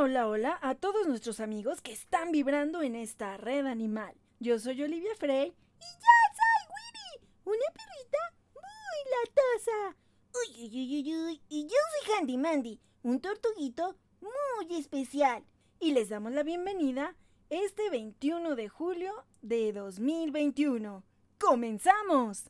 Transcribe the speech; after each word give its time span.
Hola, 0.00 0.28
hola, 0.28 0.56
a 0.62 0.76
todos 0.76 1.08
nuestros 1.08 1.40
amigos 1.40 1.80
que 1.80 1.90
están 1.90 2.30
vibrando 2.30 2.82
en 2.82 2.94
esta 2.94 3.36
red 3.36 3.66
animal. 3.66 4.14
Yo 4.38 4.60
soy 4.60 4.80
Olivia 4.80 5.10
Frey 5.16 5.48
y 5.48 5.84
yo 5.84 6.14
soy 6.38 6.62
Winnie, 6.70 7.28
una 7.44 7.64
perrita 7.74 8.18
muy 8.54 9.00
latosa. 9.16 9.96
Uy, 10.34 10.68
uy, 10.68 11.00
uy, 11.00 11.16
uy, 11.16 11.42
y 11.48 11.64
yo 11.64 11.76
soy 11.90 12.14
Handy 12.14 12.36
Mandy, 12.38 12.80
un 13.02 13.20
tortuguito 13.20 13.96
muy 14.20 14.76
especial. 14.78 15.44
Y 15.80 15.90
les 15.90 16.10
damos 16.10 16.30
la 16.30 16.44
bienvenida 16.44 17.16
este 17.50 17.90
21 17.90 18.54
de 18.54 18.68
julio 18.68 19.24
de 19.42 19.72
2021. 19.72 21.02
¡Comenzamos! 21.40 22.44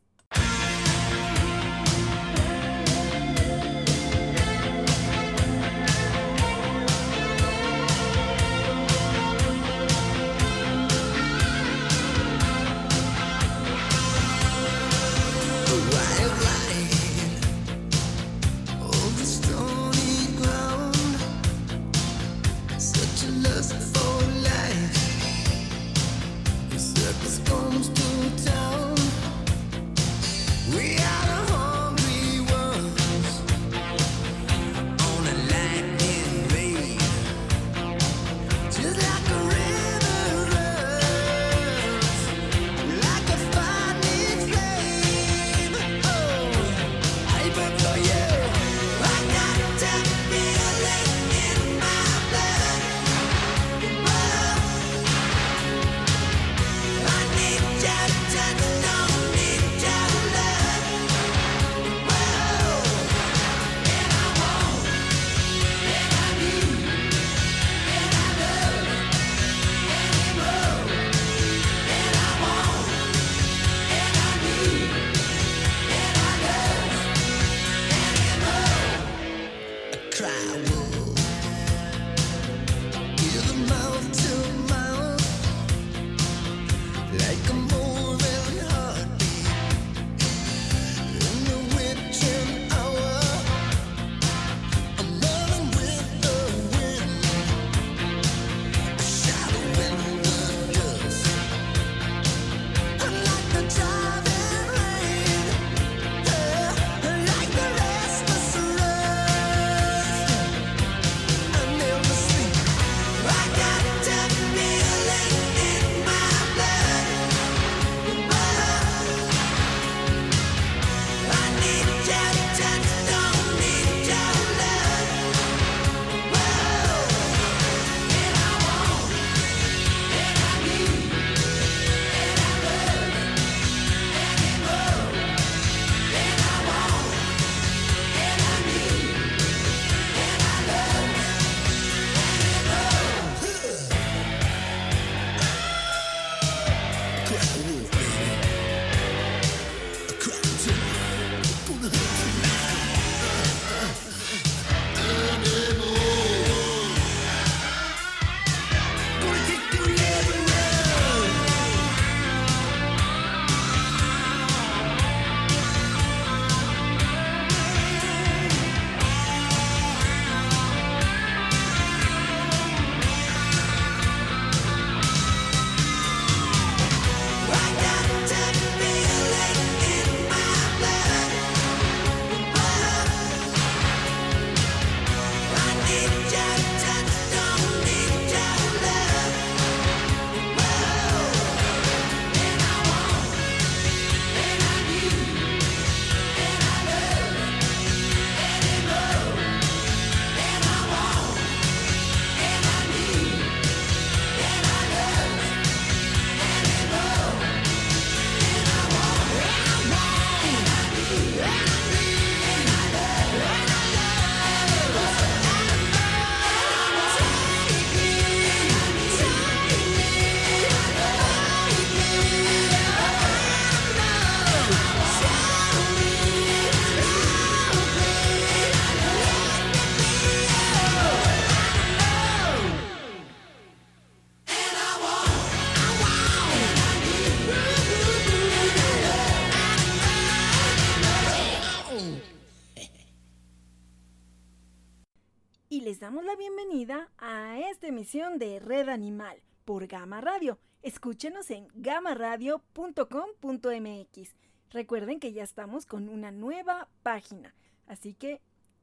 Emisión 247.88 248.38
de 248.38 248.60
Red 248.60 248.88
Animal 248.88 249.42
por 249.64 249.86
Gama 249.86 250.20
Radio. 250.20 250.58
Escúchenos 250.82 251.50
en 251.50 251.68
gamaradio.com.mx. 251.74 254.36
Recuerden 254.70 255.18
que 255.18 255.32
ya 255.32 255.42
estamos 255.42 255.86
con 255.86 256.10
una 256.10 256.30
nueva 256.30 256.88
página, 257.02 257.54
así 257.86 258.14
que 258.14 258.40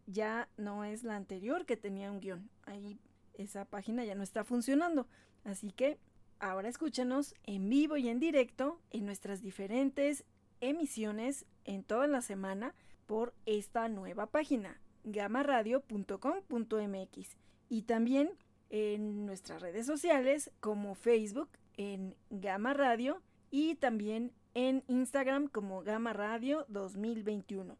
ya 0.07 0.50
no 0.57 0.84
es 0.84 1.04
la 1.04 1.16
anterior 1.16 1.66
que 1.66 1.78
tenía 1.78 2.12
un 2.12 2.19
guion. 2.19 2.50
Ahí 2.63 3.00
esa 3.36 3.66
página 3.66 4.04
ya 4.06 4.16
no 4.16 4.24
está 4.24 4.44
funcionando. 4.44 5.07
Así 5.44 5.69
que 5.72 6.00
ahora 6.40 6.68
escúchenos 6.68 7.36
en 7.44 7.69
vivo 7.69 7.98
y 7.98 8.10
en 8.10 8.19
directo 8.19 8.81
en 8.90 9.06
nuestras 9.06 9.42
diferentes 9.42 10.25
emisiones 10.62 11.46
en 11.63 11.84
toda 11.84 12.07
la 12.07 12.22
semana 12.22 12.74
por 13.06 13.36
esta 13.46 13.88
nueva 13.88 14.25
página 14.25 14.81
gamaradio.com.mx 15.04 17.38
y 17.69 17.84
también 17.84 18.31
en 18.70 19.26
nuestras 19.26 19.62
redes 19.62 19.86
sociales 19.86 20.52
como 20.60 20.96
Facebook 20.96 21.50
en 21.78 22.16
Gama 22.30 22.74
Radio 22.74 23.22
y 23.52 23.76
también 23.76 24.32
en 24.54 24.84
Instagram 24.88 25.48
como 25.48 25.84
Gama 25.84 26.14
Radio 26.14 26.66
2021. 26.70 27.78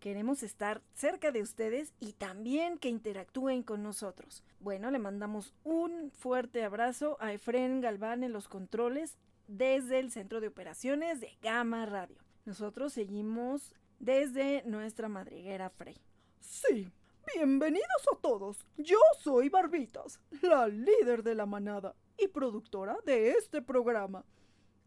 Queremos 0.00 0.44
estar 0.44 0.80
cerca 0.94 1.32
de 1.32 1.42
ustedes 1.42 1.92
y 1.98 2.12
también 2.12 2.78
que 2.78 2.88
interactúen 2.88 3.64
con 3.64 3.82
nosotros. 3.82 4.44
Bueno, 4.60 4.90
le 4.92 5.00
mandamos 5.00 5.54
un 5.64 6.12
fuerte 6.12 6.62
abrazo 6.62 7.16
a 7.20 7.32
Efren 7.32 7.80
Galván 7.80 8.22
en 8.22 8.32
los 8.32 8.46
controles 8.46 9.16
desde 9.48 9.98
el 9.98 10.12
Centro 10.12 10.40
de 10.40 10.48
Operaciones 10.48 11.20
de 11.20 11.36
Gama 11.42 11.84
Radio. 11.86 12.16
Nosotros 12.44 12.92
seguimos 12.92 13.74
desde 13.98 14.62
nuestra 14.66 15.08
madriguera 15.08 15.68
Frey. 15.70 15.96
Sí, 16.40 16.90
bienvenidos 17.34 18.08
a 18.12 18.20
todos. 18.20 18.66
Yo 18.76 18.98
soy 19.20 19.48
Barbitas, 19.48 20.20
la 20.42 20.68
líder 20.68 21.22
de 21.22 21.34
la 21.34 21.46
manada 21.46 21.94
y 22.16 22.28
productora 22.28 22.98
de 23.04 23.30
este 23.32 23.60
programa. 23.62 24.24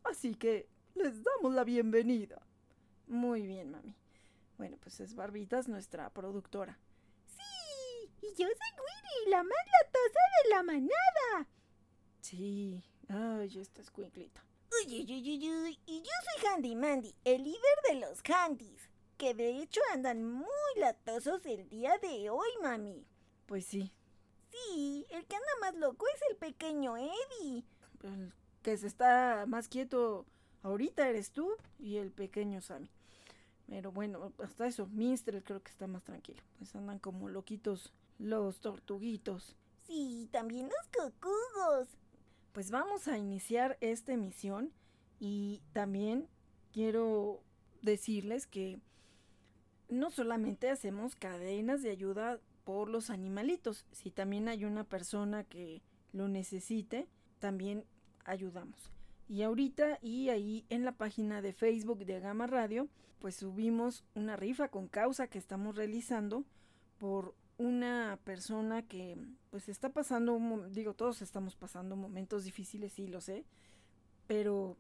Así 0.04 0.36
que 0.36 0.68
les 0.96 1.24
damos 1.24 1.54
la 1.54 1.64
bienvenida. 1.64 2.42
Muy 3.08 3.46
bien, 3.46 3.72
mami. 3.72 3.96
Bueno, 4.58 4.78
pues 4.82 5.00
es 5.00 5.16
Barbitas, 5.16 5.68
nuestra 5.68 6.10
productora. 6.10 6.80
Sí, 7.28 8.10
y 8.22 8.28
yo 8.30 8.48
soy 8.48 8.48
Winnie, 8.48 9.32
la 9.32 9.44
más 9.44 9.66
latosa 9.84 10.20
de 10.44 10.50
la 10.50 10.64
manada. 10.64 11.50
Sí, 12.22 12.84
ay, 13.08 13.60
esta 13.60 13.82
es. 13.82 13.92
Uy, 13.96 14.88
uy, 14.88 15.02
uy, 15.04 15.30
uy, 15.30 15.50
uy, 15.64 15.80
y 15.86 16.02
yo 16.02 16.12
soy 16.24 16.48
Handy 16.48 16.76
Mandy, 16.76 17.14
el 17.26 17.44
líder 17.44 17.60
de 17.90 17.96
los 17.96 18.22
Handys, 18.30 18.90
que 19.22 19.36
de 19.36 19.62
hecho 19.62 19.80
andan 19.94 20.24
muy 20.24 20.48
latosos 20.78 21.46
el 21.46 21.70
día 21.70 21.96
de 22.00 22.32
hoy, 22.32 22.50
mami. 22.64 23.06
Pues 23.46 23.66
sí. 23.66 23.94
Sí, 24.50 25.06
el 25.12 25.24
que 25.28 25.36
anda 25.36 25.48
más 25.62 25.76
loco 25.76 26.08
es 26.16 26.22
el 26.32 26.38
pequeño 26.38 26.98
Eddie. 26.98 27.64
El 28.02 28.34
que 28.64 28.76
se 28.78 28.88
está 28.88 29.46
más 29.48 29.68
quieto 29.68 30.26
ahorita 30.64 31.08
eres 31.08 31.30
tú 31.30 31.52
y 31.78 31.98
el 31.98 32.12
pequeño 32.12 32.62
Sammy. 32.62 32.90
Pero 33.68 33.92
bueno, 33.92 34.34
hasta 34.40 34.66
eso, 34.66 34.88
Minstrel 34.88 35.44
creo 35.44 35.62
que 35.62 35.70
está 35.70 35.86
más 35.86 36.04
tranquilo. 36.04 36.42
Pues 36.58 36.76
andan 36.76 36.98
como 36.98 37.30
loquitos 37.30 37.94
los 38.18 38.60
tortuguitos. 38.60 39.56
Sí, 39.86 40.30
también 40.32 40.68
los 40.68 41.12
cocugos. 41.12 41.90
Pues 42.54 42.72
vamos 42.72 43.08
a 43.08 43.20
iniciar 43.20 43.78
esta 43.82 44.14
emisión 44.14 44.74
y 45.20 45.62
también 45.74 46.28
quiero 46.72 47.44
decirles 47.84 48.48
que 48.48 48.80
no 49.92 50.10
solamente 50.10 50.70
hacemos 50.70 51.16
cadenas 51.16 51.84
de 51.84 51.92
ayuda 51.92 52.40
por 52.64 52.90
los 52.90 53.10
animalitos, 53.10 53.86
si 53.92 54.10
también 54.10 54.48
hay 54.48 54.66
una 54.66 54.86
persona 54.86 55.44
que 55.44 55.82
lo 56.14 56.28
necesite, 56.28 57.08
también 57.40 57.84
ayudamos. 58.24 58.92
Y 59.28 59.44
ahorita 59.44 60.00
y 60.02 60.30
ahí 60.30 60.66
en 60.70 60.86
la 60.86 60.94
página 60.94 61.42
de 61.42 61.54
Facebook 61.54 62.06
de 62.06 62.20
Gama 62.20 62.48
Radio, 62.48 62.88
pues 63.20 63.36
subimos 63.36 64.04
una 64.16 64.36
rifa 64.36 64.70
con 64.70 64.88
causa 64.88 65.28
que 65.28 65.38
estamos 65.38 65.76
realizando 65.76 66.46
por 66.98 67.36
una 67.58 68.18
persona 68.24 68.82
que 68.84 69.18
pues 69.50 69.68
está 69.70 69.90
pasando, 69.90 70.40
digo, 70.70 70.94
todos 70.94 71.22
estamos 71.22 71.56
pasando 71.56 71.96
momentos 71.96 72.46
difíciles, 72.46 72.94
sí 72.94 73.08
lo 73.08 73.22
sé, 73.22 73.46
pero 74.26 74.78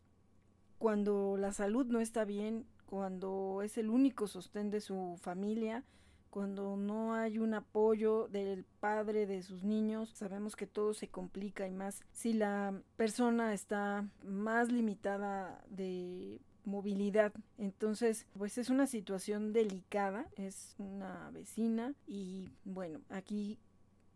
cuando 0.77 1.35
la 1.37 1.51
salud 1.51 1.85
no 1.87 1.99
está 1.99 2.25
bien, 2.25 2.65
cuando 2.91 3.61
es 3.63 3.77
el 3.77 3.89
único 3.89 4.27
sostén 4.27 4.69
de 4.69 4.81
su 4.81 5.17
familia, 5.21 5.85
cuando 6.29 6.75
no 6.75 7.13
hay 7.13 7.39
un 7.39 7.53
apoyo 7.53 8.27
del 8.27 8.65
padre 8.81 9.25
de 9.25 9.43
sus 9.43 9.63
niños, 9.63 10.09
sabemos 10.09 10.57
que 10.57 10.67
todo 10.67 10.93
se 10.93 11.07
complica 11.07 11.69
y 11.69 11.71
más 11.71 12.01
si 12.11 12.33
la 12.33 12.73
persona 12.97 13.53
está 13.53 14.05
más 14.25 14.73
limitada 14.73 15.63
de 15.69 16.41
movilidad. 16.65 17.31
Entonces, 17.57 18.27
pues 18.37 18.57
es 18.57 18.69
una 18.69 18.87
situación 18.87 19.53
delicada, 19.53 20.27
es 20.35 20.75
una 20.77 21.31
vecina 21.31 21.93
y 22.07 22.49
bueno, 22.65 22.99
aquí 23.07 23.57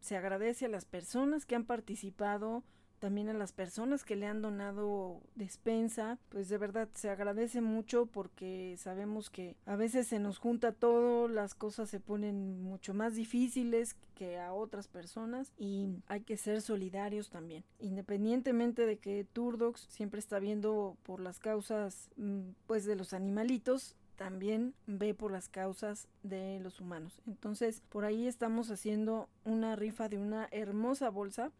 se 0.01 0.17
agradece 0.17 0.65
a 0.65 0.69
las 0.69 0.83
personas 0.83 1.45
que 1.45 1.55
han 1.55 1.63
participado 1.63 2.61
también 3.05 3.29
a 3.29 3.33
las 3.33 3.51
personas 3.51 4.03
que 4.03 4.15
le 4.15 4.25
han 4.25 4.41
donado 4.41 5.21
despensa, 5.35 6.17
pues 6.29 6.49
de 6.49 6.57
verdad 6.57 6.89
se 6.95 7.11
agradece 7.11 7.61
mucho 7.61 8.07
porque 8.07 8.73
sabemos 8.79 9.29
que 9.29 9.55
a 9.67 9.75
veces 9.75 10.07
se 10.07 10.17
nos 10.17 10.39
junta 10.39 10.71
todo, 10.71 11.27
las 11.27 11.53
cosas 11.53 11.87
se 11.87 11.99
ponen 11.99 12.63
mucho 12.63 12.95
más 12.95 13.13
difíciles 13.13 13.95
que 14.15 14.39
a 14.39 14.53
otras 14.53 14.87
personas 14.87 15.53
y 15.55 15.89
hay 16.07 16.21
que 16.21 16.35
ser 16.35 16.63
solidarios 16.63 17.29
también. 17.29 17.63
Independientemente 17.77 18.87
de 18.87 18.97
que 18.97 19.23
Turdox 19.23 19.81
siempre 19.81 20.19
está 20.19 20.39
viendo 20.39 20.97
por 21.03 21.19
las 21.19 21.37
causas 21.37 22.09
mm, 22.17 22.53
pues 22.65 22.85
de 22.85 22.95
los 22.95 23.13
animalitos, 23.13 23.95
también 24.15 24.73
ve 24.87 25.13
por 25.13 25.31
las 25.31 25.47
causas 25.47 26.07
de 26.23 26.59
los 26.59 26.81
humanos. 26.81 27.21
Entonces, 27.27 27.83
por 27.89 28.03
ahí 28.03 28.25
estamos 28.25 28.71
haciendo 28.71 29.29
una 29.43 29.75
rifa 29.75 30.09
de 30.09 30.17
una 30.17 30.47
hermosa 30.49 31.11
bolsa 31.11 31.51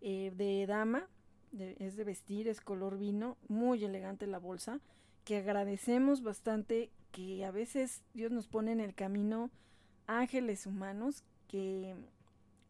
eh, 0.00 0.32
de 0.36 0.66
dama, 0.66 1.08
es 1.52 1.96
de 1.96 2.04
vestir, 2.04 2.48
es 2.48 2.60
color 2.60 2.98
vino, 2.98 3.36
muy 3.48 3.84
elegante 3.84 4.26
la 4.26 4.38
bolsa, 4.38 4.80
que 5.24 5.38
agradecemos 5.38 6.22
bastante 6.22 6.90
que 7.12 7.44
a 7.44 7.50
veces 7.50 8.02
Dios 8.14 8.30
nos 8.30 8.46
pone 8.46 8.72
en 8.72 8.80
el 8.80 8.94
camino 8.94 9.50
ángeles 10.06 10.66
humanos 10.66 11.24
que 11.48 11.94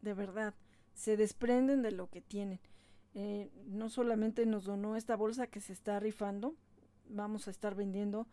de 0.02 0.14
verdad 0.14 0.55
se 0.94 1.17
desprenden 1.17 1.82
de 1.82 1.93
lo 1.93 2.08
que 2.08 2.20
tienen. 2.20 2.61
Eh, 3.14 3.50
no 3.67 3.88
solamente 3.88 4.46
nos 4.46 4.64
donó 4.64 4.96
esta 4.96 5.17
bolsa 5.17 5.46
que 5.46 5.61
se 5.61 5.72
está 5.72 5.99
rifando, 6.00 6.55
vamos 7.08 7.49
a 7.49 7.50
estar 7.50 7.75
vendiendo 7.75 8.26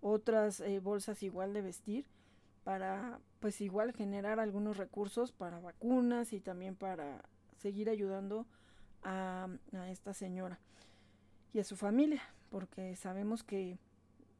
otras 0.00 0.60
eh, 0.60 0.80
bolsas 0.80 1.22
igual 1.22 1.52
de 1.52 1.62
vestir 1.62 2.06
para 2.64 3.20
pues 3.38 3.60
igual 3.60 3.92
generar 3.92 4.40
algunos 4.40 4.76
recursos 4.76 5.32
para 5.32 5.60
vacunas 5.60 6.32
y 6.32 6.40
también 6.40 6.76
para 6.76 7.24
seguir 7.60 7.90
ayudando 7.90 8.46
a, 9.02 9.48
esta 9.88 10.14
señora 10.14 10.58
y 11.52 11.60
a 11.60 11.64
su 11.64 11.76
familia, 11.76 12.22
porque 12.50 12.96
sabemos 12.96 13.42
que 13.42 13.78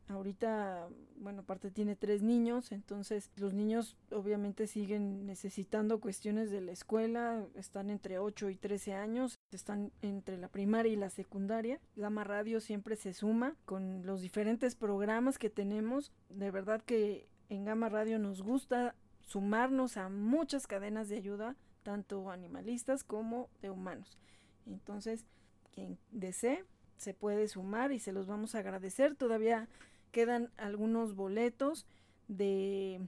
ahorita, 0.08 0.88
bueno, 1.16 1.42
aparte 1.42 1.70
tiene 1.70 1.96
tres 1.96 2.22
niños, 2.22 2.72
entonces 2.72 3.30
los 3.36 3.52
niños 3.54 3.96
obviamente 4.10 4.66
siguen 4.66 5.26
necesitando 5.26 6.00
cuestiones 6.00 6.50
de 6.50 6.60
la 6.60 6.72
escuela, 6.72 7.46
están 7.54 7.90
entre 7.90 8.18
8 8.18 8.50
y 8.50 8.56
13 8.56 8.94
años, 8.94 9.38
están 9.52 9.92
entre 10.02 10.36
la 10.36 10.48
primaria 10.48 10.92
y 10.92 10.96
la 10.96 11.10
secundaria. 11.10 11.80
Gama 11.96 12.24
Radio 12.24 12.60
siempre 12.60 12.96
se 12.96 13.12
suma 13.12 13.54
con 13.64 14.04
los 14.04 14.20
diferentes 14.20 14.74
programas 14.74 15.38
que 15.38 15.50
tenemos. 15.50 16.12
De 16.28 16.50
verdad 16.50 16.82
que 16.82 17.28
en 17.48 17.64
Gama 17.64 17.88
Radio 17.88 18.18
nos 18.18 18.42
gusta 18.42 18.96
sumarnos 19.22 19.96
a 19.96 20.08
muchas 20.08 20.66
cadenas 20.66 21.08
de 21.08 21.16
ayuda 21.16 21.56
tanto 21.82 22.30
animalistas 22.30 23.04
como 23.04 23.48
de 23.62 23.70
humanos. 23.70 24.18
Entonces, 24.66 25.24
quien 25.72 25.98
desee 26.10 26.64
se 26.96 27.14
puede 27.14 27.48
sumar 27.48 27.92
y 27.92 27.98
se 27.98 28.12
los 28.12 28.26
vamos 28.26 28.54
a 28.54 28.58
agradecer. 28.58 29.14
Todavía 29.16 29.68
quedan 30.12 30.50
algunos 30.56 31.14
boletos 31.14 31.86
de 32.28 33.00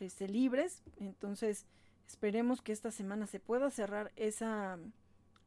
este, 0.00 0.28
libres, 0.28 0.82
entonces 0.98 1.66
esperemos 2.06 2.62
que 2.62 2.72
esta 2.72 2.90
semana 2.90 3.26
se 3.26 3.40
pueda 3.40 3.70
cerrar 3.70 4.12
esa 4.16 4.78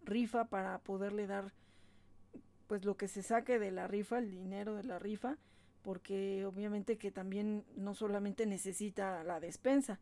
rifa 0.04 0.46
para 0.46 0.80
poderle 0.80 1.28
dar 1.28 1.54
pues 2.68 2.86
lo 2.86 2.98
que 2.98 3.08
se 3.08 3.24
saque 3.24 3.60
de 3.60 3.72
la 3.72 3.88
rifa, 3.88 4.18
el 4.18 4.32
dinero 4.32 4.76
de 4.76 4.84
la 4.84 5.00
rifa, 5.00 5.38
porque 5.82 6.46
obviamente 6.46 6.98
que 6.98 7.12
también 7.12 7.66
no 7.76 7.94
solamente 7.96 8.46
necesita 8.46 9.24
la 9.24 9.40
despensa, 9.40 10.00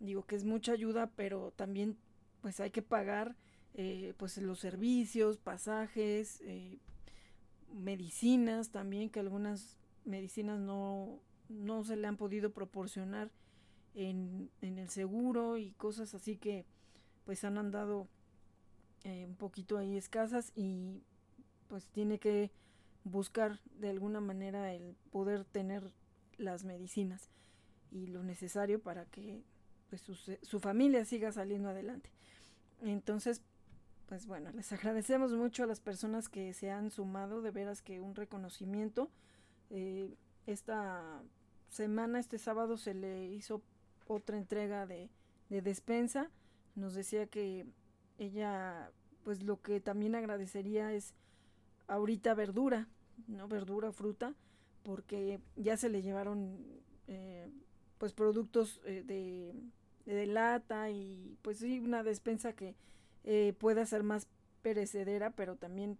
digo 0.00 0.24
que 0.26 0.36
es 0.36 0.44
mucha 0.44 0.72
ayuda, 0.72 1.10
pero 1.16 1.52
también 1.56 1.96
pues 2.40 2.60
hay 2.60 2.70
que 2.70 2.82
pagar 2.82 3.36
eh, 3.74 4.14
pues 4.16 4.38
los 4.38 4.60
servicios, 4.60 5.38
pasajes, 5.38 6.40
eh, 6.42 6.78
medicinas 7.72 8.70
también, 8.70 9.10
que 9.10 9.20
algunas 9.20 9.76
medicinas 10.04 10.60
no, 10.60 11.20
no 11.48 11.84
se 11.84 11.96
le 11.96 12.06
han 12.06 12.16
podido 12.16 12.52
proporcionar 12.52 13.30
en, 13.94 14.50
en 14.60 14.78
el 14.78 14.88
seguro 14.88 15.56
y 15.56 15.72
cosas 15.72 16.14
así 16.14 16.36
que 16.36 16.66
pues 17.24 17.44
han 17.44 17.58
andado 17.58 18.08
eh, 19.04 19.24
un 19.26 19.36
poquito 19.36 19.78
ahí 19.78 19.96
escasas 19.96 20.52
y 20.54 21.02
pues 21.68 21.88
tiene 21.88 22.18
que 22.18 22.50
buscar 23.04 23.60
de 23.78 23.90
alguna 23.90 24.20
manera 24.20 24.72
el 24.72 24.96
poder 25.10 25.44
tener 25.44 25.92
las 26.38 26.64
medicinas 26.64 27.30
y 27.90 28.06
lo 28.06 28.22
necesario 28.22 28.80
para 28.82 29.04
que 29.06 29.42
pues 30.02 30.38
su, 30.42 30.60
familia 30.60 31.04
siga 31.04 31.32
saliendo 31.32 31.68
adelante. 31.68 32.10
Entonces, 32.82 33.42
pues 34.06 34.26
bueno, 34.26 34.50
les 34.52 34.72
agradecemos 34.72 35.32
mucho 35.32 35.64
a 35.64 35.66
las 35.66 35.80
personas 35.80 36.28
que 36.28 36.52
se 36.52 36.70
han 36.70 36.90
sumado, 36.90 37.42
de 37.42 37.50
veras 37.50 37.82
que 37.82 38.00
un 38.00 38.14
reconocimiento. 38.14 39.10
Eh, 39.70 40.14
esta 40.46 41.22
semana, 41.68 42.18
este 42.18 42.38
sábado, 42.38 42.76
se 42.76 42.94
le 42.94 43.26
hizo 43.26 43.62
otra 44.06 44.36
entrega 44.36 44.86
de, 44.86 45.10
de 45.48 45.62
despensa. 45.62 46.30
Nos 46.74 46.94
decía 46.94 47.26
que 47.26 47.66
ella 48.18 48.90
pues 49.24 49.42
lo 49.42 49.60
que 49.60 49.80
también 49.80 50.14
agradecería 50.14 50.92
es 50.92 51.14
ahorita 51.88 52.34
verdura, 52.34 52.88
¿no? 53.26 53.48
Verdura, 53.48 53.90
fruta, 53.90 54.34
porque 54.82 55.40
ya 55.56 55.76
se 55.76 55.88
le 55.88 56.02
llevaron 56.02 56.58
eh, 57.08 57.50
pues 57.98 58.12
productos 58.12 58.80
eh, 58.84 59.02
de, 59.04 59.54
de, 60.06 60.26
lata 60.26 60.90
y 60.90 61.36
pues 61.42 61.58
sí 61.58 61.80
una 61.80 62.02
despensa 62.02 62.52
que 62.52 62.74
eh, 63.24 63.54
pueda 63.58 63.86
ser 63.86 64.02
más 64.02 64.26
perecedera, 64.62 65.30
pero 65.30 65.56
también 65.56 65.98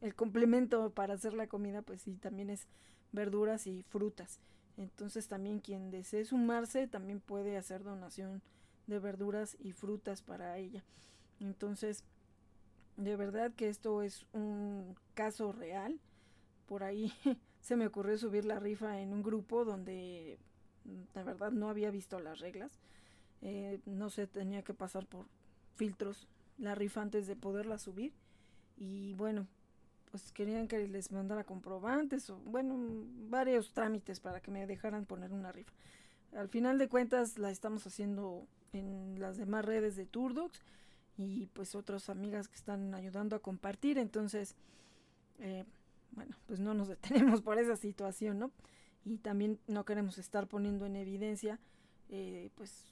el 0.00 0.14
complemento 0.14 0.90
para 0.90 1.14
hacer 1.14 1.34
la 1.34 1.46
comida 1.46 1.82
pues 1.82 2.02
sí 2.02 2.16
también 2.16 2.50
es 2.50 2.66
verduras 3.12 3.66
y 3.66 3.82
frutas. 3.82 4.40
Entonces 4.76 5.28
también 5.28 5.60
quien 5.60 5.90
desee 5.90 6.24
sumarse 6.24 6.86
también 6.86 7.20
puede 7.20 7.56
hacer 7.56 7.82
donación 7.82 8.42
de 8.86 8.98
verduras 8.98 9.56
y 9.60 9.72
frutas 9.72 10.22
para 10.22 10.56
ella. 10.56 10.84
Entonces, 11.40 12.04
de 12.96 13.16
verdad 13.16 13.52
que 13.54 13.68
esto 13.68 14.02
es 14.02 14.26
un 14.32 14.96
caso 15.14 15.52
real. 15.52 16.00
Por 16.66 16.82
ahí 16.82 17.12
se 17.60 17.76
me 17.76 17.86
ocurrió 17.86 18.18
subir 18.18 18.44
la 18.44 18.58
rifa 18.58 19.00
en 19.00 19.12
un 19.12 19.22
grupo 19.22 19.64
donde 19.64 20.38
de 20.84 21.22
verdad 21.22 21.50
no 21.50 21.68
había 21.68 21.90
visto 21.90 22.18
las 22.18 22.40
reglas. 22.40 22.72
Eh, 23.42 23.80
no 23.86 24.10
sé, 24.10 24.26
tenía 24.26 24.62
que 24.62 24.74
pasar 24.74 25.06
por 25.06 25.26
filtros 25.76 26.26
la 26.58 26.74
rifa 26.74 27.02
antes 27.02 27.26
de 27.26 27.36
poderla 27.36 27.78
subir. 27.78 28.12
Y 28.76 29.14
bueno, 29.14 29.46
pues 30.10 30.32
querían 30.32 30.68
que 30.68 30.86
les 30.86 31.12
mandara 31.12 31.44
comprobantes 31.44 32.30
o 32.30 32.36
bueno, 32.38 32.76
varios 33.28 33.72
trámites 33.72 34.20
para 34.20 34.40
que 34.40 34.50
me 34.50 34.66
dejaran 34.66 35.06
poner 35.06 35.32
una 35.32 35.52
rifa. 35.52 35.72
Al 36.36 36.48
final 36.48 36.78
de 36.78 36.88
cuentas 36.88 37.38
la 37.38 37.50
estamos 37.50 37.86
haciendo 37.86 38.46
en 38.72 39.18
las 39.18 39.36
demás 39.36 39.64
redes 39.64 39.96
de 39.96 40.06
Turdox 40.06 40.60
y 41.16 41.46
pues 41.46 41.74
otras 41.74 42.10
amigas 42.10 42.48
que 42.48 42.56
están 42.56 42.94
ayudando 42.94 43.34
a 43.36 43.40
compartir. 43.40 43.98
Entonces, 43.98 44.54
eh, 45.38 45.64
bueno, 46.12 46.36
pues 46.46 46.60
no 46.60 46.74
nos 46.74 46.88
detenemos 46.88 47.40
por 47.40 47.58
esa 47.58 47.76
situación, 47.76 48.38
¿no? 48.38 48.50
Y 49.04 49.18
también 49.18 49.58
no 49.66 49.84
queremos 49.84 50.18
estar 50.18 50.48
poniendo 50.48 50.84
en 50.86 50.96
evidencia 50.96 51.58
eh, 52.10 52.50
pues 52.54 52.86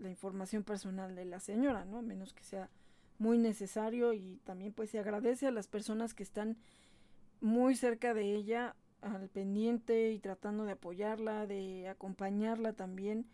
la 0.00 0.10
información 0.10 0.64
personal 0.64 1.14
de 1.14 1.24
la 1.24 1.40
señora, 1.40 1.84
¿no? 1.84 2.02
menos 2.02 2.32
que 2.32 2.44
sea 2.44 2.70
muy 3.18 3.38
necesario 3.38 4.14
y 4.14 4.40
también 4.44 4.72
pues 4.72 4.90
se 4.90 4.98
agradece 4.98 5.46
a 5.46 5.50
las 5.50 5.68
personas 5.68 6.14
que 6.14 6.22
están 6.22 6.56
muy 7.40 7.76
cerca 7.76 8.14
de 8.14 8.34
ella 8.34 8.76
al 9.02 9.28
pendiente 9.28 10.12
y 10.12 10.18
tratando 10.18 10.64
de 10.64 10.72
apoyarla, 10.72 11.46
de 11.46 11.88
acompañarla 11.88 12.72
también 12.72 13.26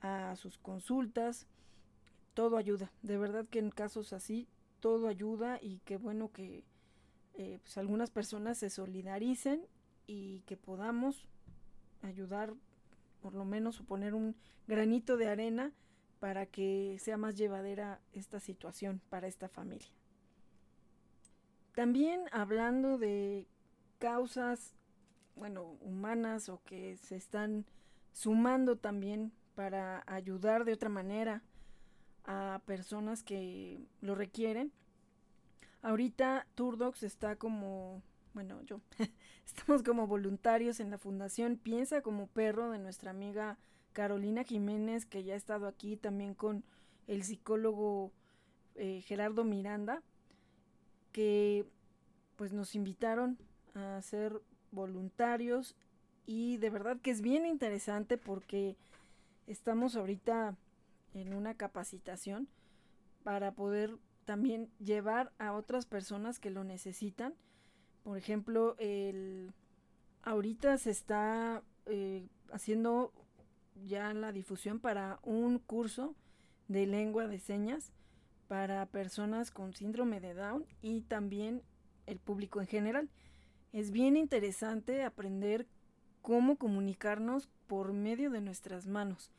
a 0.00 0.34
sus 0.36 0.58
consultas. 0.58 1.46
Todo 2.34 2.56
ayuda, 2.56 2.92
de 3.02 3.18
verdad 3.18 3.46
que 3.48 3.58
en 3.58 3.70
casos 3.70 4.12
así 4.12 4.48
todo 4.80 5.08
ayuda 5.08 5.58
y 5.60 5.80
qué 5.84 5.96
bueno 5.96 6.32
que 6.32 6.64
eh, 7.34 7.58
pues 7.62 7.78
algunas 7.78 8.10
personas 8.10 8.58
se 8.58 8.70
solidaricen 8.70 9.66
y 10.06 10.40
que 10.40 10.56
podamos 10.56 11.28
ayudar 12.02 12.54
por 13.20 13.34
lo 13.34 13.44
menos 13.44 13.80
o 13.80 13.84
poner 13.84 14.14
un 14.14 14.34
granito 14.66 15.16
de 15.16 15.28
arena 15.28 15.72
para 16.20 16.46
que 16.46 16.98
sea 17.00 17.16
más 17.16 17.34
llevadera 17.34 18.00
esta 18.12 18.38
situación 18.38 19.00
para 19.08 19.26
esta 19.26 19.48
familia. 19.48 19.88
También 21.74 22.24
hablando 22.30 22.98
de 22.98 23.48
causas, 23.98 24.76
bueno, 25.34 25.78
humanas 25.80 26.48
o 26.48 26.62
que 26.64 26.96
se 26.98 27.16
están 27.16 27.64
sumando 28.12 28.76
también 28.76 29.32
para 29.54 30.04
ayudar 30.06 30.64
de 30.64 30.74
otra 30.74 30.90
manera 30.90 31.42
a 32.24 32.60
personas 32.66 33.22
que 33.22 33.80
lo 34.02 34.14
requieren. 34.14 34.72
Ahorita 35.82 36.46
Turdox 36.54 37.02
está 37.02 37.36
como, 37.36 38.02
bueno, 38.34 38.60
yo, 38.62 38.80
estamos 39.46 39.82
como 39.82 40.06
voluntarios 40.06 40.80
en 40.80 40.90
la 40.90 40.98
fundación 40.98 41.56
Piensa 41.56 42.02
como 42.02 42.26
perro 42.26 42.70
de 42.70 42.78
nuestra 42.78 43.10
amiga 43.10 43.58
Carolina 43.92 44.44
Jiménez, 44.44 45.06
que 45.06 45.24
ya 45.24 45.34
ha 45.34 45.36
estado 45.36 45.66
aquí 45.66 45.96
también 45.96 46.34
con 46.34 46.64
el 47.06 47.22
psicólogo 47.22 48.12
eh, 48.76 49.02
Gerardo 49.02 49.44
Miranda, 49.44 50.02
que 51.12 51.66
pues 52.36 52.52
nos 52.52 52.74
invitaron 52.74 53.38
a 53.74 54.00
ser 54.02 54.40
voluntarios 54.70 55.76
y 56.26 56.56
de 56.58 56.70
verdad 56.70 56.98
que 57.00 57.10
es 57.10 57.20
bien 57.20 57.44
interesante 57.46 58.16
porque 58.16 58.76
estamos 59.46 59.96
ahorita 59.96 60.56
en 61.14 61.34
una 61.34 61.54
capacitación 61.54 62.48
para 63.24 63.52
poder 63.52 63.98
también 64.24 64.70
llevar 64.78 65.32
a 65.38 65.52
otras 65.52 65.86
personas 65.86 66.38
que 66.38 66.50
lo 66.50 66.62
necesitan. 66.62 67.34
Por 68.04 68.16
ejemplo, 68.16 68.76
el, 68.78 69.52
ahorita 70.22 70.78
se 70.78 70.90
está 70.90 71.62
eh, 71.86 72.28
haciendo 72.52 73.12
ya 73.86 74.12
la 74.14 74.32
difusión 74.32 74.80
para 74.80 75.18
un 75.22 75.58
curso 75.58 76.14
de 76.68 76.86
lengua 76.86 77.26
de 77.26 77.38
señas 77.38 77.92
para 78.48 78.86
personas 78.86 79.50
con 79.50 79.74
síndrome 79.74 80.20
de 80.20 80.34
Down 80.34 80.66
y 80.82 81.02
también 81.02 81.62
el 82.06 82.18
público 82.18 82.60
en 82.60 82.66
general. 82.66 83.08
Es 83.72 83.92
bien 83.92 84.16
interesante 84.16 85.04
aprender 85.04 85.66
cómo 86.22 86.56
comunicarnos 86.56 87.48
por 87.66 87.92
medio 87.92 88.30
de 88.30 88.40
nuestras 88.40 88.86
manos. 88.86 89.30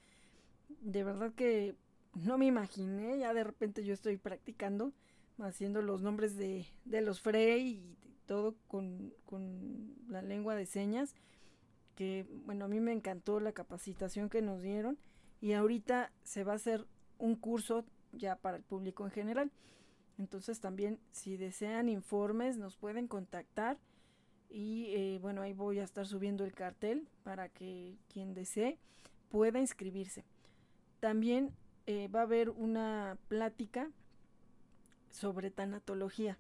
De 0.82 1.04
verdad 1.04 1.34
que 1.34 1.76
no 2.14 2.38
me 2.38 2.46
imaginé, 2.46 3.20
ya 3.20 3.34
de 3.34 3.44
repente 3.44 3.84
yo 3.84 3.94
estoy 3.94 4.18
practicando, 4.18 4.94
haciendo 5.40 5.82
los 5.82 6.02
nombres 6.02 6.38
de, 6.38 6.66
de 6.86 7.02
los 7.02 7.20
Frey 7.20 7.68
y 7.68 7.98
todo 8.26 8.56
con, 8.68 9.14
con 9.26 9.94
la 10.08 10.22
lengua 10.22 10.56
de 10.56 10.66
señas 10.66 11.16
que 11.96 12.26
bueno, 12.46 12.66
a 12.66 12.68
mí 12.68 12.80
me 12.80 12.92
encantó 12.92 13.40
la 13.40 13.52
capacitación 13.52 14.30
que 14.30 14.42
nos 14.42 14.62
dieron 14.62 14.98
y 15.42 15.54
ahorita 15.54 16.12
se 16.24 16.44
va 16.44 16.54
a 16.54 16.56
hacer 16.56 16.86
un 17.18 17.36
curso 17.36 17.86
ya 18.12 18.36
para 18.36 18.58
el 18.58 18.64
público 18.64 19.06
en 19.06 19.12
general. 19.12 19.52
Entonces 20.18 20.60
también 20.60 21.00
si 21.12 21.38
desean 21.38 21.90
informes 21.90 22.58
nos 22.58 22.76
pueden 22.76 23.08
contactar 23.08 23.78
y 24.50 24.88
eh, 24.96 25.20
bueno, 25.22 25.42
ahí 25.42 25.54
voy 25.54 25.80
a 25.80 25.84
estar 25.84 26.06
subiendo 26.06 26.44
el 26.44 26.54
cartel 26.54 27.08
para 27.24 27.50
que 27.50 27.98
quien 28.12 28.34
desee 28.34 28.78
pueda 29.30 29.60
inscribirse. 29.60 30.26
También 31.00 31.52
eh, 31.88 32.10
va 32.10 32.20
a 32.20 32.24
haber 32.24 32.50
una 32.50 33.18
plática 33.28 33.90
sobre 35.10 35.52
tanatología 35.52 36.38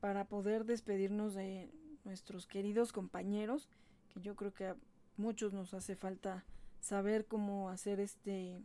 para 0.00 0.24
poder 0.24 0.64
despedirnos 0.64 1.34
de 1.34 1.70
nuestros 2.04 2.46
queridos 2.46 2.92
compañeros 2.92 3.68
yo 4.16 4.34
creo 4.36 4.52
que 4.52 4.66
a 4.66 4.76
muchos 5.16 5.52
nos 5.52 5.74
hace 5.74 5.96
falta 5.96 6.44
saber 6.80 7.26
cómo 7.26 7.70
hacer 7.70 8.00
este, 8.00 8.60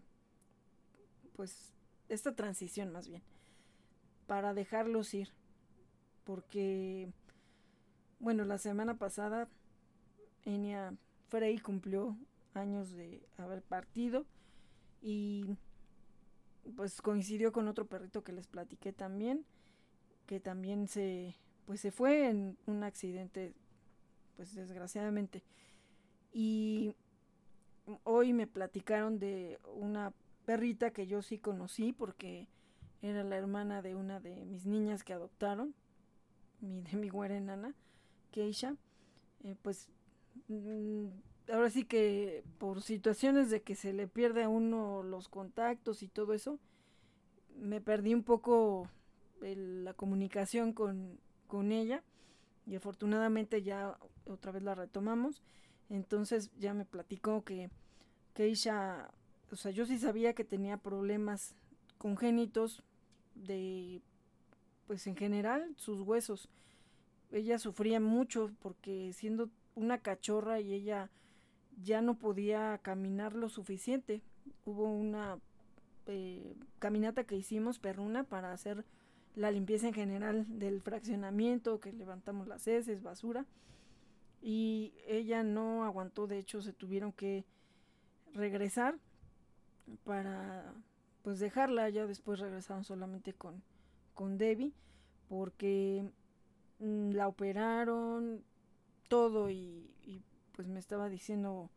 pues, 1.35 1.73
esta 2.09 2.35
transición 2.35 2.91
más 2.91 3.07
bien, 3.07 3.23
para 4.27 4.53
dejarlos 4.53 5.13
ir, 5.13 5.29
porque, 6.23 7.11
bueno, 8.19 8.45
la 8.45 8.57
semana 8.57 8.97
pasada 8.97 9.47
Enia 10.43 10.95
Frey 11.29 11.59
cumplió 11.59 12.17
años 12.53 12.91
de 12.91 13.27
haber 13.37 13.61
partido 13.61 14.25
y 15.01 15.45
pues 16.75 17.01
coincidió 17.01 17.51
con 17.51 17.67
otro 17.67 17.87
perrito 17.87 18.23
que 18.23 18.33
les 18.33 18.47
platiqué 18.47 18.93
también, 18.93 19.45
que 20.25 20.39
también 20.39 20.87
se, 20.87 21.35
pues 21.65 21.79
se 21.79 21.91
fue 21.91 22.29
en 22.29 22.57
un 22.65 22.83
accidente 22.83 23.53
pues 24.39 24.55
desgraciadamente. 24.55 25.43
Y 26.31 26.95
hoy 28.05 28.31
me 28.31 28.47
platicaron 28.47 29.19
de 29.19 29.59
una 29.75 30.13
perrita 30.45 30.91
que 30.91 31.07
yo 31.07 31.21
sí 31.21 31.39
conocí 31.39 31.91
porque 31.91 32.47
era 33.01 33.25
la 33.25 33.35
hermana 33.35 33.81
de 33.81 33.95
una 33.95 34.21
de 34.21 34.45
mis 34.45 34.65
niñas 34.65 35.03
que 35.03 35.11
adoptaron, 35.11 35.75
mi, 36.61 36.81
de 36.83 36.95
mi 36.95 37.09
güera 37.09 37.35
enana, 37.35 37.75
Keisha. 38.31 38.77
Eh, 39.43 39.57
pues 39.61 39.89
mm, 40.47 41.07
ahora 41.51 41.69
sí 41.69 41.83
que 41.83 42.45
por 42.59 42.81
situaciones 42.81 43.49
de 43.49 43.61
que 43.61 43.75
se 43.75 43.91
le 43.91 44.07
pierde 44.07 44.43
a 44.43 44.49
uno 44.49 45.03
los 45.03 45.27
contactos 45.27 46.01
y 46.01 46.07
todo 46.07 46.31
eso, 46.31 46.59
me 47.57 47.81
perdí 47.81 48.13
un 48.13 48.23
poco 48.23 48.87
la 49.41 49.93
comunicación 49.95 50.71
con, 50.71 51.19
con 51.47 51.73
ella 51.73 52.05
y 52.69 52.75
afortunadamente 52.75 53.63
ya 53.63 53.97
otra 54.25 54.51
vez 54.51 54.61
la 54.61 54.75
retomamos. 54.75 55.41
Entonces 55.89 56.51
ya 56.59 56.75
me 56.75 56.85
platicó 56.85 57.43
que 57.43 57.71
Keisha, 58.35 59.09
o 59.51 59.55
sea, 59.55 59.71
yo 59.71 59.87
sí 59.87 59.97
sabía 59.97 60.33
que 60.33 60.43
tenía 60.43 60.77
problemas 60.77 61.55
congénitos 61.97 62.83
de, 63.33 64.01
pues 64.85 65.07
en 65.07 65.15
general, 65.15 65.73
sus 65.77 66.01
huesos. 66.01 66.47
Ella 67.31 67.57
sufría 67.57 67.99
mucho 67.99 68.51
porque 68.61 69.13
siendo 69.13 69.49
una 69.73 69.97
cachorra 69.97 70.59
y 70.59 70.73
ella 70.73 71.09
ya 71.81 72.01
no 72.01 72.19
podía 72.19 72.79
caminar 72.83 73.33
lo 73.33 73.49
suficiente. 73.49 74.21
Hubo 74.63 74.83
una 74.83 75.39
eh, 76.05 76.55
caminata 76.77 77.23
que 77.23 77.35
hicimos, 77.35 77.79
perruna, 77.79 78.25
para 78.25 78.53
hacer 78.53 78.85
la 79.39 79.51
limpieza 79.51 79.87
en 79.87 79.93
general 79.93 80.59
del 80.59 80.81
fraccionamiento, 80.81 81.79
que 81.79 81.93
levantamos 81.93 82.45
las 82.49 82.67
heces, 82.67 83.01
basura. 83.01 83.45
Y 84.41 84.93
ella 85.07 85.43
no 85.43 85.85
aguantó, 85.85 86.27
de 86.27 86.39
hecho 86.39 86.61
se 86.61 86.73
tuvieron 86.73 87.13
que 87.13 87.45
regresar 88.33 88.97
para 90.03 90.73
pues 91.23 91.39
dejarla, 91.39 91.89
ya 91.89 92.05
después 92.05 92.39
regresaron 92.39 92.83
solamente 92.83 93.31
con, 93.31 93.63
con 94.13 94.37
Debbie, 94.37 94.73
porque 95.29 96.03
mm, 96.79 97.11
la 97.11 97.29
operaron 97.29 98.43
todo 99.07 99.49
y, 99.49 99.89
y 100.03 100.21
pues 100.51 100.67
me 100.67 100.79
estaba 100.79 101.07
diciendo 101.07 101.69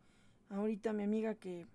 ahorita 0.49 0.91
mi 0.91 1.03
amiga 1.03 1.35
que 1.35 1.65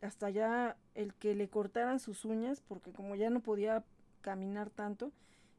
hasta 0.00 0.30
ya 0.30 0.76
el 0.96 1.14
que 1.14 1.36
le 1.36 1.48
cortaran 1.48 2.00
sus 2.00 2.24
uñas, 2.24 2.60
porque 2.60 2.92
como 2.92 3.14
ya 3.14 3.30
no 3.30 3.38
podía 3.38 3.84
caminar 4.22 4.70
tanto, 4.70 5.12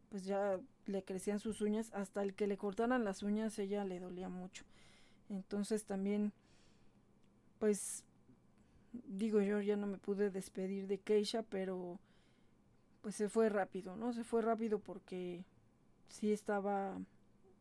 pues 0.10 0.26
ya 0.26 0.60
le 0.86 1.04
crecían 1.04 1.40
sus 1.40 1.62
uñas, 1.62 1.92
hasta 1.94 2.24
el 2.24 2.34
que 2.34 2.48
le 2.48 2.58
cortaran 2.58 3.04
las 3.04 3.24
uñas 3.24 3.60
ella 3.60 3.86
le 3.86 4.00
dolía 4.00 4.30
mucho. 4.30 4.66
Entonces 5.30 5.86
también, 5.86 6.34
pues 7.60 8.04
digo 9.08 9.42
yo 9.42 9.62
ya 9.62 9.76
no 9.76 9.88
me 9.88 9.98
pude 9.98 10.30
despedir 10.30 10.88
de 10.88 11.00
Keisha, 11.00 11.44
pero 11.44 12.00
pues 13.02 13.16
se 13.16 13.30
fue 13.30 13.50
rápido, 13.50 13.96
¿no? 13.96 14.14
Se 14.14 14.24
fue 14.24 14.42
rápido 14.42 14.80
porque 14.80 15.44
sí 16.08 16.32
estaba 16.32 16.98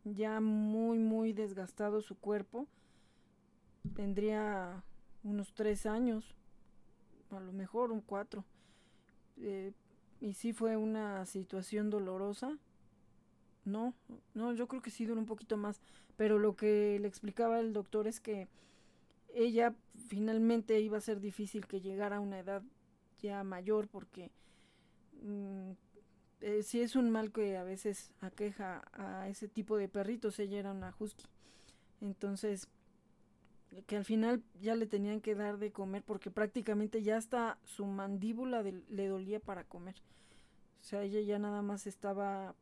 ya 0.05 0.41
muy, 0.41 0.99
muy 0.99 1.33
desgastado 1.33 2.01
su 2.01 2.17
cuerpo. 2.17 2.67
Tendría 3.97 4.85
unos 5.25 5.53
tres 5.55 5.87
años, 5.87 6.35
a 7.31 7.41
lo 7.41 7.53
mejor 7.53 7.91
un 7.93 8.01
cuatro. 8.01 8.45
Eh, 9.39 9.73
y 10.23 10.35
sí 10.35 10.53
fue 10.53 10.77
una 10.77 11.27
situación 11.27 11.91
dolorosa. 11.91 12.57
No, 13.65 13.93
no, 14.35 14.53
yo 14.53 14.69
creo 14.69 14.81
que 14.81 14.91
sí 14.91 15.05
duró 15.05 15.21
un 15.21 15.27
poquito 15.27 15.57
más. 15.57 15.81
Pero 16.17 16.39
lo 16.39 16.55
que 16.55 16.97
le 17.01 17.09
explicaba 17.09 17.59
el 17.59 17.73
doctor 17.73 18.07
es 18.07 18.21
que 18.21 18.47
ella 19.35 19.75
finalmente 20.09 20.81
iba 20.81 20.99
a 20.99 21.01
ser 21.01 21.21
difícil 21.21 21.67
que 21.67 21.81
llegara 21.81 22.17
a 22.17 22.21
una 22.21 22.39
edad 22.39 22.63
ya 23.19 23.43
mayor 23.43 23.89
porque 23.89 24.31
mm, 25.23 25.73
eh, 26.41 26.63
si 26.63 26.81
es 26.83 26.95
un 26.95 27.11
mal 27.11 27.33
que 27.33 27.57
a 27.57 27.65
veces 27.65 28.13
aqueja 28.21 28.83
a 28.93 29.29
ese 29.29 29.49
tipo 29.49 29.77
de 29.77 29.89
perritos, 29.89 30.39
ella 30.39 30.61
era 30.61 30.71
una 30.71 30.95
husky. 31.01 31.25
Entonces, 32.01 32.69
que 33.87 33.97
al 33.97 34.05
final 34.05 34.43
ya 34.61 34.75
le 34.75 34.87
tenían 34.87 35.21
que 35.21 35.35
dar 35.35 35.59
de 35.59 35.73
comer 35.73 36.03
porque 36.03 36.31
prácticamente 36.31 37.03
ya 37.03 37.17
hasta 37.17 37.59
su 37.65 37.87
mandíbula 37.87 38.63
le 38.63 39.09
dolía 39.09 39.41
para 39.41 39.65
comer. 39.65 39.97
O 40.81 40.85
sea, 40.85 41.03
ella 41.03 41.21
ya 41.21 41.39
nada 41.39 41.63
más 41.63 41.87
estaba 41.87 42.55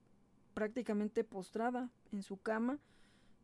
prácticamente 0.54 1.24
postrada 1.24 1.90
en 2.12 2.22
su 2.22 2.36
cama, 2.36 2.78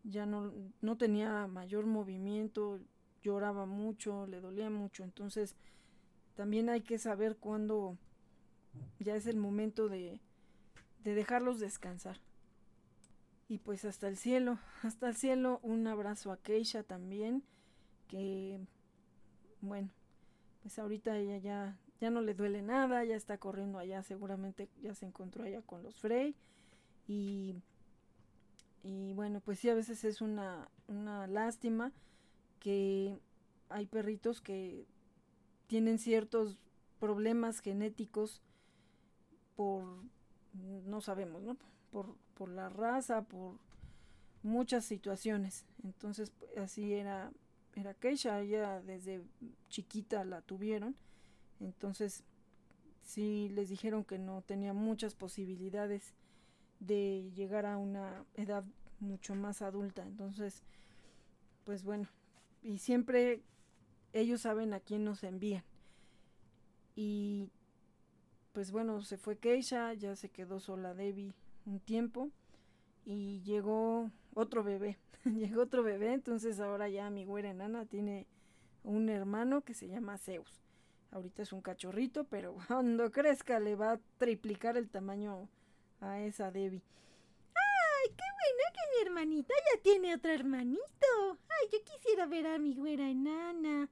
ya 0.04 0.26
no, 0.26 0.52
no 0.80 0.96
tenía 0.96 1.46
mayor 1.46 1.86
movimiento, 1.86 2.78
lloraba 3.22 3.66
mucho, 3.66 4.26
le 4.26 4.40
dolía 4.40 4.70
mucho. 4.70 5.02
Entonces, 5.02 5.56
también 6.34 6.68
hay 6.68 6.82
que 6.82 6.98
saber 6.98 7.36
cuándo 7.36 7.96
ya 9.00 9.16
es 9.16 9.26
el 9.26 9.36
momento 9.36 9.88
de, 9.88 10.20
de 11.02 11.14
dejarlos 11.14 11.58
descansar. 11.58 12.20
Y 13.48 13.58
pues 13.58 13.84
hasta 13.84 14.08
el 14.08 14.16
cielo, 14.16 14.58
hasta 14.82 15.08
el 15.08 15.16
cielo, 15.16 15.60
un 15.62 15.86
abrazo 15.86 16.30
a 16.30 16.36
Keisha 16.36 16.82
también 16.82 17.42
que, 18.08 18.60
bueno, 19.60 19.90
pues 20.62 20.78
ahorita 20.78 21.16
ella 21.16 21.38
ya, 21.38 21.78
ya 22.00 22.10
no 22.10 22.20
le 22.20 22.34
duele 22.34 22.62
nada, 22.62 23.04
ya 23.04 23.16
está 23.16 23.38
corriendo 23.38 23.78
allá, 23.78 24.02
seguramente 24.02 24.68
ya 24.82 24.94
se 24.94 25.06
encontró 25.06 25.44
allá 25.44 25.62
con 25.62 25.82
los 25.82 26.00
Frey. 26.00 26.34
Y, 27.06 27.54
y 28.82 29.12
bueno, 29.14 29.40
pues 29.40 29.58
sí, 29.58 29.68
a 29.68 29.74
veces 29.74 30.04
es 30.04 30.20
una, 30.20 30.68
una 30.88 31.26
lástima 31.26 31.92
que 32.58 33.18
hay 33.68 33.86
perritos 33.86 34.40
que 34.40 34.86
tienen 35.66 35.98
ciertos 35.98 36.60
problemas 36.98 37.60
genéticos 37.60 38.42
por, 39.54 39.84
no 40.52 41.00
sabemos, 41.00 41.42
¿no? 41.42 41.56
Por, 41.90 42.16
por 42.34 42.48
la 42.48 42.68
raza, 42.68 43.22
por 43.22 43.58
muchas 44.42 44.84
situaciones. 44.84 45.64
Entonces, 45.82 46.32
así 46.56 46.92
era 46.92 47.30
era 47.76 47.94
Keisha, 47.94 48.40
ella 48.40 48.80
desde 48.82 49.22
chiquita 49.68 50.24
la 50.24 50.40
tuvieron, 50.40 50.96
entonces 51.60 52.24
sí 53.02 53.48
les 53.50 53.68
dijeron 53.68 54.02
que 54.02 54.18
no 54.18 54.42
tenía 54.42 54.72
muchas 54.72 55.14
posibilidades 55.14 56.14
de 56.80 57.30
llegar 57.36 57.66
a 57.66 57.76
una 57.76 58.24
edad 58.34 58.64
mucho 58.98 59.34
más 59.34 59.62
adulta, 59.62 60.02
entonces 60.02 60.62
pues 61.64 61.84
bueno, 61.84 62.08
y 62.62 62.78
siempre 62.78 63.42
ellos 64.12 64.40
saben 64.40 64.72
a 64.72 64.80
quién 64.80 65.04
nos 65.04 65.22
envían. 65.22 65.64
Y 66.94 67.50
pues 68.52 68.70
bueno, 68.70 69.02
se 69.02 69.18
fue 69.18 69.36
Keisha, 69.36 69.92
ya 69.92 70.16
se 70.16 70.30
quedó 70.30 70.60
sola 70.60 70.94
Debbie 70.94 71.34
un 71.66 71.80
tiempo 71.80 72.30
y 73.04 73.42
llegó 73.42 74.10
otro 74.36 74.62
bebé. 74.62 74.98
Llegó 75.24 75.62
otro 75.62 75.82
bebé, 75.82 76.12
entonces 76.12 76.60
ahora 76.60 76.88
ya 76.88 77.10
mi 77.10 77.24
güera 77.24 77.50
enana 77.50 77.86
tiene 77.86 78.26
un 78.84 79.08
hermano 79.08 79.62
que 79.62 79.74
se 79.74 79.88
llama 79.88 80.18
Zeus. 80.18 80.62
Ahorita 81.10 81.42
es 81.42 81.52
un 81.52 81.62
cachorrito, 81.62 82.24
pero 82.24 82.54
cuando 82.68 83.10
crezca 83.10 83.58
le 83.58 83.74
va 83.74 83.92
a 83.92 84.00
triplicar 84.18 84.76
el 84.76 84.88
tamaño 84.88 85.48
a 86.00 86.20
esa 86.20 86.50
Debbie. 86.50 86.82
¡Ay, 87.54 88.10
qué 88.10 88.24
bueno 88.34 88.62
que 88.74 88.80
mi 88.92 89.06
hermanita 89.06 89.54
ya 89.72 89.82
tiene 89.82 90.14
otro 90.14 90.30
hermanito! 90.30 90.78
¡Ay, 91.48 91.68
yo 91.72 91.78
quisiera 91.82 92.26
ver 92.26 92.46
a 92.46 92.58
mi 92.58 92.74
güera 92.74 93.08
enana! 93.10 93.88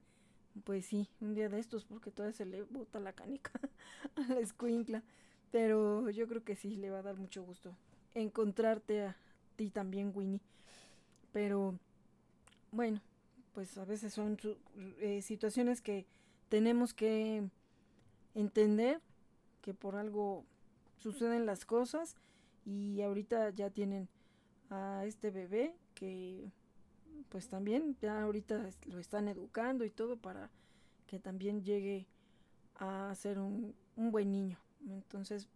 Pues 0.63 0.85
sí, 0.85 1.09
un 1.19 1.33
día 1.33 1.49
de 1.49 1.59
estos, 1.59 1.83
porque 1.83 2.11
todavía 2.11 2.37
se 2.37 2.45
le 2.45 2.61
bota 2.61 2.99
la 2.99 3.13
canica 3.13 3.51
a 4.15 4.21
la 4.33 4.39
escuincla. 4.39 5.03
Pero 5.51 6.09
yo 6.11 6.27
creo 6.27 6.43
que 6.43 6.55
sí, 6.55 6.75
le 6.75 6.91
va 6.91 6.99
a 6.99 7.03
dar 7.03 7.15
mucho 7.15 7.43
gusto 7.43 7.75
encontrarte 8.15 9.03
a, 9.03 9.17
ti 9.55 9.69
también, 9.69 10.11
Winnie. 10.13 10.41
Pero 11.31 11.77
bueno, 12.71 13.01
pues 13.53 13.77
a 13.77 13.85
veces 13.85 14.13
son 14.13 14.37
eh, 14.99 15.21
situaciones 15.21 15.81
que 15.81 16.05
tenemos 16.49 16.93
que 16.93 17.49
entender 18.33 19.01
que 19.61 19.73
por 19.73 19.95
algo 19.95 20.45
suceden 20.99 21.45
las 21.45 21.65
cosas 21.65 22.15
y 22.65 23.01
ahorita 23.01 23.49
ya 23.51 23.69
tienen 23.69 24.09
a 24.69 25.05
este 25.05 25.31
bebé 25.31 25.75
que 25.93 26.51
pues 27.29 27.47
también 27.47 27.95
ya 28.01 28.21
ahorita 28.21 28.69
lo 28.87 28.99
están 28.99 29.27
educando 29.27 29.85
y 29.85 29.89
todo 29.89 30.17
para 30.17 30.49
que 31.07 31.19
también 31.19 31.63
llegue 31.63 32.07
a 32.75 33.13
ser 33.15 33.39
un, 33.39 33.73
un 33.95 34.11
buen 34.11 34.31
niño. 34.31 34.59
Entonces, 34.87 35.47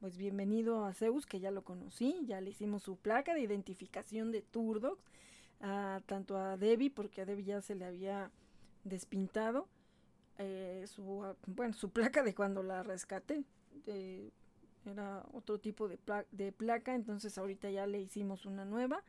pues 0.00 0.16
bienvenido 0.16 0.84
a 0.84 0.94
Zeus, 0.94 1.26
que 1.26 1.40
ya 1.40 1.50
lo 1.50 1.62
conocí, 1.62 2.20
ya 2.24 2.40
le 2.40 2.50
hicimos 2.50 2.82
su 2.82 2.96
placa 2.96 3.34
de 3.34 3.40
identificación 3.40 4.30
de 4.30 4.42
Turdox, 4.42 5.02
tanto 6.06 6.38
a 6.38 6.56
Debbie, 6.56 6.90
porque 6.90 7.22
a 7.22 7.24
Debbie 7.24 7.44
ya 7.44 7.60
se 7.60 7.74
le 7.74 7.84
había 7.84 8.30
despintado, 8.84 9.66
eh, 10.38 10.84
su, 10.86 11.34
bueno, 11.46 11.74
su 11.74 11.90
placa 11.90 12.22
de 12.22 12.34
cuando 12.34 12.62
la 12.62 12.82
rescaté, 12.82 13.42
era 14.84 15.26
otro 15.32 15.58
tipo 15.58 15.88
de, 15.88 15.98
de 16.30 16.52
placa, 16.52 16.94
entonces 16.94 17.36
ahorita 17.36 17.70
ya 17.70 17.86
le 17.86 18.00
hicimos 18.00 18.46
una 18.46 18.64
nueva, 18.64 19.02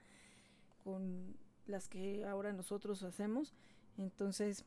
con 0.83 1.35
las 1.67 1.87
que 1.87 2.25
ahora 2.25 2.51
nosotros 2.51 3.03
hacemos, 3.03 3.53
entonces 3.97 4.65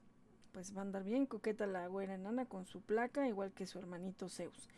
pues 0.53 0.77
va 0.77 0.83
a 0.83 0.85
andar 0.85 1.03
bien 1.03 1.27
coqueta 1.27 1.67
la 1.67 1.87
güera 1.89 2.15
enana 2.15 2.45
con 2.45 2.67
su 2.67 2.81
placa, 2.81 3.27
igual 3.27 3.53
que 3.53 3.67
su 3.67 3.79
hermanito 3.79 4.29
Zeus. 4.29 4.69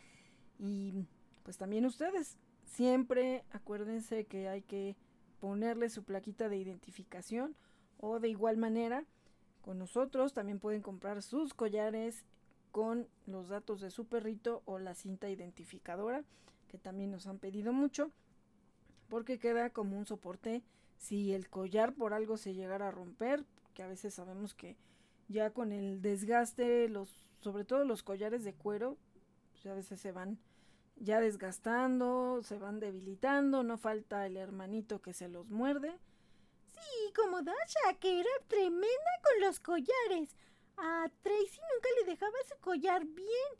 Y 0.57 1.05
pues 1.45 1.57
también 1.57 1.85
ustedes. 1.85 2.37
Siempre 2.65 3.45
acuérdense 3.51 4.25
que 4.25 4.49
hay 4.49 4.63
que 4.63 4.97
ponerle 5.39 5.89
su 5.89 6.03
plaquita 6.03 6.49
de 6.49 6.57
identificación 6.57 7.55
o 7.99 8.19
de 8.19 8.29
igual 8.29 8.57
manera 8.57 9.05
con 9.61 9.77
nosotros 9.77 10.33
también 10.33 10.59
pueden 10.59 10.81
comprar 10.81 11.21
sus 11.21 11.53
collares 11.53 12.25
con 12.71 13.07
los 13.27 13.47
datos 13.47 13.79
de 13.79 13.91
su 13.91 14.05
perrito 14.05 14.63
o 14.65 14.79
la 14.79 14.95
cinta 14.95 15.29
identificadora 15.29 16.23
que 16.67 16.77
también 16.77 17.11
nos 17.11 17.27
han 17.27 17.37
pedido 17.37 17.73
mucho 17.73 18.11
porque 19.07 19.37
queda 19.39 19.69
como 19.69 19.97
un 19.97 20.05
soporte 20.05 20.63
si 20.97 21.33
el 21.33 21.47
collar 21.49 21.93
por 21.93 22.13
algo 22.13 22.37
se 22.37 22.53
llegara 22.53 22.87
a 22.87 22.91
romper 22.91 23.45
que 23.73 23.83
a 23.83 23.87
veces 23.87 24.15
sabemos 24.15 24.55
que 24.55 24.77
ya 25.27 25.51
con 25.51 25.71
el 25.71 26.01
desgaste 26.01 26.89
los 26.89 27.09
sobre 27.41 27.65
todo 27.65 27.85
los 27.85 28.03
collares 28.03 28.43
de 28.43 28.53
cuero 28.53 28.97
pues 29.51 29.65
a 29.67 29.75
veces 29.75 29.99
se 29.99 30.11
van 30.11 30.39
ya 30.97 31.19
desgastando, 31.19 32.41
se 32.43 32.57
van 32.57 32.79
debilitando, 32.79 33.63
no 33.63 33.77
falta 33.77 34.25
el 34.25 34.37
hermanito 34.37 35.01
que 35.01 35.13
se 35.13 35.27
los 35.27 35.49
muerde. 35.49 35.97
Sí, 36.73 37.13
como 37.15 37.41
Dasha, 37.41 37.99
que 37.99 38.19
era 38.19 38.29
tremenda 38.47 39.11
con 39.23 39.41
los 39.41 39.59
collares. 39.59 40.35
A 40.77 41.09
Tracy 41.21 41.59
nunca 41.73 41.89
le 41.99 42.11
dejaba 42.11 42.37
su 42.47 42.59
collar 42.59 43.05
bien. 43.05 43.51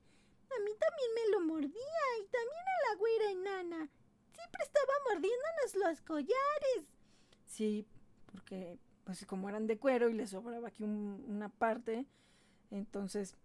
A 0.51 0.63
mí 0.63 0.71
también 0.79 1.11
me 1.15 1.31
lo 1.31 1.41
mordía 1.41 2.03
y 2.21 2.25
también 2.25 2.65
a 2.67 2.89
la 2.89 2.95
güera 2.97 3.31
enana. 3.31 3.89
mordiéndonos 5.05 5.75
los 5.75 6.01
collares. 6.01 6.93
Sí, 7.45 7.85
porque 8.31 8.79
pues 9.03 9.25
como 9.25 9.49
eran 9.49 9.67
de 9.67 9.77
cuero 9.77 10.09
y 10.09 10.13
le 10.13 10.27
sobraba 10.27 10.67
aquí 10.67 10.83
una 10.83 11.49
parte, 11.49 12.05
entonces 12.71 13.35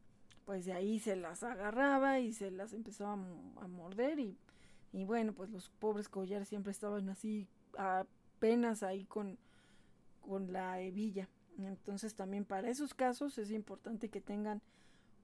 pues 0.44 0.64
de 0.64 0.72
ahí 0.72 0.98
se 0.98 1.16
las 1.16 1.42
agarraba 1.42 2.18
y 2.20 2.32
se 2.32 2.50
las 2.50 2.72
empezaba 2.72 3.12
a, 3.12 3.66
morder 3.68 4.18
y, 4.18 4.36
y, 4.92 5.04
bueno, 5.04 5.32
pues 5.32 5.50
los 5.50 5.68
pobres 5.68 6.08
collares 6.08 6.48
siempre 6.48 6.72
estaban 6.72 7.08
así 7.08 7.48
apenas 7.76 8.82
ahí 8.82 9.04
con, 9.04 9.38
con 10.20 10.52
la 10.52 10.80
hebilla. 10.80 11.28
Entonces 11.58 12.14
también 12.14 12.44
para 12.44 12.70
esos 12.70 12.94
casos 12.94 13.36
es 13.38 13.50
importante 13.50 14.08
que 14.08 14.20
tengan 14.20 14.62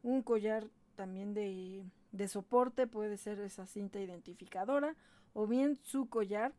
un 0.02 0.22
collar 0.22 0.68
también 0.94 1.34
de, 1.34 1.84
de 2.12 2.28
soporte, 2.28 2.86
puede 2.86 3.16
ser 3.16 3.40
esa 3.40 3.66
cinta 3.66 4.00
identificadora 4.00 4.96
o 5.32 5.46
bien 5.46 5.78
su 5.82 6.08
collar 6.08 6.54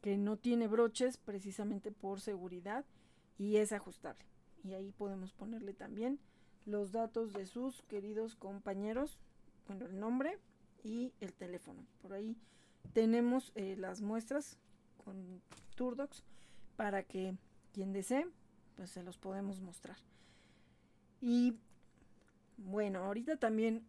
que 0.00 0.16
no 0.16 0.36
tiene 0.36 0.66
broches 0.66 1.16
precisamente 1.16 1.92
por 1.92 2.20
seguridad 2.20 2.84
y 3.38 3.56
es 3.56 3.72
ajustable. 3.72 4.24
Y 4.64 4.74
ahí 4.74 4.92
podemos 4.92 5.32
ponerle 5.32 5.74
también 5.74 6.18
los 6.66 6.92
datos 6.92 7.32
de 7.32 7.46
sus 7.46 7.82
queridos 7.82 8.36
compañeros, 8.36 9.18
bueno, 9.66 9.86
el 9.86 9.98
nombre 9.98 10.38
y 10.82 11.12
el 11.20 11.32
teléfono. 11.32 11.84
Por 12.00 12.12
ahí 12.12 12.36
tenemos 12.92 13.52
eh, 13.54 13.76
las 13.78 14.00
muestras 14.00 14.58
con 15.04 15.40
Turdox 15.74 16.22
para 16.76 17.02
que 17.02 17.36
quien 17.72 17.92
desee, 17.92 18.26
pues 18.76 18.90
se 18.90 19.02
los 19.02 19.18
podemos 19.18 19.60
mostrar. 19.60 19.96
Y 21.20 21.56
bueno, 22.56 23.00
ahorita 23.00 23.36
también 23.36 23.86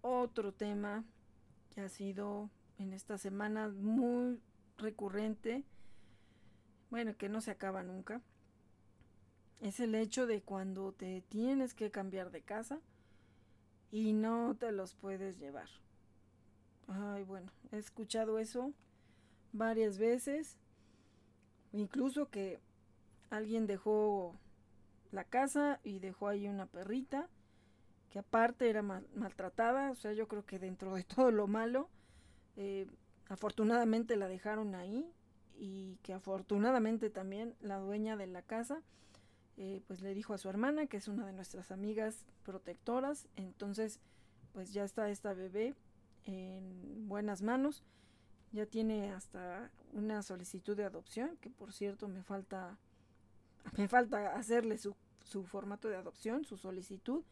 otro 0.00 0.52
tema 0.52 1.04
que 1.74 1.82
ha 1.82 1.88
sido 1.88 2.50
en 2.78 2.92
esta 2.92 3.18
semana 3.18 3.68
muy 3.68 4.40
recurrente, 4.78 5.64
bueno, 6.90 7.16
que 7.16 7.28
no 7.28 7.40
se 7.40 7.50
acaba 7.50 7.82
nunca, 7.82 8.22
es 9.60 9.80
el 9.80 9.94
hecho 9.94 10.26
de 10.26 10.40
cuando 10.40 10.92
te 10.92 11.22
tienes 11.28 11.74
que 11.74 11.90
cambiar 11.90 12.30
de 12.30 12.42
casa 12.42 12.80
y 13.90 14.12
no 14.12 14.56
te 14.58 14.72
los 14.72 14.94
puedes 14.94 15.38
llevar. 15.38 15.68
Ay, 16.86 17.24
bueno, 17.24 17.50
he 17.72 17.78
escuchado 17.78 18.38
eso 18.38 18.72
varias 19.52 19.98
veces, 19.98 20.56
incluso 21.72 22.28
que 22.30 22.60
alguien 23.30 23.66
dejó 23.66 24.34
la 25.10 25.24
casa 25.24 25.80
y 25.84 25.98
dejó 25.98 26.28
ahí 26.28 26.48
una 26.48 26.66
perrita 26.66 27.28
que 28.10 28.18
aparte 28.18 28.70
era 28.70 28.82
maltratada, 28.82 29.90
o 29.90 29.94
sea, 29.94 30.12
yo 30.12 30.28
creo 30.28 30.44
que 30.46 30.58
dentro 30.58 30.94
de 30.94 31.04
todo 31.16 31.30
lo 31.30 31.46
malo, 31.46 31.88
eh, 32.56 32.86
afortunadamente 33.28 34.16
la 34.16 34.28
dejaron 34.28 34.74
ahí 34.74 35.10
y 35.58 35.96
que 36.02 36.14
afortunadamente 36.14 37.10
también 37.10 37.54
la 37.60 37.78
dueña 37.78 38.16
de 38.16 38.26
la 38.28 38.42
casa 38.42 38.82
eh, 39.58 39.82
pues 39.88 40.00
le 40.00 40.14
dijo 40.14 40.34
a 40.34 40.38
su 40.38 40.48
hermana 40.48 40.86
que 40.86 40.96
es 40.96 41.08
una 41.08 41.26
de 41.26 41.32
nuestras 41.32 41.70
amigas 41.72 42.24
protectoras. 42.44 43.26
Entonces 43.36 44.00
pues 44.52 44.72
ya 44.72 44.84
está 44.84 45.10
esta 45.10 45.34
bebé 45.34 45.74
en 46.24 47.08
buenas 47.08 47.42
manos. 47.42 47.82
Ya 48.52 48.66
tiene 48.66 49.12
hasta 49.12 49.70
una 49.92 50.22
solicitud 50.22 50.76
de 50.76 50.84
adopción 50.84 51.36
que 51.40 51.50
por 51.50 51.72
cierto 51.72 52.08
me 52.08 52.22
falta 52.22 52.78
me 53.76 53.88
falta 53.88 54.36
hacerle 54.36 54.78
su, 54.78 54.94
su 55.24 55.44
formato 55.44 55.88
de 55.88 55.96
adopción 55.96 56.44
su 56.44 56.56
solicitud 56.56 57.22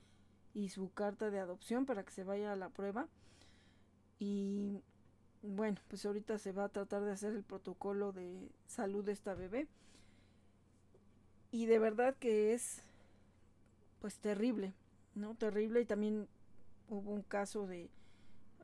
y 0.52 0.70
su 0.70 0.92
carta 0.92 1.30
de 1.30 1.38
adopción 1.38 1.86
para 1.86 2.04
que 2.04 2.10
se 2.10 2.24
vaya 2.24 2.52
a 2.52 2.56
la 2.56 2.70
prueba. 2.70 3.08
Y 4.18 4.82
bueno, 5.42 5.78
pues 5.88 6.04
ahorita 6.04 6.38
se 6.38 6.52
va 6.52 6.64
a 6.64 6.68
tratar 6.70 7.04
de 7.04 7.12
hacer 7.12 7.34
el 7.34 7.44
protocolo 7.44 8.12
de 8.12 8.50
salud 8.66 9.04
de 9.04 9.12
esta 9.12 9.34
bebé. 9.34 9.68
Y 11.56 11.64
de 11.64 11.78
verdad 11.78 12.14
que 12.16 12.52
es 12.52 12.82
pues 14.02 14.18
terrible, 14.18 14.74
¿no? 15.14 15.34
Terrible 15.36 15.80
y 15.80 15.86
también 15.86 16.28
hubo 16.90 17.12
un 17.12 17.22
caso 17.22 17.66
de, 17.66 17.88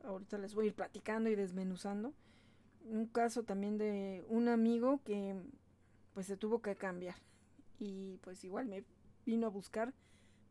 ahorita 0.03 0.37
les 0.37 0.53
voy 0.53 0.65
a 0.65 0.67
ir 0.67 0.75
platicando 0.75 1.27
y 1.31 1.35
desmenuzando, 1.35 2.13
un 2.85 3.07
caso 3.07 3.41
también 3.41 3.79
de 3.79 4.23
un 4.29 4.47
amigo 4.47 5.01
que 5.03 5.35
pues 6.13 6.27
se 6.27 6.37
tuvo 6.37 6.61
que 6.61 6.75
cambiar 6.75 7.15
y 7.79 8.17
pues 8.17 8.43
igual 8.43 8.67
me 8.67 8.83
vino 9.25 9.47
a 9.47 9.49
buscar 9.49 9.91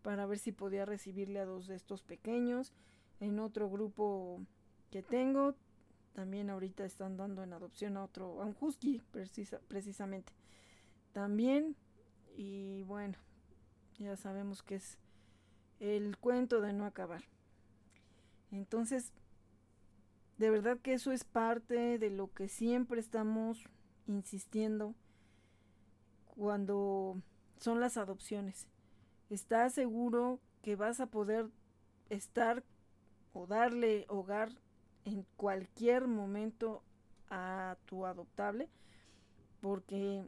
para 0.02 0.26
ver 0.26 0.40
si 0.40 0.50
podía 0.50 0.84
recibirle 0.84 1.38
a 1.38 1.44
dos 1.44 1.68
de 1.68 1.76
estos 1.76 2.02
pequeños. 2.02 2.72
En 3.20 3.38
otro 3.38 3.70
grupo 3.70 4.40
que 4.90 5.04
tengo 5.04 5.54
también 6.12 6.50
ahorita 6.50 6.84
están 6.84 7.16
dando 7.16 7.44
en 7.44 7.52
adopción 7.52 7.96
a 7.96 8.02
otro, 8.02 8.42
a 8.42 8.46
un 8.46 8.56
husky 8.60 9.00
precisamente. 9.68 10.32
También, 11.12 11.76
y 12.36 12.82
bueno, 12.84 13.18
ya 13.98 14.16
sabemos 14.16 14.62
que 14.62 14.76
es 14.76 14.98
el 15.80 16.16
cuento 16.16 16.60
de 16.60 16.72
no 16.72 16.86
acabar. 16.86 17.24
Entonces, 18.50 19.12
de 20.38 20.50
verdad 20.50 20.78
que 20.78 20.94
eso 20.94 21.12
es 21.12 21.24
parte 21.24 21.98
de 21.98 22.10
lo 22.10 22.32
que 22.32 22.48
siempre 22.48 23.00
estamos 23.00 23.68
insistiendo 24.06 24.94
cuando 26.26 27.20
son 27.58 27.80
las 27.80 27.96
adopciones. 27.96 28.66
¿Estás 29.30 29.74
seguro 29.74 30.40
que 30.62 30.76
vas 30.76 31.00
a 31.00 31.06
poder 31.06 31.50
estar 32.10 32.64
o 33.32 33.46
darle 33.46 34.04
hogar 34.08 34.50
en 35.04 35.26
cualquier 35.36 36.06
momento 36.06 36.82
a 37.30 37.76
tu 37.86 38.04
adoptable 38.04 38.68
porque 39.60 40.26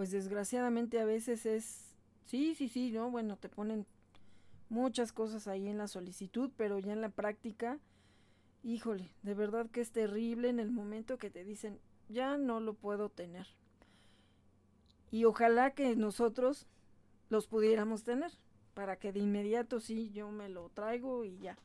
pues 0.00 0.12
desgraciadamente 0.12 0.98
a 0.98 1.04
veces 1.04 1.44
es 1.44 1.94
sí, 2.24 2.54
sí, 2.54 2.70
sí, 2.70 2.90
no, 2.90 3.10
bueno, 3.10 3.36
te 3.36 3.50
ponen 3.50 3.84
muchas 4.70 5.12
cosas 5.12 5.46
ahí 5.46 5.68
en 5.68 5.76
la 5.76 5.88
solicitud, 5.88 6.50
pero 6.56 6.78
ya 6.78 6.94
en 6.94 7.02
la 7.02 7.10
práctica, 7.10 7.78
híjole, 8.62 9.10
de 9.22 9.34
verdad 9.34 9.68
que 9.68 9.82
es 9.82 9.92
terrible 9.92 10.48
en 10.48 10.58
el 10.58 10.70
momento 10.70 11.18
que 11.18 11.28
te 11.28 11.44
dicen, 11.44 11.78
ya 12.08 12.38
no 12.38 12.60
lo 12.60 12.72
puedo 12.72 13.10
tener. 13.10 13.46
Y 15.10 15.26
ojalá 15.26 15.72
que 15.72 15.94
nosotros 15.96 16.66
los 17.28 17.46
pudiéramos 17.46 18.02
tener, 18.02 18.32
para 18.72 18.96
que 18.96 19.12
de 19.12 19.20
inmediato 19.20 19.80
sí, 19.80 20.08
yo 20.12 20.30
me 20.30 20.48
lo 20.48 20.70
traigo 20.70 21.26
y 21.26 21.36
ya. 21.40 21.58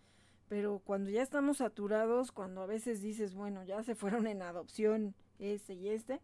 Pero 0.50 0.82
cuando 0.84 1.10
ya 1.10 1.22
estamos 1.22 1.60
saturados, 1.60 2.34
cuando 2.34 2.64
a 2.64 2.66
veces 2.66 3.02
dices, 3.02 3.34
bueno, 3.34 3.64
ya 3.64 3.82
se 3.84 3.96
fueron 3.96 4.28
en 4.28 4.42
adopción 4.42 5.16
este 5.40 5.74
y 5.76 5.88
este, 5.88 6.20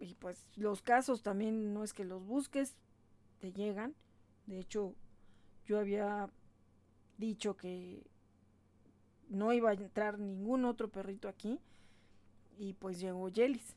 y 0.00 0.14
pues 0.14 0.46
los 0.56 0.82
casos 0.82 1.22
también 1.22 1.72
no 1.72 1.84
es 1.84 1.92
que 1.92 2.04
los 2.04 2.24
busques, 2.24 2.76
te 3.38 3.52
llegan. 3.52 3.94
De 4.46 4.58
hecho, 4.58 4.94
yo 5.64 5.78
había 5.78 6.30
dicho 7.18 7.56
que 7.56 8.02
no 9.28 9.52
iba 9.52 9.70
a 9.70 9.74
entrar 9.74 10.18
ningún 10.18 10.64
otro 10.64 10.88
perrito 10.88 11.28
aquí 11.28 11.58
y 12.58 12.74
pues 12.74 13.00
llegó 13.00 13.28
Yelis. 13.28 13.76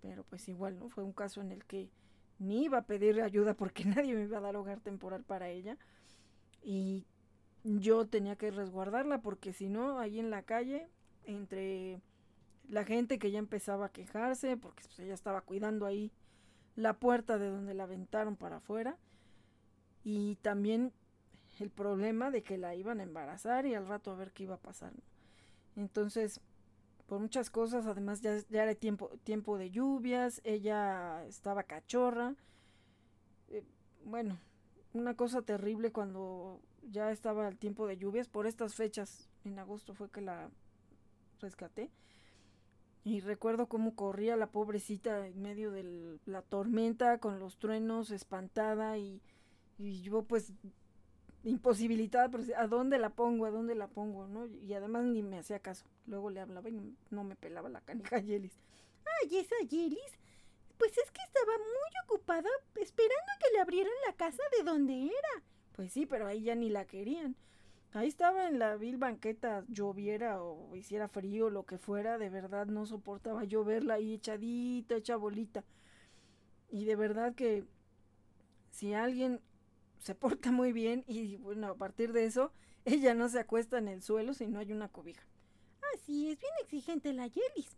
Pero 0.00 0.24
pues 0.24 0.48
igual, 0.48 0.78
¿no? 0.78 0.90
Fue 0.90 1.02
un 1.02 1.12
caso 1.12 1.40
en 1.40 1.50
el 1.50 1.64
que 1.64 1.90
ni 2.38 2.64
iba 2.64 2.78
a 2.78 2.86
pedir 2.86 3.20
ayuda 3.22 3.54
porque 3.54 3.84
nadie 3.84 4.14
me 4.14 4.22
iba 4.22 4.38
a 4.38 4.42
dar 4.42 4.56
hogar 4.56 4.80
temporal 4.80 5.24
para 5.24 5.48
ella. 5.48 5.76
Y 6.62 7.04
yo 7.64 8.06
tenía 8.06 8.36
que 8.36 8.50
resguardarla 8.50 9.22
porque 9.22 9.52
si 9.52 9.68
no, 9.68 9.98
ahí 9.98 10.18
en 10.18 10.30
la 10.30 10.42
calle, 10.42 10.88
entre 11.24 12.00
la 12.68 12.84
gente 12.84 13.18
que 13.18 13.30
ya 13.30 13.38
empezaba 13.38 13.86
a 13.86 13.92
quejarse, 13.92 14.56
porque 14.56 14.82
pues, 14.84 14.98
ella 15.00 15.14
estaba 15.14 15.40
cuidando 15.42 15.86
ahí 15.86 16.12
la 16.76 16.94
puerta 16.94 17.38
de 17.38 17.48
donde 17.48 17.74
la 17.74 17.84
aventaron 17.84 18.36
para 18.36 18.56
afuera, 18.56 18.96
y 20.02 20.36
también 20.36 20.92
el 21.60 21.70
problema 21.70 22.30
de 22.30 22.42
que 22.42 22.58
la 22.58 22.74
iban 22.74 23.00
a 23.00 23.04
embarazar 23.04 23.64
y 23.66 23.74
al 23.74 23.86
rato 23.86 24.10
a 24.10 24.16
ver 24.16 24.32
qué 24.32 24.44
iba 24.44 24.56
a 24.56 24.60
pasar. 24.60 24.92
Entonces, 25.76 26.40
por 27.06 27.20
muchas 27.20 27.50
cosas, 27.50 27.86
además 27.86 28.20
ya, 28.20 28.38
ya 28.48 28.64
era 28.64 28.74
tiempo, 28.74 29.10
tiempo 29.24 29.56
de 29.58 29.70
lluvias, 29.70 30.40
ella 30.44 31.24
estaba 31.26 31.62
cachorra, 31.62 32.34
eh, 33.48 33.62
bueno, 34.04 34.38
una 34.92 35.14
cosa 35.14 35.42
terrible 35.42 35.92
cuando 35.92 36.60
ya 36.90 37.10
estaba 37.10 37.48
el 37.48 37.58
tiempo 37.58 37.86
de 37.86 37.96
lluvias, 37.96 38.28
por 38.28 38.46
estas 38.46 38.74
fechas, 38.74 39.28
en 39.44 39.58
agosto 39.58 39.94
fue 39.94 40.10
que 40.10 40.20
la 40.20 40.50
rescaté. 41.40 41.90
Y 43.04 43.20
recuerdo 43.20 43.68
cómo 43.68 43.94
corría 43.94 44.34
la 44.34 44.50
pobrecita 44.50 45.26
en 45.26 45.42
medio 45.42 45.70
de 45.70 46.18
la 46.24 46.40
tormenta 46.40 47.18
con 47.18 47.38
los 47.38 47.58
truenos, 47.58 48.10
espantada 48.10 48.96
y, 48.96 49.20
y 49.78 50.00
yo 50.00 50.22
pues 50.22 50.54
imposibilitada, 51.44 52.30
pero 52.30 52.44
¿a 52.56 52.66
dónde 52.66 52.98
la 52.98 53.10
pongo? 53.10 53.44
¿A 53.44 53.50
dónde 53.50 53.74
la 53.74 53.88
pongo? 53.88 54.26
¿no? 54.26 54.46
Y 54.46 54.72
además 54.72 55.04
ni 55.04 55.22
me 55.22 55.38
hacía 55.38 55.60
caso. 55.60 55.84
Luego 56.06 56.30
le 56.30 56.40
hablaba 56.40 56.68
y 56.70 56.96
no 57.10 57.24
me 57.24 57.36
pelaba 57.36 57.68
la 57.68 57.82
canija 57.82 58.18
Yelis. 58.18 58.58
Ay, 59.22 59.36
esa 59.36 59.56
Yelis. 59.68 60.18
Pues 60.78 60.96
es 60.98 61.10
que 61.10 61.22
estaba 61.22 61.52
muy 61.58 61.90
ocupada 62.06 62.48
esperando 62.76 63.32
que 63.38 63.52
le 63.52 63.60
abrieran 63.60 63.92
la 64.06 64.14
casa 64.14 64.42
de 64.56 64.64
donde 64.64 65.04
era. 65.04 65.42
Pues 65.72 65.92
sí, 65.92 66.06
pero 66.06 66.26
ahí 66.26 66.42
ya 66.42 66.54
ni 66.54 66.70
la 66.70 66.86
querían. 66.86 67.36
Ahí 67.94 68.08
estaba 68.08 68.48
en 68.48 68.58
la 68.58 68.74
vil 68.74 68.96
banqueta, 68.96 69.64
lloviera 69.68 70.42
o 70.42 70.74
hiciera 70.74 71.06
frío, 71.06 71.48
lo 71.48 71.64
que 71.64 71.78
fuera, 71.78 72.18
de 72.18 72.28
verdad 72.28 72.66
no 72.66 72.86
soportaba 72.86 73.44
yo 73.44 73.62
verla 73.62 73.94
ahí 73.94 74.14
echadita, 74.14 74.96
hecha 74.96 75.14
bolita. 75.14 75.64
Y 76.72 76.86
de 76.86 76.96
verdad 76.96 77.36
que 77.36 77.64
si 78.72 78.94
alguien 78.94 79.40
se 80.00 80.14
porta 80.16 80.50
muy 80.50 80.72
bien 80.72 81.04
y 81.06 81.36
bueno, 81.36 81.68
a 81.68 81.76
partir 81.76 82.12
de 82.12 82.24
eso, 82.24 82.50
ella 82.84 83.14
no 83.14 83.28
se 83.28 83.38
acuesta 83.38 83.78
en 83.78 83.86
el 83.86 84.02
suelo 84.02 84.34
si 84.34 84.48
no 84.48 84.58
hay 84.58 84.72
una 84.72 84.88
cobija. 84.88 85.22
Ah, 85.80 85.96
sí, 86.04 86.32
es 86.32 86.40
bien 86.40 86.52
exigente 86.64 87.12
la 87.12 87.28
Yelis. 87.28 87.76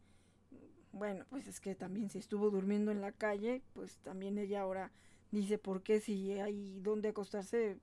Bueno, 0.93 1.27
pues 1.29 1.47
es 1.47 1.61
que 1.61 1.75
también 1.75 2.09
si 2.09 2.17
estuvo 2.17 2.49
durmiendo 2.49 2.91
en 2.91 3.03
la 3.03 3.13
calle, 3.13 3.61
pues 3.75 3.99
también 3.99 4.39
ella 4.39 4.63
ahora 4.63 4.93
dice, 5.31 5.59
¿por 5.59 5.83
qué 5.83 6.01
si 6.01 6.33
hay 6.33 6.81
donde 6.81 7.11
acostarse? 7.11 7.77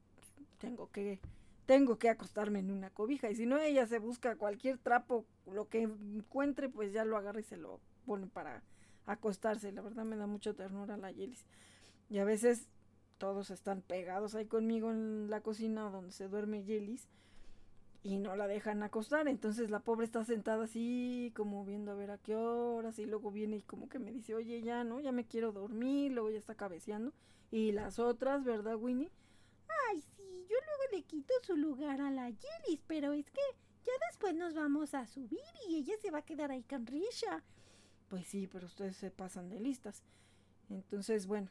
Tengo 0.58 0.90
que 0.90 1.20
tengo 1.66 1.98
que 1.98 2.10
acostarme 2.10 2.60
en 2.60 2.72
una 2.72 2.90
cobija. 2.90 3.30
Y 3.30 3.36
si 3.36 3.46
no, 3.46 3.58
ella 3.60 3.86
se 3.88 4.00
busca 4.00 4.36
cualquier 4.36 4.78
trapo, 4.78 5.26
lo 5.52 5.70
que 5.70 5.84
encuentre, 5.84 6.70
pues 6.70 6.94
ya 6.94 7.06
lo 7.06 7.18
agarra 7.18 7.40
y 7.40 7.44
se 7.44 7.58
lo 7.58 7.80
pone 8.06 8.28
para 8.28 8.64
acostarse. 9.06 9.72
La 9.72 9.82
verdad 9.82 10.06
me 10.06 10.18
da 10.18 10.28
mucha 10.28 10.54
ternura 10.54 10.98
la 10.98 11.12
Yelis. 11.12 11.46
Y 12.10 12.20
a 12.20 12.26
veces 12.26 12.68
todos 13.18 13.50
están 13.52 13.82
pegados 13.82 14.36
ahí 14.36 14.46
conmigo 14.46 14.92
en 14.92 15.30
la 15.30 15.42
cocina 15.42 15.90
donde 15.90 16.12
se 16.12 16.28
duerme 16.28 16.64
Yelis 16.64 17.08
y 18.04 18.18
no 18.18 18.36
la 18.36 18.48
dejan 18.48 18.84
acostar. 18.84 19.28
Entonces 19.28 19.70
la 19.70 19.80
pobre 19.80 20.06
está 20.06 20.26
sentada 20.26 20.66
así, 20.66 21.32
como 21.36 21.64
viendo 21.66 21.92
a 21.92 21.96
ver 21.96 22.12
a 22.12 22.18
qué 22.18 22.36
horas. 22.36 23.00
Y 23.00 23.06
luego 23.06 23.32
viene 23.32 23.58
y 23.58 23.62
como 23.62 23.88
que 23.88 24.00
me 24.00 24.12
dice, 24.12 24.36
oye, 24.36 24.62
ya 24.62 24.84
no, 24.84 25.00
ya 25.00 25.12
me 25.12 25.26
quiero 25.26 25.54
dormir. 25.54 26.12
Luego 26.12 26.30
ya 26.30 26.38
está 26.38 26.56
cabeceando. 26.56 27.14
Y 27.50 27.72
las 27.72 28.00
otras, 28.00 28.44
¿verdad, 28.44 28.76
Winnie? 28.76 29.10
Yo 30.54 30.60
luego 30.68 30.84
le 30.92 31.04
quito 31.04 31.34
su 31.42 31.56
lugar 31.56 32.00
a 32.00 32.12
la 32.12 32.30
Yelis, 32.30 32.80
pero 32.86 33.12
es 33.12 33.26
que 33.32 33.42
ya 33.84 33.92
después 34.08 34.36
nos 34.36 34.54
vamos 34.54 34.94
a 34.94 35.08
subir 35.08 35.42
y 35.68 35.78
ella 35.78 35.96
se 36.00 36.12
va 36.12 36.20
a 36.20 36.26
quedar 36.26 36.52
ahí 36.52 36.62
con 36.62 36.86
Risha. 36.86 37.44
Pues 38.08 38.28
sí, 38.28 38.48
pero 38.52 38.68
ustedes 38.68 38.96
se 38.96 39.10
pasan 39.10 39.50
de 39.50 39.60
listas. 39.60 40.04
Entonces, 40.70 41.26
bueno, 41.26 41.50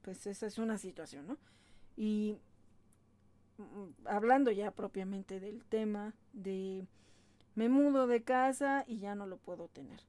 pues 0.00 0.26
esa 0.26 0.46
es 0.46 0.56
una 0.56 0.78
situación, 0.78 1.26
¿no? 1.26 1.36
Y 1.94 2.38
mm, 3.58 4.06
hablando 4.06 4.50
ya 4.50 4.70
propiamente 4.70 5.38
del 5.38 5.62
tema 5.66 6.14
de 6.32 6.86
me 7.54 7.68
mudo 7.68 8.06
de 8.06 8.22
casa 8.22 8.84
y 8.86 8.98
ya 8.98 9.14
no 9.14 9.26
lo 9.26 9.36
puedo 9.36 9.68
tener. 9.68 10.00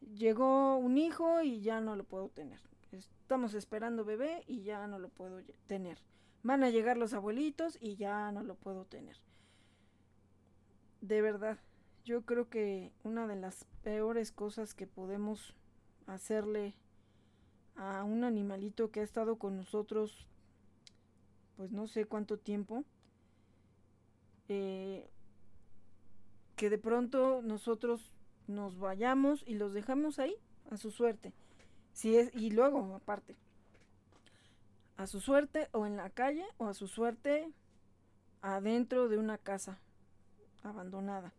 Llegó 0.00 0.76
un 0.76 0.98
hijo 0.98 1.42
y 1.42 1.60
ya 1.60 1.80
no 1.80 1.94
lo 1.94 2.02
puedo 2.02 2.30
tener. 2.30 2.58
Estamos 2.90 3.54
esperando 3.54 4.04
bebé 4.04 4.42
y 4.48 4.62
ya 4.64 4.88
no 4.88 4.98
lo 4.98 5.08
puedo 5.08 5.40
tener. 5.68 5.98
Van 6.46 6.62
a 6.62 6.70
llegar 6.70 6.96
los 6.96 7.12
abuelitos 7.12 7.76
y 7.80 7.96
ya 7.96 8.30
no 8.30 8.44
lo 8.44 8.54
puedo 8.54 8.84
tener. 8.84 9.16
De 11.00 11.20
verdad, 11.20 11.58
yo 12.04 12.24
creo 12.24 12.48
que 12.48 12.92
una 13.02 13.26
de 13.26 13.34
las 13.34 13.64
peores 13.82 14.30
cosas 14.30 14.72
que 14.72 14.86
podemos 14.86 15.56
hacerle 16.06 16.76
a 17.74 18.04
un 18.04 18.22
animalito 18.22 18.92
que 18.92 19.00
ha 19.00 19.02
estado 19.02 19.40
con 19.40 19.56
nosotros, 19.56 20.28
pues 21.56 21.72
no 21.72 21.88
sé 21.88 22.04
cuánto 22.04 22.38
tiempo, 22.38 22.84
eh, 24.48 25.10
que 26.54 26.70
de 26.70 26.78
pronto 26.78 27.42
nosotros 27.42 28.14
nos 28.46 28.78
vayamos 28.78 29.42
y 29.48 29.56
los 29.56 29.72
dejamos 29.72 30.20
ahí 30.20 30.36
a 30.70 30.76
su 30.76 30.92
suerte. 30.92 31.32
Si 31.92 32.16
es, 32.16 32.32
y 32.36 32.52
luego, 32.52 32.94
aparte, 32.94 33.34
a 34.96 35.06
su 35.06 35.20
suerte 35.20 35.68
o 35.72 35.86
en 35.86 35.96
la 35.96 36.10
calle 36.10 36.44
o 36.58 36.66
a 36.66 36.74
su 36.74 36.88
suerte 36.88 37.50
adentro 38.42 39.08
de 39.08 39.18
una 39.18 39.38
casa 39.38 39.78
abandonada. 40.62 41.32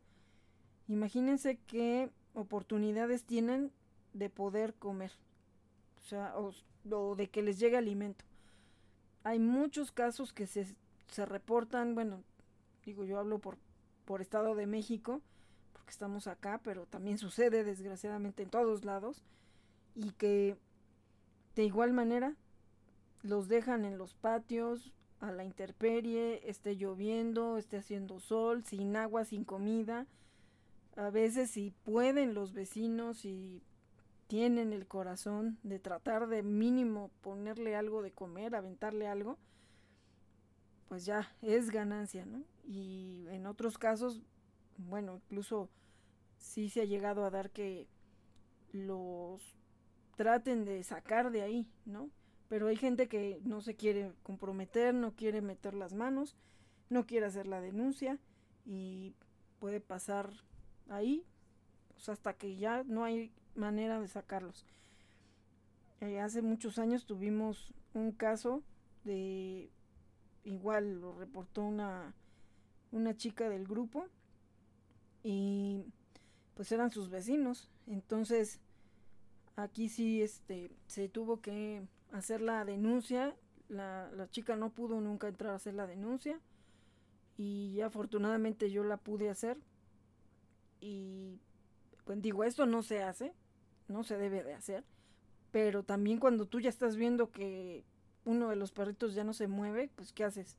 Imagínense 0.87 1.57
qué 1.67 2.09
oportunidades 2.33 3.25
tienen 3.25 3.71
de 4.13 4.29
poder 4.29 4.73
comer, 4.75 5.11
o 6.03 6.07
sea, 6.07 6.33
o, 6.37 7.15
de 7.15 7.29
que 7.29 7.41
les 7.41 7.59
llegue 7.59 7.77
alimento. 7.77 8.23
Hay 9.23 9.39
muchos 9.39 9.91
casos 9.91 10.31
que 10.31 10.47
se, 10.47 10.65
se 11.07 11.25
reportan, 11.25 11.95
bueno, 11.95 12.23
digo, 12.85 13.03
yo 13.03 13.19
hablo 13.19 13.39
por, 13.39 13.57
por 14.05 14.21
Estado 14.21 14.55
de 14.55 14.67
México, 14.67 15.21
porque 15.73 15.91
estamos 15.91 16.27
acá, 16.27 16.61
pero 16.63 16.85
también 16.85 17.17
sucede 17.17 17.63
desgraciadamente 17.63 18.43
en 18.43 18.49
todos 18.49 18.85
lados, 18.85 19.23
y 19.95 20.11
que 20.11 20.55
de 21.55 21.65
igual 21.65 21.91
manera 21.91 22.35
los 23.23 23.47
dejan 23.47 23.85
en 23.85 23.97
los 23.97 24.13
patios 24.13 24.93
a 25.19 25.31
la 25.31 25.43
intemperie, 25.43 26.47
esté 26.49 26.75
lloviendo, 26.75 27.57
esté 27.57 27.77
haciendo 27.77 28.19
sol, 28.19 28.63
sin 28.63 28.95
agua, 28.95 29.25
sin 29.25 29.43
comida. 29.43 30.05
A 30.95 31.09
veces 31.09 31.51
si 31.51 31.71
pueden 31.83 32.33
los 32.33 32.53
vecinos 32.53 33.25
y 33.25 33.63
tienen 34.27 34.73
el 34.73 34.87
corazón 34.87 35.57
de 35.63 35.79
tratar 35.79 36.27
de 36.27 36.43
mínimo 36.43 37.11
ponerle 37.21 37.75
algo 37.75 38.01
de 38.01 38.11
comer, 38.11 38.55
aventarle 38.55 39.07
algo, 39.07 39.37
pues 40.87 41.05
ya 41.05 41.35
es 41.41 41.69
ganancia, 41.69 42.25
¿no? 42.25 42.43
Y 42.65 43.25
en 43.29 43.45
otros 43.45 43.77
casos, 43.77 44.21
bueno, 44.77 45.21
incluso 45.25 45.69
sí 46.37 46.69
se 46.69 46.81
ha 46.81 46.85
llegado 46.85 47.25
a 47.25 47.29
dar 47.29 47.51
que 47.51 47.87
los 48.71 49.41
traten 50.15 50.65
de 50.65 50.83
sacar 50.83 51.31
de 51.31 51.41
ahí, 51.41 51.67
¿no? 51.85 52.09
Pero 52.49 52.67
hay 52.67 52.77
gente 52.77 53.07
que 53.07 53.41
no 53.43 53.61
se 53.61 53.75
quiere 53.75 54.13
comprometer, 54.23 54.93
no 54.93 55.13
quiere 55.15 55.41
meter 55.41 55.73
las 55.73 55.93
manos, 55.93 56.35
no 56.89 57.05
quiere 57.05 57.25
hacer 57.25 57.47
la 57.47 57.61
denuncia 57.61 58.19
y 58.65 59.15
puede 59.59 59.81
pasar 59.81 60.31
ahí 60.89 61.25
pues, 61.89 62.09
hasta 62.09 62.33
que 62.33 62.57
ya 62.57 62.83
no 62.83 63.03
hay 63.03 63.31
manera 63.55 63.99
de 63.99 64.07
sacarlos. 64.07 64.65
Eh, 65.99 66.19
hace 66.19 66.41
muchos 66.41 66.77
años 66.77 67.05
tuvimos 67.05 67.73
un 67.93 68.11
caso 68.11 68.61
de 69.03 69.71
igual 70.43 71.01
lo 71.01 71.13
reportó 71.13 71.63
una 71.63 72.13
una 72.91 73.15
chica 73.17 73.49
del 73.49 73.67
grupo 73.67 74.05
y 75.23 75.83
pues 76.53 76.71
eran 76.71 76.91
sus 76.91 77.09
vecinos 77.09 77.69
entonces 77.87 78.59
aquí 79.55 79.89
sí 79.89 80.21
este 80.21 80.71
se 80.85 81.09
tuvo 81.09 81.41
que 81.41 81.87
hacer 82.11 82.41
la 82.41 82.65
denuncia. 82.65 83.35
La, 83.69 84.09
la, 84.11 84.29
chica 84.29 84.55
no 84.55 84.69
pudo 84.69 85.01
nunca 85.01 85.27
entrar 85.27 85.51
a 85.51 85.55
hacer 85.55 85.73
la 85.73 85.87
denuncia. 85.87 86.39
Y 87.37 87.81
afortunadamente 87.81 88.71
yo 88.71 88.83
la 88.83 88.97
pude 88.97 89.29
hacer. 89.29 89.57
Y 90.79 91.39
pues 92.05 92.21
digo, 92.21 92.43
esto 92.43 92.65
no 92.65 92.83
se 92.83 93.03
hace, 93.03 93.33
no 93.87 94.03
se 94.03 94.17
debe 94.17 94.43
de 94.43 94.53
hacer. 94.53 94.83
Pero 95.51 95.83
también 95.83 96.19
cuando 96.19 96.45
tú 96.45 96.59
ya 96.59 96.69
estás 96.69 96.95
viendo 96.95 97.31
que 97.31 97.83
uno 98.25 98.49
de 98.49 98.55
los 98.55 98.71
perritos 98.71 99.13
ya 99.13 99.23
no 99.23 99.33
se 99.33 99.47
mueve, 99.47 99.89
pues 99.95 100.13
¿qué 100.13 100.23
haces? 100.23 100.57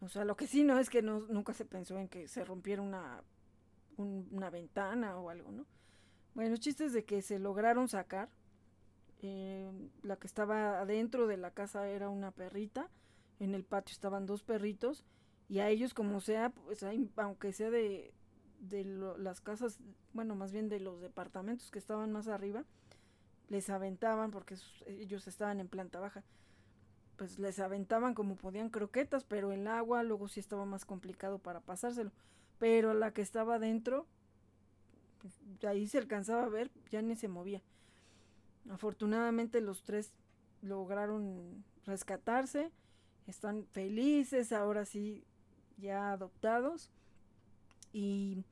O 0.00 0.08
sea, 0.08 0.24
lo 0.24 0.36
que 0.36 0.46
sí 0.46 0.64
no 0.64 0.78
es 0.78 0.90
que 0.90 1.02
no, 1.02 1.20
nunca 1.20 1.54
se 1.54 1.64
pensó 1.64 1.98
en 1.98 2.08
que 2.08 2.28
se 2.28 2.44
rompiera 2.44 2.82
una, 2.82 3.22
una 3.96 4.50
ventana 4.50 5.16
o 5.18 5.30
algo, 5.30 5.50
¿no? 5.50 5.66
Bueno, 6.34 6.56
chistes 6.56 6.92
de 6.92 7.04
que 7.04 7.22
se 7.22 7.38
lograron 7.38 7.88
sacar 7.88 8.28
eh, 9.24 9.70
la 10.02 10.16
que 10.16 10.26
estaba 10.26 10.80
adentro 10.80 11.26
de 11.26 11.38
la 11.38 11.50
casa 11.50 11.88
era 11.88 12.10
una 12.10 12.30
perrita, 12.30 12.90
en 13.40 13.54
el 13.54 13.64
patio 13.64 13.92
estaban 13.92 14.26
dos 14.26 14.42
perritos 14.42 15.04
y 15.48 15.60
a 15.60 15.68
ellos 15.68 15.94
como 15.94 16.20
sea, 16.20 16.50
pues 16.50 16.84
aunque 17.16 17.52
sea 17.52 17.70
de, 17.70 18.12
de 18.60 18.84
las 19.18 19.40
casas, 19.40 19.78
bueno, 20.12 20.34
más 20.34 20.52
bien 20.52 20.68
de 20.68 20.80
los 20.80 21.00
departamentos 21.00 21.70
que 21.70 21.78
estaban 21.78 22.12
más 22.12 22.28
arriba, 22.28 22.64
les 23.48 23.70
aventaban 23.70 24.30
porque 24.30 24.56
ellos 24.86 25.26
estaban 25.26 25.60
en 25.60 25.68
planta 25.68 26.00
baja. 26.00 26.22
Pues 27.16 27.38
les 27.38 27.60
aventaban 27.60 28.14
como 28.14 28.36
podían 28.36 28.70
croquetas, 28.70 29.24
pero 29.24 29.52
el 29.52 29.66
agua 29.68 30.02
luego 30.02 30.28
sí 30.28 30.40
estaba 30.40 30.64
más 30.66 30.84
complicado 30.84 31.38
para 31.38 31.60
pasárselo. 31.60 32.12
Pero 32.58 32.92
la 32.92 33.12
que 33.12 33.22
estaba 33.22 33.54
adentro, 33.56 34.06
ahí 35.66 35.86
se 35.86 35.98
alcanzaba 35.98 36.44
a 36.44 36.48
ver, 36.48 36.70
ya 36.90 37.02
ni 37.02 37.16
se 37.16 37.28
movía. 37.28 37.62
Afortunadamente 38.70 39.60
los 39.60 39.82
tres 39.82 40.12
lograron 40.62 41.64
rescatarse, 41.84 42.70
están 43.26 43.66
felices, 43.72 44.52
ahora 44.52 44.84
sí 44.84 45.24
ya 45.76 46.12
adoptados. 46.12 46.90
Y, 47.92 48.44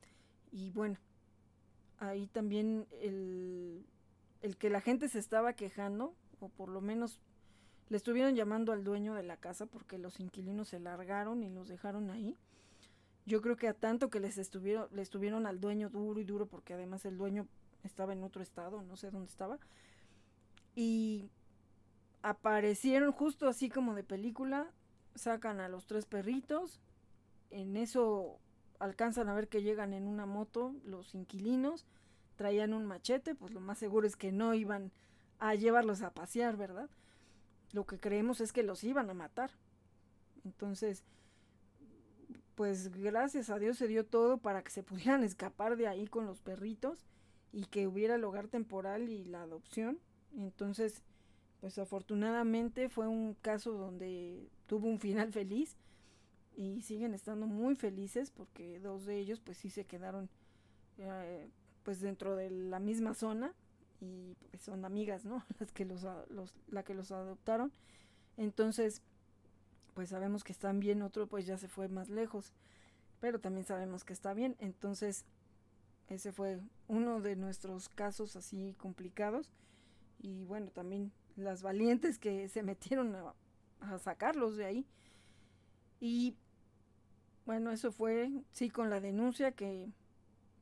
y 0.51 0.71
bueno, 0.71 0.97
ahí 1.99 2.27
también 2.27 2.87
el, 3.01 3.85
el 4.41 4.57
que 4.57 4.69
la 4.69 4.81
gente 4.81 5.09
se 5.09 5.19
estaba 5.19 5.53
quejando, 5.53 6.13
o 6.39 6.49
por 6.49 6.69
lo 6.69 6.81
menos 6.81 7.19
le 7.89 7.97
estuvieron 7.97 8.35
llamando 8.35 8.71
al 8.71 8.83
dueño 8.83 9.13
de 9.13 9.23
la 9.23 9.37
casa 9.37 9.65
porque 9.65 9.97
los 9.97 10.19
inquilinos 10.19 10.69
se 10.69 10.79
largaron 10.79 11.43
y 11.43 11.49
los 11.49 11.67
dejaron 11.67 12.09
ahí. 12.09 12.37
Yo 13.25 13.41
creo 13.41 13.55
que 13.55 13.67
a 13.67 13.73
tanto 13.73 14.09
que 14.09 14.19
les 14.19 14.37
estuvieron, 14.37 14.87
le 14.91 15.01
estuvieron 15.01 15.45
al 15.45 15.59
dueño 15.59 15.89
duro 15.89 16.19
y 16.19 16.23
duro 16.23 16.45
porque 16.45 16.73
además 16.73 17.05
el 17.05 17.17
dueño 17.17 17.47
estaba 17.83 18.13
en 18.13 18.23
otro 18.23 18.41
estado, 18.41 18.81
no 18.83 18.97
sé 18.97 19.11
dónde 19.11 19.29
estaba, 19.29 19.59
y 20.75 21.29
aparecieron 22.21 23.11
justo 23.11 23.47
así 23.47 23.69
como 23.69 23.93
de 23.93 24.03
película, 24.03 24.71
sacan 25.15 25.59
a 25.59 25.69
los 25.69 25.85
tres 25.85 26.05
perritos 26.05 26.81
en 27.53 27.77
eso 27.77 28.39
alcanzan 28.79 29.29
a 29.29 29.33
ver 29.33 29.47
que 29.47 29.61
llegan 29.61 29.93
en 29.93 30.07
una 30.07 30.25
moto 30.25 30.75
los 30.83 31.15
inquilinos, 31.15 31.85
traían 32.35 32.73
un 32.73 32.85
machete, 32.85 33.35
pues 33.35 33.53
lo 33.53 33.61
más 33.61 33.77
seguro 33.77 34.07
es 34.07 34.15
que 34.15 34.31
no 34.31 34.53
iban 34.53 34.91
a 35.39 35.55
llevarlos 35.55 36.01
a 36.01 36.13
pasear, 36.13 36.57
¿verdad? 36.57 36.89
Lo 37.71 37.85
que 37.85 37.99
creemos 37.99 38.41
es 38.41 38.51
que 38.51 38.63
los 38.63 38.83
iban 38.83 39.09
a 39.09 39.13
matar. 39.13 39.51
Entonces, 40.43 41.03
pues 42.55 42.91
gracias 42.91 43.49
a 43.49 43.59
Dios 43.59 43.77
se 43.77 43.87
dio 43.87 44.05
todo 44.05 44.37
para 44.37 44.63
que 44.63 44.71
se 44.71 44.83
pudieran 44.83 45.23
escapar 45.23 45.77
de 45.77 45.87
ahí 45.87 46.07
con 46.07 46.25
los 46.25 46.41
perritos 46.41 47.05
y 47.51 47.65
que 47.65 47.87
hubiera 47.87 48.15
el 48.15 48.23
hogar 48.23 48.47
temporal 48.47 49.09
y 49.09 49.25
la 49.25 49.43
adopción. 49.43 49.99
Entonces, 50.37 51.03
pues 51.61 51.77
afortunadamente 51.77 52.89
fue 52.89 53.07
un 53.07 53.35
caso 53.35 53.73
donde 53.73 54.49
tuvo 54.67 54.87
un 54.87 54.99
final 54.99 55.31
feliz 55.31 55.77
y 56.55 56.81
siguen 56.81 57.13
estando 57.13 57.47
muy 57.47 57.75
felices 57.75 58.31
porque 58.31 58.79
dos 58.79 59.05
de 59.05 59.17
ellos 59.19 59.39
pues 59.39 59.57
sí 59.57 59.69
se 59.69 59.85
quedaron 59.85 60.29
eh, 60.97 61.49
pues 61.83 61.99
dentro 61.99 62.35
de 62.35 62.49
la 62.49 62.79
misma 62.79 63.13
zona 63.13 63.53
y 64.01 64.35
pues 64.49 64.61
son 64.63 64.85
amigas, 64.85 65.25
¿no? 65.25 65.43
Las 65.59 65.71
que 65.71 65.85
los, 65.85 66.05
la 66.67 66.83
que 66.83 66.93
los 66.93 67.11
adoptaron. 67.11 67.71
Entonces, 68.37 69.01
pues 69.93 70.09
sabemos 70.09 70.43
que 70.43 70.51
están 70.51 70.79
bien, 70.79 71.01
otro 71.01 71.27
pues 71.27 71.45
ya 71.45 71.57
se 71.57 71.67
fue 71.67 71.87
más 71.87 72.09
lejos, 72.09 72.51
pero 73.19 73.39
también 73.39 73.65
sabemos 73.65 74.03
que 74.03 74.13
está 74.13 74.33
bien. 74.33 74.55
Entonces, 74.59 75.25
ese 76.07 76.31
fue 76.31 76.59
uno 76.87 77.21
de 77.21 77.35
nuestros 77.35 77.89
casos 77.89 78.35
así 78.35 78.75
complicados. 78.77 79.49
Y 80.23 80.45
bueno, 80.45 80.71
también 80.71 81.11
las 81.35 81.61
valientes 81.61 82.17
que 82.17 82.47
se 82.49 82.63
metieron 82.63 83.15
a, 83.15 83.99
sacarlos 83.99 84.57
de 84.57 84.65
ahí. 84.65 84.87
Y 85.99 86.35
bueno, 87.45 87.71
eso 87.71 87.91
fue, 87.91 88.31
sí, 88.51 88.69
con 88.69 88.89
la 88.89 88.99
denuncia 88.99 89.51
que 89.51 89.91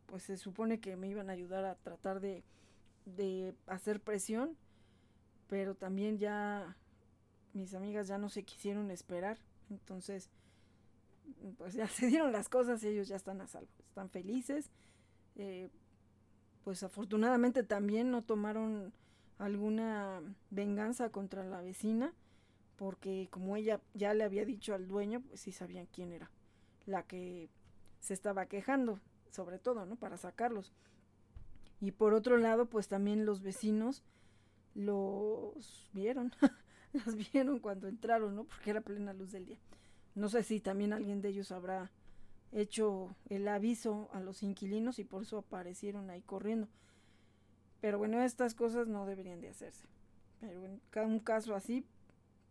pues 0.07 0.23
se 0.23 0.35
supone 0.35 0.81
que 0.81 0.97
me 0.97 1.07
iban 1.07 1.29
a 1.29 1.33
ayudar 1.33 1.63
a 1.63 1.75
tratar 1.75 2.19
de, 2.19 2.43
de 3.05 3.53
hacer 3.65 4.01
presión, 4.01 4.57
pero 5.47 5.73
también 5.75 6.17
ya 6.17 6.75
mis 7.53 7.73
amigas 7.75 8.07
ya 8.07 8.17
no 8.17 8.27
se 8.27 8.43
quisieron 8.43 8.91
esperar, 8.91 9.37
entonces 9.69 10.29
pues 11.57 11.73
ya 11.73 11.87
se 11.87 12.07
dieron 12.07 12.31
las 12.31 12.49
cosas 12.49 12.83
y 12.83 12.89
ellos 12.89 13.07
ya 13.07 13.15
están 13.15 13.39
a 13.39 13.47
salvo, 13.47 13.69
están 13.87 14.09
felices, 14.09 14.69
eh, 15.35 15.69
pues 16.63 16.83
afortunadamente 16.83 17.63
también 17.63 18.11
no 18.11 18.21
tomaron 18.23 18.93
alguna 19.41 20.21
venganza 20.51 21.09
contra 21.09 21.43
la 21.43 21.61
vecina, 21.61 22.13
porque 22.75 23.27
como 23.31 23.57
ella 23.57 23.81
ya 23.93 24.13
le 24.13 24.23
había 24.23 24.45
dicho 24.45 24.73
al 24.73 24.87
dueño, 24.87 25.21
pues 25.21 25.41
sí 25.41 25.51
sabían 25.51 25.87
quién 25.87 26.11
era 26.11 26.29
la 26.85 27.03
que 27.03 27.49
se 27.99 28.13
estaba 28.13 28.45
quejando, 28.45 28.99
sobre 29.31 29.59
todo, 29.59 29.85
¿no? 29.85 29.95
Para 29.95 30.17
sacarlos. 30.17 30.71
Y 31.79 31.91
por 31.91 32.13
otro 32.13 32.37
lado, 32.37 32.67
pues 32.67 32.87
también 32.87 33.25
los 33.25 33.41
vecinos 33.41 34.03
los 34.75 35.89
vieron, 35.93 36.31
las 36.93 37.15
vieron 37.15 37.59
cuando 37.59 37.87
entraron, 37.87 38.35
¿no? 38.35 38.43
Porque 38.43 38.69
era 38.69 38.81
plena 38.81 39.13
luz 39.13 39.31
del 39.31 39.45
día. 39.45 39.59
No 40.13 40.29
sé 40.29 40.43
si 40.43 40.59
también 40.59 40.93
alguien 40.93 41.21
de 41.21 41.29
ellos 41.29 41.51
habrá 41.51 41.91
hecho 42.51 43.15
el 43.29 43.47
aviso 43.47 44.09
a 44.13 44.19
los 44.19 44.43
inquilinos 44.43 44.99
y 44.99 45.03
por 45.03 45.23
eso 45.23 45.39
aparecieron 45.39 46.09
ahí 46.09 46.21
corriendo. 46.21 46.67
Pero 47.81 47.97
bueno, 47.97 48.21
estas 48.21 48.55
cosas 48.55 48.87
no 48.87 49.05
deberían 49.05 49.41
de 49.41 49.49
hacerse. 49.49 49.87
Pero 50.39 50.65
en 50.65 50.79
un 51.03 51.19
caso 51.19 51.55
así 51.55 51.85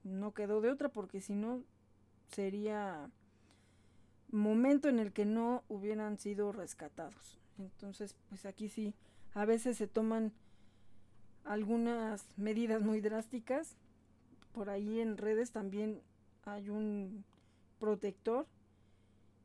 no 0.05 0.33
quedó 0.33 0.61
de 0.61 0.71
otra 0.71 0.89
porque 0.89 1.21
si 1.21 1.35
no 1.35 1.63
sería 2.29 3.11
momento 4.31 4.89
en 4.89 4.99
el 4.99 5.13
que 5.13 5.25
no 5.25 5.65
hubieran 5.69 6.19
sido 6.19 6.53
rescatados. 6.53 7.39
Entonces, 7.59 8.15
pues 8.29 8.47
aquí 8.47 8.69
sí, 8.69 8.95
a 9.35 9.45
veces 9.45 9.77
se 9.77 9.87
toman 9.87 10.33
algunas 11.45 12.27
medidas 12.37 12.81
muy 12.81 13.01
drásticas. 13.01 13.77
Por 14.53 14.71
ahí 14.71 15.01
en 15.01 15.17
redes 15.17 15.53
también 15.53 16.01
hay 16.45 16.71
un 16.71 17.25
protector 17.79 18.47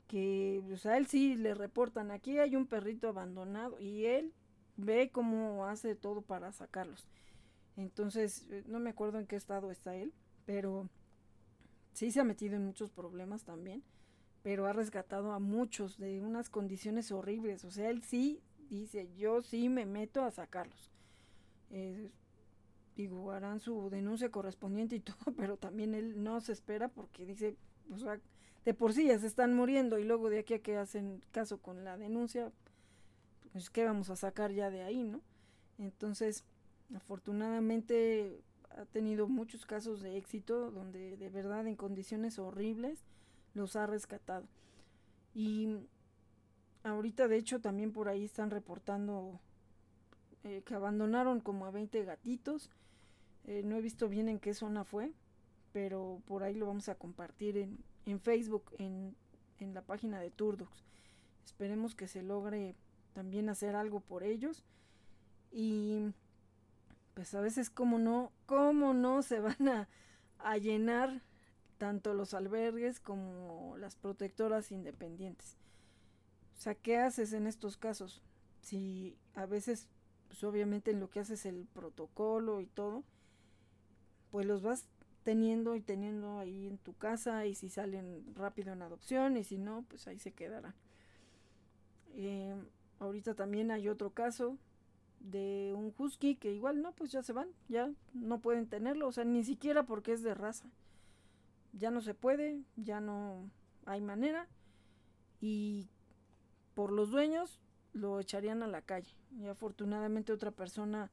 que 0.07 0.61
pues 0.67 0.85
a 0.85 0.97
él 0.97 1.07
sí 1.07 1.35
le 1.35 1.55
reportan, 1.55 2.11
aquí 2.11 2.37
hay 2.37 2.55
un 2.55 2.67
perrito 2.67 3.07
abandonado 3.07 3.79
y 3.79 4.05
él 4.05 4.33
ve 4.77 5.09
cómo 5.11 5.65
hace 5.65 5.95
todo 5.95 6.21
para 6.21 6.51
sacarlos. 6.51 7.07
Entonces, 7.77 8.47
eh, 8.49 8.63
no 8.67 8.79
me 8.79 8.91
acuerdo 8.91 9.19
en 9.19 9.27
qué 9.27 9.35
estado 9.35 9.71
está 9.71 9.95
él, 9.95 10.13
pero 10.45 10.89
sí 11.93 12.11
se 12.11 12.19
ha 12.19 12.23
metido 12.23 12.55
en 12.55 12.65
muchos 12.65 12.91
problemas 12.91 13.43
también 13.43 13.83
pero 14.45 14.67
ha 14.67 14.73
rescatado 14.73 15.31
a 15.31 15.39
muchos 15.39 15.97
de 15.97 16.21
unas 16.21 16.51
condiciones 16.51 17.11
horribles. 17.11 17.65
O 17.65 17.71
sea, 17.71 17.89
él 17.89 18.03
sí 18.03 18.43
dice, 18.69 19.09
yo 19.17 19.41
sí 19.41 19.69
me 19.69 19.87
meto 19.87 20.23
a 20.23 20.29
sacarlos. 20.29 20.91
Eh, 21.71 22.11
digo, 22.95 23.31
harán 23.31 23.59
su 23.59 23.89
denuncia 23.89 24.29
correspondiente 24.29 24.97
y 24.97 24.99
todo, 24.99 25.33
pero 25.35 25.57
también 25.57 25.95
él 25.95 26.21
no 26.23 26.41
se 26.41 26.51
espera 26.51 26.89
porque 26.89 27.25
dice, 27.25 27.57
o 27.91 27.97
sea, 27.97 28.19
de 28.65 28.73
por 28.75 28.93
sí 28.93 29.07
ya 29.07 29.17
se 29.17 29.25
están 29.25 29.55
muriendo 29.55 29.97
y 29.97 30.03
luego 30.03 30.29
de 30.29 30.37
aquí 30.37 30.53
a 30.53 30.61
que 30.61 30.77
hacen 30.77 31.23
caso 31.31 31.57
con 31.57 31.83
la 31.83 31.97
denuncia, 31.97 32.51
pues 33.55 33.69
qué 33.69 33.85
vamos 33.85 34.09
a 34.09 34.17
sacar 34.17 34.51
ya 34.51 34.69
de 34.69 34.83
ahí, 34.83 35.05
¿no? 35.05 35.21
Entonces, 35.77 36.43
afortunadamente 36.93 38.41
ha 38.71 38.83
tenido 38.83 39.29
muchos 39.29 39.65
casos 39.65 40.01
de 40.01 40.17
éxito 40.17 40.71
donde 40.71 41.15
de 41.15 41.29
verdad 41.29 41.65
en 41.65 41.77
condiciones 41.77 42.37
horribles 42.37 43.05
los 43.53 43.77
ha 43.77 43.87
rescatado. 43.87 44.45
Y 45.33 45.77
ahorita 46.83 47.29
de 47.29 47.37
hecho 47.37 47.61
también 47.61 47.93
por 47.93 48.09
ahí 48.09 48.25
están 48.25 48.51
reportando 48.51 49.39
eh, 50.43 50.61
que 50.65 50.73
abandonaron 50.73 51.39
como 51.39 51.65
a 51.65 51.71
20 51.71 52.03
gatitos. 52.03 52.69
Eh, 53.45 53.61
no 53.63 53.77
he 53.77 53.81
visto 53.81 54.09
bien 54.09 54.27
en 54.27 54.39
qué 54.39 54.53
zona 54.53 54.83
fue, 54.83 55.13
pero 55.71 56.21
por 56.25 56.43
ahí 56.43 56.55
lo 56.55 56.65
vamos 56.65 56.89
a 56.89 56.95
compartir 56.95 57.55
en, 57.55 57.77
en 58.05 58.19
Facebook, 58.19 58.65
en, 58.79 59.15
en 59.59 59.73
la 59.73 59.81
página 59.81 60.19
de 60.19 60.29
Turdox. 60.29 60.83
Esperemos 61.45 61.95
que 61.95 62.09
se 62.09 62.21
logre 62.21 62.75
también 63.15 63.49
hacer 63.49 63.75
algo 63.75 64.01
por 64.01 64.23
ellos. 64.23 64.63
Y 65.51 66.13
pues 67.15 67.33
a 67.33 67.41
veces 67.41 67.69
como 67.69 67.97
no, 67.97 68.31
como 68.45 68.93
no 68.93 69.23
se 69.23 69.39
van 69.39 69.69
a, 69.69 69.87
a 70.37 70.57
llenar 70.57 71.23
tanto 71.77 72.13
los 72.13 72.33
albergues 72.33 72.99
como 72.99 73.75
las 73.77 73.95
protectoras 73.95 74.71
independientes. 74.71 75.57
O 76.57 76.61
sea, 76.61 76.75
¿qué 76.75 76.97
haces 76.97 77.33
en 77.33 77.47
estos 77.47 77.77
casos? 77.77 78.21
Si 78.61 79.17
a 79.33 79.45
veces, 79.45 79.87
pues 80.27 80.43
obviamente 80.43 80.91
en 80.91 80.99
lo 80.99 81.09
que 81.09 81.21
haces 81.21 81.45
el 81.45 81.65
protocolo 81.73 82.59
y 82.59 82.67
todo, 82.67 83.03
pues 84.31 84.45
los 84.45 84.61
vas 84.61 84.85
teniendo 85.23 85.75
y 85.75 85.81
teniendo 85.81 86.39
ahí 86.39 86.67
en 86.67 86.77
tu 86.77 86.93
casa 86.93 87.45
y 87.45 87.55
si 87.55 87.69
salen 87.69 88.35
rápido 88.35 88.73
en 88.73 88.81
adopción 88.81 89.37
y 89.37 89.43
si 89.43 89.57
no, 89.57 89.85
pues 89.87 90.07
ahí 90.07 90.19
se 90.19 90.33
quedarán. 90.33 90.75
Eh, 92.13 92.55
ahorita 92.99 93.33
también 93.33 93.71
hay 93.71 93.89
otro 93.89 94.11
caso 94.11 94.57
de 95.19 95.73
un 95.75 95.93
husky 95.97 96.35
que 96.35 96.53
igual 96.53 96.81
no, 96.81 96.93
pues 96.93 97.11
ya 97.11 97.23
se 97.23 97.33
van, 97.33 97.49
ya 97.67 97.91
no 98.13 98.39
pueden 98.39 98.67
tenerlo, 98.67 99.07
o 99.07 99.11
sea, 99.11 99.23
ni 99.23 99.43
siquiera 99.43 99.83
porque 99.83 100.13
es 100.13 100.23
de 100.23 100.33
raza. 100.33 100.69
Ya 101.73 101.91
no 101.91 102.01
se 102.01 102.13
puede, 102.13 102.63
ya 102.75 103.01
no 103.01 103.49
hay 103.85 104.01
manera 104.01 104.47
y 105.41 105.89
por 106.73 106.91
los 106.91 107.11
dueños 107.11 107.59
lo 107.93 108.19
echarían 108.19 108.63
a 108.63 108.67
la 108.67 108.81
calle. 108.81 109.13
Y 109.37 109.47
afortunadamente 109.47 110.31
otra 110.31 110.51
persona 110.51 111.11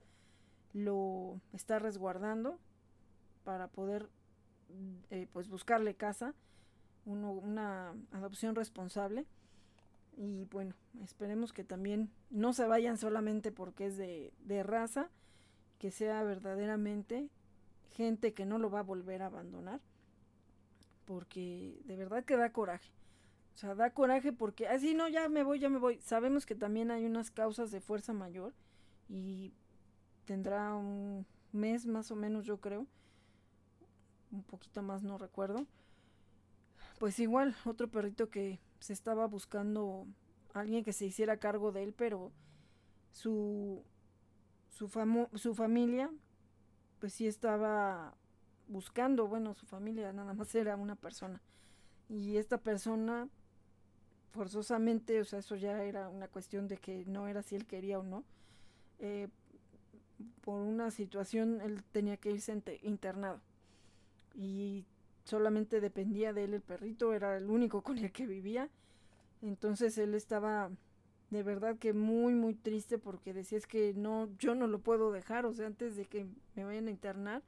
lo 0.72 1.40
está 1.52 1.78
resguardando 1.78 2.58
para 3.44 3.68
poder 3.68 4.08
eh, 5.10 5.26
pues 5.32 5.48
buscarle 5.48 5.94
casa 5.94 6.34
una 7.04 7.94
adopción 8.12 8.54
responsable 8.54 9.26
y 10.16 10.44
bueno 10.44 10.74
esperemos 11.02 11.52
que 11.52 11.64
también 11.64 12.10
no 12.30 12.52
se 12.52 12.66
vayan 12.66 12.98
solamente 12.98 13.50
porque 13.50 13.86
es 13.86 13.96
de, 13.96 14.32
de 14.40 14.62
raza 14.62 15.10
que 15.78 15.90
sea 15.90 16.22
verdaderamente 16.22 17.30
gente 17.92 18.34
que 18.34 18.44
no 18.44 18.58
lo 18.58 18.70
va 18.70 18.80
a 18.80 18.84
volver 18.84 19.22
a 19.22 19.26
abandonar 19.26 19.80
porque 21.04 21.80
de 21.84 21.96
verdad 21.96 22.24
que 22.24 22.36
da 22.36 22.52
coraje. 22.52 22.90
O 23.54 23.58
sea, 23.58 23.74
da 23.74 23.90
coraje 23.90 24.32
porque 24.32 24.66
así 24.66 24.92
ah, 24.92 24.96
no, 24.96 25.08
ya 25.08 25.28
me 25.28 25.42
voy, 25.42 25.58
ya 25.58 25.68
me 25.68 25.78
voy. 25.78 26.00
Sabemos 26.00 26.46
que 26.46 26.54
también 26.54 26.90
hay 26.90 27.04
unas 27.04 27.30
causas 27.30 27.70
de 27.70 27.80
fuerza 27.80 28.12
mayor 28.12 28.54
y 29.08 29.52
tendrá 30.24 30.74
un 30.74 31.26
mes 31.52 31.86
más 31.86 32.10
o 32.10 32.16
menos, 32.16 32.46
yo 32.46 32.60
creo. 32.60 32.86
Un 34.30 34.42
poquito 34.42 34.82
más, 34.82 35.02
no 35.02 35.18
recuerdo. 35.18 35.66
Pues 36.98 37.18
igual, 37.18 37.54
otro 37.66 37.88
perrito 37.88 38.30
que 38.30 38.58
se 38.82 38.92
estaba 38.92 39.26
buscando 39.26 40.06
alguien 40.54 40.84
que 40.84 40.92
se 40.92 41.06
hiciera 41.06 41.38
cargo 41.38 41.72
de 41.72 41.84
él, 41.84 41.94
pero 41.94 42.32
su 43.12 43.84
su, 44.68 44.88
su 45.34 45.54
familia 45.54 46.10
pues 46.98 47.12
sí 47.12 47.26
estaba 47.26 48.14
buscando, 48.68 49.26
bueno, 49.26 49.54
su 49.54 49.66
familia 49.66 50.12
nada 50.12 50.34
más 50.34 50.54
era 50.54 50.76
una 50.76 50.96
persona. 50.96 51.40
Y 52.08 52.36
esta 52.36 52.58
persona 52.58 53.28
forzosamente, 54.30 55.20
o 55.20 55.24
sea, 55.24 55.40
eso 55.40 55.56
ya 55.56 55.82
era 55.82 56.08
una 56.08 56.28
cuestión 56.28 56.68
de 56.68 56.78
que 56.78 57.04
no 57.06 57.28
era 57.28 57.42
si 57.42 57.56
él 57.56 57.66
quería 57.66 57.98
o 57.98 58.02
no. 58.02 58.24
Eh, 58.98 59.28
por 60.42 60.60
una 60.60 60.90
situación 60.90 61.60
él 61.60 61.82
tenía 61.92 62.16
que 62.16 62.30
irse 62.30 62.62
internado 62.82 63.40
y 64.34 64.86
solamente 65.24 65.80
dependía 65.80 66.32
de 66.32 66.44
él 66.44 66.54
el 66.54 66.60
perrito, 66.60 67.14
era 67.14 67.36
el 67.36 67.50
único 67.50 67.82
con 67.82 67.98
el 67.98 68.12
que 68.12 68.26
vivía. 68.26 68.68
Entonces 69.42 69.98
él 69.98 70.14
estaba 70.14 70.70
de 71.30 71.42
verdad 71.42 71.78
que 71.78 71.94
muy 71.94 72.34
muy 72.34 72.54
triste 72.54 72.98
porque 72.98 73.32
decía 73.32 73.56
es 73.56 73.66
que 73.66 73.94
no 73.94 74.28
yo 74.38 74.54
no 74.54 74.66
lo 74.66 74.80
puedo 74.80 75.12
dejar, 75.12 75.46
o 75.46 75.54
sea, 75.54 75.66
antes 75.66 75.96
de 75.96 76.04
que 76.04 76.26
me 76.54 76.64
vayan 76.64 76.88
a 76.88 76.90
internar, 76.90 77.42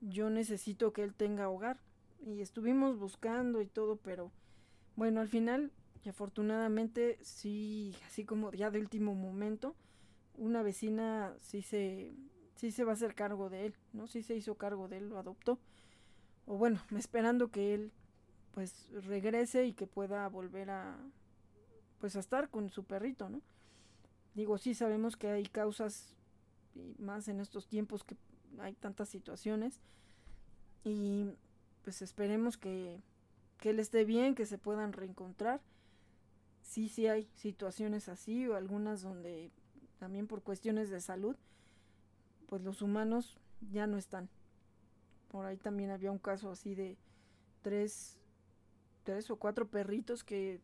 yo 0.00 0.28
necesito 0.30 0.92
que 0.92 1.04
él 1.04 1.14
tenga 1.14 1.48
hogar. 1.48 1.78
Y 2.24 2.40
estuvimos 2.40 2.98
buscando 2.98 3.62
y 3.62 3.66
todo, 3.66 3.96
pero 3.96 4.30
bueno, 4.96 5.20
al 5.20 5.28
final 5.28 5.72
afortunadamente 6.08 7.18
sí, 7.22 7.94
así 8.06 8.24
como 8.24 8.52
ya 8.52 8.70
de 8.70 8.80
último 8.80 9.14
momento, 9.14 9.74
una 10.36 10.62
vecina 10.62 11.34
sí 11.40 11.62
se 11.62 12.12
sí 12.56 12.70
se 12.70 12.84
va 12.84 12.92
a 12.92 12.94
hacer 12.94 13.14
cargo 13.14 13.50
de 13.50 13.66
él, 13.66 13.74
¿no? 13.92 14.06
Sí 14.06 14.22
se 14.22 14.36
hizo 14.36 14.56
cargo 14.56 14.88
de 14.88 14.98
él, 14.98 15.08
lo 15.08 15.18
adoptó. 15.18 15.58
O 16.46 16.56
bueno, 16.56 16.80
esperando 16.96 17.50
que 17.50 17.74
él 17.74 17.92
pues 18.52 18.88
regrese 19.04 19.64
y 19.66 19.72
que 19.72 19.86
pueda 19.86 20.28
volver 20.28 20.70
a 20.70 20.96
pues 22.00 22.16
a 22.16 22.20
estar 22.20 22.50
con 22.50 22.68
su 22.70 22.84
perrito, 22.84 23.28
¿no? 23.28 23.40
Digo, 24.34 24.58
sí 24.58 24.74
sabemos 24.74 25.16
que 25.16 25.28
hay 25.28 25.46
causas 25.46 26.16
y 26.74 26.96
más 26.98 27.28
en 27.28 27.38
estos 27.38 27.68
tiempos 27.68 28.02
que 28.02 28.16
hay 28.58 28.74
tantas 28.74 29.08
situaciones 29.08 29.80
y 30.84 31.30
pues 31.84 32.02
esperemos 32.02 32.56
que, 32.56 33.00
que 33.58 33.70
él 33.70 33.78
esté 33.78 34.04
bien, 34.04 34.34
que 34.34 34.46
se 34.46 34.58
puedan 34.58 34.92
reencontrar. 34.92 35.60
Sí, 36.62 36.88
sí 36.88 37.06
hay 37.06 37.28
situaciones 37.36 38.08
así 38.08 38.46
o 38.48 38.56
algunas 38.56 39.02
donde 39.02 39.50
también 39.98 40.26
por 40.26 40.42
cuestiones 40.42 40.90
de 40.90 41.00
salud, 41.00 41.36
pues 42.48 42.62
los 42.62 42.82
humanos 42.82 43.38
ya 43.70 43.86
no 43.86 43.96
están. 43.96 44.28
Por 45.32 45.46
ahí 45.46 45.56
también 45.56 45.90
había 45.90 46.12
un 46.12 46.18
caso 46.18 46.50
así 46.50 46.74
de 46.74 46.98
tres, 47.62 48.20
tres 49.02 49.30
o 49.30 49.36
cuatro 49.36 49.66
perritos 49.66 50.22
que 50.22 50.60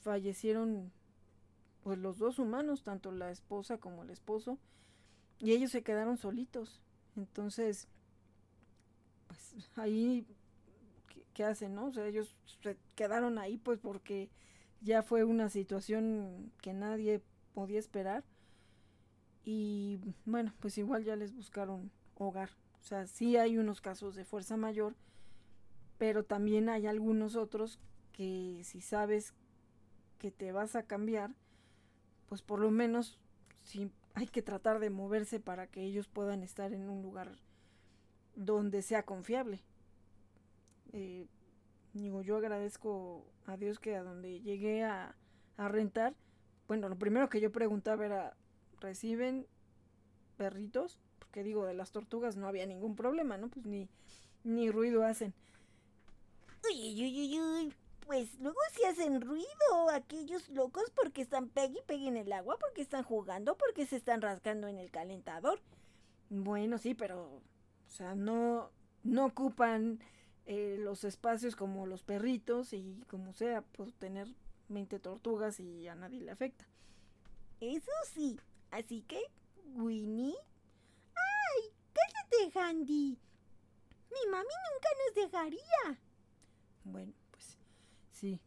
fallecieron, 0.00 0.92
pues 1.84 1.96
los 1.98 2.18
dos 2.18 2.40
humanos, 2.40 2.82
tanto 2.82 3.12
la 3.12 3.30
esposa 3.30 3.78
como 3.78 4.02
el 4.02 4.10
esposo, 4.10 4.58
y 5.38 5.52
ellos 5.52 5.70
se 5.70 5.82
quedaron 5.82 6.18
solitos. 6.18 6.82
Entonces, 7.16 7.88
pues 9.28 9.70
ahí, 9.76 10.26
¿qué, 11.32 11.44
hacen, 11.44 11.74
no? 11.74 11.86
O 11.86 11.92
sea, 11.92 12.06
ellos 12.06 12.36
se 12.62 12.76
quedaron 12.96 13.38
ahí 13.38 13.56
pues 13.56 13.78
porque 13.78 14.30
ya 14.80 15.04
fue 15.04 15.22
una 15.22 15.48
situación 15.48 16.52
que 16.60 16.72
nadie 16.72 17.22
podía 17.54 17.78
esperar 17.78 18.24
y 19.44 20.00
bueno, 20.24 20.52
pues 20.60 20.76
igual 20.76 21.04
ya 21.04 21.14
les 21.14 21.32
buscaron 21.32 21.92
hogar. 22.16 22.50
O 22.86 22.88
sea, 22.88 23.08
sí 23.08 23.36
hay 23.36 23.58
unos 23.58 23.80
casos 23.80 24.14
de 24.14 24.24
fuerza 24.24 24.56
mayor, 24.56 24.94
pero 25.98 26.24
también 26.24 26.68
hay 26.68 26.86
algunos 26.86 27.34
otros 27.34 27.80
que 28.12 28.60
si 28.62 28.80
sabes 28.80 29.34
que 30.20 30.30
te 30.30 30.52
vas 30.52 30.76
a 30.76 30.84
cambiar, 30.84 31.34
pues 32.28 32.42
por 32.42 32.60
lo 32.60 32.70
menos 32.70 33.18
sí 33.64 33.90
hay 34.14 34.28
que 34.28 34.40
tratar 34.40 34.78
de 34.78 34.90
moverse 34.90 35.40
para 35.40 35.66
que 35.66 35.82
ellos 35.82 36.06
puedan 36.06 36.44
estar 36.44 36.72
en 36.72 36.88
un 36.88 37.02
lugar 37.02 37.32
donde 38.36 38.82
sea 38.82 39.04
confiable. 39.04 39.64
Eh, 40.92 41.26
digo, 41.92 42.22
yo 42.22 42.36
agradezco 42.36 43.26
a 43.46 43.56
Dios 43.56 43.80
que 43.80 43.96
a 43.96 44.04
donde 44.04 44.42
llegué 44.42 44.84
a, 44.84 45.16
a 45.56 45.66
rentar, 45.66 46.14
bueno, 46.68 46.88
lo 46.88 46.96
primero 46.96 47.28
que 47.30 47.40
yo 47.40 47.50
preguntaba 47.50 48.06
era, 48.06 48.36
reciben 48.78 49.48
perritos, 50.36 51.00
porque 51.36 51.44
digo, 51.44 51.66
de 51.66 51.74
las 51.74 51.92
tortugas 51.92 52.34
no 52.38 52.48
había 52.48 52.64
ningún 52.64 52.96
problema, 52.96 53.36
¿no? 53.36 53.50
Pues 53.50 53.66
ni, 53.66 53.90
ni 54.42 54.70
ruido 54.70 55.04
hacen. 55.04 55.34
Uy, 56.64 56.94
uy, 56.94 57.20
uy, 57.20 57.38
uy, 57.38 57.74
pues 58.06 58.40
luego 58.40 58.58
sí 58.72 58.84
hacen 58.86 59.20
ruido 59.20 59.90
aquellos 59.92 60.48
locos 60.48 60.90
porque 60.94 61.20
están 61.20 61.50
pegue 61.50 61.80
y 61.80 61.86
pegue 61.86 62.08
en 62.08 62.16
el 62.16 62.32
agua, 62.32 62.56
porque 62.58 62.80
están 62.80 63.02
jugando, 63.02 63.54
porque 63.58 63.84
se 63.84 63.96
están 63.96 64.22
rascando 64.22 64.66
en 64.66 64.78
el 64.78 64.90
calentador. 64.90 65.60
Bueno, 66.30 66.78
sí, 66.78 66.94
pero, 66.94 67.24
o 67.24 67.42
sea, 67.90 68.14
no, 68.14 68.70
no 69.04 69.26
ocupan 69.26 70.00
eh, 70.46 70.78
los 70.78 71.04
espacios 71.04 71.54
como 71.54 71.84
los 71.84 72.02
perritos 72.02 72.72
y 72.72 73.04
como 73.08 73.34
sea, 73.34 73.60
pues 73.60 73.92
tener 73.96 74.26
20 74.70 74.98
tortugas 75.00 75.60
y 75.60 75.86
a 75.86 75.96
nadie 75.96 76.22
le 76.22 76.30
afecta. 76.30 76.64
Eso 77.60 77.92
sí, 78.14 78.40
Así 78.70 79.02
que, 79.02 79.20
Winnie. 79.74 80.34
¡Cállate, 82.30 82.58
Handy! 82.58 83.18
Mi 84.10 84.30
mami 84.30 84.44
nunca 84.44 84.88
nos 85.04 85.14
dejaría. 85.14 86.00
Bueno, 86.84 87.12
pues 87.30 87.58
sí. 88.12 88.40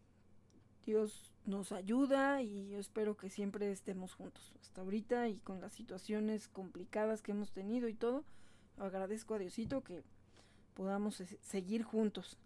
Dios 0.86 1.32
nos 1.46 1.72
ayuda 1.72 2.42
y 2.42 2.70
yo 2.70 2.80
espero 2.80 3.16
que 3.16 3.30
siempre 3.30 3.72
estemos 3.72 4.14
juntos. 4.16 4.54
Hasta 4.62 4.82
ahorita 4.82 5.28
y 5.28 5.40
con 5.40 5.62
las 5.62 5.74
situaciones 5.74 6.48
complicadas 6.48 7.22
que 7.22 7.32
hemos 7.32 7.52
tenido 7.52 7.88
y 7.88 7.94
todo, 7.94 8.24
agradezco 8.78 9.36
a 9.36 9.40
Diosito 9.40 9.84
que 9.84 10.04
podamos 10.74 11.22
seguir 11.42 11.84
juntos. 11.84 12.38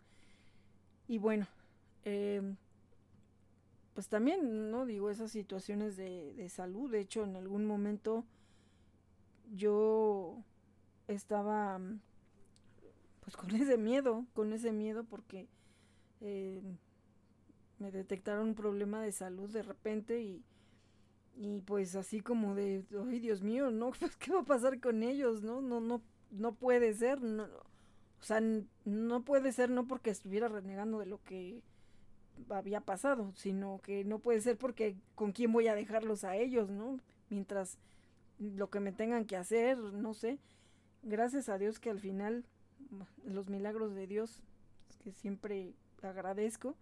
Y 1.08 1.20
bueno, 1.20 1.48
eh, 2.04 2.56
pues 3.94 4.08
también, 4.10 4.72
¿no? 4.72 4.86
Digo, 4.86 5.10
esas 5.10 5.32
situaciones 5.32 5.96
de, 5.96 6.34
de 6.34 6.50
salud. 6.50 6.92
De 6.92 7.00
hecho, 7.00 7.24
en 7.24 7.36
algún 7.36 7.66
momento 7.66 8.26
yo 9.54 10.44
estaba 11.08 11.80
pues 13.22 13.38
con 13.38 13.52
ese 13.56 13.78
miedo, 13.78 14.26
con 14.34 14.54
ese 14.54 14.72
miedo 14.72 15.04
porque 15.04 15.48
eh, 16.22 16.62
me 17.80 17.92
detectaron 17.92 18.50
un 18.50 18.56
problema 18.56 19.02
de 19.02 19.12
salud 19.12 19.50
de 19.50 19.64
repente 19.64 20.22
y, 20.22 20.44
y 21.36 21.62
pues 21.62 21.96
así 21.96 22.22
como 22.22 22.56
de, 22.56 22.86
ay 23.10 23.20
Dios 23.20 23.42
mío, 23.42 23.72
¿no? 23.72 23.92
Pues, 24.00 24.16
¿Qué 24.18 24.32
va 24.32 24.42
a 24.42 24.46
pasar 24.46 24.80
con 24.80 25.04
ellos? 25.04 25.42
No, 25.42 25.62
no, 25.62 25.80
no, 25.80 26.02
no 26.32 26.54
puede 26.54 26.94
ser, 26.94 27.22
no, 27.22 27.44
o 27.44 28.24
sea, 28.26 28.42
no 28.86 29.24
puede 29.24 29.52
ser 29.52 29.70
no 29.70 29.86
porque 29.86 30.10
estuviera 30.10 30.48
renegando 30.48 31.00
de 31.00 31.06
lo 31.06 31.22
que 31.24 31.62
había 32.50 32.82
pasado, 32.82 33.34
sino 33.36 33.80
que 33.84 34.04
no 34.06 34.20
puede 34.20 34.42
ser 34.42 34.58
porque 34.58 34.96
con 35.16 35.32
quién 35.32 35.52
voy 35.52 35.68
a 35.68 35.76
dejarlos 35.76 36.24
a 36.24 36.36
ellos, 36.36 36.70
¿no? 36.70 37.00
Mientras 37.30 37.78
lo 38.40 38.70
que 38.70 38.80
me 38.80 38.92
tengan 38.92 39.26
que 39.26 39.38
hacer, 39.38 39.78
no 39.78 40.14
sé. 40.14 40.40
Gracias 41.04 41.50
a 41.50 41.58
Dios 41.58 41.80
que 41.80 41.90
al 41.90 42.00
final 42.00 42.46
los 43.26 43.50
milagros 43.50 43.94
de 43.94 44.08
Dios, 44.08 44.42
que 45.04 45.12
siempre 45.12 45.74
agradezco, 46.02 46.76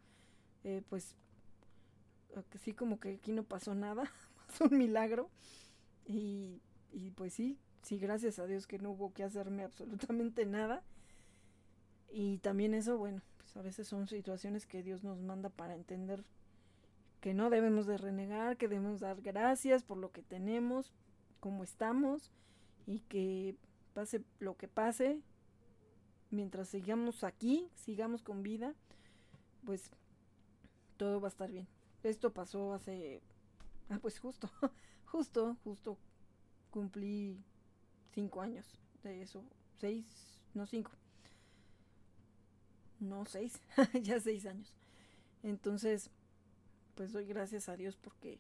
eh, 0.64 0.84
pues 0.90 1.16
sí 2.62 2.74
como 2.74 3.00
que 3.00 3.16
aquí 3.16 3.32
no 3.32 3.44
pasó 3.44 3.74
nada, 3.76 4.04
es 4.54 4.62
un 4.62 4.78
milagro. 4.78 5.30
Y, 6.06 6.62
y 6.92 7.12
pues 7.12 7.34
sí, 7.34 7.58
sí, 7.82 7.98
gracias 7.98 8.40
a 8.40 8.46
Dios 8.46 8.68
que 8.68 8.80
no 8.80 8.92
hubo 8.92 9.14
que 9.14 9.24
hacerme 9.24 9.64
absolutamente 9.66 10.46
nada. 10.46 10.84
Y 12.12 12.38
también 12.40 12.74
eso, 12.74 12.98
bueno, 12.98 13.22
a 13.56 13.62
veces 13.62 13.88
son 13.88 14.08
situaciones 14.08 14.66
que 14.66 14.84
Dios 14.84 15.04
nos 15.04 15.20
manda 15.22 15.50
para 15.50 15.76
entender 15.76 16.24
que 17.22 17.34
no 17.34 17.50
debemos 17.50 17.86
de 17.86 17.98
renegar, 17.98 18.58
que 18.58 18.68
debemos 18.68 19.00
dar 19.00 19.22
gracias 19.22 19.84
por 19.84 19.98
lo 19.98 20.12
que 20.12 20.24
tenemos, 20.24 20.92
como 21.40 21.64
estamos 21.64 22.32
y 22.88 23.00
que 23.02 23.56
pase 23.94 24.24
lo 24.40 24.58
que 24.58 24.68
pase, 24.68 25.22
mientras 26.30 26.70
sigamos 26.70 27.24
aquí, 27.24 27.70
sigamos 27.76 28.22
con 28.24 28.44
vida, 28.44 28.74
pues 29.66 29.92
todo 30.98 31.20
va 31.22 31.28
a 31.28 31.30
estar 31.30 31.52
bien. 31.52 31.68
Esto 32.04 32.34
pasó 32.34 32.74
hace, 32.74 33.22
ah, 33.90 34.00
pues 34.02 34.20
justo, 34.20 34.50
justo, 35.06 35.58
justo 35.64 35.98
cumplí 36.70 37.44
cinco 38.12 38.42
años 38.42 38.80
de 39.04 39.22
eso, 39.22 39.44
seis, 39.80 40.06
no 40.54 40.66
cinco 40.66 40.92
no 43.02 43.26
seis, 43.26 43.60
ya 44.02 44.20
seis 44.20 44.46
años. 44.46 44.74
Entonces, 45.44 46.10
pues 46.96 47.12
doy 47.12 47.26
gracias 47.26 47.68
a 47.68 47.76
Dios 47.76 47.98
porque, 47.98 48.40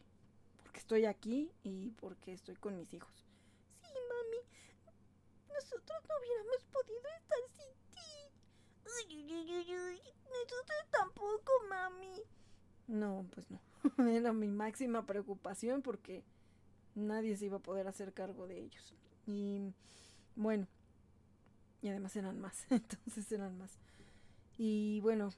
porque 0.62 0.80
estoy 0.80 1.06
aquí 1.06 1.52
y 1.64 1.92
porque 1.92 2.32
estoy 2.32 2.56
con 2.56 2.78
mis 2.78 2.94
hijos. 2.94 3.26
Nosotros 5.62 6.00
no 6.10 6.16
hubiéramos 6.20 6.64
podido 6.72 7.10
estar 7.20 7.40
sin 7.56 7.74
ti. 7.92 8.02
Nosotros 10.30 10.86
tampoco, 10.92 11.52
mami. 11.70 12.24
No, 12.88 13.26
pues 13.34 13.50
no. 13.52 13.60
Era 14.10 14.34
mi 14.34 14.48
máxima 14.48 15.06
preocupación 15.06 15.82
porque 15.82 16.24
nadie 16.96 17.38
se 17.38 17.46
iba 17.46 17.58
a 17.58 17.62
poder 17.62 17.88
hacer 17.88 18.14
cargo 18.14 18.48
de 18.48 18.60
ellos. 18.60 18.96
Y 19.28 19.74
bueno, 20.36 20.68
y 21.82 21.90
además 21.90 22.16
eran 22.16 22.40
más, 22.40 22.66
entonces 22.70 23.32
eran 23.32 23.58
más. 23.58 23.80
Y 24.58 25.00
bueno, 25.02 25.30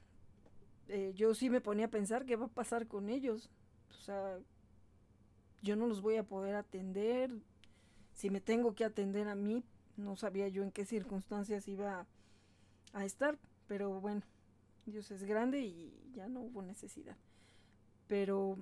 eh, 0.87 1.13
yo 1.15 1.33
sí 1.35 1.49
me 1.49 1.61
ponía 1.61 1.85
a 1.85 1.91
pensar 1.91 2.25
qué 2.25 2.35
va 2.35 2.45
a 2.45 2.49
pasar 2.49 2.87
con 2.87 3.09
ellos. 3.09 3.49
O 3.91 4.01
sea, 4.01 4.39
yo 5.61 5.75
no 5.75 5.87
los 5.87 6.01
voy 6.01 6.17
a 6.17 6.23
poder 6.23 6.55
atender. 6.55 7.31
Si 8.13 8.29
me 8.29 8.41
tengo 8.41 8.75
que 8.75 8.85
atender 8.85 9.27
a 9.27 9.35
mí, 9.35 9.63
no 9.97 10.15
sabía 10.15 10.47
yo 10.47 10.63
en 10.63 10.71
qué 10.71 10.85
circunstancias 10.85 11.67
iba 11.67 12.05
a 12.93 13.05
estar. 13.05 13.37
Pero 13.67 13.99
bueno, 13.99 14.21
Dios 14.85 15.11
es 15.11 15.23
grande 15.23 15.61
y 15.61 15.93
ya 16.13 16.27
no 16.27 16.41
hubo 16.41 16.61
necesidad. 16.61 17.17
Pero 18.07 18.57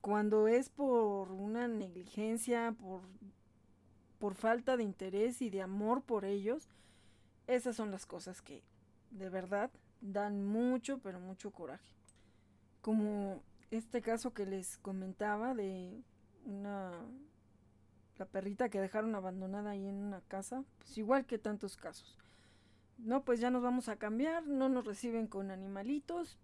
cuando 0.00 0.48
es 0.48 0.68
por 0.68 1.32
una 1.32 1.68
negligencia, 1.68 2.72
por, 2.72 3.02
por 4.18 4.34
falta 4.34 4.76
de 4.76 4.84
interés 4.84 5.42
y 5.42 5.50
de 5.50 5.62
amor 5.62 6.02
por 6.02 6.24
ellos, 6.24 6.68
esas 7.46 7.76
son 7.76 7.90
las 7.90 8.06
cosas 8.06 8.42
que 8.42 8.62
de 9.10 9.28
verdad 9.28 9.70
dan 10.00 10.44
mucho, 10.44 10.98
pero 10.98 11.18
mucho 11.18 11.50
coraje. 11.50 11.92
Como 12.80 13.42
este 13.70 14.00
caso 14.00 14.32
que 14.32 14.46
les 14.46 14.78
comentaba 14.78 15.54
de 15.54 16.02
una 16.44 16.92
la 18.18 18.26
perrita 18.26 18.68
que 18.68 18.80
dejaron 18.80 19.14
abandonada 19.14 19.70
ahí 19.70 19.86
en 19.86 19.96
una 19.96 20.20
casa, 20.22 20.64
pues 20.78 20.98
igual 20.98 21.24
que 21.26 21.38
tantos 21.38 21.76
casos. 21.76 22.18
No, 22.98 23.24
pues 23.24 23.40
ya 23.40 23.50
nos 23.50 23.62
vamos 23.62 23.88
a 23.88 23.96
cambiar, 23.96 24.46
no 24.46 24.68
nos 24.68 24.84
reciben 24.84 25.28
con 25.28 25.50
animalitos 25.50 26.36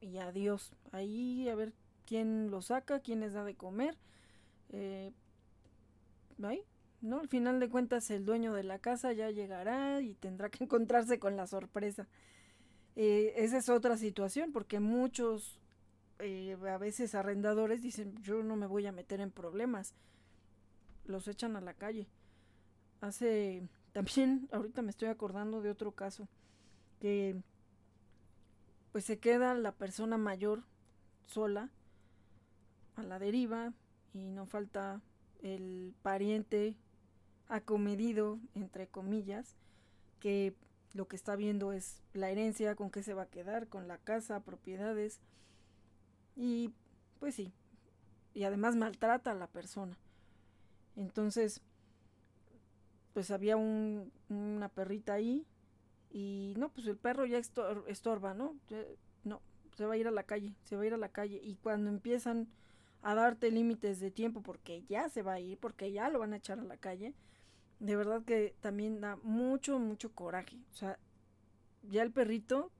y 0.00 0.18
adiós. 0.18 0.74
Ahí 0.92 1.48
a 1.48 1.54
ver 1.54 1.72
quién 2.04 2.50
lo 2.50 2.60
saca, 2.60 3.00
quién 3.00 3.20
les 3.20 3.32
da 3.32 3.44
de 3.44 3.54
comer. 3.54 3.96
Eh, 4.68 5.12
ahí, 6.42 6.64
¿no? 7.00 7.20
Al 7.20 7.28
final 7.28 7.60
de 7.60 7.68
cuentas 7.68 8.10
el 8.10 8.24
dueño 8.24 8.52
de 8.52 8.64
la 8.64 8.78
casa 8.78 9.12
ya 9.12 9.30
llegará 9.30 10.00
y 10.00 10.14
tendrá 10.14 10.50
que 10.50 10.64
encontrarse 10.64 11.18
con 11.18 11.36
la 11.36 11.46
sorpresa. 11.46 12.06
Eh, 12.96 13.32
esa 13.36 13.58
es 13.58 13.68
otra 13.70 13.96
situación 13.96 14.52
porque 14.52 14.78
muchos 14.78 15.58
eh, 16.18 16.54
a 16.68 16.76
veces 16.76 17.14
arrendadores 17.14 17.80
dicen 17.80 18.14
yo 18.22 18.42
no 18.42 18.56
me 18.56 18.66
voy 18.66 18.86
a 18.86 18.92
meter 18.92 19.20
en 19.20 19.30
problemas. 19.30 19.94
Los 21.12 21.28
echan 21.28 21.56
a 21.56 21.60
la 21.60 21.74
calle. 21.74 22.08
Hace 23.02 23.68
también, 23.92 24.48
ahorita 24.50 24.80
me 24.80 24.90
estoy 24.90 25.08
acordando 25.08 25.60
de 25.60 25.70
otro 25.70 25.92
caso 25.92 26.26
que 27.00 27.36
pues 28.92 29.04
se 29.04 29.18
queda 29.18 29.54
la 29.54 29.72
persona 29.72 30.16
mayor 30.16 30.62
sola 31.26 31.70
a 32.96 33.02
la 33.02 33.18
deriva 33.18 33.72
y 34.14 34.30
no 34.30 34.46
falta 34.46 35.00
el 35.42 35.94
pariente 36.02 36.76
acomedido, 37.48 38.38
entre 38.54 38.86
comillas, 38.86 39.56
que 40.20 40.54
lo 40.94 41.08
que 41.08 41.16
está 41.16 41.36
viendo 41.36 41.72
es 41.72 42.00
la 42.14 42.30
herencia, 42.30 42.74
con 42.74 42.90
qué 42.90 43.02
se 43.02 43.14
va 43.14 43.22
a 43.22 43.30
quedar, 43.30 43.68
con 43.68 43.88
la 43.88 43.98
casa, 43.98 44.40
propiedades. 44.40 45.20
Y 46.36 46.70
pues 47.18 47.34
sí, 47.34 47.52
y 48.34 48.44
además 48.44 48.76
maltrata 48.76 49.32
a 49.32 49.34
la 49.34 49.48
persona. 49.48 49.96
Entonces, 50.96 51.62
pues 53.12 53.30
había 53.30 53.56
un, 53.56 54.12
una 54.28 54.68
perrita 54.68 55.14
ahí 55.14 55.46
y 56.10 56.54
no, 56.56 56.70
pues 56.70 56.86
el 56.86 56.96
perro 56.96 57.24
ya 57.26 57.38
estorba, 57.38 58.34
¿no? 58.34 58.56
no, 59.24 59.40
se 59.74 59.86
va 59.86 59.94
a 59.94 59.96
ir 59.96 60.06
a 60.06 60.10
la 60.10 60.24
calle, 60.24 60.54
se 60.64 60.76
va 60.76 60.82
a 60.82 60.86
ir 60.86 60.94
a 60.94 60.98
la 60.98 61.08
calle. 61.08 61.40
Y 61.42 61.56
cuando 61.56 61.88
empiezan 61.90 62.48
a 63.02 63.14
darte 63.14 63.50
límites 63.50 63.98
de 64.00 64.10
tiempo 64.10 64.42
porque 64.42 64.84
ya 64.88 65.08
se 65.08 65.22
va 65.22 65.34
a 65.34 65.40
ir, 65.40 65.58
porque 65.58 65.90
ya 65.92 66.08
lo 66.10 66.18
van 66.18 66.34
a 66.34 66.36
echar 66.36 66.58
a 66.58 66.64
la 66.64 66.76
calle, 66.76 67.14
de 67.80 67.96
verdad 67.96 68.24
que 68.24 68.54
también 68.60 69.00
da 69.00 69.16
mucho, 69.22 69.78
mucho 69.78 70.12
coraje. 70.12 70.56
O 70.72 70.74
sea, 70.74 70.98
ya 71.82 72.02
el 72.02 72.12
perrito, 72.12 72.70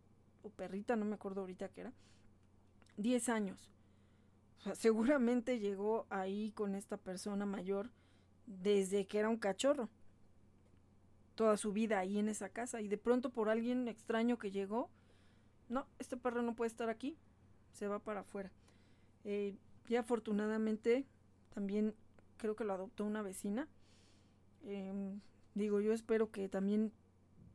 o 0.43 0.51
perrita, 0.51 0.97
no 0.97 1.05
me 1.05 1.15
acuerdo 1.15 1.41
ahorita 1.41 1.69
qué 1.71 1.83
era, 1.83 1.93
10 2.99 3.29
años. 3.31 3.71
O 4.59 4.63
sea, 4.63 4.75
seguramente 4.75 5.59
llegó 5.59 6.07
ahí 6.11 6.53
con 6.53 6.75
esta 6.75 6.97
persona 6.99 7.47
mayor 7.47 7.91
desde 8.47 9.07
que 9.07 9.19
era 9.19 9.29
un 9.29 9.39
cachorro. 9.39 9.89
Toda 11.35 11.57
su 11.57 11.73
vida 11.73 11.99
ahí 11.99 12.19
en 12.19 12.29
esa 12.29 12.49
casa. 12.49 12.81
Y 12.81 12.89
de 12.89 12.99
pronto 12.99 13.31
por 13.31 13.49
alguien 13.49 13.89
extraño 13.89 14.39
que 14.39 14.51
llegó, 14.51 14.91
no, 15.69 15.87
este 15.99 16.17
perro 16.17 16.43
no 16.43 16.55
puede 16.55 16.69
estar 16.69 16.91
aquí, 16.91 17.17
se 17.73 17.89
va 17.89 17.99
para 17.99 18.21
afuera. 18.21 18.53
Eh, 19.25 19.57
y 19.89 19.97
afortunadamente 19.97 21.07
también 21.55 21.95
creo 22.37 22.57
que 22.57 22.65
lo 22.65 22.73
adoptó 22.73 23.05
una 23.05 23.23
vecina 23.23 23.69
Em, 24.65 25.21
digo, 25.55 25.81
yo 25.81 25.93
espero 25.93 26.31
que 26.31 26.49
también 26.49 26.93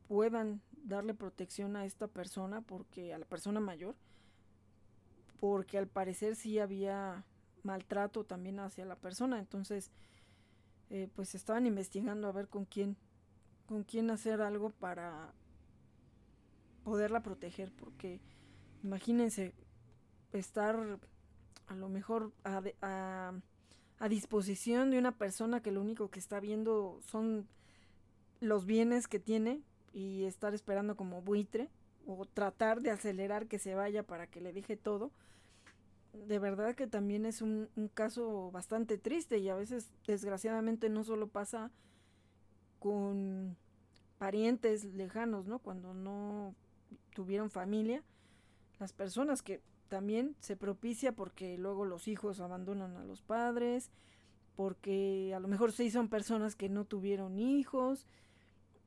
puedan 0.06 0.60
darle 0.84 1.14
protección 1.14 1.76
a 1.76 1.84
esta 1.84 2.06
persona, 2.08 2.60
porque 2.60 3.14
a 3.14 3.18
la 3.18 3.24
persona 3.24 3.60
mayor, 3.60 3.96
porque 5.40 5.78
al 5.78 5.88
parecer 5.88 6.36
sí 6.36 6.58
había 6.58 7.24
maltrato 7.62 8.24
también 8.24 8.60
hacia 8.60 8.84
la 8.84 8.96
persona, 8.96 9.38
entonces 9.38 9.90
eh, 10.90 11.08
pues 11.14 11.34
estaban 11.34 11.66
investigando 11.66 12.28
a 12.28 12.32
ver 12.32 12.48
con 12.48 12.64
quién, 12.64 12.96
con 13.66 13.84
quién 13.84 14.10
hacer 14.10 14.40
algo 14.40 14.70
para 14.70 15.32
poderla 16.84 17.22
proteger, 17.22 17.72
porque 17.72 18.20
imagínense 18.82 19.52
estar 20.32 20.98
a 21.66 21.74
lo 21.74 21.88
mejor 21.88 22.32
a 22.42 23.32
a 24.00 24.08
disposición 24.08 24.90
de 24.90 24.98
una 24.98 25.12
persona 25.12 25.60
que 25.60 25.72
lo 25.72 25.80
único 25.80 26.08
que 26.08 26.20
está 26.20 26.40
viendo 26.40 27.00
son 27.02 27.48
los 28.40 28.64
bienes 28.64 29.08
que 29.08 29.18
tiene 29.18 29.60
y 29.92 30.24
estar 30.24 30.54
esperando 30.54 30.96
como 30.96 31.20
buitre 31.22 31.68
o 32.06 32.24
tratar 32.24 32.80
de 32.80 32.90
acelerar 32.90 33.48
que 33.48 33.58
se 33.58 33.74
vaya 33.74 34.04
para 34.04 34.28
que 34.28 34.40
le 34.40 34.52
deje 34.52 34.76
todo. 34.76 35.10
De 36.12 36.38
verdad 36.38 36.74
que 36.74 36.86
también 36.86 37.26
es 37.26 37.42
un, 37.42 37.68
un 37.76 37.88
caso 37.88 38.50
bastante 38.50 38.98
triste 38.98 39.38
y 39.38 39.48
a 39.48 39.54
veces 39.54 39.90
desgraciadamente 40.06 40.88
no 40.88 41.04
solo 41.04 41.28
pasa 41.28 41.70
con 42.78 43.56
parientes 44.18 44.84
lejanos, 44.84 45.46
¿no? 45.46 45.58
Cuando 45.58 45.94
no 45.94 46.54
tuvieron 47.14 47.50
familia, 47.50 48.02
las 48.78 48.92
personas 48.92 49.42
que 49.42 49.60
también 49.88 50.36
se 50.40 50.56
propicia 50.56 51.12
porque 51.12 51.58
luego 51.58 51.84
los 51.84 52.08
hijos 52.08 52.40
abandonan 52.40 52.96
a 52.96 53.04
los 53.04 53.22
padres, 53.22 53.90
porque 54.56 55.32
a 55.34 55.40
lo 55.40 55.48
mejor 55.48 55.72
sí 55.72 55.90
son 55.90 56.08
personas 56.08 56.56
que 56.56 56.68
no 56.68 56.84
tuvieron 56.84 57.38
hijos, 57.38 58.06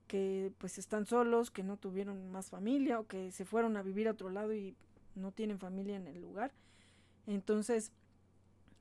que 0.07 0.51
pues 0.57 0.77
están 0.77 1.05
solos, 1.05 1.51
que 1.51 1.63
no 1.63 1.77
tuvieron 1.77 2.29
más 2.31 2.49
familia 2.49 2.99
o 2.99 3.07
que 3.07 3.31
se 3.31 3.45
fueron 3.45 3.77
a 3.77 3.81
vivir 3.81 4.07
a 4.07 4.11
otro 4.11 4.29
lado 4.29 4.53
y 4.53 4.75
no 5.15 5.31
tienen 5.31 5.59
familia 5.59 5.95
en 5.95 6.07
el 6.07 6.19
lugar. 6.21 6.51
Entonces 7.31 7.93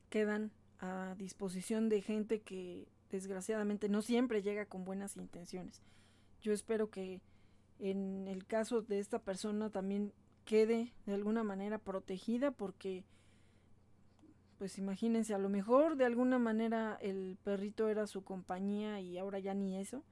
quedan 0.09 0.51
a 0.79 1.15
disposición 1.17 1.87
de 1.87 2.01
gente 2.01 2.41
que 2.41 2.87
desgraciadamente 3.09 3.87
no 3.87 4.01
siempre 4.01 4.41
llega 4.41 4.65
con 4.65 4.83
buenas 4.83 5.15
intenciones. 5.15 5.81
Yo 6.41 6.51
espero 6.51 6.89
que 6.89 7.21
en 7.79 8.27
el 8.27 8.45
caso 8.45 8.81
de 8.81 8.99
esta 8.99 9.19
persona 9.19 9.69
también 9.69 10.11
quede 10.43 10.93
de 11.05 11.13
alguna 11.13 11.43
manera 11.43 11.77
protegida 11.77 12.51
porque 12.51 13.05
pues 14.57 14.77
imagínense, 14.77 15.33
a 15.33 15.39
lo 15.39 15.49
mejor 15.49 15.95
de 15.95 16.05
alguna 16.05 16.37
manera 16.37 16.97
el 17.01 17.37
perrito 17.43 17.87
era 17.87 18.05
su 18.05 18.23
compañía 18.23 18.99
y 18.99 19.17
ahora 19.17 19.39
ya 19.39 19.53
ni 19.53 19.77
eso. 19.77 20.03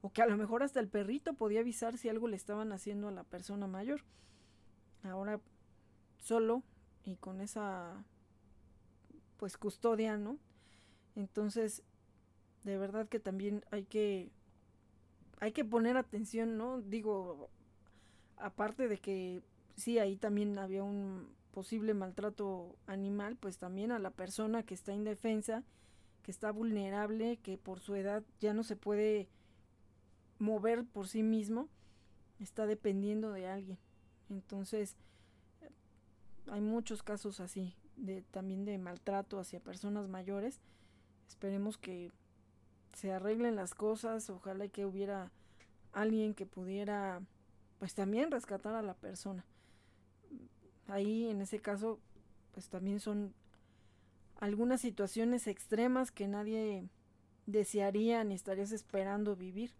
O 0.00 0.12
que 0.12 0.22
a 0.22 0.26
lo 0.26 0.36
mejor 0.36 0.62
hasta 0.62 0.80
el 0.80 0.88
perrito 0.88 1.34
podía 1.34 1.60
avisar 1.60 1.98
si 1.98 2.08
algo 2.08 2.28
le 2.28 2.36
estaban 2.36 2.72
haciendo 2.72 3.08
a 3.08 3.12
la 3.12 3.24
persona 3.24 3.66
mayor. 3.66 4.02
Ahora 5.02 5.40
solo 6.18 6.62
y 7.04 7.16
con 7.16 7.40
esa 7.40 8.04
pues 9.36 9.56
custodia, 9.56 10.16
¿no? 10.16 10.38
Entonces, 11.16 11.82
de 12.64 12.78
verdad 12.78 13.08
que 13.08 13.20
también 13.20 13.64
hay 13.70 13.84
que 13.84 14.30
hay 15.40 15.52
que 15.52 15.64
poner 15.64 15.96
atención, 15.96 16.56
¿no? 16.56 16.80
Digo, 16.80 17.50
aparte 18.36 18.88
de 18.88 18.98
que 18.98 19.42
sí, 19.76 19.98
ahí 19.98 20.16
también 20.16 20.58
había 20.58 20.82
un 20.82 21.28
posible 21.52 21.94
maltrato 21.94 22.76
animal, 22.86 23.36
pues 23.36 23.58
también 23.58 23.92
a 23.92 23.98
la 23.98 24.10
persona 24.10 24.62
que 24.62 24.74
está 24.74 24.92
indefensa, 24.92 25.62
que 26.22 26.30
está 26.30 26.50
vulnerable, 26.50 27.38
que 27.42 27.58
por 27.58 27.80
su 27.80 27.94
edad 27.94 28.22
ya 28.40 28.54
no 28.54 28.64
se 28.64 28.76
puede 28.76 29.28
mover 30.38 30.84
por 30.84 31.06
sí 31.06 31.22
mismo, 31.22 31.68
está 32.40 32.66
dependiendo 32.66 33.32
de 33.32 33.46
alguien. 33.46 33.78
Entonces, 34.30 34.96
hay 36.50 36.60
muchos 36.60 37.02
casos 37.02 37.40
así, 37.40 37.74
de, 37.96 38.22
también 38.22 38.64
de 38.64 38.78
maltrato 38.78 39.38
hacia 39.38 39.60
personas 39.60 40.08
mayores. 40.08 40.60
Esperemos 41.28 41.78
que 41.78 42.12
se 42.92 43.12
arreglen 43.12 43.56
las 43.56 43.74
cosas, 43.74 44.30
ojalá 44.30 44.68
que 44.68 44.86
hubiera 44.86 45.32
alguien 45.92 46.34
que 46.34 46.46
pudiera 46.46 47.22
pues 47.78 47.94
también 47.94 48.30
rescatar 48.30 48.74
a 48.74 48.82
la 48.82 48.94
persona 48.94 49.44
ahí 50.88 51.28
en 51.28 51.40
ese 51.40 51.60
caso 51.60 52.00
pues 52.52 52.68
también 52.68 53.00
son 53.00 53.34
algunas 54.36 54.80
situaciones 54.80 55.46
extremas 55.46 56.10
que 56.10 56.28
nadie 56.28 56.88
desearía 57.46 58.22
ni 58.24 58.34
estarías 58.34 58.72
esperando 58.72 59.36
vivir. 59.36 59.72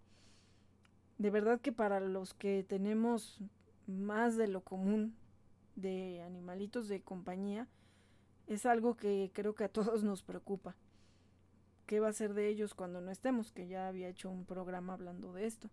De 1.18 1.30
verdad 1.30 1.60
que 1.60 1.72
para 1.72 2.00
los 2.00 2.34
que 2.34 2.64
tenemos 2.64 3.38
más 3.86 4.36
de 4.36 4.48
lo 4.48 4.62
común 4.62 5.14
de 5.76 6.22
animalitos 6.22 6.88
de 6.88 7.02
compañía 7.02 7.68
es 8.46 8.66
algo 8.66 8.96
que 8.96 9.30
creo 9.32 9.54
que 9.54 9.64
a 9.64 9.68
todos 9.68 10.04
nos 10.04 10.22
preocupa. 10.22 10.76
¿Qué 11.86 12.00
va 12.00 12.08
a 12.08 12.12
ser 12.12 12.34
de 12.34 12.48
ellos 12.48 12.74
cuando 12.74 13.00
no 13.00 13.10
estemos? 13.10 13.52
Que 13.52 13.68
ya 13.68 13.88
había 13.88 14.08
hecho 14.08 14.30
un 14.30 14.44
programa 14.46 14.94
hablando 14.94 15.32
de 15.32 15.46
esto. 15.46 15.68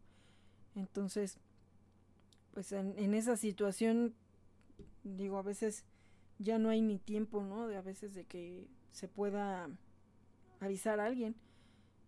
Entonces, 0.76 1.40
pues 2.54 2.72
en, 2.74 3.14
esa 3.14 3.38
situación, 3.38 4.14
digo, 5.04 5.38
a 5.38 5.42
veces 5.42 5.86
ya 6.38 6.60
no 6.60 6.70
hay 6.70 6.82
ni 6.82 7.00
tiempo, 7.00 7.44
¿no? 7.44 7.68
De 7.68 7.78
a 7.78 7.82
veces 7.82 8.14
de 8.14 8.26
que 8.26 8.68
se 8.92 9.08
pueda 9.08 9.70
avisar 10.60 11.00
a 11.00 11.06
alguien. 11.06 11.36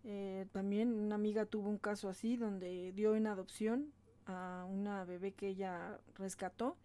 Eh, 0.04 0.46
también 0.52 0.92
una 0.92 1.14
amiga 1.14 1.46
tuvo 1.46 1.70
un 1.70 1.78
caso 1.78 2.10
así 2.10 2.36
donde 2.36 2.92
dio 2.92 3.16
en 3.16 3.26
adopción 3.26 3.90
a 4.26 4.66
una 4.68 5.04
bebé 5.04 5.32
que 5.32 5.48
ella 5.48 5.98
rescató 6.14 6.76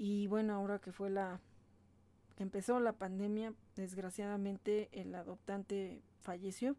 y 0.00 0.26
bueno 0.26 0.54
ahora 0.54 0.78
que 0.78 0.92
fue 0.92 1.10
la 1.10 1.40
que 2.36 2.42
empezó 2.42 2.80
la 2.80 2.94
pandemia 2.94 3.52
desgraciadamente 3.76 4.88
el 4.92 5.14
adoptante 5.14 6.02
falleció 6.22 6.74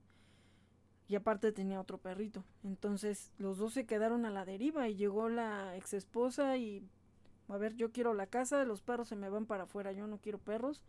y 1.07 1.15
aparte 1.15 1.51
tenía 1.51 1.79
otro 1.79 1.99
perrito 1.99 2.43
entonces 2.63 3.31
los 3.37 3.57
dos 3.57 3.73
se 3.73 3.85
quedaron 3.85 4.25
a 4.25 4.31
la 4.31 4.45
deriva 4.45 4.89
y 4.89 4.95
llegó 4.95 5.29
la 5.29 5.77
ex 5.77 5.93
esposa 5.93 6.57
y 6.57 6.89
a 7.47 7.57
ver 7.57 7.75
yo 7.75 7.91
quiero 7.91 8.13
la 8.13 8.27
casa 8.27 8.65
los 8.65 8.81
perros 8.81 9.09
se 9.09 9.15
me 9.15 9.29
van 9.29 9.45
para 9.45 9.63
afuera 9.63 9.91
yo 9.91 10.07
no 10.07 10.17
quiero 10.17 10.39
perros 10.39 10.81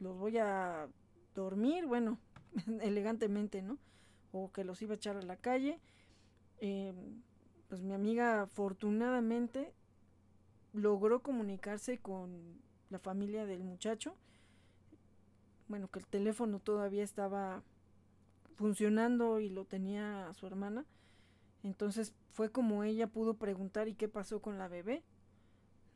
los 0.00 0.18
voy 0.18 0.38
a 0.38 0.88
dormir 1.34 1.86
bueno 1.86 2.18
elegantemente, 2.80 3.62
¿no? 3.62 3.78
O 4.32 4.52
que 4.52 4.64
los 4.64 4.82
iba 4.82 4.94
a 4.94 4.96
echar 4.96 5.16
a 5.16 5.22
la 5.22 5.36
calle. 5.36 5.80
Eh, 6.58 6.92
pues 7.68 7.82
mi 7.82 7.94
amiga 7.94 8.42
afortunadamente 8.42 9.74
logró 10.76 11.22
comunicarse 11.22 11.98
con 11.98 12.60
la 12.90 12.98
familia 12.98 13.46
del 13.46 13.64
muchacho. 13.64 14.14
Bueno, 15.68 15.88
que 15.88 15.98
el 15.98 16.06
teléfono 16.06 16.60
todavía 16.60 17.02
estaba 17.02 17.62
funcionando 18.56 19.40
y 19.40 19.48
lo 19.48 19.64
tenía 19.64 20.32
su 20.34 20.46
hermana. 20.46 20.84
Entonces 21.62 22.14
fue 22.30 22.50
como 22.50 22.84
ella 22.84 23.08
pudo 23.08 23.34
preguntar 23.34 23.88
y 23.88 23.94
qué 23.94 24.08
pasó 24.08 24.40
con 24.40 24.58
la 24.58 24.68
bebé. 24.68 25.02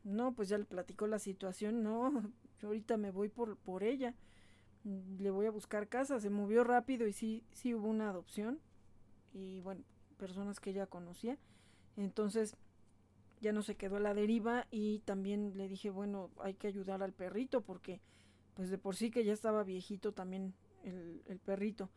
No, 0.03 0.33
pues 0.33 0.49
ya 0.49 0.57
le 0.57 0.65
platicó 0.65 1.07
la 1.07 1.19
situación. 1.19 1.83
No, 1.83 2.11
yo 2.59 2.67
ahorita 2.67 2.97
me 2.97 3.11
voy 3.11 3.29
por, 3.29 3.57
por 3.57 3.83
ella 3.83 4.13
le 4.83 5.29
voy 5.29 5.45
a 5.45 5.51
buscar 5.51 5.87
casa. 5.87 6.19
Se 6.19 6.29
movió 6.29 6.63
rápido 6.63 7.07
y 7.07 7.13
sí, 7.13 7.43
sí 7.51 7.73
hubo 7.73 7.87
una 7.87 8.09
adopción. 8.09 8.59
Y 9.33 9.61
bueno, 9.61 9.83
personas 10.17 10.59
que 10.59 10.71
ella 10.71 10.87
conocía. 10.87 11.37
Entonces 11.97 12.55
ya 13.41 13.51
no 13.51 13.63
se 13.63 13.75
quedó 13.75 13.97
a 13.97 13.99
la 13.99 14.13
deriva 14.13 14.67
y 14.71 14.99
también 14.99 15.57
le 15.57 15.67
dije, 15.67 15.89
bueno, 15.89 16.29
hay 16.39 16.53
que 16.53 16.67
ayudar 16.67 17.01
al 17.03 17.11
perrito 17.11 17.61
porque 17.61 17.99
pues 18.53 18.69
de 18.69 18.77
por 18.77 18.95
sí 18.95 19.09
que 19.09 19.25
ya 19.25 19.33
estaba 19.33 19.63
viejito 19.63 20.13
también 20.13 20.53
el, 20.83 21.39
perrito. 21.43 21.89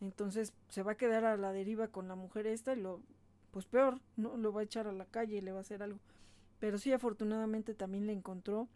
Entonces 0.00 0.54
se 0.68 0.82
va 0.82 0.92
a 0.92 0.96
quedar 0.96 1.24
a 1.24 1.36
la 1.36 1.52
deriva 1.52 1.88
con 1.88 2.08
la 2.08 2.14
mujer 2.14 2.46
esta 2.46 2.72
y 2.72 2.80
lo, 2.80 3.02
pues 3.50 3.66
peor, 3.66 4.00
¿no? 4.16 4.36
Lo 4.36 4.52
va 4.52 4.62
a 4.62 4.64
echar 4.64 4.86
a 4.86 4.92
la 4.92 5.04
calle 5.04 5.36
y 5.36 5.40
le 5.40 5.52
va 5.52 5.58
a 5.58 5.62
hacer 5.62 5.82
algo. 5.82 6.00
Pero 6.58 6.78
sí, 6.78 6.92
afortunadamente 6.92 7.74
también 7.74 8.06
le 8.06 8.12
encontró 8.12 8.68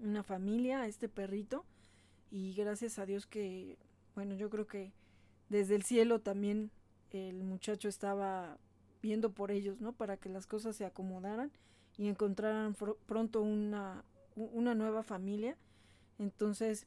una 0.00 0.22
familia 0.22 0.82
a 0.82 0.86
este 0.86 1.08
perrito 1.08 1.64
y 2.30 2.54
gracias 2.54 2.98
a 2.98 3.06
Dios 3.06 3.26
que, 3.26 3.78
bueno, 4.14 4.34
yo 4.34 4.50
creo 4.50 4.66
que 4.66 4.92
desde 5.48 5.76
el 5.76 5.84
cielo 5.84 6.20
también 6.20 6.70
el 7.10 7.42
muchacho 7.42 7.88
estaba 7.88 8.58
viendo 9.02 9.32
por 9.32 9.50
ellos, 9.50 9.80
¿no? 9.80 9.92
Para 9.92 10.16
que 10.16 10.28
las 10.28 10.46
cosas 10.46 10.76
se 10.76 10.84
acomodaran 10.84 11.52
y 11.96 12.08
encontraran 12.08 12.76
pronto 13.06 13.42
una, 13.42 14.04
una 14.36 14.74
nueva 14.74 15.02
familia. 15.02 15.56
Entonces, 16.18 16.86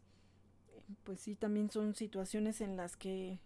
pues 1.04 1.20
sí, 1.20 1.36
también 1.36 1.70
son 1.70 1.96
situaciones 1.96 2.62
en 2.62 2.78
las 2.78 2.96
que 2.98 3.40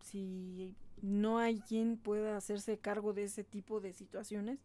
si 0.00 0.74
no 1.00 1.38
hay 1.38 1.60
quien 1.60 1.96
pueda 1.96 2.36
hacerse 2.36 2.78
cargo 2.78 3.12
de 3.12 3.24
ese 3.24 3.44
tipo 3.44 3.80
de 3.80 3.92
situaciones, 3.92 4.60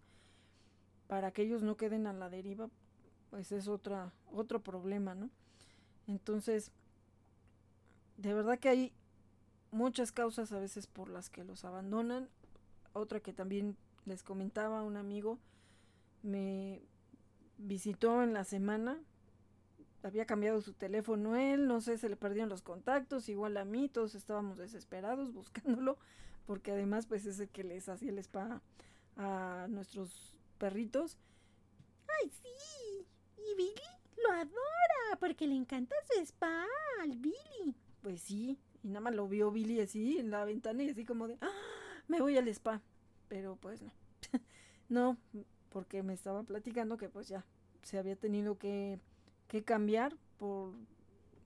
para 1.08 1.32
que 1.32 1.44
ellos 1.44 1.64
no 1.64 1.78
queden 1.78 2.06
a 2.06 2.14
la 2.14 2.30
deriva, 2.30 2.70
pues 3.30 3.52
es 3.52 3.68
otra, 3.68 4.12
otro 4.32 4.62
problema, 4.62 5.16
¿no? 5.16 5.30
Entonces, 6.06 6.72
de 8.18 8.34
verdad 8.34 8.60
que 8.60 8.70
hay 8.70 8.94
muchas 9.72 10.12
causas 10.12 10.52
a 10.52 10.60
veces 10.60 10.88
por 10.88 11.10
las 11.10 11.30
que 11.30 11.44
los 11.44 11.66
abandonan. 11.66 12.30
Otra 12.98 13.20
que 13.20 13.34
también 13.34 13.78
les 14.06 14.24
comentaba 14.24 14.84
un 14.84 14.98
amigo, 14.98 15.40
me 16.24 16.82
visitó 17.58 18.24
en 18.24 18.34
la 18.34 18.44
semana, 18.44 19.00
había 20.04 20.26
cambiado 20.26 20.62
su 20.62 20.74
teléfono 20.74 21.36
él, 21.36 21.68
no 21.68 21.82
sé, 21.82 21.98
se 21.98 22.10
le 22.10 22.16
perdieron 22.16 22.50
los 22.50 22.62
contactos, 22.62 23.30
igual 23.30 23.58
a 23.58 23.66
mí, 23.66 23.90
todos 23.90 24.16
estábamos 24.16 24.58
desesperados 24.58 25.34
buscándolo, 25.34 25.98
porque 26.46 26.72
además 26.72 27.06
pues 27.06 27.26
es 27.26 27.40
el 27.40 27.50
que 27.50 27.64
les 27.64 27.90
hacía 27.90 28.10
el 28.10 28.20
spa 28.20 28.62
a 29.18 29.68
nuestros 29.70 30.40
perritos. 30.58 31.18
¡Ay, 32.22 32.30
sí! 32.30 33.06
¿Y 33.38 33.56
Billy? 33.56 33.74
Lo 34.24 34.32
adora 34.32 35.20
porque 35.20 35.48
le 35.48 35.56
encanta 35.56 35.96
su 36.12 36.22
spa 36.22 36.66
al 37.02 37.18
Billy. 37.18 37.76
Pues 38.02 38.22
sí, 38.22 38.58
y 38.84 38.88
nada 38.88 39.02
más 39.02 39.16
lo 39.16 39.28
vio 39.28 39.52
Billy 39.52 39.82
así 39.82 40.18
en 40.18 40.32
la 40.32 40.46
ventana 40.46 40.84
y 40.84 40.90
así 40.90 41.04
como 41.04 41.28
de, 41.28 41.38
¡Ah! 41.42 41.77
Me 42.08 42.22
voy 42.22 42.38
al 42.38 42.48
spa. 42.48 42.82
Pero 43.28 43.58
pues 43.58 43.82
no. 43.82 43.92
no, 44.90 45.18
porque 45.70 46.04
me 46.04 46.14
estaba 46.14 46.44
platicando 46.44 46.98
que 46.98 47.10
pues 47.10 47.28
ya 47.28 47.46
se 47.84 47.98
había 47.98 48.16
tenido 48.16 48.58
que, 48.58 49.00
que 49.48 49.64
cambiar 49.64 50.16
por, 50.38 50.74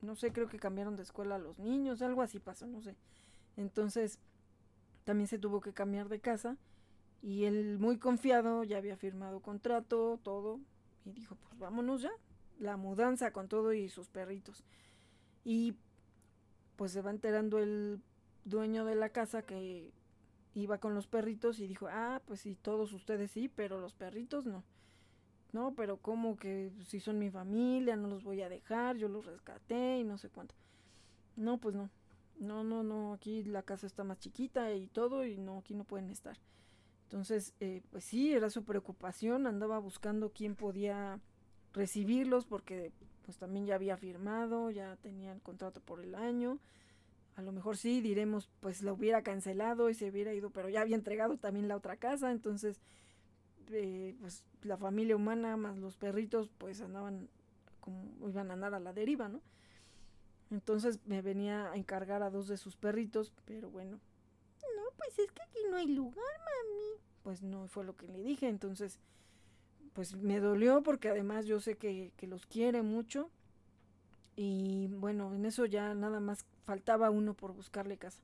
no 0.01 0.15
sé, 0.15 0.31
creo 0.31 0.47
que 0.47 0.59
cambiaron 0.59 0.95
de 0.95 1.03
escuela 1.03 1.35
a 1.35 1.39
los 1.39 1.59
niños, 1.59 2.01
algo 2.01 2.21
así 2.21 2.39
pasó, 2.39 2.67
no 2.67 2.81
sé. 2.81 2.95
Entonces, 3.57 4.19
también 5.03 5.27
se 5.27 5.39
tuvo 5.39 5.61
que 5.61 5.73
cambiar 5.73 6.09
de 6.09 6.19
casa 6.19 6.57
y 7.21 7.45
él 7.45 7.77
muy 7.79 7.97
confiado 7.97 8.63
ya 8.63 8.77
había 8.77 8.97
firmado 8.97 9.41
contrato, 9.41 10.19
todo, 10.23 10.59
y 11.05 11.11
dijo, 11.11 11.35
pues 11.35 11.57
vámonos 11.57 12.01
ya, 12.01 12.11
la 12.59 12.77
mudanza 12.77 13.31
con 13.31 13.47
todo 13.47 13.73
y 13.73 13.89
sus 13.89 14.09
perritos. 14.09 14.63
Y 15.43 15.75
pues 16.75 16.91
se 16.91 17.01
va 17.01 17.11
enterando 17.11 17.59
el 17.59 18.01
dueño 18.45 18.85
de 18.85 18.95
la 18.95 19.09
casa 19.09 19.43
que 19.43 19.91
iba 20.53 20.77
con 20.79 20.93
los 20.93 21.07
perritos 21.07 21.59
y 21.59 21.67
dijo, 21.67 21.87
ah, 21.89 22.21
pues 22.25 22.41
sí, 22.41 22.57
todos 22.61 22.93
ustedes 22.93 23.31
sí, 23.31 23.49
pero 23.49 23.79
los 23.79 23.93
perritos 23.93 24.45
no. 24.45 24.63
No, 25.53 25.73
pero 25.75 25.97
como 25.97 26.37
que 26.37 26.71
si 26.85 26.99
son 26.99 27.19
mi 27.19 27.29
familia, 27.29 27.95
no 27.95 28.07
los 28.07 28.23
voy 28.23 28.41
a 28.41 28.49
dejar, 28.49 28.95
yo 28.95 29.09
los 29.09 29.25
rescaté 29.25 29.99
y 29.99 30.03
no 30.03 30.17
sé 30.17 30.29
cuánto. 30.29 30.55
No, 31.35 31.57
pues 31.57 31.75
no. 31.75 31.89
No, 32.39 32.63
no, 32.63 32.83
no, 32.83 33.13
aquí 33.13 33.43
la 33.43 33.61
casa 33.61 33.85
está 33.85 34.03
más 34.03 34.19
chiquita 34.19 34.73
y 34.73 34.87
todo 34.87 35.25
y 35.25 35.37
no, 35.37 35.59
aquí 35.59 35.75
no 35.75 35.83
pueden 35.83 36.09
estar. 36.09 36.37
Entonces, 37.03 37.53
eh, 37.59 37.81
pues 37.91 38.05
sí, 38.05 38.33
era 38.33 38.49
su 38.49 38.63
preocupación, 38.63 39.45
andaba 39.45 39.77
buscando 39.79 40.31
quién 40.31 40.55
podía 40.55 41.19
recibirlos 41.73 42.45
porque 42.45 42.91
pues 43.23 43.37
también 43.37 43.65
ya 43.65 43.75
había 43.75 43.97
firmado, 43.97 44.71
ya 44.71 44.95
tenía 44.97 45.33
el 45.33 45.41
contrato 45.41 45.81
por 45.81 45.99
el 45.99 46.15
año. 46.15 46.59
A 47.35 47.41
lo 47.41 47.51
mejor 47.51 47.77
sí, 47.77 48.01
diremos, 48.01 48.49
pues 48.59 48.81
lo 48.81 48.93
hubiera 48.93 49.23
cancelado 49.23 49.89
y 49.89 49.93
se 49.93 50.09
hubiera 50.09 50.33
ido, 50.33 50.49
pero 50.49 50.69
ya 50.69 50.81
había 50.81 50.95
entregado 50.95 51.37
también 51.37 51.67
la 51.67 51.77
otra 51.77 51.97
casa, 51.97 52.31
entonces 52.31 52.81
eh, 53.71 54.15
pues 54.19 54.43
la 54.63 54.77
familia 54.77 55.15
humana 55.15 55.55
más 55.55 55.77
los 55.77 55.95
perritos 55.95 56.49
pues 56.57 56.81
andaban 56.81 57.29
como 57.79 58.29
iban 58.29 58.51
a 58.51 58.53
andar 58.53 58.73
a 58.73 58.79
la 58.79 58.93
deriva, 58.93 59.27
¿no? 59.29 59.41
Entonces 60.51 60.99
me 61.05 61.21
venía 61.21 61.71
a 61.71 61.77
encargar 61.77 62.21
a 62.23 62.29
dos 62.29 62.47
de 62.47 62.57
sus 62.57 62.75
perritos, 62.75 63.31
pero 63.45 63.69
bueno. 63.69 63.99
No, 64.75 64.83
pues 64.97 65.17
es 65.17 65.31
que 65.31 65.41
aquí 65.41 65.59
no 65.69 65.77
hay 65.77 65.87
lugar, 65.87 66.25
mami. 66.39 67.01
Pues 67.23 67.41
no 67.41 67.67
fue 67.67 67.85
lo 67.85 67.95
que 67.95 68.07
le 68.07 68.21
dije, 68.21 68.49
entonces 68.49 68.99
pues 69.93 70.15
me 70.15 70.39
dolió 70.39 70.83
porque 70.83 71.09
además 71.09 71.45
yo 71.45 71.59
sé 71.59 71.75
que, 71.77 72.11
los 72.21 72.45
quiere 72.45 72.81
mucho 72.81 73.29
y 74.43 74.87
bueno, 74.87 75.35
en 75.35 75.45
eso 75.45 75.67
ya 75.67 75.93
nada 75.93 76.19
más 76.19 76.47
faltaba 76.65 77.11
uno 77.11 77.35
por 77.35 77.53
buscarle 77.53 77.97
casa. 77.97 78.23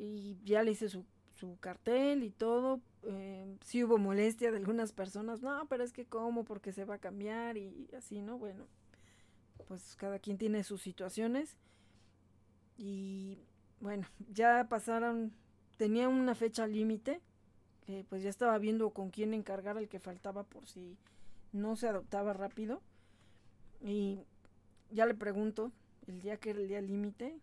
Y 0.00 0.36
ya 0.44 0.64
le 0.64 0.72
hice 0.72 0.88
su, 0.88 1.04
su 1.36 1.58
cartel 1.60 2.24
y 2.24 2.30
todo. 2.30 2.80
Eh, 3.04 3.56
sí 3.64 3.84
hubo 3.84 3.98
molestia 3.98 4.50
de 4.50 4.56
algunas 4.56 4.90
personas. 4.90 5.42
No, 5.42 5.64
pero 5.68 5.84
es 5.84 5.92
que 5.92 6.06
cómo, 6.06 6.44
porque 6.44 6.72
se 6.72 6.84
va 6.84 6.96
a 6.96 6.98
cambiar 6.98 7.56
y 7.56 7.88
así, 7.96 8.20
¿no? 8.20 8.36
Bueno, 8.36 8.66
pues 9.68 9.94
cada 9.94 10.18
quien 10.18 10.38
tiene 10.38 10.64
sus 10.64 10.82
situaciones. 10.82 11.56
Y 12.76 13.38
bueno, 13.78 14.08
ya 14.32 14.66
pasaron, 14.68 15.32
tenía 15.76 16.08
una 16.08 16.34
fecha 16.34 16.66
límite 16.66 17.20
pues 18.08 18.22
ya 18.22 18.30
estaba 18.30 18.56
viendo 18.58 18.90
con 18.90 19.10
quién 19.10 19.34
encargar 19.34 19.76
al 19.76 19.88
que 19.88 19.98
faltaba 19.98 20.44
por 20.44 20.66
si 20.66 20.96
no 21.52 21.76
se 21.76 21.88
adoptaba 21.88 22.32
rápido. 22.32 22.80
Y 23.82 24.20
ya 24.90 25.06
le 25.06 25.14
pregunto 25.14 25.72
el 26.06 26.20
día 26.20 26.38
que 26.38 26.50
era 26.50 26.60
el 26.60 26.68
día 26.68 26.80
límite 26.80 27.38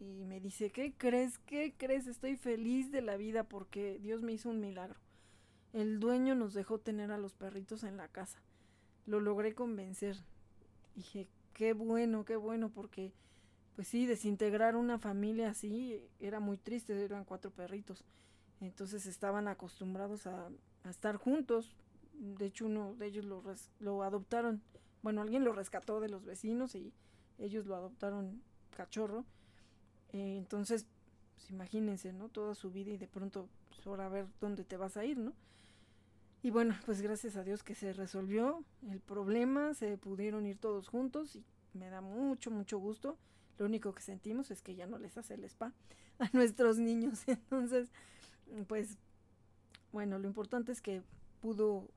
y 0.00 0.24
me 0.24 0.40
dice, 0.40 0.70
¿qué 0.70 0.92
crees? 0.96 1.38
¿Qué 1.38 1.74
crees? 1.76 2.06
Estoy 2.06 2.36
feliz 2.36 2.90
de 2.90 3.02
la 3.02 3.16
vida 3.16 3.44
porque 3.44 3.98
Dios 4.00 4.22
me 4.22 4.32
hizo 4.32 4.48
un 4.48 4.60
milagro. 4.60 4.98
el 5.72 6.00
dueño 6.00 6.34
nos 6.34 6.54
dejó 6.54 6.78
tener 6.78 7.12
a 7.12 7.18
los 7.18 7.34
perritos 7.34 7.84
en 7.84 7.96
la 7.96 8.08
casa. 8.08 8.38
Lo 9.06 9.20
logré 9.20 9.54
convencer. 9.54 10.16
Dije, 10.96 11.28
qué 11.52 11.74
bueno, 11.74 12.24
qué 12.24 12.36
bueno, 12.36 12.70
porque 12.70 13.12
pues 13.76 13.88
sí, 13.88 14.06
desintegrar 14.06 14.76
una 14.76 14.98
familia 14.98 15.50
así 15.50 16.02
era 16.18 16.40
muy 16.40 16.58
triste, 16.58 17.04
eran 17.04 17.24
cuatro 17.24 17.50
perritos. 17.50 18.04
Entonces 18.60 19.06
estaban 19.06 19.48
acostumbrados 19.48 20.26
a, 20.26 20.50
estar 20.88 21.16
juntos. 21.16 21.76
De 22.14 22.46
hecho, 22.46 22.66
uno 22.66 22.94
de 22.94 23.06
ellos 23.06 23.24
lo, 23.24 23.42
lo 23.78 24.02
adoptaron. 24.02 24.62
Bueno, 25.02 25.22
alguien 25.22 25.44
lo 25.44 25.52
rescató 25.52 26.00
de 26.00 26.08
los 26.08 26.24
vecinos 26.24 26.74
y 26.74 26.92
ellos 27.38 27.66
lo 27.66 27.74
adoptaron 27.74 28.42
cachorro. 28.76 29.24
Eh, 30.12 30.36
entonces, 30.36 30.86
pues 31.36 31.50
imagínense, 31.50 32.12
¿no? 32.12 32.28
Toda 32.28 32.54
su 32.54 32.70
vida 32.70 32.90
y 32.90 32.98
de 32.98 33.08
pronto, 33.08 33.48
pues 33.70 33.86
ahora 33.86 34.06
a 34.06 34.08
ver 34.08 34.26
dónde 34.40 34.64
te 34.64 34.76
vas 34.76 34.96
a 34.96 35.04
ir, 35.04 35.18
¿no? 35.18 35.32
Y 36.42 36.50
bueno, 36.50 36.74
pues 36.86 37.02
gracias 37.02 37.36
a 37.36 37.44
Dios 37.44 37.62
que 37.62 37.74
se 37.74 37.92
resolvió 37.92 38.64
el 38.90 39.00
problema, 39.00 39.74
se 39.74 39.98
pudieron 39.98 40.46
ir 40.46 40.56
todos 40.56 40.88
juntos 40.88 41.36
y 41.36 41.44
me 41.74 41.90
da 41.90 42.00
mucho, 42.00 42.50
mucho 42.50 42.78
gusto. 42.78 43.18
Lo 43.58 43.66
único 43.66 43.94
que 43.94 44.02
sentimos 44.02 44.50
es 44.50 44.62
que 44.62 44.74
ya 44.74 44.86
no 44.86 44.98
les 44.98 45.18
hace 45.18 45.34
el 45.34 45.44
spa 45.44 45.74
a 46.18 46.30
nuestros 46.32 46.78
niños. 46.78 47.22
Entonces, 47.26 47.90
pues, 48.68 48.96
bueno, 49.92 50.18
lo 50.18 50.26
importante 50.26 50.72
es 50.72 50.80
que 50.80 51.02
pudo 51.40 51.88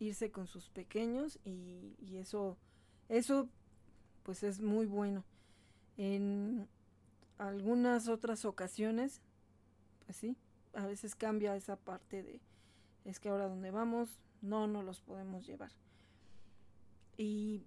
irse 0.00 0.32
con 0.32 0.48
sus 0.48 0.68
pequeños 0.70 1.38
y, 1.44 1.94
eso, 2.16 2.56
eso, 3.08 3.48
pues 4.24 4.42
es 4.42 4.60
muy 4.60 4.86
bueno. 4.86 5.24
En 5.96 6.66
algunas 7.38 8.08
otras 8.08 8.44
ocasiones, 8.44 9.20
pues 10.06 10.16
sí, 10.16 10.36
a 10.74 10.86
veces 10.86 11.14
cambia 11.14 11.54
esa 11.54 11.76
parte 11.76 12.22
de 12.22 12.40
es 13.04 13.18
que 13.20 13.28
ahora 13.28 13.48
donde 13.48 13.70
vamos 13.70 14.20
no 14.42 14.66
nos 14.66 14.84
los 14.84 15.00
podemos 15.00 15.46
llevar. 15.46 15.72
Y 17.16 17.66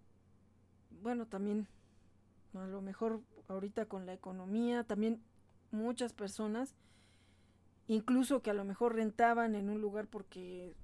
bueno, 1.02 1.28
también 1.28 1.68
a 2.54 2.66
lo 2.66 2.82
mejor 2.82 3.22
ahorita 3.48 3.86
con 3.86 4.06
la 4.06 4.14
economía, 4.14 4.84
también 4.84 5.22
muchas 5.72 6.14
personas, 6.14 6.76
incluso 7.88 8.42
que 8.42 8.52
a 8.52 8.56
lo 8.56 8.64
mejor 8.64 8.96
rentaban 8.96 9.56
en 9.56 9.70
un 9.70 9.82
lugar 9.82 10.08
porque 10.08 10.76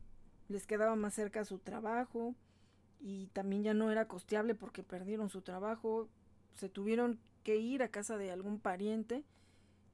les 0.50 0.68
quedaba 0.68 0.96
más 0.96 1.14
cerca 1.14 1.46
su 1.46 1.60
trabajo 1.60 2.36
y 3.00 3.28
también 3.28 3.64
ya 3.64 3.74
no 3.74 3.92
era 3.92 4.08
costeable 4.08 4.56
porque 4.56 4.84
perdieron 4.84 5.30
su 5.30 5.42
trabajo, 5.42 6.10
se 6.56 6.70
tuvieron 6.70 7.20
que 7.44 7.56
ir 7.56 7.82
a 7.84 7.90
casa 7.90 8.18
de 8.18 8.32
algún 8.32 8.60
pariente 8.60 9.24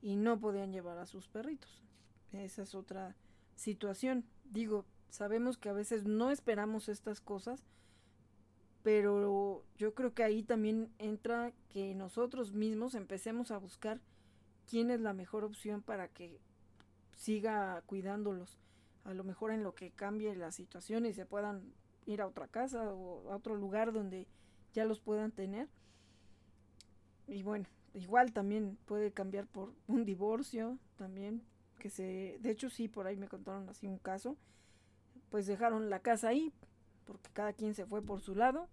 y 0.01 0.15
no 0.15 0.39
podían 0.39 0.71
llevar 0.71 0.97
a 0.97 1.05
sus 1.05 1.27
perritos. 1.27 1.83
Esa 2.31 2.63
es 2.63 2.73
otra 2.73 3.15
situación. 3.55 4.25
Digo, 4.45 4.85
sabemos 5.09 5.57
que 5.57 5.69
a 5.69 5.73
veces 5.73 6.05
no 6.05 6.31
esperamos 6.31 6.89
estas 6.89 7.21
cosas, 7.21 7.63
pero 8.83 9.63
yo 9.77 9.93
creo 9.93 10.13
que 10.13 10.23
ahí 10.23 10.43
también 10.43 10.91
entra 10.99 11.53
que 11.69 11.95
nosotros 11.95 12.53
mismos 12.53 12.95
empecemos 12.95 13.51
a 13.51 13.57
buscar 13.57 13.99
quién 14.69 14.91
es 14.91 15.01
la 15.01 15.13
mejor 15.13 15.43
opción 15.43 15.81
para 15.81 16.07
que 16.07 16.39
siga 17.15 17.81
cuidándolos. 17.85 18.59
A 19.05 19.13
lo 19.13 19.23
mejor 19.23 19.51
en 19.51 19.63
lo 19.63 19.73
que 19.73 19.91
cambie 19.91 20.35
la 20.35 20.51
situación 20.51 21.05
y 21.05 21.13
se 21.13 21.25
puedan 21.25 21.73
ir 22.05 22.21
a 22.21 22.27
otra 22.27 22.47
casa 22.47 22.93
o 22.93 23.31
a 23.31 23.35
otro 23.37 23.55
lugar 23.55 23.93
donde 23.93 24.27
ya 24.73 24.85
los 24.85 24.99
puedan 24.99 25.31
tener. 25.31 25.69
Y 27.27 27.41
bueno, 27.43 27.65
igual 27.93 28.33
también 28.33 28.77
puede 28.85 29.11
cambiar 29.11 29.47
por 29.47 29.73
un 29.87 30.05
divorcio 30.05 30.77
también 30.97 31.41
que 31.79 31.89
se, 31.89 32.37
de 32.39 32.49
hecho 32.49 32.69
sí, 32.69 32.87
por 32.87 33.05
ahí 33.05 33.15
me 33.15 33.27
contaron 33.27 33.69
así 33.69 33.87
un 33.87 33.99
caso, 33.99 34.37
pues 35.29 35.45
dejaron 35.45 35.89
la 35.89 35.99
casa 35.99 36.29
ahí, 36.29 36.51
porque 37.05 37.29
cada 37.31 37.53
quien 37.53 37.75
se 37.75 37.85
fue 37.85 38.01
por 38.01 38.21
su 38.21 38.33
lado, 38.35 38.67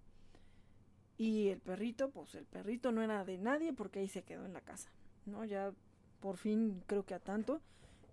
y 1.19 1.49
el 1.49 1.61
perrito, 1.61 2.11
pues 2.11 2.35
el 2.35 2.47
perrito 2.47 2.91
no 2.91 3.03
era 3.03 3.25
de 3.25 3.39
nadie 3.39 3.73
porque 3.73 4.01
ahí 4.01 4.09
se 4.09 4.23
quedó 4.23 4.45
en 4.45 4.55
la 4.55 4.61
casa, 4.61 4.91
¿no? 5.27 5.45
Ya 5.45 5.73
por 6.21 6.37
fin 6.37 6.83
creo 6.87 7.05
que 7.05 7.15
a 7.15 7.21
tanto, 7.21 7.61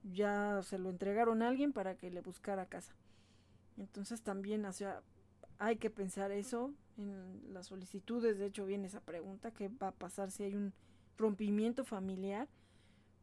ya 0.04 0.62
se 0.64 0.78
lo 0.78 0.90
entregaron 0.90 1.42
a 1.42 1.48
alguien 1.50 1.74
para 1.74 1.96
que 1.96 2.10
le 2.10 2.22
buscara 2.22 2.66
casa. 2.66 2.94
Entonces 3.78 4.22
también, 4.22 4.66
o 4.66 4.74
sea, 4.74 5.02
hay 5.58 5.78
que 5.78 5.90
pensar 5.90 6.32
eso 6.32 6.74
en 6.98 7.54
las 7.54 7.68
solicitudes, 7.68 8.38
de 8.38 8.46
hecho 8.46 8.66
viene 8.66 8.88
esa 8.88 9.02
pregunta, 9.02 9.52
¿qué 9.52 9.70
va 9.70 9.90
a 9.90 9.92
pasar 9.92 10.32
si 10.32 10.44
hay 10.44 10.56
un 10.56 10.74
rompimiento 11.18 11.86
familiar? 11.86 12.48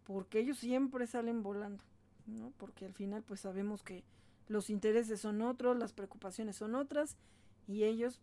porque 0.06 0.38
ellos 0.38 0.58
siempre 0.58 1.06
salen 1.06 1.42
volando, 1.42 1.82
¿no? 2.26 2.52
Porque 2.58 2.86
al 2.86 2.94
final 2.94 3.24
pues 3.24 3.40
sabemos 3.40 3.82
que 3.82 4.04
los 4.46 4.70
intereses 4.70 5.20
son 5.20 5.42
otros, 5.42 5.76
las 5.76 5.92
preocupaciones 5.92 6.56
son 6.56 6.76
otras 6.76 7.16
y 7.66 7.82
ellos 7.82 8.20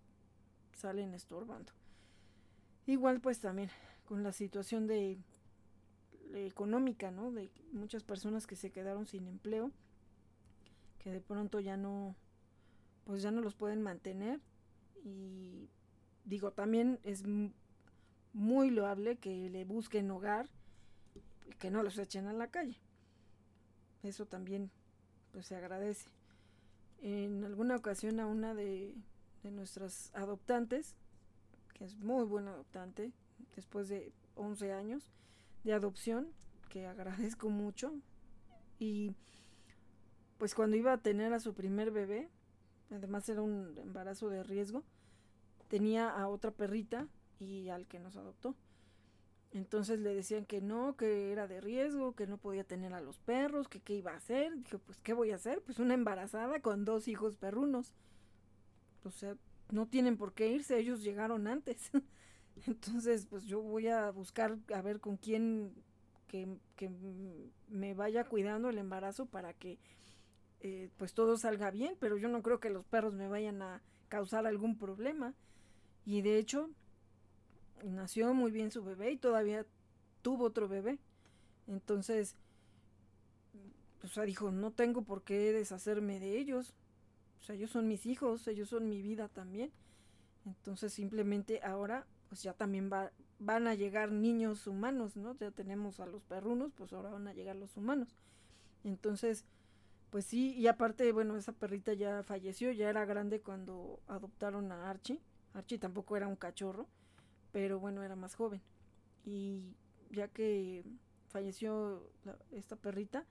salen 0.71 1.13
estorbando. 1.13 1.73
Igual 2.85 3.19
pues 3.19 3.39
también 3.41 3.69
con 4.05 4.23
la 4.23 4.31
situación 4.31 4.87
de, 4.87 5.17
económica, 6.34 7.11
¿no? 7.11 7.31
De 7.31 7.51
muchas 7.71 8.03
personas 8.03 8.47
que 8.47 8.55
se 8.55 8.71
quedaron 8.71 9.05
sin 9.05 9.27
empleo, 9.27 9.71
que 10.99 11.11
de 11.11 11.21
pronto 11.21 11.59
ya 11.59 11.77
no 11.77 12.15
pues 13.05 13.21
ya 13.21 13.31
no 13.31 13.41
los 13.41 13.55
pueden 13.55 13.81
mantener 13.81 14.39
y 15.03 15.69
digo 16.23 16.51
también 16.51 16.99
es 17.03 17.23
muy 18.31 18.69
loable 18.69 19.17
que 19.17 19.49
le 19.49 19.65
busquen 19.65 20.09
hogar 20.09 20.47
que 21.59 21.69
no 21.69 21.84
los 21.84 21.97
echen 21.97 22.27
a 22.27 22.34
la 22.34 22.47
calle. 22.47 22.77
Eso 24.01 24.25
también 24.25 24.71
pues 25.31 25.47
se 25.47 25.55
agradece. 25.55 26.09
En 27.01 27.43
alguna 27.43 27.75
ocasión 27.75 28.19
a 28.19 28.27
una 28.27 28.53
de, 28.53 28.95
de 29.43 29.51
nuestras 29.51 30.11
adoptantes, 30.13 30.95
que 31.73 31.84
es 31.84 31.97
muy 31.97 32.25
buena 32.25 32.51
adoptante, 32.51 33.11
después 33.55 33.89
de 33.89 34.13
11 34.36 34.71
años 34.73 35.09
de 35.64 35.74
adopción, 35.74 36.32
que 36.70 36.86
agradezco 36.88 37.49
mucho, 37.49 37.93
y 38.80 39.16
pues 40.38 40.55
cuando 40.55 40.76
iba 40.76 40.93
a 40.93 41.01
tener 41.01 41.34
a 41.34 41.39
su 41.39 41.53
primer 41.53 41.91
bebé, 41.91 42.30
además 42.91 43.28
era 43.30 43.41
un 43.41 43.78
embarazo 43.78 44.30
de 44.30 44.43
riesgo, 44.43 44.84
tenía 45.68 46.09
a 46.09 46.28
otra 46.28 46.51
perrita 46.51 47.07
y 47.39 47.70
al 47.70 47.88
que 47.88 47.99
nos 47.99 48.16
adoptó. 48.16 48.55
Entonces 49.53 49.99
le 49.99 50.16
decían 50.16 50.45
que 50.45 50.61
no, 50.61 50.95
que 50.97 51.32
era 51.32 51.47
de 51.47 51.61
riesgo, 51.61 52.16
que 52.16 52.26
no 52.26 52.38
podía 52.38 52.64
tener 52.64 52.93
a 52.93 53.01
los 53.01 53.20
perros, 53.20 53.68
que 53.68 53.80
qué 53.80 53.93
iba 53.93 54.11
a 54.11 54.18
hacer. 54.18 54.55
Dije, 54.57 54.80
pues, 54.80 54.97
¿qué 54.99 55.14
voy 55.14 55.32
a 55.32 55.36
hacer? 55.36 55.61
Pues 55.61 55.78
una 55.78 55.93
embarazada 55.93 56.59
con 56.59 56.86
dos 56.86 57.07
hijos 57.07 57.36
perrunos. 57.36 57.93
O 59.03 59.11
sea, 59.11 59.38
no 59.70 59.88
tienen 59.88 60.18
por 60.18 60.34
qué 60.34 60.49
irse, 60.49 60.80
ellos 60.80 61.03
llegaron 61.03 61.47
antes. 61.47 61.91
Entonces, 62.67 63.25
pues 63.29 63.45
yo 63.45 63.61
voy 63.61 63.87
a 63.87 64.11
buscar 64.11 64.57
a 64.73 64.81
ver 64.81 64.99
con 64.99 65.17
quién 65.17 65.73
que, 66.27 66.47
que 66.75 66.89
me 67.67 67.93
vaya 67.93 68.23
cuidando 68.23 68.69
el 68.69 68.77
embarazo 68.77 69.25
para 69.25 69.53
que 69.53 69.77
eh, 70.61 70.89
pues 70.97 71.13
todo 71.13 71.37
salga 71.37 71.71
bien, 71.71 71.97
pero 71.99 72.17
yo 72.17 72.29
no 72.29 72.41
creo 72.41 72.59
que 72.59 72.69
los 72.69 72.85
perros 72.85 73.13
me 73.13 73.27
vayan 73.27 73.61
a 73.61 73.81
causar 74.07 74.47
algún 74.47 74.77
problema. 74.77 75.33
Y 76.05 76.21
de 76.21 76.37
hecho, 76.37 76.69
nació 77.83 78.33
muy 78.33 78.51
bien 78.51 78.71
su 78.71 78.83
bebé 78.83 79.11
y 79.11 79.17
todavía 79.17 79.65
tuvo 80.21 80.45
otro 80.45 80.67
bebé. 80.67 80.99
Entonces, 81.67 82.35
o 84.03 84.07
sea, 84.07 84.23
dijo, 84.23 84.51
no 84.51 84.71
tengo 84.71 85.03
por 85.03 85.23
qué 85.23 85.51
deshacerme 85.51 86.19
de 86.19 86.37
ellos. 86.37 86.73
O 87.41 87.43
sea, 87.43 87.55
ellos 87.55 87.71
son 87.71 87.87
mis 87.87 88.05
hijos, 88.05 88.47
ellos 88.47 88.69
son 88.69 88.87
mi 88.87 89.01
vida 89.01 89.27
también. 89.27 89.71
Entonces, 90.45 90.93
simplemente 90.93 91.61
ahora, 91.61 92.05
pues 92.34 92.41
ya 92.41 92.53
también 92.53 92.89
va, 92.91 93.11
van 93.38 93.67
a 93.67 93.75
llegar 93.75 94.11
niños 94.11 94.65
humanos, 94.65 95.15
¿no? 95.15 95.38
Ya 95.38 95.51
tenemos 95.51 95.99
a 95.99 96.07
los 96.07 96.23
perrunos, 96.23 96.73
pues 96.73 96.91
ahora 96.91 97.11
van 97.11 97.27
a 97.27 97.34
llegar 97.34 97.55
los 97.55 97.77
humanos. 97.77 98.17
Entonces, 98.84 99.45
pues 100.09 100.25
sí, 100.25 100.55
y 100.55 100.65
aparte, 100.65 101.11
bueno, 101.11 101.38
esa 101.38 101.51
perrita 101.51 101.93
ya 101.93 102.23
falleció, 102.23 102.71
ya 102.71 102.89
era 102.89 103.05
grande 103.05 103.39
cuando 103.39 103.99
adoptaron 104.07 104.71
a 104.71 104.89
Archie. 104.89 105.21
Archie 105.53 105.77
tampoco 105.77 106.17
era 106.17 106.27
un 106.27 106.36
cachorro 106.36 106.88
pero 107.53 107.79
bueno, 107.79 108.03
era 108.03 108.17
más 108.17 108.36
joven. 108.36 108.61
Y 109.23 109.75
ya 110.09 110.27
que 110.27 110.84
falleció 111.29 112.09
esta 112.51 112.75
perrita, 112.75 113.25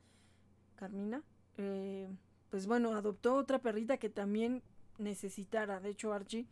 Carmina, 0.77 1.23
eh, 1.59 2.09
pues 2.49 2.67
bueno, 2.67 2.95
adoptó 2.95 3.35
otra 3.35 3.59
perrita 3.59 3.99
que 3.99 4.09
también 4.09 4.63
necesitara. 4.97 5.81
De 5.81 5.91
hecho, 5.91 6.13
Archie, 6.13 6.47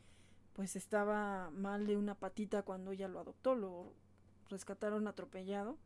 pues 0.60 0.76
estaba 0.76 1.48
mal 1.52 1.86
de 1.86 1.96
una 1.96 2.14
patita 2.14 2.60
cuando 2.60 2.92
ella 2.92 3.08
lo 3.08 3.18
adoptó, 3.18 3.54
lo 3.54 3.94
rescataron 4.50 5.08
atropellado 5.08 5.78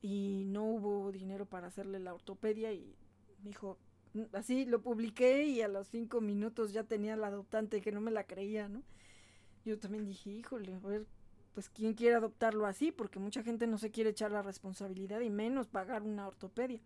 y 0.00 0.44
no 0.46 0.64
hubo 0.64 1.12
dinero 1.12 1.44
para 1.44 1.66
hacerle 1.66 2.00
la 2.00 2.14
ortopedia 2.14 2.72
y 2.72 2.96
dijo, 3.42 3.76
así 4.32 4.64
lo 4.64 4.80
publiqué 4.80 5.44
y 5.44 5.60
a 5.60 5.68
los 5.68 5.88
cinco 5.88 6.22
minutos 6.22 6.72
ya 6.72 6.84
tenía 6.84 7.14
la 7.14 7.26
adoptante 7.26 7.82
que 7.82 7.92
no 7.92 8.00
me 8.00 8.10
la 8.10 8.24
creía, 8.24 8.70
¿no? 8.70 8.82
yo 9.66 9.78
también 9.78 10.06
dije, 10.06 10.30
híjole, 10.30 10.72
a 10.72 10.78
ver, 10.78 11.06
pues 11.52 11.68
quién 11.68 11.92
quiere 11.92 12.16
adoptarlo 12.16 12.64
así, 12.64 12.90
porque 12.90 13.18
mucha 13.18 13.42
gente 13.42 13.66
no 13.66 13.76
se 13.76 13.90
quiere 13.90 14.08
echar 14.08 14.30
la 14.30 14.40
responsabilidad 14.40 15.20
y 15.20 15.28
menos 15.28 15.66
pagar 15.66 16.04
una 16.04 16.26
ortopedia. 16.26 16.80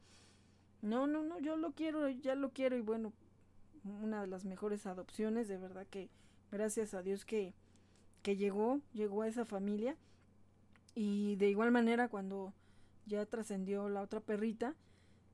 no, 0.83 1.07
no, 1.07 1.23
no, 1.23 1.39
yo 1.39 1.57
lo 1.57 1.71
quiero, 1.75 2.09
ya 2.09 2.35
lo 2.35 2.51
quiero 2.51 2.77
y 2.77 2.81
bueno, 2.81 3.13
una 3.85 4.21
de 4.21 4.27
las 4.27 4.45
mejores 4.45 4.85
adopciones, 4.85 5.47
de 5.47 5.59
verdad 5.59 5.87
que 5.87 6.11
gracias 6.51 6.95
a 6.95 7.03
Dios 7.03 7.25
que, 7.25 7.55
que 8.23 8.37
llegó, 8.37 8.81
llegó 8.93 9.23
a 9.23 9.29
esa 9.29 9.45
familia 9.45 9.97
y 10.95 11.37
de 11.37 11.49
igual 11.49 11.71
manera 11.71 12.09
cuando 12.09 12.53
ya 13.07 13.25
trascendió 13.27 13.89
la 13.89 14.03
otra 14.03 14.21
perrita, 14.21 14.75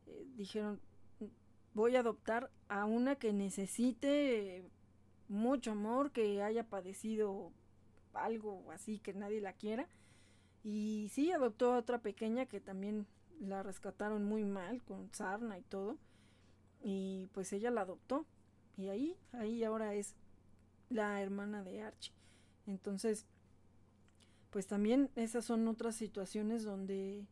eh, 0.06 0.26
dijeron, 0.36 0.80
voy 1.74 1.96
a 1.96 2.00
adoptar 2.00 2.50
a 2.68 2.84
una 2.84 3.16
que 3.16 3.32
necesite 3.32 4.64
mucho 5.28 5.72
amor, 5.72 6.12
que 6.12 6.42
haya 6.42 6.64
padecido 6.64 7.52
algo 8.12 8.70
así, 8.72 8.98
que 8.98 9.12
nadie 9.12 9.40
la 9.40 9.52
quiera. 9.52 9.88
Y 10.62 11.10
sí, 11.12 11.32
adoptó 11.32 11.74
a 11.74 11.78
otra 11.78 11.98
pequeña 11.98 12.46
que 12.46 12.60
también 12.60 13.06
la 13.40 13.62
rescataron 13.62 14.24
muy 14.24 14.44
mal, 14.44 14.82
con 14.82 15.12
sarna 15.12 15.58
y 15.58 15.62
todo. 15.62 15.98
Y 16.82 17.28
pues 17.32 17.52
ella 17.52 17.70
la 17.70 17.82
adoptó. 17.82 18.24
Y 18.76 18.88
ahí, 18.88 19.16
ahí 19.32 19.64
ahora 19.64 19.94
es 19.94 20.14
la 20.94 21.20
hermana 21.20 21.62
de 21.62 21.82
Archie. 21.82 22.14
Entonces, 22.66 23.26
pues 24.50 24.66
también 24.66 25.10
esas 25.16 25.44
son 25.44 25.66
otras 25.66 25.96
situaciones 25.96 26.62
donde 26.62 27.26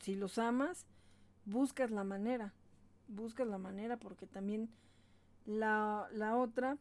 si 0.00 0.16
los 0.16 0.38
amas, 0.38 0.86
buscas 1.44 1.90
la 1.90 2.04
manera, 2.04 2.54
buscas 3.06 3.46
la 3.46 3.58
manera 3.58 3.98
porque 3.98 4.26
también 4.26 4.70
la, 5.44 6.08
la 6.12 6.36
otra 6.36 6.78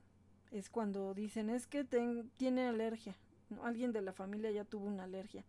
es 0.51 0.69
cuando 0.69 1.13
dicen 1.13 1.49
es 1.49 1.67
que 1.67 1.83
tiene 1.83 2.67
alergia, 2.67 3.15
alguien 3.61 3.91
de 3.91 4.01
la 4.01 4.13
familia 4.13 4.51
ya 4.51 4.63
tuvo 4.63 4.85
una 4.85 5.03
alergia. 5.03 5.43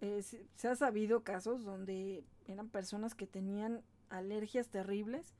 Eh, 0.00 0.22
se 0.22 0.68
ha 0.68 0.76
sabido 0.76 1.24
casos 1.24 1.64
donde 1.64 2.22
eran 2.46 2.68
personas 2.68 3.14
que 3.14 3.26
tenían 3.26 3.82
alergias 4.10 4.68
terribles 4.68 5.34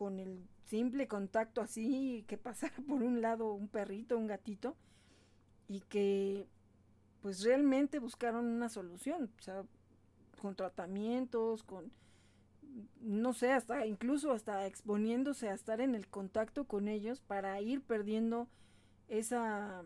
con 0.00 0.18
el 0.18 0.48
simple 0.64 1.06
contacto 1.08 1.60
así 1.60 2.24
que 2.26 2.38
pasara 2.38 2.72
por 2.88 3.02
un 3.02 3.20
lado 3.20 3.52
un 3.52 3.68
perrito, 3.68 4.16
un 4.16 4.28
gatito 4.28 4.74
y 5.68 5.80
que 5.80 6.46
pues 7.20 7.42
realmente 7.42 7.98
buscaron 7.98 8.46
una 8.46 8.70
solución, 8.70 9.30
o 9.38 9.42
sea, 9.42 9.62
con 10.40 10.54
tratamientos, 10.54 11.64
con 11.64 11.92
no 13.02 13.34
sé, 13.34 13.52
hasta 13.52 13.84
incluso 13.84 14.32
hasta 14.32 14.66
exponiéndose 14.66 15.50
a 15.50 15.54
estar 15.54 15.82
en 15.82 15.94
el 15.94 16.08
contacto 16.08 16.64
con 16.64 16.88
ellos 16.88 17.20
para 17.20 17.60
ir 17.60 17.82
perdiendo 17.82 18.48
esa 19.08 19.84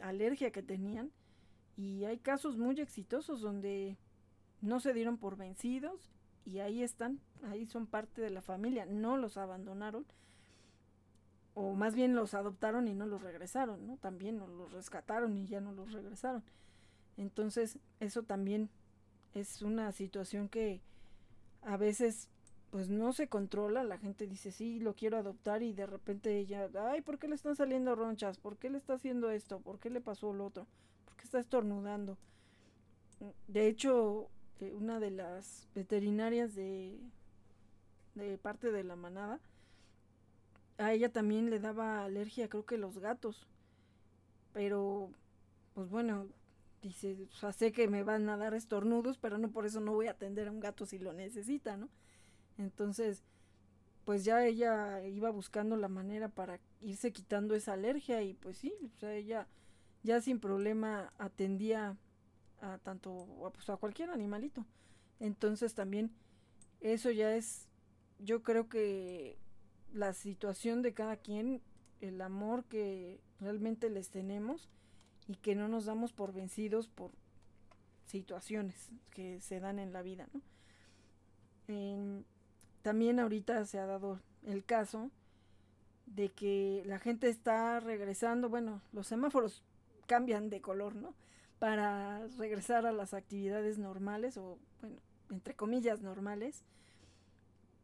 alergia 0.00 0.52
que 0.52 0.62
tenían. 0.62 1.12
Y 1.76 2.04
hay 2.06 2.16
casos 2.16 2.56
muy 2.56 2.80
exitosos 2.80 3.42
donde 3.42 3.98
no 4.62 4.80
se 4.80 4.94
dieron 4.94 5.18
por 5.18 5.36
vencidos 5.36 6.10
y 6.48 6.60
ahí 6.60 6.82
están, 6.82 7.20
ahí 7.42 7.66
son 7.66 7.86
parte 7.86 8.22
de 8.22 8.30
la 8.30 8.40
familia, 8.40 8.86
no 8.86 9.16
los 9.18 9.36
abandonaron 9.36 10.06
o 11.52 11.74
más 11.74 11.94
bien 11.94 12.14
los 12.14 12.34
adoptaron 12.34 12.88
y 12.88 12.94
no 12.94 13.04
los 13.04 13.20
regresaron, 13.20 13.86
¿no? 13.86 13.96
También 13.96 14.38
los 14.38 14.72
rescataron 14.72 15.36
y 15.36 15.46
ya 15.46 15.60
no 15.60 15.72
los 15.72 15.92
regresaron. 15.92 16.42
Entonces, 17.16 17.78
eso 18.00 18.22
también 18.22 18.70
es 19.34 19.60
una 19.60 19.90
situación 19.92 20.48
que 20.48 20.80
a 21.62 21.76
veces 21.76 22.28
pues 22.70 22.88
no 22.90 23.12
se 23.12 23.28
controla, 23.28 23.82
la 23.82 23.98
gente 23.98 24.26
dice, 24.26 24.52
sí, 24.52 24.78
lo 24.78 24.94
quiero 24.94 25.16
adoptar 25.16 25.62
y 25.62 25.72
de 25.72 25.86
repente 25.86 26.38
ella, 26.38 26.68
ay, 26.90 27.00
¿por 27.00 27.18
qué 27.18 27.26
le 27.26 27.34
están 27.34 27.56
saliendo 27.56 27.94
ronchas? 27.94 28.38
¿Por 28.38 28.56
qué 28.56 28.70
le 28.70 28.78
está 28.78 28.94
haciendo 28.94 29.30
esto? 29.30 29.60
¿Por 29.60 29.78
qué 29.78 29.90
le 29.90 30.00
pasó 30.00 30.32
lo 30.32 30.46
otro? 30.46 30.66
¿Por 31.06 31.16
qué 31.16 31.24
está 31.24 31.40
estornudando? 31.40 32.16
De 33.48 33.66
hecho, 33.66 34.30
eh, 34.60 34.72
una 34.74 35.00
de 35.00 35.10
las 35.10 35.68
veterinarias 35.74 36.54
de, 36.54 36.98
de 38.14 38.38
parte 38.38 38.72
de 38.72 38.84
la 38.84 38.96
manada, 38.96 39.40
a 40.78 40.92
ella 40.92 41.10
también 41.10 41.50
le 41.50 41.58
daba 41.58 42.04
alergia, 42.04 42.48
creo 42.48 42.64
que 42.64 42.78
los 42.78 42.98
gatos. 42.98 43.46
Pero, 44.52 45.10
pues 45.74 45.88
bueno, 45.88 46.26
dice, 46.82 47.16
o 47.30 47.34
sea, 47.34 47.52
sé 47.52 47.72
que 47.72 47.88
me 47.88 48.02
van 48.02 48.28
a 48.28 48.36
dar 48.36 48.54
estornudos, 48.54 49.18
pero 49.18 49.38
no 49.38 49.50
por 49.50 49.66
eso 49.66 49.80
no 49.80 49.92
voy 49.92 50.06
a 50.06 50.12
atender 50.12 50.48
a 50.48 50.52
un 50.52 50.60
gato 50.60 50.86
si 50.86 50.98
lo 50.98 51.12
necesita, 51.12 51.76
¿no? 51.76 51.88
Entonces, 52.56 53.22
pues 54.04 54.24
ya 54.24 54.44
ella 54.46 55.06
iba 55.06 55.30
buscando 55.30 55.76
la 55.76 55.88
manera 55.88 56.28
para 56.28 56.60
irse 56.80 57.12
quitando 57.12 57.54
esa 57.54 57.74
alergia 57.74 58.22
y 58.22 58.34
pues 58.34 58.56
sí, 58.58 58.72
o 58.96 58.98
sea, 58.98 59.14
ella 59.14 59.46
ya 60.02 60.20
sin 60.20 60.40
problema 60.40 61.12
atendía 61.18 61.96
a 62.60 62.78
tanto, 62.78 63.46
a, 63.46 63.50
pues 63.50 63.68
a 63.70 63.76
cualquier 63.76 64.10
animalito. 64.10 64.64
Entonces 65.20 65.74
también 65.74 66.12
eso 66.80 67.10
ya 67.10 67.34
es, 67.34 67.68
yo 68.18 68.42
creo 68.42 68.68
que 68.68 69.38
la 69.92 70.12
situación 70.12 70.82
de 70.82 70.94
cada 70.94 71.16
quien, 71.16 71.62
el 72.00 72.20
amor 72.20 72.64
que 72.64 73.20
realmente 73.40 73.90
les 73.90 74.10
tenemos, 74.10 74.68
y 75.28 75.36
que 75.36 75.54
no 75.54 75.68
nos 75.68 75.84
damos 75.84 76.12
por 76.12 76.32
vencidos 76.32 76.88
por 76.88 77.12
situaciones 78.06 78.88
que 79.10 79.40
se 79.40 79.60
dan 79.60 79.78
en 79.78 79.92
la 79.92 80.02
vida. 80.02 80.28
¿no? 80.32 80.40
también 82.80 83.20
ahorita 83.20 83.66
se 83.66 83.78
ha 83.78 83.84
dado 83.84 84.20
el 84.46 84.64
caso 84.64 85.10
de 86.06 86.30
que 86.30 86.82
la 86.86 86.98
gente 86.98 87.28
está 87.28 87.78
regresando, 87.78 88.48
bueno, 88.48 88.80
los 88.92 89.06
semáforos 89.06 89.62
cambian 90.06 90.48
de 90.48 90.62
color, 90.62 90.94
¿no? 90.94 91.14
Para 91.58 92.26
regresar 92.38 92.86
a 92.86 92.92
las 92.92 93.14
actividades 93.14 93.78
normales 93.78 94.36
o, 94.36 94.58
bueno, 94.80 94.96
entre 95.30 95.54
comillas 95.54 96.00
normales, 96.00 96.62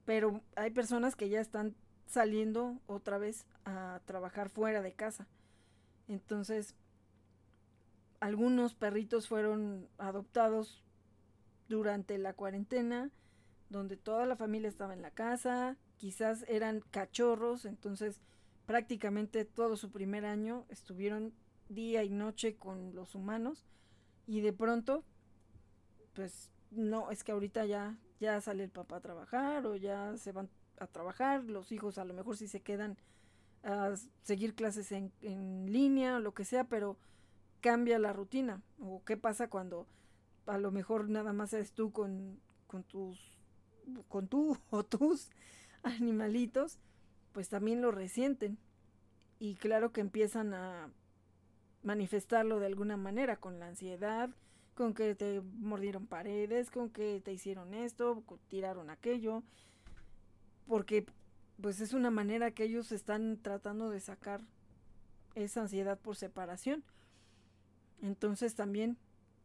pero 0.04 0.42
hay 0.54 0.70
personas 0.70 1.16
que 1.16 1.28
ya 1.28 1.40
están 1.40 1.74
saliendo 2.06 2.78
otra 2.86 3.18
vez 3.18 3.46
a 3.64 4.00
trabajar 4.04 4.48
fuera 4.48 4.82
de 4.82 4.92
casa. 4.92 5.26
Entonces, 6.06 6.74
algunos 8.20 8.74
perritos 8.74 9.28
fueron 9.28 9.88
adoptados 9.98 10.82
durante 11.68 12.18
la 12.18 12.34
cuarentena, 12.34 13.10
donde 13.70 13.96
toda 13.96 14.26
la 14.26 14.36
familia 14.36 14.68
estaba 14.68 14.92
en 14.92 15.02
la 15.02 15.10
casa, 15.10 15.76
quizás 15.96 16.44
eran 16.48 16.80
cachorros, 16.90 17.64
entonces 17.64 18.20
prácticamente 18.66 19.44
todo 19.44 19.76
su 19.76 19.90
primer 19.90 20.24
año 20.24 20.64
estuvieron 20.68 21.32
día 21.68 22.04
y 22.04 22.10
noche 22.10 22.56
con 22.56 22.94
los 22.94 23.14
humanos 23.14 23.64
y 24.26 24.40
de 24.40 24.52
pronto 24.52 25.04
pues 26.14 26.50
no 26.70 27.10
es 27.10 27.24
que 27.24 27.32
ahorita 27.32 27.64
ya 27.66 27.98
ya 28.20 28.40
sale 28.40 28.64
el 28.64 28.70
papá 28.70 28.96
a 28.96 29.00
trabajar 29.00 29.66
o 29.66 29.76
ya 29.76 30.16
se 30.16 30.32
van 30.32 30.48
a 30.78 30.86
trabajar 30.86 31.44
los 31.44 31.72
hijos 31.72 31.98
a 31.98 32.04
lo 32.04 32.14
mejor 32.14 32.36
si 32.36 32.48
se 32.48 32.60
quedan 32.60 32.96
a 33.62 33.94
seguir 34.22 34.54
clases 34.54 34.92
en, 34.92 35.12
en 35.22 35.72
línea 35.72 36.16
o 36.16 36.20
lo 36.20 36.34
que 36.34 36.44
sea 36.44 36.64
pero 36.64 36.96
cambia 37.64 37.98
la 37.98 38.12
rutina? 38.12 38.60
¿O 38.78 39.02
qué 39.06 39.16
pasa 39.16 39.48
cuando 39.48 39.86
a 40.44 40.58
lo 40.58 40.70
mejor 40.70 41.08
nada 41.08 41.32
más 41.32 41.54
eres 41.54 41.72
tú 41.72 41.92
con, 41.92 42.38
con 42.66 42.84
tus, 42.84 43.38
con 44.08 44.28
tú 44.28 44.58
o 44.70 44.84
tus 44.84 45.30
animalitos? 45.82 46.78
Pues 47.32 47.48
también 47.48 47.80
lo 47.80 47.90
resienten. 47.90 48.58
Y 49.38 49.54
claro 49.54 49.92
que 49.92 50.02
empiezan 50.02 50.52
a 50.52 50.90
manifestarlo 51.84 52.58
de 52.58 52.66
alguna 52.66 52.96
manera, 52.96 53.36
con 53.36 53.60
la 53.60 53.68
ansiedad, 53.68 54.30
con 54.74 54.94
que 54.94 55.14
te 55.14 55.40
mordieron 55.40 56.06
paredes, 56.06 56.70
con 56.70 56.90
que 56.90 57.20
te 57.20 57.32
hicieron 57.32 57.74
esto, 57.74 58.24
tiraron 58.48 58.90
aquello, 58.90 59.42
porque 60.66 61.06
pues 61.60 61.80
es 61.80 61.92
una 61.92 62.10
manera 62.10 62.50
que 62.50 62.64
ellos 62.64 62.90
están 62.90 63.38
tratando 63.40 63.90
de 63.90 64.00
sacar 64.00 64.40
esa 65.34 65.62
ansiedad 65.62 65.98
por 65.98 66.16
separación. 66.16 66.82
Entonces 68.02 68.54
también 68.54 68.98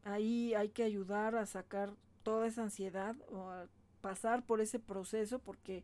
ahí 0.04 0.54
hay 0.56 0.70
que 0.70 0.84
ayudar 0.84 1.36
a 1.36 1.46
sacar 1.46 1.94
toda 2.24 2.48
esa 2.48 2.64
ansiedad 2.64 3.16
o 3.30 3.50
a 3.50 3.68
pasar 4.02 4.46
por 4.46 4.62
ese 4.62 4.80
proceso 4.80 5.40
porque 5.40 5.84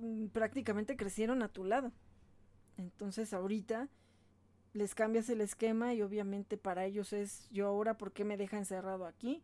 mm, 0.00 0.26
prácticamente 0.26 0.96
crecieron 0.96 1.42
a 1.42 1.48
tu 1.48 1.64
lado. 1.64 1.92
Entonces 2.76 3.32
ahorita 3.32 3.88
les 4.72 4.94
cambias 4.94 5.28
el 5.28 5.40
esquema 5.40 5.94
y 5.94 6.02
obviamente 6.02 6.56
para 6.56 6.84
ellos 6.84 7.12
es 7.12 7.48
yo 7.50 7.66
ahora 7.66 7.96
por 7.96 8.12
qué 8.12 8.24
me 8.24 8.36
deja 8.36 8.58
encerrado 8.58 9.06
aquí 9.06 9.42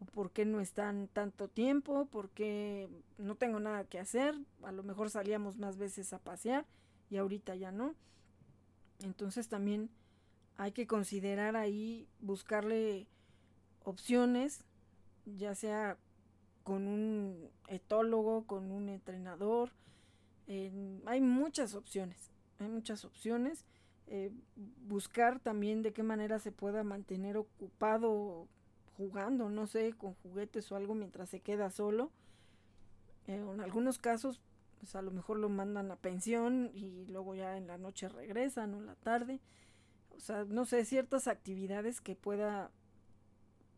o 0.00 0.04
por 0.06 0.30
qué 0.30 0.44
no 0.44 0.60
están 0.60 1.08
tanto 1.08 1.48
tiempo, 1.48 2.06
por 2.06 2.30
qué 2.30 2.88
no 3.18 3.34
tengo 3.34 3.60
nada 3.60 3.84
que 3.84 3.98
hacer, 3.98 4.34
a 4.62 4.72
lo 4.72 4.82
mejor 4.82 5.10
salíamos 5.10 5.58
más 5.58 5.76
veces 5.76 6.12
a 6.12 6.18
pasear 6.18 6.66
y 7.10 7.18
ahorita 7.18 7.54
ya 7.54 7.70
no. 7.72 7.94
Entonces 9.02 9.48
también 9.48 9.90
hay 10.56 10.72
que 10.72 10.86
considerar 10.86 11.56
ahí 11.56 12.08
buscarle 12.20 13.06
opciones, 13.84 14.64
ya 15.24 15.54
sea 15.54 15.98
con 16.62 16.86
un 16.86 17.50
etólogo, 17.68 18.46
con 18.46 18.70
un 18.70 18.88
entrenador. 18.88 19.72
hay 20.46 21.20
muchas 21.20 21.74
opciones, 21.74 22.30
hay 22.58 22.68
muchas 22.68 23.04
opciones. 23.04 23.64
Eh, 24.12 24.32
buscar 24.88 25.38
también 25.38 25.82
de 25.82 25.92
qué 25.92 26.02
manera 26.02 26.40
se 26.40 26.50
pueda 26.50 26.82
mantener 26.82 27.36
ocupado 27.36 28.48
jugando, 28.96 29.48
no 29.48 29.68
sé, 29.68 29.92
con 29.92 30.14
juguetes 30.14 30.70
o 30.72 30.76
algo 30.76 30.96
mientras 30.96 31.28
se 31.28 31.38
queda 31.38 31.70
solo. 31.70 32.10
Eh, 33.28 33.36
en 33.36 33.60
algunos 33.60 33.98
casos, 33.98 34.40
pues 34.80 34.96
a 34.96 35.02
lo 35.02 35.12
mejor 35.12 35.38
lo 35.38 35.48
mandan 35.48 35.92
a 35.92 35.96
pensión 35.96 36.72
y 36.74 37.06
luego 37.06 37.36
ya 37.36 37.56
en 37.56 37.68
la 37.68 37.78
noche 37.78 38.08
regresan 38.08 38.74
o 38.74 38.78
en 38.78 38.86
la 38.86 38.96
tarde. 38.96 39.40
O 40.16 40.18
sea, 40.18 40.44
no 40.44 40.64
sé, 40.64 40.84
ciertas 40.84 41.28
actividades 41.28 42.00
que 42.00 42.16
pueda 42.16 42.72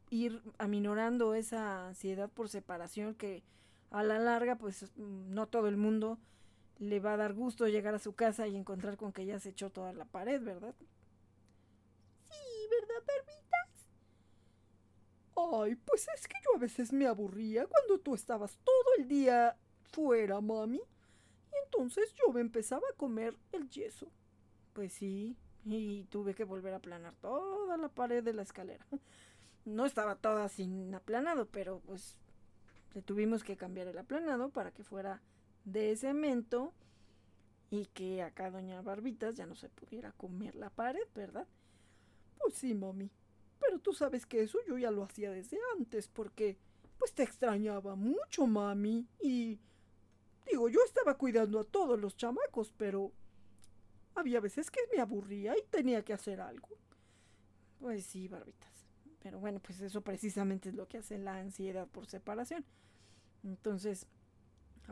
ir 0.09 0.43
aminorando 0.57 1.35
esa 1.35 1.89
ansiedad 1.89 2.31
por 2.31 2.49
separación 2.49 3.15
que 3.15 3.43
a 3.91 4.03
la 4.03 4.19
larga, 4.19 4.57
pues 4.57 4.91
no 4.97 5.47
todo 5.47 5.69
el 5.69 5.77
mundo 5.77 6.19
le 6.79 7.01
va 7.01 7.15
a 7.15 7.17
dar 7.17 7.35
gusto 7.35 7.67
llegar 7.69 7.95
a 7.95 7.99
su 7.99 8.15
casa 8.15 8.47
y 8.47 8.57
encontrar 8.57 8.97
con 8.97 9.13
que 9.13 9.25
ya 9.25 9.39
se 9.39 9.51
echó 9.51 9.71
toda 9.71 9.93
la 9.93 10.05
pared, 10.05 10.43
¿verdad? 10.43 10.75
Sí, 12.31 12.69
¿verdad, 12.71 13.05
Barbitas? 13.07 13.89
Ay, 15.37 15.77
pues 15.77 16.09
es 16.15 16.27
que 16.27 16.37
yo 16.45 16.57
a 16.57 16.59
veces 16.59 16.93
me 16.93 17.07
aburría 17.07 17.67
cuando 17.67 17.99
tú 17.99 18.15
estabas 18.15 18.59
todo 18.65 18.95
el 18.99 19.09
día 19.09 19.57
fuera, 19.93 20.41
mami. 20.41 20.79
Y 20.79 21.65
entonces 21.65 22.13
yo 22.15 22.33
me 22.33 22.41
empezaba 22.41 22.83
a 22.91 22.97
comer 22.97 23.37
el 23.53 23.69
yeso. 23.71 24.11
Pues 24.73 24.93
sí, 24.95 25.37
y 25.65 26.05
tuve 26.05 26.35
que 26.35 26.45
volver 26.45 26.75
a 26.75 26.79
aplanar 26.79 27.15
toda 27.17 27.77
la 27.77 27.89
pared 27.89 28.25
de 28.25 28.33
la 28.33 28.43
escalera. 28.43 28.87
No 29.65 29.87
estaba 29.87 30.17
toda 30.17 30.49
sin 30.49 30.95
aplanado, 30.95 31.47
pero 31.47 31.81
pues 31.81 32.17
le 32.95 33.03
tuvimos 33.03 33.45
que 33.45 33.57
cambiar 33.57 33.87
el 33.87 33.99
aplanado 33.99 34.51
para 34.51 34.73
que 34.73 34.83
fuera 34.83 35.23
de 35.65 35.97
cemento 35.97 36.73
y 37.71 37.87
que 37.87 38.23
acá 38.23 38.51
doña 38.51 38.83
Barbitas 38.83 39.37
ya 39.37 39.47
no 39.47 39.55
se 39.55 39.69
pudiera 39.69 40.13
comer 40.13 40.55
la 40.55 40.71
pared, 40.71 41.07
¿verdad? 41.15 41.47
Pues 42.39 42.55
sí, 42.55 42.75
mami. 42.75 43.11
Pero 43.61 43.79
tú 43.79 43.93
sabes 43.93 44.27
que 44.27 44.43
eso 44.43 44.59
yo 44.67 44.77
ya 44.77 44.91
lo 44.91 45.05
hacía 45.05 45.31
desde 45.31 45.59
antes 45.79 46.09
porque 46.09 46.59
pues 46.99 47.15
te 47.15 47.23
extrañaba 47.23 47.95
mucho, 47.95 48.47
mami. 48.47 49.09
Y 49.21 49.59
digo, 50.51 50.69
yo 50.69 50.81
estaba 50.85 51.17
cuidando 51.17 51.61
a 51.61 51.65
todos 51.65 51.99
los 51.99 52.17
chamacos, 52.17 52.73
pero 52.77 53.13
había 54.15 54.41
veces 54.41 54.71
que 54.71 54.81
me 54.93 55.01
aburría 55.01 55.57
y 55.57 55.63
tenía 55.71 56.05
que 56.05 56.13
hacer 56.13 56.41
algo. 56.41 56.69
Pues 57.81 58.05
sí, 58.05 58.29
Barbitas. 58.29 58.87
Pero 59.23 59.39
bueno, 59.39 59.61
pues 59.61 59.81
eso 59.81 60.03
precisamente 60.03 60.69
es 60.69 60.75
lo 60.75 60.89
que 60.89 60.99
hace 60.99 61.17
la 61.17 61.37
ansiedad 61.37 61.89
por 61.89 62.07
separación. 62.07 62.65
Entonces, 63.45 64.07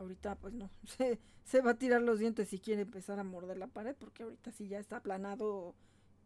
ahorita 0.01 0.35
pues 0.35 0.53
no, 0.53 0.69
se, 0.85 1.19
se 1.43 1.61
va 1.61 1.71
a 1.71 1.77
tirar 1.77 2.01
los 2.01 2.19
dientes 2.19 2.49
si 2.49 2.59
quiere 2.59 2.81
empezar 2.81 3.19
a 3.19 3.23
morder 3.23 3.57
la 3.57 3.67
pared, 3.67 3.95
porque 3.97 4.23
ahorita 4.23 4.51
sí 4.51 4.67
ya 4.67 4.79
está 4.79 4.97
aplanado. 4.97 5.75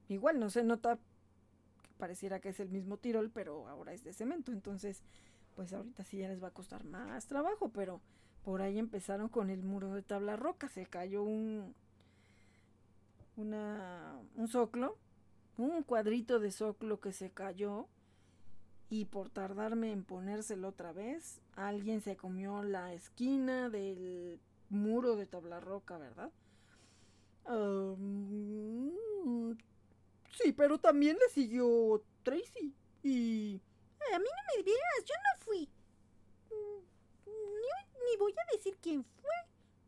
Igual 0.07 0.39
no 0.39 0.49
se 0.49 0.63
nota 0.63 0.97
que 0.97 1.89
pareciera 1.97 2.39
que 2.39 2.49
es 2.49 2.59
el 2.59 2.69
mismo 2.69 2.97
tirol, 2.97 3.32
pero 3.32 3.67
ahora 3.67 3.93
es 3.93 4.03
de 4.03 4.13
cemento. 4.13 4.51
Entonces, 4.51 5.03
pues 5.55 5.73
ahorita 5.73 6.03
sí 6.03 6.17
ya 6.17 6.28
les 6.28 6.43
va 6.43 6.49
a 6.49 6.53
costar 6.53 6.84
más 6.84 7.28
trabajo, 7.28 7.69
pero 7.69 8.01
por 8.43 8.61
ahí 8.61 8.78
empezaron 8.78 9.30
con 9.30 9.49
el 9.49 9.63
muro 9.63 9.93
de 9.93 10.01
tabla 10.03 10.36
roca. 10.36 10.69
Se 10.69 10.86
cayó 10.86 11.23
un, 11.23 11.73
una, 13.38 14.19
un 14.36 14.47
soclo, 14.47 14.97
un 15.57 15.84
cuadrito 15.84 16.39
de 16.39 16.51
soclo 16.51 16.99
que 16.99 17.11
se 17.11 17.32
cayó 17.32 17.88
y 18.89 19.05
por 19.05 19.29
tardarme 19.29 19.91
en 19.91 20.03
ponérselo 20.03 20.69
otra 20.69 20.93
vez, 20.93 21.41
alguien 21.55 22.01
se 22.01 22.15
comió 22.15 22.63
la 22.63 22.93
esquina 22.93 23.69
del 23.69 24.39
muro 24.69 25.15
de 25.15 25.25
tabla 25.25 25.59
roca, 25.59 25.97
¿verdad? 25.97 26.31
sí, 30.31 30.51
pero 30.53 30.79
también 30.79 31.15
le 31.17 31.29
siguió 31.33 32.03
Tracy 32.23 32.73
y... 33.03 33.61
A 34.13 34.19
mí 34.19 34.25
no 34.25 34.57
me 34.57 34.63
vieras, 34.63 35.05
yo 35.05 35.13
no 35.15 35.45
fui. 35.45 35.69
Ni, 37.25 38.05
ni 38.05 38.17
voy 38.17 38.33
a 38.33 38.55
decir 38.55 38.77
quién 38.81 39.03
fue, 39.03 39.33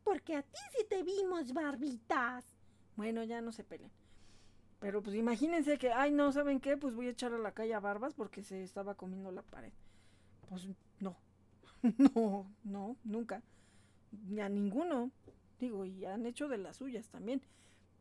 porque 0.04 0.36
a 0.36 0.42
ti 0.42 0.60
sí 0.76 0.84
te 0.88 1.02
vimos, 1.02 1.52
barbitas. 1.52 2.44
Bueno, 2.96 3.22
ya 3.24 3.40
no 3.40 3.52
se 3.52 3.64
peleen. 3.64 3.92
Pero 4.80 5.02
pues 5.02 5.16
imagínense 5.16 5.76
que, 5.76 5.92
ay, 5.92 6.12
no, 6.12 6.30
¿saben 6.32 6.60
qué? 6.60 6.76
Pues 6.76 6.94
voy 6.94 7.08
a 7.08 7.10
echar 7.10 7.32
a 7.32 7.38
la 7.38 7.52
calle 7.52 7.74
a 7.74 7.80
Barbas 7.80 8.14
porque 8.14 8.42
se 8.42 8.62
estaba 8.62 8.94
comiendo 8.94 9.32
la 9.32 9.42
pared. 9.42 9.72
Pues 10.48 10.68
no, 11.00 11.16
no, 12.14 12.46
no, 12.64 12.96
nunca. 13.04 13.42
Ni 14.28 14.40
a 14.40 14.48
ninguno. 14.48 15.10
Digo, 15.58 15.84
y 15.84 16.04
han 16.04 16.26
hecho 16.26 16.46
de 16.48 16.58
las 16.58 16.76
suyas 16.76 17.08
también. 17.08 17.42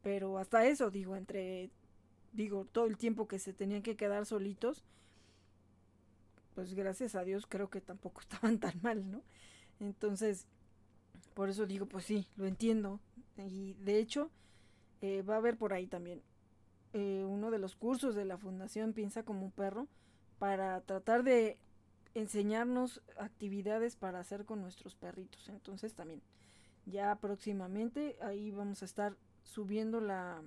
Pero 0.04 0.38
hasta 0.38 0.66
eso, 0.68 0.92
digo, 0.92 1.16
entre, 1.16 1.72
digo, 2.32 2.66
todo 2.66 2.86
el 2.86 2.98
tiempo 2.98 3.28
que 3.28 3.40
se 3.40 3.54
tenían 3.54 3.82
que 3.82 3.98
quedar 3.98 4.26
solitos, 4.28 4.84
pues 6.54 6.76
gracias 6.76 7.16
a 7.16 7.24
Dios 7.24 7.48
creo 7.48 7.70
que 7.70 7.82
tampoco 7.82 8.22
estaban 8.22 8.60
tan 8.60 8.80
mal, 8.84 9.10
¿no? 9.10 9.24
Entonces, 9.80 10.48
por 11.34 11.50
eso 11.50 11.66
digo, 11.66 11.88
pues 11.88 12.06
sí, 12.06 12.28
lo 12.36 12.46
entiendo. 12.46 13.00
Y 13.38 13.74
de 13.74 14.00
hecho, 14.00 14.30
eh, 15.02 15.24
va 15.24 15.36
a 15.36 15.38
haber 15.38 15.58
por 15.58 15.74
ahí 15.74 15.88
también 15.88 16.22
eh, 16.94 17.24
uno 17.28 17.52
de 17.52 17.60
los 17.60 17.76
cursos 17.76 18.16
de 18.16 18.26
la 18.26 18.38
Fundación 18.38 18.94
Piensa 18.94 19.24
como 19.24 19.46
un 19.46 19.52
perro 19.52 19.88
para 20.40 20.82
tratar 20.82 21.24
de 21.24 21.58
enseñarnos 22.14 23.02
actividades 23.18 23.96
para 23.96 24.20
hacer 24.20 24.46
con 24.46 24.62
nuestros 24.62 24.96
perritos. 24.96 25.50
Entonces 25.50 25.94
también 25.94 26.22
ya 26.86 27.16
próximamente 27.16 28.18
ahí 28.22 28.52
vamos 28.52 28.82
a 28.82 28.86
estar 28.86 29.18
subiendo 29.44 30.02
la, 30.02 30.42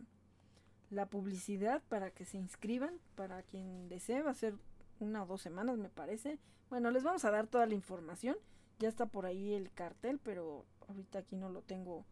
la 0.90 1.06
publicidad 1.06 1.82
para 1.88 2.10
que 2.10 2.24
se 2.24 2.38
inscriban, 2.38 2.98
para 3.14 3.42
quien 3.42 3.88
desee, 3.88 4.22
va 4.22 4.30
a 4.30 4.34
ser 4.34 4.54
una 4.98 5.22
o 5.22 5.26
dos 5.26 5.42
semanas 5.42 5.78
me 5.78 5.88
parece. 5.88 6.38
Bueno, 6.68 6.90
les 6.90 7.02
vamos 7.02 7.24
a 7.24 7.30
dar 7.30 7.46
toda 7.46 7.66
la 7.66 7.74
información. 7.74 8.36
Ya 8.78 8.88
está 8.88 9.06
por 9.06 9.26
ahí 9.26 9.52
el 9.52 9.72
cartel, 9.72 10.18
pero 10.22 10.64
ahorita 10.88 11.20
aquí 11.20 11.36
no 11.36 11.50
lo 11.50 11.62
tengo, 11.62 12.04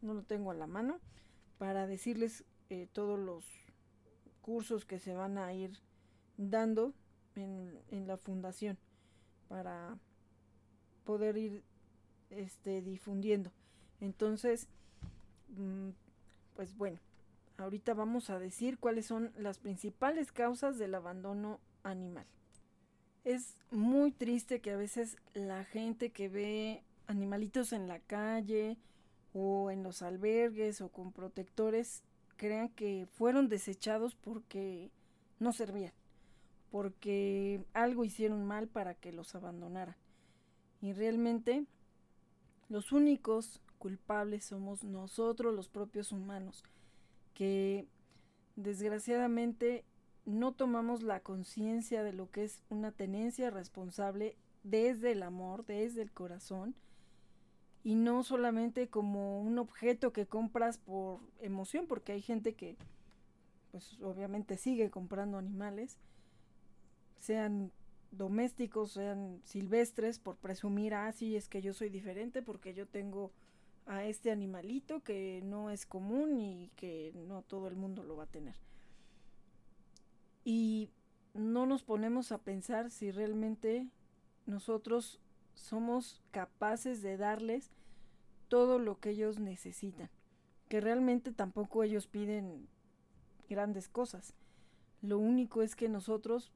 no 0.00 0.14
lo 0.14 0.22
tengo 0.22 0.50
a 0.50 0.54
la 0.54 0.66
mano 0.66 1.00
para 1.58 1.86
decirles 1.86 2.44
eh, 2.70 2.88
todos 2.92 3.18
los 3.18 3.44
cursos 4.46 4.84
que 4.84 5.00
se 5.00 5.12
van 5.12 5.38
a 5.38 5.52
ir 5.52 5.76
dando 6.36 6.94
en, 7.34 7.76
en 7.90 8.06
la 8.06 8.16
fundación 8.16 8.78
para 9.48 9.98
poder 11.04 11.36
ir 11.36 11.64
este, 12.30 12.80
difundiendo. 12.80 13.50
Entonces, 14.00 14.68
mm, 15.56 15.90
pues 16.54 16.76
bueno, 16.76 17.00
ahorita 17.58 17.92
vamos 17.92 18.30
a 18.30 18.38
decir 18.38 18.78
cuáles 18.78 19.06
son 19.06 19.32
las 19.36 19.58
principales 19.58 20.30
causas 20.30 20.78
del 20.78 20.94
abandono 20.94 21.58
animal. 21.82 22.26
Es 23.24 23.56
muy 23.72 24.12
triste 24.12 24.60
que 24.60 24.70
a 24.70 24.76
veces 24.76 25.16
la 25.34 25.64
gente 25.64 26.10
que 26.10 26.28
ve 26.28 26.84
animalitos 27.08 27.72
en 27.72 27.88
la 27.88 27.98
calle 27.98 28.78
o 29.34 29.72
en 29.72 29.82
los 29.82 30.02
albergues 30.02 30.80
o 30.80 30.88
con 30.90 31.12
protectores 31.12 32.04
crean 32.36 32.68
que 32.68 33.06
fueron 33.12 33.48
desechados 33.48 34.14
porque 34.14 34.90
no 35.38 35.52
servían, 35.52 35.92
porque 36.70 37.64
algo 37.72 38.04
hicieron 38.04 38.44
mal 38.44 38.68
para 38.68 38.94
que 38.94 39.12
los 39.12 39.34
abandonaran. 39.34 39.96
Y 40.80 40.92
realmente 40.92 41.66
los 42.68 42.92
únicos 42.92 43.60
culpables 43.78 44.44
somos 44.44 44.84
nosotros 44.84 45.54
los 45.54 45.68
propios 45.68 46.12
humanos, 46.12 46.64
que 47.34 47.86
desgraciadamente 48.56 49.84
no 50.24 50.52
tomamos 50.52 51.02
la 51.02 51.20
conciencia 51.20 52.02
de 52.02 52.12
lo 52.12 52.30
que 52.30 52.44
es 52.44 52.62
una 52.68 52.90
tenencia 52.90 53.50
responsable 53.50 54.36
desde 54.64 55.12
el 55.12 55.22
amor, 55.22 55.64
desde 55.64 56.02
el 56.02 56.10
corazón, 56.10 56.74
y 57.86 57.94
no 57.94 58.24
solamente 58.24 58.88
como 58.88 59.40
un 59.40 59.60
objeto 59.60 60.12
que 60.12 60.26
compras 60.26 60.76
por 60.76 61.20
emoción, 61.38 61.86
porque 61.86 62.10
hay 62.10 62.20
gente 62.20 62.56
que 62.56 62.76
pues 63.70 64.02
obviamente 64.02 64.56
sigue 64.56 64.90
comprando 64.90 65.38
animales, 65.38 65.96
sean 67.20 67.70
domésticos, 68.10 68.90
sean 68.90 69.40
silvestres, 69.44 70.18
por 70.18 70.34
presumir, 70.34 70.94
ah, 70.94 71.12
sí, 71.12 71.36
es 71.36 71.48
que 71.48 71.62
yo 71.62 71.72
soy 71.72 71.88
diferente 71.88 72.42
porque 72.42 72.74
yo 72.74 72.88
tengo 72.88 73.30
a 73.86 74.04
este 74.04 74.32
animalito 74.32 75.04
que 75.04 75.40
no 75.44 75.70
es 75.70 75.86
común 75.86 76.40
y 76.40 76.72
que 76.74 77.12
no 77.14 77.42
todo 77.42 77.68
el 77.68 77.76
mundo 77.76 78.02
lo 78.02 78.16
va 78.16 78.24
a 78.24 78.32
tener. 78.32 78.56
Y 80.44 80.90
no 81.34 81.66
nos 81.66 81.84
ponemos 81.84 82.32
a 82.32 82.38
pensar 82.38 82.90
si 82.90 83.12
realmente 83.12 83.86
nosotros 84.44 85.20
somos 85.56 86.22
capaces 86.30 87.02
de 87.02 87.16
darles 87.16 87.70
todo 88.48 88.78
lo 88.78 89.00
que 89.00 89.10
ellos 89.10 89.40
necesitan, 89.40 90.10
que 90.68 90.80
realmente 90.80 91.32
tampoco 91.32 91.82
ellos 91.82 92.06
piden 92.06 92.68
grandes 93.48 93.88
cosas. 93.88 94.34
Lo 95.02 95.18
único 95.18 95.62
es 95.62 95.74
que 95.74 95.88
nosotros 95.88 96.52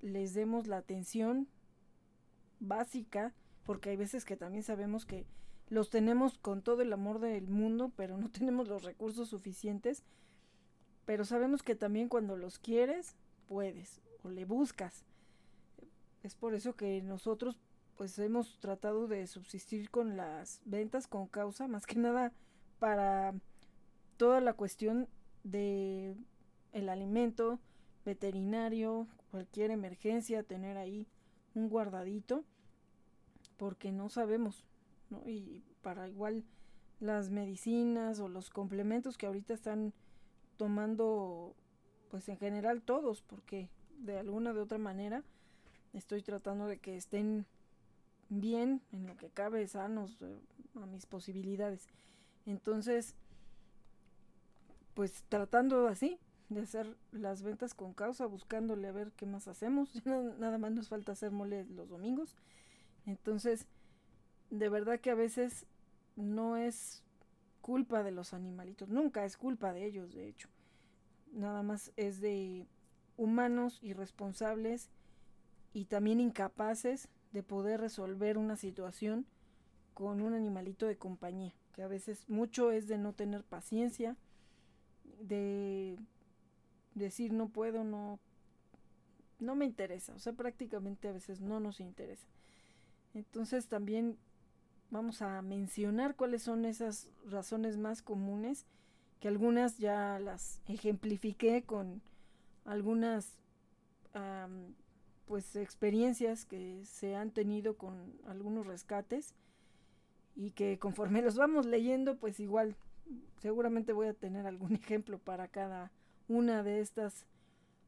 les 0.00 0.34
demos 0.34 0.66
la 0.66 0.76
atención 0.76 1.48
básica, 2.60 3.34
porque 3.64 3.90
hay 3.90 3.96
veces 3.96 4.24
que 4.24 4.36
también 4.36 4.62
sabemos 4.62 5.06
que 5.06 5.26
los 5.68 5.90
tenemos 5.90 6.38
con 6.38 6.62
todo 6.62 6.82
el 6.82 6.92
amor 6.92 7.18
del 7.20 7.48
mundo, 7.48 7.90
pero 7.96 8.16
no 8.16 8.30
tenemos 8.30 8.68
los 8.68 8.84
recursos 8.84 9.28
suficientes. 9.28 10.04
Pero 11.04 11.24
sabemos 11.24 11.62
que 11.62 11.74
también 11.74 12.08
cuando 12.08 12.36
los 12.36 12.58
quieres, 12.58 13.16
puedes, 13.46 14.00
o 14.22 14.30
le 14.30 14.44
buscas. 14.44 15.04
es 16.22 16.34
por 16.34 16.54
eso 16.54 16.74
que 16.76 17.02
nosotros 17.02 17.58
pues 17.96 18.18
hemos 18.18 18.58
tratado 18.58 19.06
de 19.06 19.26
subsistir 19.26 19.90
con 19.90 20.16
las 20.16 20.60
ventas 20.64 21.06
con 21.06 21.26
causa, 21.26 21.68
más 21.68 21.86
que 21.86 21.98
nada 21.98 22.32
para 22.78 23.34
toda 24.16 24.40
la 24.40 24.54
cuestión 24.54 25.08
de 25.44 26.16
el 26.72 26.88
alimento 26.88 27.60
veterinario, 28.04 29.06
cualquier 29.30 29.70
emergencia, 29.70 30.42
tener 30.42 30.76
ahí 30.76 31.06
un 31.54 31.68
guardadito, 31.68 32.44
porque 33.56 33.92
no 33.92 34.08
sabemos, 34.08 34.64
¿no? 35.10 35.22
Y 35.28 35.62
para 35.82 36.08
igual 36.08 36.44
las 37.00 37.30
medicinas 37.30 38.18
o 38.20 38.28
los 38.28 38.50
complementos 38.50 39.16
que 39.16 39.26
ahorita 39.26 39.54
están 39.54 39.92
tomando, 40.56 41.54
pues 42.10 42.28
en 42.28 42.38
general 42.38 42.82
todos, 42.82 43.22
porque 43.22 43.68
de 43.98 44.18
alguna 44.18 44.52
de 44.52 44.60
otra 44.60 44.78
manera 44.78 45.22
estoy 45.92 46.22
tratando 46.22 46.66
de 46.66 46.78
que 46.78 46.96
estén 46.96 47.46
bien, 48.40 48.82
en 48.92 49.06
lo 49.06 49.16
que 49.16 49.30
cabe, 49.30 49.66
sanos, 49.66 50.20
eh, 50.22 50.38
a 50.76 50.86
mis 50.86 51.06
posibilidades. 51.06 51.88
Entonces, 52.46 53.14
pues 54.94 55.24
tratando 55.28 55.88
así 55.88 56.18
de 56.48 56.60
hacer 56.60 56.96
las 57.12 57.42
ventas 57.42 57.74
con 57.74 57.94
causa, 57.94 58.26
buscándole 58.26 58.88
a 58.88 58.92
ver 58.92 59.12
qué 59.12 59.26
más 59.26 59.48
hacemos. 59.48 59.90
Nada 60.38 60.58
más 60.58 60.72
nos 60.72 60.88
falta 60.88 61.12
hacer 61.12 61.30
mole 61.30 61.64
los 61.64 61.88
domingos. 61.88 62.36
Entonces, 63.06 63.66
de 64.50 64.68
verdad 64.68 65.00
que 65.00 65.10
a 65.10 65.14
veces 65.14 65.66
no 66.16 66.56
es 66.56 67.02
culpa 67.60 68.02
de 68.02 68.12
los 68.12 68.34
animalitos, 68.34 68.88
nunca 68.88 69.24
es 69.24 69.36
culpa 69.36 69.72
de 69.72 69.86
ellos, 69.86 70.14
de 70.14 70.28
hecho. 70.28 70.48
Nada 71.32 71.62
más 71.62 71.92
es 71.96 72.20
de 72.20 72.66
humanos 73.16 73.78
irresponsables 73.82 74.90
y 75.72 75.86
también 75.86 76.20
incapaces 76.20 77.08
de 77.34 77.42
poder 77.42 77.80
resolver 77.80 78.38
una 78.38 78.56
situación 78.56 79.26
con 79.92 80.22
un 80.22 80.34
animalito 80.34 80.86
de 80.86 80.96
compañía, 80.96 81.52
que 81.74 81.82
a 81.82 81.88
veces 81.88 82.28
mucho 82.28 82.70
es 82.70 82.86
de 82.86 82.96
no 82.96 83.12
tener 83.12 83.42
paciencia, 83.42 84.16
de 85.20 85.98
decir 86.94 87.32
no 87.32 87.48
puedo, 87.48 87.84
no 87.84 88.20
no 89.40 89.56
me 89.56 89.64
interesa, 89.64 90.14
o 90.14 90.18
sea, 90.20 90.32
prácticamente 90.32 91.08
a 91.08 91.12
veces 91.12 91.40
no 91.40 91.58
nos 91.58 91.80
interesa. 91.80 92.26
Entonces 93.14 93.66
también 93.66 94.16
vamos 94.90 95.20
a 95.20 95.42
mencionar 95.42 96.14
cuáles 96.14 96.44
son 96.44 96.64
esas 96.64 97.08
razones 97.26 97.76
más 97.76 98.00
comunes, 98.00 98.64
que 99.18 99.26
algunas 99.26 99.78
ya 99.78 100.20
las 100.20 100.60
ejemplifiqué 100.66 101.64
con 101.64 102.00
algunas 102.64 103.32
pues 105.26 105.56
experiencias 105.56 106.44
que 106.44 106.84
se 106.84 107.16
han 107.16 107.30
tenido 107.30 107.76
con 107.76 108.12
algunos 108.26 108.66
rescates 108.66 109.34
y 110.36 110.50
que 110.50 110.78
conforme 110.78 111.22
los 111.22 111.36
vamos 111.36 111.66
leyendo 111.66 112.16
pues 112.16 112.40
igual 112.40 112.76
seguramente 113.40 113.92
voy 113.92 114.08
a 114.08 114.14
tener 114.14 114.46
algún 114.46 114.74
ejemplo 114.74 115.18
para 115.18 115.48
cada 115.48 115.92
una 116.28 116.62
de 116.62 116.80
estas 116.80 117.26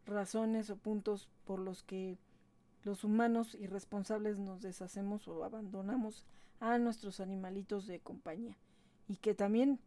razones 0.06 0.70
o 0.70 0.76
puntos 0.76 1.28
por 1.44 1.58
los 1.58 1.82
que 1.82 2.18
los 2.84 3.02
humanos 3.02 3.56
irresponsables 3.58 4.38
nos 4.38 4.62
deshacemos 4.62 5.26
o 5.26 5.44
abandonamos 5.44 6.24
a 6.60 6.78
nuestros 6.78 7.18
animalitos 7.20 7.86
de 7.86 7.98
compañía. 7.98 8.56
Y 9.08 9.16
que 9.16 9.34
también 9.34 9.80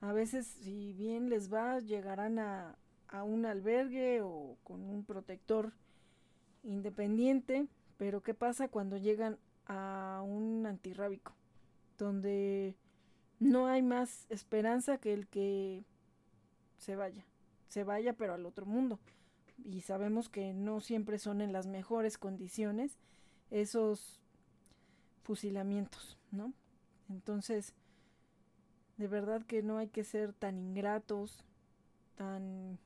a 0.00 0.12
veces 0.12 0.46
si 0.46 0.92
bien 0.92 1.30
les 1.30 1.52
va 1.52 1.80
llegarán 1.80 2.38
a, 2.38 2.76
a 3.08 3.22
un 3.22 3.46
albergue 3.46 4.20
o 4.20 4.58
con 4.62 4.82
un 4.82 5.04
protector 5.04 5.72
independiente, 6.64 7.68
pero 7.96 8.22
¿qué 8.22 8.34
pasa 8.34 8.68
cuando 8.68 8.96
llegan 8.96 9.38
a 9.66 10.22
un 10.24 10.66
antirrábico? 10.66 11.32
Donde 11.98 12.76
no 13.38 13.66
hay 13.66 13.82
más 13.82 14.26
esperanza 14.30 14.98
que 14.98 15.12
el 15.12 15.28
que 15.28 15.84
se 16.78 16.96
vaya, 16.96 17.24
se 17.68 17.84
vaya 17.84 18.14
pero 18.14 18.34
al 18.34 18.46
otro 18.46 18.66
mundo. 18.66 18.98
Y 19.64 19.82
sabemos 19.82 20.28
que 20.28 20.52
no 20.52 20.80
siempre 20.80 21.18
son 21.18 21.40
en 21.40 21.52
las 21.52 21.66
mejores 21.66 22.18
condiciones 22.18 22.98
esos 23.50 24.20
fusilamientos, 25.22 26.18
¿no? 26.32 26.52
Entonces, 27.08 27.74
de 28.96 29.08
verdad 29.08 29.44
que 29.46 29.62
no 29.62 29.78
hay 29.78 29.88
que 29.88 30.04
ser 30.04 30.32
tan 30.32 30.58
ingratos, 30.58 31.44
tan, 32.16 32.78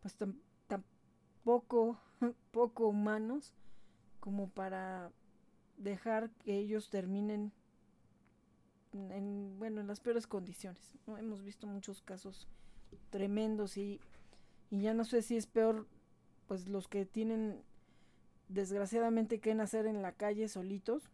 pues 0.00 0.14
tan, 0.16 0.40
tan 0.66 0.84
poco 2.50 2.88
humanos 2.88 3.52
como 4.20 4.48
para 4.48 5.10
dejar 5.76 6.30
que 6.44 6.58
ellos 6.58 6.90
terminen 6.90 7.52
en, 8.92 9.58
bueno, 9.58 9.80
en 9.80 9.86
las 9.86 10.00
peores 10.00 10.26
condiciones. 10.26 10.96
¿no? 11.06 11.18
Hemos 11.18 11.42
visto 11.42 11.66
muchos 11.66 12.02
casos 12.02 12.48
tremendos 13.10 13.76
y, 13.76 14.00
y 14.70 14.80
ya 14.80 14.94
no 14.94 15.04
sé 15.04 15.22
si 15.22 15.36
es 15.36 15.46
peor 15.46 15.86
pues 16.46 16.68
los 16.68 16.88
que 16.88 17.04
tienen 17.04 17.62
desgraciadamente 18.48 19.40
que 19.40 19.54
nacer 19.54 19.86
en 19.86 20.00
la 20.02 20.12
calle 20.12 20.48
solitos, 20.48 21.10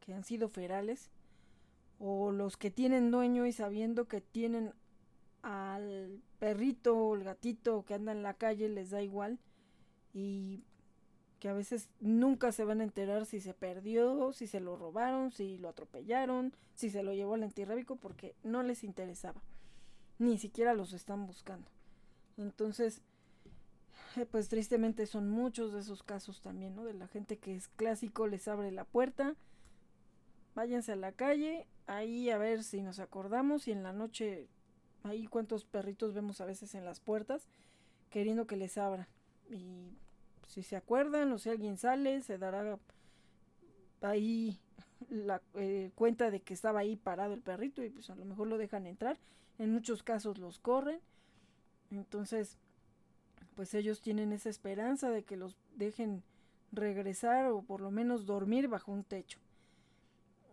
que 0.00 0.12
han 0.12 0.24
sido 0.24 0.48
ferales, 0.48 1.10
o 1.98 2.30
los 2.30 2.58
que 2.58 2.70
tienen 2.70 3.10
dueño 3.10 3.46
y 3.46 3.52
sabiendo 3.52 4.06
que 4.06 4.20
tienen 4.20 4.74
al 5.42 6.20
perrito 6.38 6.96
o 6.98 7.14
el 7.14 7.24
gatito 7.24 7.84
que 7.84 7.94
anda 7.94 8.12
en 8.12 8.22
la 8.22 8.34
calle 8.34 8.68
les 8.68 8.90
da 8.90 9.00
igual 9.00 9.38
y 10.16 10.64
que 11.40 11.50
a 11.50 11.52
veces 11.52 11.90
nunca 12.00 12.50
se 12.50 12.64
van 12.64 12.80
a 12.80 12.84
enterar 12.84 13.26
si 13.26 13.38
se 13.38 13.52
perdió, 13.52 14.32
si 14.32 14.46
se 14.46 14.60
lo 14.60 14.74
robaron, 14.74 15.30
si 15.30 15.58
lo 15.58 15.68
atropellaron, 15.68 16.54
si 16.74 16.88
se 16.88 17.02
lo 17.02 17.12
llevó 17.12 17.34
al 17.34 17.42
antirrábico 17.42 17.96
porque 17.96 18.34
no 18.42 18.62
les 18.62 18.82
interesaba. 18.82 19.42
Ni 20.18 20.38
siquiera 20.38 20.72
los 20.72 20.94
están 20.94 21.26
buscando. 21.26 21.70
Entonces, 22.38 23.02
eh, 24.16 24.24
pues 24.24 24.48
tristemente 24.48 25.04
son 25.04 25.28
muchos 25.28 25.74
de 25.74 25.80
esos 25.80 26.02
casos 26.02 26.40
también, 26.40 26.74
¿no? 26.74 26.84
De 26.84 26.94
la 26.94 27.08
gente 27.08 27.36
que 27.36 27.54
es 27.54 27.68
clásico, 27.68 28.26
les 28.26 28.48
abre 28.48 28.72
la 28.72 28.86
puerta, 28.86 29.36
váyanse 30.54 30.92
a 30.92 30.96
la 30.96 31.12
calle, 31.12 31.66
ahí 31.86 32.30
a 32.30 32.38
ver 32.38 32.64
si 32.64 32.80
nos 32.80 33.00
acordamos 33.00 33.68
y 33.68 33.72
en 33.72 33.82
la 33.82 33.92
noche, 33.92 34.48
ahí 35.02 35.26
cuántos 35.26 35.66
perritos 35.66 36.14
vemos 36.14 36.40
a 36.40 36.46
veces 36.46 36.74
en 36.74 36.86
las 36.86 37.00
puertas, 37.00 37.46
queriendo 38.08 38.46
que 38.46 38.56
les 38.56 38.78
abra. 38.78 39.10
Y 39.50 39.98
si 40.46 40.62
se 40.62 40.76
acuerdan 40.76 41.32
o 41.32 41.38
si 41.38 41.50
alguien 41.50 41.76
sale, 41.76 42.22
se 42.22 42.38
dará 42.38 42.78
ahí 44.00 44.58
la 45.08 45.42
eh, 45.54 45.90
cuenta 45.94 46.30
de 46.30 46.40
que 46.40 46.54
estaba 46.54 46.80
ahí 46.80 46.96
parado 46.96 47.34
el 47.34 47.42
perrito 47.42 47.82
y 47.82 47.90
pues 47.90 48.08
a 48.10 48.14
lo 48.14 48.24
mejor 48.24 48.48
lo 48.48 48.58
dejan 48.58 48.86
entrar. 48.86 49.18
En 49.58 49.72
muchos 49.72 50.02
casos 50.02 50.38
los 50.38 50.58
corren. 50.58 51.00
Entonces, 51.90 52.58
pues 53.54 53.74
ellos 53.74 54.00
tienen 54.00 54.32
esa 54.32 54.50
esperanza 54.50 55.10
de 55.10 55.24
que 55.24 55.36
los 55.36 55.56
dejen 55.74 56.22
regresar 56.72 57.46
o 57.46 57.62
por 57.62 57.80
lo 57.80 57.90
menos 57.90 58.26
dormir 58.26 58.68
bajo 58.68 58.92
un 58.92 59.04
techo. 59.04 59.38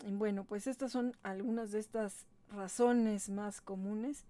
Y 0.06 0.12
bueno, 0.12 0.44
pues 0.44 0.68
estas 0.68 0.92
son 0.92 1.16
algunas 1.24 1.72
de 1.72 1.80
estas 1.80 2.26
razones 2.50 3.30
más 3.30 3.62
comunes 3.62 4.26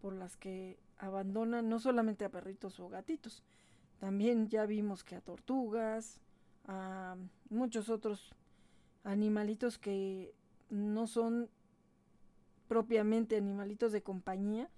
por 0.00 0.14
las 0.14 0.36
que 0.36 0.78
abandonan 0.98 1.68
no 1.68 1.78
solamente 1.78 2.24
a 2.24 2.28
perritos 2.28 2.78
o 2.80 2.88
gatitos, 2.88 3.42
también 4.02 4.48
ya 4.48 4.66
vimos 4.66 5.04
que 5.04 5.14
a 5.14 5.20
tortugas, 5.20 6.18
a 6.64 7.14
muchos 7.50 7.88
otros 7.88 8.34
animalitos 9.04 9.78
que 9.78 10.34
no 10.70 11.06
son 11.06 11.48
propiamente 12.66 13.36
animalitos 13.36 13.92
de 13.92 14.02
compañía 14.02 14.68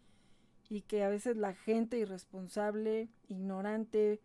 y 0.68 0.82
que 0.82 1.04
a 1.04 1.08
veces 1.08 1.38
la 1.38 1.54
gente 1.54 1.96
irresponsable, 1.96 3.08
ignorante, 3.28 4.20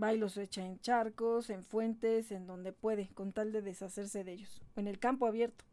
va 0.00 0.14
y 0.14 0.18
los 0.18 0.36
echa 0.36 0.64
en 0.64 0.78
charcos, 0.78 1.50
en 1.50 1.64
fuentes, 1.64 2.30
en 2.30 2.46
donde 2.46 2.72
puede, 2.72 3.08
con 3.14 3.32
tal 3.32 3.50
de 3.50 3.62
deshacerse 3.62 4.22
de 4.22 4.34
ellos, 4.34 4.62
en 4.76 4.86
el 4.86 5.00
campo 5.00 5.26
abierto, 5.26 5.64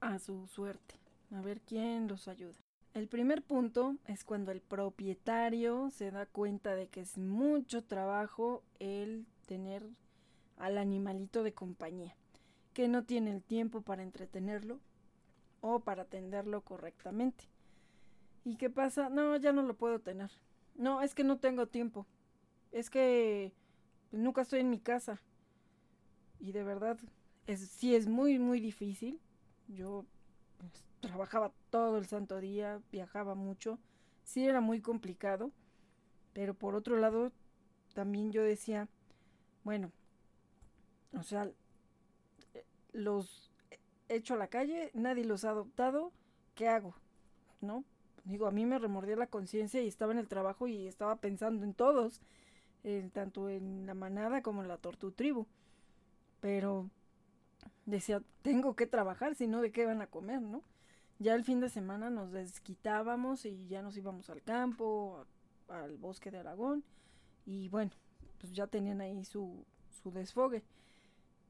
a 0.00 0.18
su 0.18 0.48
suerte, 0.48 0.96
a 1.30 1.40
ver 1.42 1.60
quién 1.60 2.08
los 2.08 2.26
ayuda. 2.26 2.65
El 2.96 3.08
primer 3.08 3.42
punto 3.42 3.98
es 4.06 4.24
cuando 4.24 4.52
el 4.52 4.62
propietario 4.62 5.90
se 5.90 6.10
da 6.10 6.24
cuenta 6.24 6.74
de 6.74 6.88
que 6.88 7.00
es 7.02 7.18
mucho 7.18 7.84
trabajo 7.84 8.62
el 8.78 9.26
tener 9.44 9.86
al 10.56 10.78
animalito 10.78 11.42
de 11.42 11.52
compañía, 11.52 12.16
que 12.72 12.88
no 12.88 13.04
tiene 13.04 13.32
el 13.32 13.42
tiempo 13.42 13.82
para 13.82 14.02
entretenerlo 14.02 14.80
o 15.60 15.80
para 15.80 16.04
atenderlo 16.04 16.62
correctamente. 16.62 17.44
¿Y 18.46 18.56
qué 18.56 18.70
pasa? 18.70 19.10
No, 19.10 19.36
ya 19.36 19.52
no 19.52 19.60
lo 19.60 19.76
puedo 19.76 20.00
tener. 20.00 20.30
No, 20.74 21.02
es 21.02 21.14
que 21.14 21.22
no 21.22 21.38
tengo 21.38 21.66
tiempo. 21.66 22.06
Es 22.72 22.88
que 22.88 23.52
nunca 24.10 24.40
estoy 24.40 24.60
en 24.60 24.70
mi 24.70 24.80
casa. 24.80 25.20
Y 26.40 26.52
de 26.52 26.64
verdad, 26.64 26.98
es, 27.46 27.60
sí 27.60 27.94
es 27.94 28.08
muy, 28.08 28.38
muy 28.38 28.58
difícil. 28.58 29.20
Yo 29.68 30.06
pues, 30.56 30.82
trabajaba 31.06 31.52
todo 31.70 31.98
el 31.98 32.06
santo 32.06 32.40
día, 32.40 32.80
viajaba 32.90 33.34
mucho, 33.34 33.78
sí 34.24 34.46
era 34.46 34.60
muy 34.60 34.80
complicado, 34.80 35.52
pero 36.32 36.54
por 36.54 36.74
otro 36.74 36.96
lado 36.96 37.32
también 37.94 38.32
yo 38.32 38.42
decía, 38.42 38.88
bueno, 39.64 39.92
o 41.12 41.22
sea, 41.22 41.50
los 42.92 43.50
echo 44.08 44.34
a 44.34 44.36
la 44.36 44.48
calle, 44.48 44.90
nadie 44.94 45.24
los 45.24 45.44
ha 45.44 45.50
adoptado, 45.50 46.12
¿qué 46.54 46.68
hago? 46.68 46.94
¿No? 47.60 47.84
Digo, 48.24 48.46
a 48.46 48.50
mí 48.50 48.66
me 48.66 48.78
remordía 48.78 49.16
la 49.16 49.28
conciencia 49.28 49.80
y 49.80 49.88
estaba 49.88 50.12
en 50.12 50.18
el 50.18 50.28
trabajo 50.28 50.66
y 50.66 50.86
estaba 50.88 51.16
pensando 51.16 51.64
en 51.64 51.74
todos, 51.74 52.20
tanto 53.12 53.48
en 53.48 53.86
la 53.86 53.94
manada 53.94 54.42
como 54.42 54.62
en 54.62 54.68
la 54.68 54.78
tortu 54.78 55.12
tribu. 55.12 55.46
Pero 56.40 56.90
decía, 57.84 58.22
tengo 58.42 58.74
que 58.74 58.86
trabajar, 58.86 59.34
si 59.36 59.46
no, 59.46 59.62
¿de 59.62 59.72
qué 59.72 59.86
van 59.86 60.02
a 60.02 60.08
comer, 60.08 60.42
no? 60.42 60.62
Ya 61.18 61.34
el 61.34 61.44
fin 61.44 61.60
de 61.60 61.70
semana 61.70 62.10
nos 62.10 62.30
desquitábamos 62.32 63.46
y 63.46 63.66
ya 63.68 63.82
nos 63.82 63.96
íbamos 63.96 64.28
al 64.28 64.42
campo, 64.42 65.24
al 65.68 65.96
bosque 65.96 66.30
de 66.30 66.38
Aragón, 66.38 66.84
y 67.46 67.68
bueno, 67.68 67.92
pues 68.38 68.52
ya 68.52 68.66
tenían 68.66 69.00
ahí 69.00 69.24
su, 69.24 69.64
su 70.02 70.10
desfogue. 70.10 70.62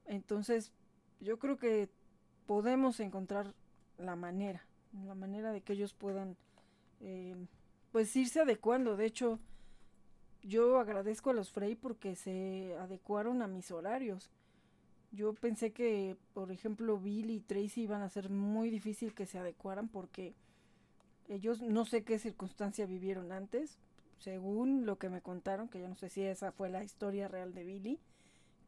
Entonces, 0.06 0.72
yo 1.20 1.38
creo 1.38 1.56
que 1.56 1.88
podemos 2.46 3.00
encontrar 3.00 3.54
la 3.98 4.14
manera, 4.14 4.64
la 5.04 5.14
manera 5.14 5.52
de 5.52 5.62
que 5.62 5.72
ellos 5.72 5.94
puedan, 5.94 6.36
eh, 7.00 7.34
pues 7.90 8.14
irse 8.14 8.40
adecuando. 8.40 8.96
De 8.96 9.06
hecho, 9.06 9.40
yo 10.42 10.78
agradezco 10.78 11.30
a 11.30 11.34
los 11.34 11.50
Frey 11.50 11.74
porque 11.74 12.14
se 12.14 12.76
adecuaron 12.78 13.42
a 13.42 13.48
mis 13.48 13.70
horarios. 13.70 14.30
Yo 15.12 15.32
pensé 15.34 15.72
que, 15.72 16.16
por 16.34 16.52
ejemplo, 16.52 16.98
Bill 16.98 17.30
y 17.30 17.40
Tracy 17.40 17.82
iban 17.82 18.02
a 18.02 18.10
ser 18.10 18.28
muy 18.28 18.70
difícil 18.70 19.14
que 19.14 19.26
se 19.26 19.38
adecuaran 19.38 19.88
porque 19.88 20.34
ellos 21.28 21.62
no 21.62 21.84
sé 21.84 22.04
qué 22.04 22.18
circunstancia 22.18 22.86
vivieron 22.86 23.32
antes, 23.32 23.78
según 24.18 24.86
lo 24.86 24.98
que 24.98 25.08
me 25.08 25.22
contaron, 25.22 25.68
que 25.68 25.80
yo 25.80 25.88
no 25.88 25.96
sé 25.96 26.08
si 26.08 26.22
esa 26.22 26.52
fue 26.52 26.68
la 26.68 26.84
historia 26.84 27.28
real 27.28 27.54
de 27.54 27.64
Billy, 27.64 28.00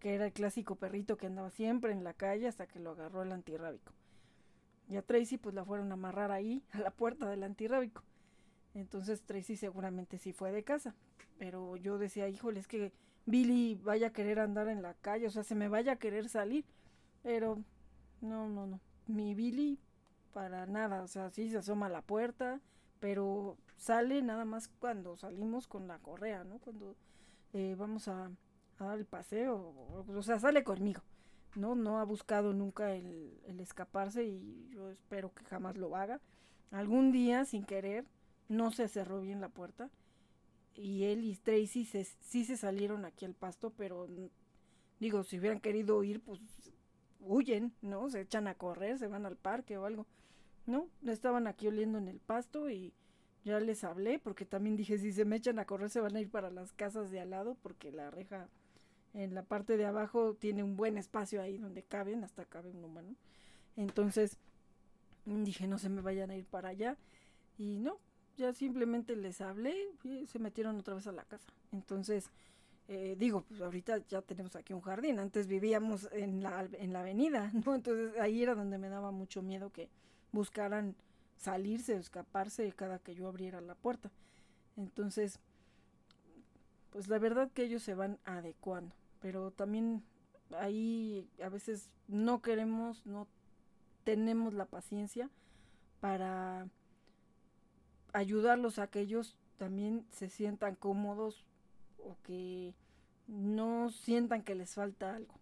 que 0.00 0.14
era 0.14 0.26
el 0.26 0.32
clásico 0.32 0.76
perrito 0.76 1.16
que 1.16 1.26
andaba 1.26 1.50
siempre 1.50 1.92
en 1.92 2.04
la 2.04 2.14
calle 2.14 2.46
hasta 2.46 2.66
que 2.66 2.80
lo 2.80 2.90
agarró 2.90 3.22
el 3.22 3.32
antirrábico. 3.32 3.92
Y 4.88 4.96
a 4.96 5.02
Tracy 5.02 5.36
pues 5.36 5.54
la 5.54 5.64
fueron 5.64 5.90
a 5.90 5.94
amarrar 5.94 6.30
ahí, 6.30 6.62
a 6.72 6.78
la 6.78 6.90
puerta 6.90 7.28
del 7.28 7.42
antirrábico. 7.42 8.02
Entonces 8.74 9.22
Tracy 9.22 9.56
seguramente 9.56 10.18
sí 10.18 10.32
fue 10.32 10.52
de 10.52 10.62
casa. 10.62 10.94
Pero 11.38 11.76
yo 11.76 11.98
decía, 11.98 12.28
híjole, 12.28 12.60
es 12.60 12.66
que 12.66 12.92
Billy 13.28 13.74
vaya 13.74 14.08
a 14.08 14.12
querer 14.12 14.40
andar 14.40 14.68
en 14.68 14.80
la 14.80 14.94
calle, 14.94 15.26
o 15.26 15.30
sea, 15.30 15.44
se 15.44 15.54
me 15.54 15.68
vaya 15.68 15.92
a 15.92 15.96
querer 15.96 16.30
salir. 16.30 16.64
Pero 17.22 17.58
no, 18.22 18.48
no, 18.48 18.66
no. 18.66 18.80
Mi 19.06 19.34
Billy 19.34 19.78
para 20.32 20.66
nada, 20.66 21.02
o 21.02 21.08
sea, 21.08 21.30
sí 21.30 21.50
se 21.50 21.58
asoma 21.58 21.86
a 21.86 21.90
la 21.90 22.00
puerta, 22.00 22.60
pero 23.00 23.58
sale 23.76 24.22
nada 24.22 24.44
más 24.44 24.68
cuando 24.68 25.16
salimos 25.16 25.66
con 25.66 25.88
la 25.88 25.98
correa, 25.98 26.44
¿no? 26.44 26.58
Cuando 26.58 26.96
eh, 27.52 27.74
vamos 27.78 28.08
a, 28.08 28.30
dar 28.78 28.98
el 28.98 29.04
paseo, 29.04 29.74
o, 30.08 30.22
sea, 30.22 30.38
sale 30.38 30.64
conmigo, 30.64 31.02
¿no? 31.54 31.74
No 31.74 31.98
ha 31.98 32.04
buscado 32.04 32.54
nunca 32.54 32.94
el, 32.94 33.38
el 33.46 33.60
escaparse 33.60 34.24
y 34.24 34.70
yo 34.70 34.90
espero 34.90 35.34
que 35.34 35.44
jamás 35.44 35.76
lo 35.76 35.96
haga. 35.96 36.20
Algún 36.70 37.12
día, 37.12 37.44
sin 37.44 37.64
querer, 37.64 38.06
no 38.48 38.70
se 38.70 38.88
cerró 38.88 39.20
bien 39.20 39.40
la 39.40 39.48
puerta 39.48 39.90
y 40.74 41.04
él 41.04 41.24
y 41.24 41.36
Tracy 41.36 41.84
se, 41.84 42.04
sí 42.04 42.44
se 42.44 42.56
salieron 42.56 43.04
aquí 43.04 43.24
al 43.24 43.34
pasto, 43.34 43.70
pero 43.70 44.06
digo, 45.00 45.24
si 45.24 45.38
hubieran 45.38 45.60
querido 45.60 46.02
ir, 46.04 46.20
pues 46.20 46.40
huyen, 47.20 47.72
¿no? 47.82 48.08
Se 48.10 48.20
echan 48.20 48.46
a 48.46 48.54
correr, 48.54 48.98
se 48.98 49.08
van 49.08 49.26
al 49.26 49.36
parque 49.36 49.76
o 49.76 49.84
algo. 49.84 50.06
No, 50.66 50.88
estaban 51.06 51.46
aquí 51.46 51.66
oliendo 51.66 51.98
en 51.98 52.08
el 52.08 52.20
pasto 52.20 52.70
y 52.70 52.92
ya 53.44 53.58
les 53.60 53.84
hablé 53.84 54.18
porque 54.18 54.44
también 54.44 54.76
dije, 54.76 54.98
si 54.98 55.12
se 55.12 55.24
me 55.24 55.36
echan 55.36 55.58
a 55.58 55.64
correr 55.64 55.90
se 55.90 56.00
van 56.00 56.16
a 56.16 56.20
ir 56.20 56.30
para 56.30 56.50
las 56.50 56.72
casas 56.72 57.10
de 57.10 57.20
al 57.20 57.30
lado 57.30 57.56
porque 57.62 57.90
la 57.90 58.10
reja 58.10 58.48
en 59.14 59.34
la 59.34 59.42
parte 59.42 59.76
de 59.76 59.86
abajo 59.86 60.34
tiene 60.34 60.62
un 60.62 60.76
buen 60.76 60.98
espacio 60.98 61.40
ahí 61.40 61.58
donde 61.58 61.82
caben, 61.82 62.24
hasta 62.24 62.44
cabe 62.44 62.70
un 62.70 62.84
humano. 62.84 63.16
Entonces 63.76 64.36
dije, 65.24 65.66
no 65.66 65.78
se 65.78 65.88
me 65.88 66.00
vayan 66.00 66.30
a 66.30 66.36
ir 66.36 66.44
para 66.44 66.70
allá. 66.70 66.96
Y 67.56 67.78
no, 67.78 67.98
ya 68.38 68.52
simplemente 68.54 69.16
les 69.16 69.40
hablé 69.40 69.74
y 70.04 70.26
se 70.26 70.38
metieron 70.38 70.78
otra 70.78 70.94
vez 70.94 71.06
a 71.06 71.12
la 71.12 71.24
casa. 71.24 71.52
Entonces, 71.72 72.30
eh, 72.86 73.16
digo, 73.18 73.42
pues 73.42 73.60
ahorita 73.60 73.98
ya 74.08 74.22
tenemos 74.22 74.56
aquí 74.56 74.72
un 74.72 74.80
jardín, 74.80 75.18
antes 75.18 75.46
vivíamos 75.46 76.08
en 76.12 76.42
la, 76.42 76.66
en 76.72 76.92
la 76.92 77.00
avenida, 77.00 77.50
¿no? 77.66 77.74
Entonces 77.74 78.18
ahí 78.18 78.42
era 78.42 78.54
donde 78.54 78.78
me 78.78 78.88
daba 78.88 79.10
mucho 79.10 79.42
miedo 79.42 79.70
que 79.70 79.90
buscaran 80.32 80.94
salirse 81.36 81.94
o 81.94 81.98
escaparse 81.98 82.72
cada 82.72 82.98
que 82.98 83.14
yo 83.14 83.28
abriera 83.28 83.60
la 83.60 83.74
puerta. 83.74 84.10
Entonces, 84.76 85.40
pues 86.90 87.08
la 87.08 87.18
verdad 87.18 87.50
que 87.52 87.64
ellos 87.64 87.82
se 87.82 87.94
van 87.94 88.18
adecuando, 88.24 88.94
pero 89.20 89.50
también 89.50 90.02
ahí 90.58 91.28
a 91.42 91.48
veces 91.48 91.90
no 92.06 92.40
queremos, 92.40 93.04
no 93.04 93.26
tenemos 94.04 94.54
la 94.54 94.64
paciencia 94.64 95.28
para 96.00 96.68
ayudarlos 98.12 98.78
a 98.78 98.88
que 98.88 99.00
ellos 99.00 99.36
también 99.56 100.06
se 100.10 100.28
sientan 100.28 100.74
cómodos 100.76 101.44
o 101.98 102.16
que 102.22 102.74
no 103.26 103.90
sientan 103.90 104.42
que 104.42 104.54
les 104.54 104.74
falta 104.74 105.14
algo. 105.14 105.34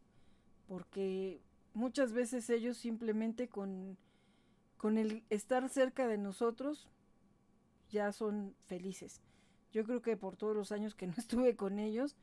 Porque 0.67 1.41
muchas 1.75 2.13
veces 2.13 2.51
ellos 2.51 2.77
simplemente 2.77 3.49
con, 3.49 3.97
con 4.77 4.99
el 4.99 5.25
estar 5.31 5.69
cerca 5.69 6.09
de 6.09 6.19
nosotros 6.19 6.89
ya 7.91 8.13
son 8.13 8.55
felices. 8.67 9.23
Yo 9.73 9.85
creo 9.85 10.03
que 10.03 10.17
por 10.17 10.37
todos 10.37 10.57
los 10.57 10.73
años 10.73 10.95
que 10.95 11.07
no 11.07 11.15
estuve 11.19 11.57
con 11.57 11.79
ellos, 11.79 12.17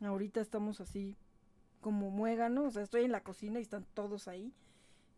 ahorita 0.00 0.40
estamos 0.40 0.80
así 0.80 1.16
como 1.80 2.10
muéganos, 2.10 2.66
o 2.66 2.70
sea, 2.70 2.82
estoy 2.84 3.04
en 3.04 3.12
la 3.12 3.24
cocina 3.24 3.58
y 3.58 3.62
están 3.62 3.84
todos 3.92 4.28
ahí 4.28 4.54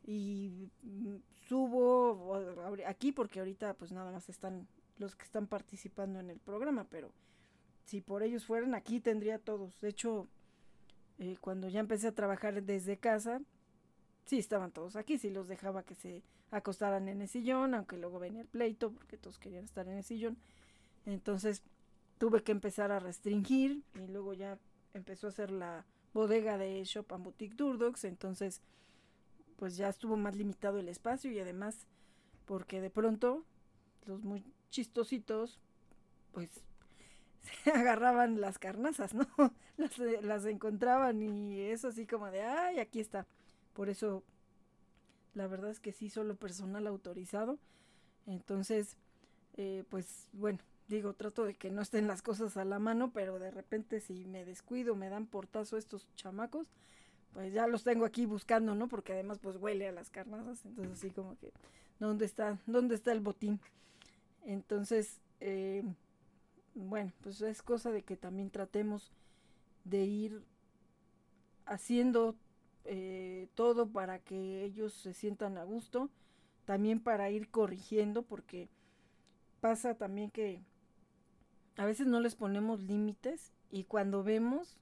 y 0.07 0.71
mm, 0.83 1.17
subo 1.49 2.35
aquí 2.87 3.13
porque 3.13 3.41
ahorita 3.41 3.75
pues 3.75 3.93
nada 3.93 4.13
más 4.13 4.29
están 4.29 4.69
los 4.99 5.17
que 5.17 5.25
están 5.25 5.47
participando 5.47 6.21
en 6.21 6.31
el 6.31 6.39
programa, 6.39 6.87
pero 6.91 7.11
si 7.85 8.01
por 8.01 8.23
ellos 8.23 8.47
fueran 8.47 8.75
aquí 8.75 9.01
tendría 9.01 9.39
todos. 9.39 9.81
De 9.81 9.89
hecho, 9.89 10.29
eh, 11.19 11.37
cuando 11.41 11.69
ya 11.69 11.81
empecé 11.81 12.09
a 12.09 12.15
trabajar 12.15 12.63
desde 12.63 12.99
casa, 12.99 13.41
sí 14.27 14.39
estaban 14.39 14.73
todos 14.73 14.97
aquí, 14.97 15.19
sí 15.19 15.31
los 15.31 15.49
dejaba 15.49 15.83
que 15.83 15.95
se 15.95 16.23
acostaran 16.51 17.09
en 17.09 17.23
el 17.23 17.29
sillón, 17.29 17.75
aunque 17.75 17.97
luego 17.97 18.19
venía 18.19 18.43
el 18.43 18.47
pleito 18.47 18.93
porque 18.93 19.17
todos 19.17 19.39
querían 19.39 19.65
estar 19.65 19.89
en 19.89 19.99
el 19.99 20.05
sillón. 20.05 20.37
Entonces 21.07 21.63
tuve 22.19 22.43
que 22.43 22.53
empezar 22.53 22.93
a 22.93 23.01
restringir 23.01 23.83
y 23.95 24.07
luego 24.07 24.35
ya 24.35 24.59
empezó 24.93 25.27
a 25.27 25.31
hacer 25.31 25.51
la 25.51 25.85
bodega 26.13 26.57
de 26.59 26.85
Shop 26.85 27.13
and 27.13 27.25
Boutique 27.25 27.57
Durdox, 27.57 28.05
entonces 28.05 28.63
pues 29.57 29.77
ya 29.77 29.89
estuvo 29.89 30.17
más 30.17 30.37
limitado 30.37 30.79
el 30.79 30.89
espacio 30.89 31.31
y 31.31 31.39
además 31.39 31.87
porque 32.45 32.81
de 32.81 32.91
pronto 32.91 33.45
los 34.07 34.23
muy 34.23 34.45
chistositos 34.71 35.61
pues 36.33 36.51
se 37.63 37.71
agarraban 37.71 38.41
las 38.41 38.59
carnazas, 38.59 39.15
¿no? 39.15 39.27
Las, 39.77 39.99
las 39.99 40.47
encontraban 40.47 41.21
y 41.21 41.61
es 41.61 41.85
así 41.85 42.07
como 42.07 42.31
de, 42.31 42.43
ay, 42.43 42.79
aquí 42.79 43.01
está. 43.01 43.27
Por 43.73 43.89
eso, 43.89 44.23
la 45.35 45.49
verdad 45.49 45.71
es 45.71 45.81
que 45.81 45.93
sí, 45.93 46.11
solo 46.11 46.37
personal 46.37 46.87
autorizado. 46.87 47.59
Entonces, 48.25 48.97
eh, 49.57 49.83
pues 49.91 50.29
bueno, 50.33 50.61
digo, 50.89 51.15
trato 51.15 51.45
de 51.45 51.55
que 51.55 51.71
no 51.71 51.83
estén 51.83 52.07
las 52.07 52.23
cosas 52.23 52.57
a 52.57 52.65
la 52.65 52.79
mano, 52.79 53.13
pero 53.13 53.39
de 53.39 53.51
repente 53.51 54.01
si 54.01 54.25
me 54.27 54.45
descuido, 54.45 54.95
me 54.95 55.09
dan 55.09 55.27
portazo 55.27 55.77
estos 55.77 56.07
chamacos, 56.15 56.69
pues 57.35 57.53
ya 57.53 57.67
los 57.67 57.83
tengo 57.83 58.05
aquí 58.05 58.25
buscando, 58.27 58.75
¿no? 58.75 58.89
Porque 58.89 59.13
además 59.13 59.39
pues 59.41 59.57
huele 59.57 59.89
a 59.89 59.93
las 59.93 60.09
carnazas, 60.09 60.65
entonces 60.65 60.95
así 60.95 61.11
como 61.11 61.37
que, 61.39 61.53
¿dónde 61.99 62.25
está, 62.25 62.59
dónde 62.67 62.95
está 62.95 63.13
el 63.13 63.21
botín? 63.21 63.61
Entonces, 64.45 65.21
eh, 65.41 65.83
bueno, 66.75 67.13
pues 67.23 67.43
es 67.43 67.63
cosa 67.63 67.91
de 67.91 68.03
que 68.03 68.17
también 68.17 68.51
tratemos 68.51 69.13
de 69.85 70.05
ir 70.05 70.43
haciendo 71.67 72.37
eh, 72.85 73.49
todo 73.55 73.89
para 73.89 74.21
que 74.21 74.63
ellos 74.63 74.93
se 74.93 75.13
sientan 75.13 75.59
a 75.59 75.65
gusto, 75.65 76.11
también 76.65 77.01
para 77.01 77.31
ir 77.31 77.51
corrigiendo, 77.51 78.23
porque 78.23 78.69
pasa 79.61 79.95
también 79.95 80.31
que 80.31 80.63
a 81.77 81.85
veces 81.85 82.07
no 82.07 82.21
les 82.21 82.37
ponemos 82.37 82.81
límites 82.81 83.53
y 83.71 83.85
cuando 83.85 84.23
vemos 84.23 84.79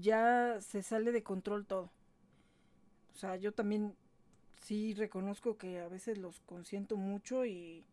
ya 0.00 0.58
se 0.60 0.82
sale 0.82 1.12
de 1.12 1.22
control 1.22 1.66
todo. 1.66 1.90
O 3.14 3.18
sea, 3.18 3.36
yo 3.36 3.52
también 3.52 3.94
sí 4.60 4.94
reconozco 4.94 5.56
que 5.56 5.80
a 5.80 5.88
veces 5.88 6.18
los 6.18 6.40
consiento 6.40 6.96
mucho 6.96 7.44
y, 7.46 7.84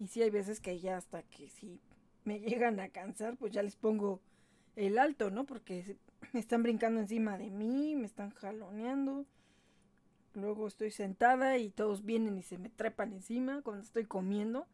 y 0.00 0.08
sí 0.08 0.22
hay 0.22 0.30
veces 0.30 0.60
que 0.60 0.80
ya 0.80 0.96
hasta 0.96 1.22
que 1.22 1.48
sí 1.48 1.80
me 2.24 2.40
llegan 2.40 2.80
a 2.80 2.88
cansar, 2.88 3.36
pues 3.36 3.52
ya 3.52 3.62
les 3.62 3.76
pongo 3.76 4.20
el 4.76 4.98
alto, 4.98 5.30
¿no? 5.30 5.44
Porque 5.44 5.96
me 6.32 6.40
están 6.40 6.62
brincando 6.62 7.00
encima 7.00 7.38
de 7.38 7.50
mí, 7.50 7.96
me 7.96 8.06
están 8.06 8.30
jaloneando. 8.30 9.26
Luego 10.34 10.66
estoy 10.66 10.90
sentada 10.90 11.58
y 11.58 11.70
todos 11.70 12.04
vienen 12.04 12.38
y 12.38 12.42
se 12.42 12.56
me 12.56 12.70
trepan 12.70 13.12
encima 13.12 13.60
cuando 13.62 13.82
estoy 13.82 14.06
comiendo. 14.06 14.66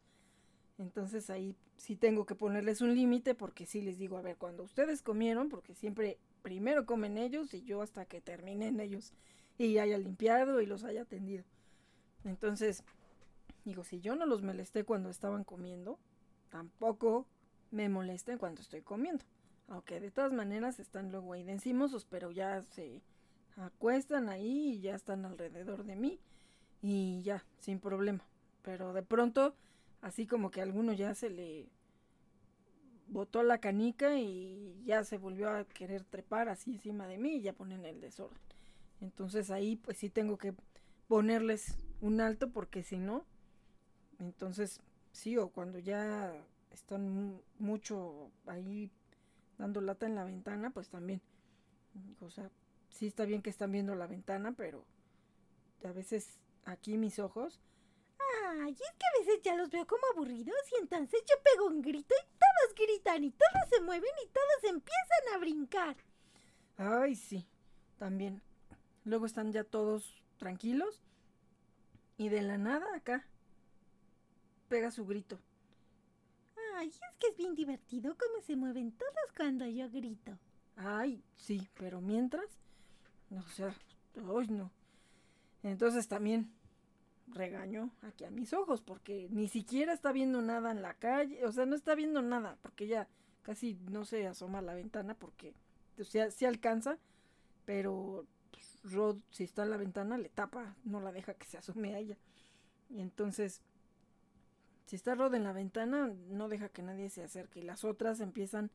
Entonces 0.78 1.31
ahí 1.31 1.56
sí 1.77 1.97
tengo 1.97 2.27
que 2.27 2.36
ponerles 2.36 2.81
un 2.81 2.94
límite 2.94 3.35
porque 3.35 3.66
sí 3.66 3.82
les 3.82 3.98
digo, 3.98 4.16
a 4.16 4.23
ver, 4.23 4.36
cuando 4.36 4.62
ustedes 4.62 5.02
comieron, 5.02 5.48
porque 5.48 5.74
siempre 5.74 6.19
primero 6.48 6.86
comen 6.86 7.18
ellos 7.18 7.52
y 7.52 7.62
yo 7.62 7.82
hasta 7.82 8.06
que 8.06 8.22
terminen 8.22 8.80
ellos 8.80 9.12
y 9.58 9.76
haya 9.76 9.98
limpiado 9.98 10.62
y 10.62 10.66
los 10.66 10.82
haya 10.82 11.02
atendido. 11.02 11.44
Entonces, 12.24 12.84
digo, 13.66 13.84
si 13.84 14.00
yo 14.00 14.16
no 14.16 14.24
los 14.24 14.40
molesté 14.40 14.84
cuando 14.84 15.10
estaban 15.10 15.44
comiendo, 15.44 15.98
tampoco 16.48 17.26
me 17.70 17.90
molesten 17.90 18.38
cuando 18.38 18.62
estoy 18.62 18.80
comiendo. 18.80 19.26
Aunque 19.68 20.00
de 20.00 20.10
todas 20.10 20.32
maneras 20.32 20.80
están 20.80 21.12
luego 21.12 21.34
ahí 21.34 21.44
de 21.44 21.52
encimosos, 21.52 22.06
pero 22.06 22.30
ya 22.30 22.62
se 22.62 23.02
acuestan 23.56 24.30
ahí 24.30 24.70
y 24.70 24.80
ya 24.80 24.94
están 24.94 25.26
alrededor 25.26 25.84
de 25.84 25.96
mí 25.96 26.18
y 26.80 27.20
ya, 27.24 27.44
sin 27.58 27.78
problema. 27.78 28.24
Pero 28.62 28.94
de 28.94 29.02
pronto, 29.02 29.54
así 30.00 30.26
como 30.26 30.50
que 30.50 30.60
a 30.60 30.64
alguno 30.64 30.94
ya 30.94 31.14
se 31.14 31.28
le 31.28 31.68
botó 33.09 33.43
la 33.43 33.59
canica 33.59 34.16
y 34.18 34.82
ya 34.85 35.05
se 35.05 35.18
volvió 35.18 35.51
a 35.51 35.64
querer 35.64 36.05
trepar 36.05 36.48
así 36.48 36.72
encima 36.72 37.06
de 37.06 37.18
mí 37.18 37.36
y 37.36 37.43
ya 37.43 37.52
ponen 37.52 37.85
el 37.85 38.01
desorden. 38.01 38.39
Entonces 39.01 39.51
ahí 39.51 39.76
pues 39.76 39.98
sí 39.98 40.10
tengo 40.10 40.39
que 40.39 40.55
ponerles 41.06 41.76
un 42.01 42.20
alto 42.20 42.51
porque 42.51 42.82
si 42.82 42.98
no, 42.98 43.24
entonces 44.18 44.80
sí, 45.12 45.36
o 45.36 45.48
cuando 45.48 45.78
ya 45.78 46.32
están 46.70 47.40
mucho 47.59 48.30
ahí 48.47 48.90
dando 49.56 49.80
lata 49.80 50.06
en 50.06 50.14
la 50.14 50.24
ventana, 50.24 50.70
pues 50.70 50.89
también, 50.89 51.20
o 52.20 52.30
sea, 52.30 52.51
sí 52.90 53.06
está 53.06 53.24
bien 53.24 53.43
que 53.43 53.51
están 53.51 53.72
viendo 53.72 53.94
la 53.94 54.06
ventana, 54.06 54.52
pero 54.52 54.85
a 55.85 55.93
veces 55.93 56.39
aquí 56.64 56.97
mis 56.97 57.18
ojos. 57.18 57.60
Ay, 58.50 58.72
es 58.72 58.78
que 58.78 59.06
a 59.06 59.18
veces 59.20 59.42
ya 59.42 59.54
los 59.56 59.68
veo 59.68 59.86
como 59.86 60.02
aburridos 60.14 60.56
y 60.72 60.80
entonces 60.80 61.22
yo 61.28 61.34
pego 61.42 61.66
un 61.66 61.82
grito 61.82 62.14
y 62.14 62.26
todos 62.30 62.74
gritan 62.74 63.24
y 63.24 63.30
todos 63.30 63.68
se 63.68 63.80
mueven 63.82 64.10
y 64.24 64.28
todos 64.28 64.72
empiezan 64.72 65.34
a 65.34 65.38
brincar. 65.38 65.96
Ay, 66.76 67.14
sí, 67.14 67.46
también. 67.98 68.40
Luego 69.04 69.26
están 69.26 69.52
ya 69.52 69.64
todos 69.64 70.22
tranquilos 70.38 71.02
y 72.16 72.30
de 72.30 72.42
la 72.42 72.56
nada 72.56 72.86
acá 72.96 73.26
pega 74.68 74.90
su 74.90 75.04
grito. 75.04 75.38
Ay, 76.76 76.88
es 76.88 77.00
que 77.18 77.28
es 77.28 77.36
bien 77.36 77.54
divertido 77.54 78.16
cómo 78.16 78.40
se 78.42 78.56
mueven 78.56 78.92
todos 78.92 79.32
cuando 79.36 79.66
yo 79.66 79.90
grito. 79.90 80.38
Ay, 80.76 81.22
sí, 81.34 81.68
pero 81.74 82.00
mientras, 82.00 82.46
o 83.30 83.42
sea, 83.50 83.74
hoy 84.26 84.48
no. 84.48 84.70
Entonces 85.62 86.08
también 86.08 86.52
regaño 87.32 87.90
aquí 88.02 88.24
a 88.24 88.30
mis 88.30 88.52
ojos 88.52 88.82
porque 88.82 89.28
ni 89.30 89.48
siquiera 89.48 89.92
está 89.92 90.12
viendo 90.12 90.42
nada 90.42 90.70
en 90.70 90.82
la 90.82 90.94
calle, 90.94 91.44
o 91.44 91.52
sea, 91.52 91.66
no 91.66 91.74
está 91.74 91.94
viendo 91.94 92.22
nada 92.22 92.59
porque 92.62 92.86
ya 92.86 93.09
casi 93.42 93.78
no 93.90 94.05
se 94.05 94.26
asoma 94.26 94.59
a 94.59 94.62
la 94.62 94.74
ventana 94.74 95.14
porque 95.14 95.55
o 95.98 96.05
sea, 96.05 96.28
alcanza, 96.46 96.98
pero 97.64 98.26
pues, 98.50 98.92
Rod 98.92 99.18
si 99.30 99.44
está 99.44 99.64
en 99.64 99.70
la 99.70 99.76
ventana 99.76 100.18
le 100.18 100.28
tapa, 100.28 100.76
no 100.84 101.00
la 101.00 101.12
deja 101.12 101.34
que 101.34 101.46
se 101.46 101.59
asome 101.59 101.94
a 101.94 101.98
ella. 101.98 102.16
Y 102.88 103.00
entonces 103.00 103.62
si 104.88 104.96
está 104.96 105.14
Rod 105.14 105.34
en 105.34 105.44
la 105.44 105.52
ventana, 105.52 106.14
no 106.30 106.48
deja 106.48 106.70
que 106.70 106.82
nadie 106.82 107.10
se 107.10 107.22
acerque. 107.22 107.60
Y 107.60 107.62
las 107.62 107.84
otras 107.84 108.20
empiezan 108.20 108.70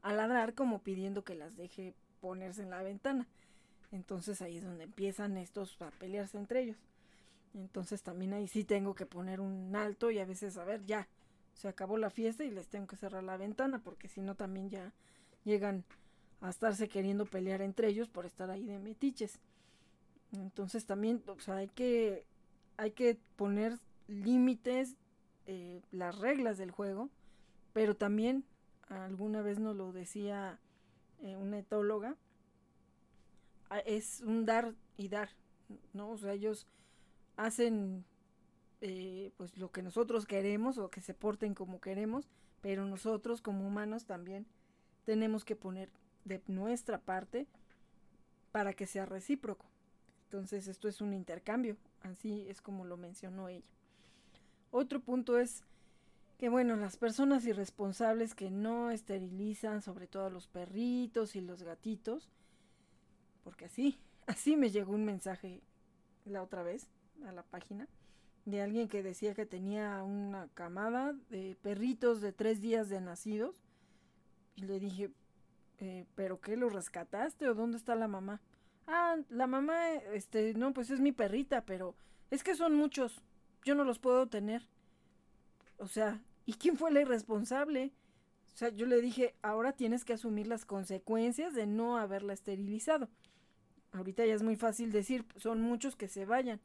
a 0.00 0.12
ladrar 0.12 0.54
como 0.54 0.84
pidiendo 0.84 1.24
que 1.24 1.34
las 1.34 1.56
deje 1.56 1.92
ponerse 2.20 2.62
en 2.62 2.70
la 2.70 2.82
ventana. 2.84 3.26
Entonces 3.90 4.40
ahí 4.42 4.58
es 4.58 4.64
donde 4.64 4.84
empiezan 4.84 5.36
estos 5.36 5.80
a 5.82 5.90
pelearse 5.90 6.38
entre 6.38 6.62
ellos. 6.62 6.76
Entonces 7.56 8.02
también 8.02 8.34
ahí 8.34 8.48
sí 8.48 8.64
tengo 8.64 8.94
que 8.94 9.06
poner 9.06 9.40
un 9.40 9.74
alto 9.74 10.10
y 10.10 10.18
a 10.18 10.26
veces, 10.26 10.58
a 10.58 10.64
ver, 10.64 10.84
ya, 10.84 11.08
se 11.54 11.68
acabó 11.68 11.96
la 11.96 12.10
fiesta 12.10 12.44
y 12.44 12.50
les 12.50 12.68
tengo 12.68 12.86
que 12.86 12.96
cerrar 12.96 13.24
la 13.24 13.38
ventana 13.38 13.82
porque 13.82 14.08
si 14.08 14.20
no 14.20 14.34
también 14.34 14.68
ya 14.68 14.92
llegan 15.44 15.84
a 16.42 16.50
estarse 16.50 16.88
queriendo 16.88 17.24
pelear 17.24 17.62
entre 17.62 17.88
ellos 17.88 18.08
por 18.08 18.26
estar 18.26 18.50
ahí 18.50 18.66
de 18.66 18.78
metiches. 18.78 19.40
Entonces 20.32 20.84
también, 20.84 21.22
o 21.26 21.40
sea, 21.40 21.56
hay 21.56 21.68
que, 21.68 22.26
hay 22.76 22.90
que 22.90 23.18
poner 23.36 23.78
límites 24.06 24.96
eh, 25.46 25.80
las 25.92 26.18
reglas 26.18 26.58
del 26.58 26.70
juego, 26.70 27.08
pero 27.72 27.96
también 27.96 28.44
alguna 28.88 29.40
vez 29.40 29.58
nos 29.58 29.74
lo 29.76 29.92
decía 29.92 30.58
eh, 31.22 31.36
una 31.36 31.58
etóloga, 31.58 32.16
es 33.86 34.20
un 34.20 34.44
dar 34.44 34.74
y 34.96 35.08
dar, 35.08 35.30
¿no? 35.92 36.10
O 36.10 36.18
sea, 36.18 36.34
ellos 36.34 36.66
hacen 37.36 38.04
eh, 38.80 39.32
pues 39.36 39.56
lo 39.56 39.70
que 39.70 39.82
nosotros 39.82 40.26
queremos 40.26 40.78
o 40.78 40.90
que 40.90 41.00
se 41.00 41.14
porten 41.14 41.54
como 41.54 41.80
queremos, 41.80 42.28
pero 42.60 42.84
nosotros 42.84 43.40
como 43.40 43.66
humanos 43.66 44.04
también 44.04 44.46
tenemos 45.04 45.44
que 45.44 45.56
poner 45.56 45.88
de 46.24 46.42
nuestra 46.46 46.98
parte 46.98 47.46
para 48.52 48.72
que 48.72 48.86
sea 48.86 49.06
recíproco. 49.06 49.66
Entonces 50.24 50.66
esto 50.66 50.88
es 50.88 51.00
un 51.00 51.14
intercambio, 51.14 51.76
así 52.02 52.46
es 52.48 52.60
como 52.60 52.84
lo 52.84 52.96
mencionó 52.96 53.48
ella. 53.48 53.64
Otro 54.70 55.00
punto 55.00 55.38
es 55.38 55.62
que, 56.38 56.48
bueno, 56.48 56.76
las 56.76 56.96
personas 56.96 57.46
irresponsables 57.46 58.34
que 58.34 58.50
no 58.50 58.90
esterilizan, 58.90 59.80
sobre 59.80 60.06
todo 60.06 60.28
los 60.28 60.48
perritos 60.48 61.36
y 61.36 61.40
los 61.40 61.62
gatitos, 61.62 62.28
porque 63.44 63.66
así, 63.66 63.98
así 64.26 64.56
me 64.56 64.70
llegó 64.70 64.92
un 64.92 65.04
mensaje 65.04 65.62
la 66.24 66.42
otra 66.42 66.62
vez 66.62 66.88
a 67.24 67.32
la 67.32 67.42
página 67.42 67.88
de 68.44 68.62
alguien 68.62 68.88
que 68.88 69.02
decía 69.02 69.34
que 69.34 69.46
tenía 69.46 70.02
una 70.02 70.48
camada 70.54 71.14
de 71.30 71.56
perritos 71.62 72.20
de 72.20 72.32
tres 72.32 72.60
días 72.60 72.88
de 72.88 73.00
nacidos. 73.00 73.62
Y 74.54 74.62
le 74.62 74.78
dije, 74.78 75.10
eh, 75.78 76.06
¿pero 76.14 76.40
qué? 76.40 76.56
¿Lo 76.56 76.68
rescataste 76.68 77.48
o 77.48 77.54
dónde 77.54 77.76
está 77.76 77.94
la 77.94 78.08
mamá? 78.08 78.40
Ah, 78.86 79.16
la 79.30 79.46
mamá, 79.46 79.92
este, 80.14 80.54
no, 80.54 80.72
pues 80.72 80.90
es 80.90 81.00
mi 81.00 81.12
perrita, 81.12 81.64
pero 81.64 81.96
es 82.30 82.44
que 82.44 82.54
son 82.54 82.74
muchos 82.74 83.22
yo 83.66 83.74
no 83.74 83.84
los 83.84 83.98
puedo 83.98 84.28
tener. 84.28 84.66
O 85.78 85.88
sea, 85.88 86.22
¿y 86.46 86.54
quién 86.54 86.78
fue 86.78 86.92
la 86.92 87.00
irresponsable? 87.02 87.92
O 88.54 88.56
sea, 88.56 88.70
yo 88.70 88.86
le 88.86 89.02
dije, 89.02 89.34
ahora 89.42 89.72
tienes 89.72 90.04
que 90.04 90.14
asumir 90.14 90.46
las 90.46 90.64
consecuencias 90.64 91.52
de 91.52 91.66
no 91.66 91.98
haberla 91.98 92.32
esterilizado. 92.32 93.10
Ahorita 93.92 94.24
ya 94.24 94.34
es 94.34 94.42
muy 94.42 94.56
fácil 94.56 94.92
decir, 94.92 95.26
son 95.36 95.60
muchos 95.60 95.96
que 95.96 96.06
se 96.08 96.24
vayan. 96.24 96.60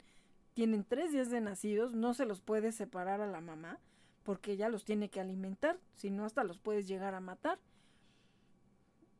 Tienen 0.54 0.84
tres 0.84 1.12
días 1.12 1.30
de 1.30 1.40
nacidos, 1.40 1.94
no 1.94 2.14
se 2.14 2.26
los 2.26 2.40
puede 2.40 2.72
separar 2.72 3.20
a 3.20 3.26
la 3.26 3.40
mamá 3.40 3.78
porque 4.22 4.52
ella 4.52 4.68
los 4.68 4.84
tiene 4.84 5.08
que 5.08 5.20
alimentar, 5.20 5.78
si 5.96 6.10
no 6.10 6.24
hasta 6.24 6.44
los 6.44 6.58
puedes 6.58 6.86
llegar 6.86 7.14
a 7.14 7.20
matar. 7.20 7.58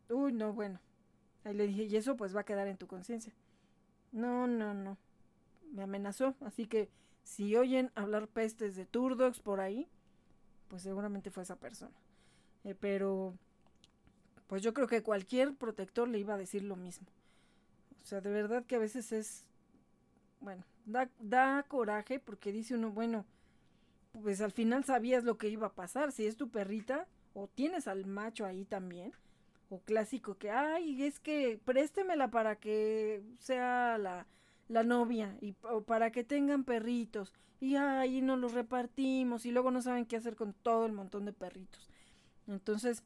Uy, 0.08 0.32
no, 0.32 0.52
bueno. 0.52 0.80
Ahí 1.44 1.54
le 1.54 1.66
dije, 1.66 1.84
y 1.84 1.96
eso 1.96 2.16
pues 2.16 2.36
va 2.36 2.40
a 2.40 2.44
quedar 2.44 2.68
en 2.68 2.76
tu 2.76 2.86
conciencia. 2.86 3.32
No, 4.12 4.46
no, 4.46 4.74
no. 4.74 4.96
Me 5.72 5.82
amenazó, 5.82 6.36
así 6.40 6.66
que 6.66 6.88
si 7.24 7.56
oyen 7.56 7.90
hablar 7.94 8.28
pestes 8.28 8.76
de 8.76 8.84
Turdox 8.84 9.40
por 9.40 9.60
ahí, 9.60 9.88
pues 10.68 10.82
seguramente 10.82 11.30
fue 11.30 11.42
esa 11.42 11.56
persona. 11.56 11.96
Eh, 12.64 12.76
pero, 12.78 13.34
pues 14.46 14.62
yo 14.62 14.74
creo 14.74 14.86
que 14.86 15.02
cualquier 15.02 15.54
protector 15.54 16.08
le 16.08 16.18
iba 16.18 16.34
a 16.34 16.38
decir 16.38 16.62
lo 16.62 16.76
mismo. 16.76 17.08
O 18.02 18.04
sea, 18.04 18.20
de 18.20 18.30
verdad 18.30 18.64
que 18.66 18.76
a 18.76 18.80
veces 18.80 19.12
es, 19.12 19.44
bueno, 20.40 20.64
da, 20.84 21.08
da 21.18 21.64
coraje 21.64 22.18
porque 22.18 22.52
dice 22.52 22.74
uno, 22.74 22.90
bueno, 22.90 23.24
pues 24.22 24.40
al 24.40 24.52
final 24.52 24.84
sabías 24.84 25.24
lo 25.24 25.38
que 25.38 25.48
iba 25.48 25.68
a 25.68 25.74
pasar. 25.74 26.12
Si 26.12 26.26
es 26.26 26.36
tu 26.36 26.50
perrita 26.50 27.06
o 27.34 27.48
tienes 27.48 27.88
al 27.88 28.06
macho 28.06 28.44
ahí 28.44 28.64
también, 28.64 29.12
o 29.70 29.80
clásico 29.80 30.36
que, 30.36 30.50
ay, 30.50 31.02
es 31.02 31.18
que 31.18 31.58
préstemela 31.64 32.30
para 32.30 32.56
que 32.56 33.22
sea 33.38 33.96
la, 33.96 34.26
la 34.68 34.82
novia 34.82 35.36
y 35.40 35.52
para 35.86 36.12
que 36.12 36.24
tengan 36.24 36.64
perritos 36.64 37.32
y 37.62 37.76
ahí 37.76 38.20
nos 38.20 38.38
los 38.38 38.52
repartimos 38.52 39.46
y 39.46 39.52
luego 39.52 39.70
no 39.70 39.80
saben 39.80 40.04
qué 40.04 40.16
hacer 40.16 40.34
con 40.34 40.52
todo 40.52 40.84
el 40.84 40.92
montón 40.92 41.24
de 41.24 41.32
perritos. 41.32 41.88
Entonces, 42.48 43.04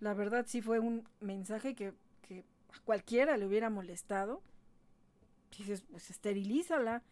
la 0.00 0.14
verdad 0.14 0.46
sí 0.48 0.62
fue 0.62 0.80
un 0.80 1.06
mensaje 1.20 1.74
que, 1.74 1.92
que 2.22 2.44
a 2.72 2.80
cualquiera 2.84 3.36
le 3.36 3.46
hubiera 3.46 3.68
molestado. 3.68 4.42
Dices, 5.56 5.82
pues 5.90 6.10
esterilízala. 6.10 7.02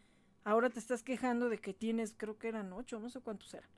Ahora 0.47 0.70
te 0.70 0.78
estás 0.78 1.02
quejando 1.02 1.48
de 1.48 1.59
que 1.59 1.74
tienes, 1.74 2.14
creo 2.16 2.39
que 2.39 2.47
eran 2.47 2.73
ocho, 2.73 3.01
no 3.01 3.10
sé 3.10 3.18
cuántos 3.18 3.52
eran. 3.52 3.68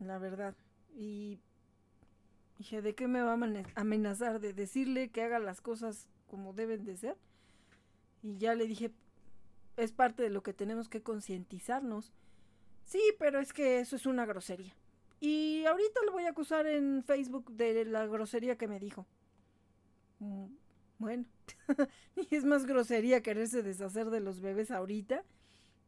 La 0.00 0.18
verdad. 0.18 0.54
Y 0.94 1.38
dije, 2.58 2.82
¿de 2.82 2.94
qué 2.94 3.08
me 3.08 3.22
va 3.22 3.30
a 3.32 3.80
amenazar? 3.80 4.38
¿De 4.38 4.52
decirle 4.52 5.08
que 5.08 5.22
haga 5.22 5.38
las 5.38 5.62
cosas 5.62 6.10
como 6.28 6.52
deben 6.52 6.84
de 6.84 6.98
ser? 6.98 7.16
Y 8.22 8.36
ya 8.36 8.54
le 8.54 8.66
dije, 8.66 8.92
es 9.78 9.92
parte 9.92 10.22
de 10.22 10.28
lo 10.28 10.42
que 10.42 10.52
tenemos 10.52 10.90
que 10.90 11.02
concientizarnos. 11.02 12.12
Sí, 12.84 13.00
pero 13.18 13.40
es 13.40 13.54
que 13.54 13.80
eso 13.80 13.96
es 13.96 14.04
una 14.04 14.26
grosería. 14.26 14.74
Y 15.20 15.64
ahorita 15.64 16.00
lo 16.04 16.12
voy 16.12 16.24
a 16.24 16.32
acusar 16.32 16.66
en 16.66 17.02
Facebook 17.02 17.50
de 17.50 17.86
la 17.86 18.06
grosería 18.06 18.58
que 18.58 18.68
me 18.68 18.78
dijo. 18.78 19.06
Mm, 20.18 20.48
bueno, 20.98 21.24
y 22.30 22.34
es 22.36 22.44
más 22.44 22.66
grosería 22.66 23.22
quererse 23.22 23.62
deshacer 23.62 24.10
de 24.10 24.20
los 24.20 24.42
bebés 24.42 24.70
ahorita 24.70 25.24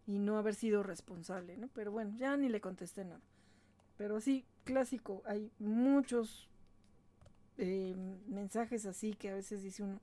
y 0.06 0.18
no 0.18 0.38
haber 0.38 0.54
sido 0.54 0.82
responsable, 0.82 1.56
¿no? 1.56 1.68
Pero 1.68 1.92
bueno, 1.92 2.14
ya 2.16 2.36
ni 2.36 2.48
le 2.48 2.60
contesté 2.60 3.04
nada. 3.04 3.20
pero 3.96 4.20
sí, 4.20 4.44
clásico, 4.64 5.22
hay 5.26 5.50
muchos 5.58 6.48
eh, 7.58 7.94
mensajes 8.26 8.86
así 8.86 9.14
que 9.14 9.30
a 9.30 9.34
veces 9.34 9.62
dice 9.62 9.82
uno, 9.82 10.00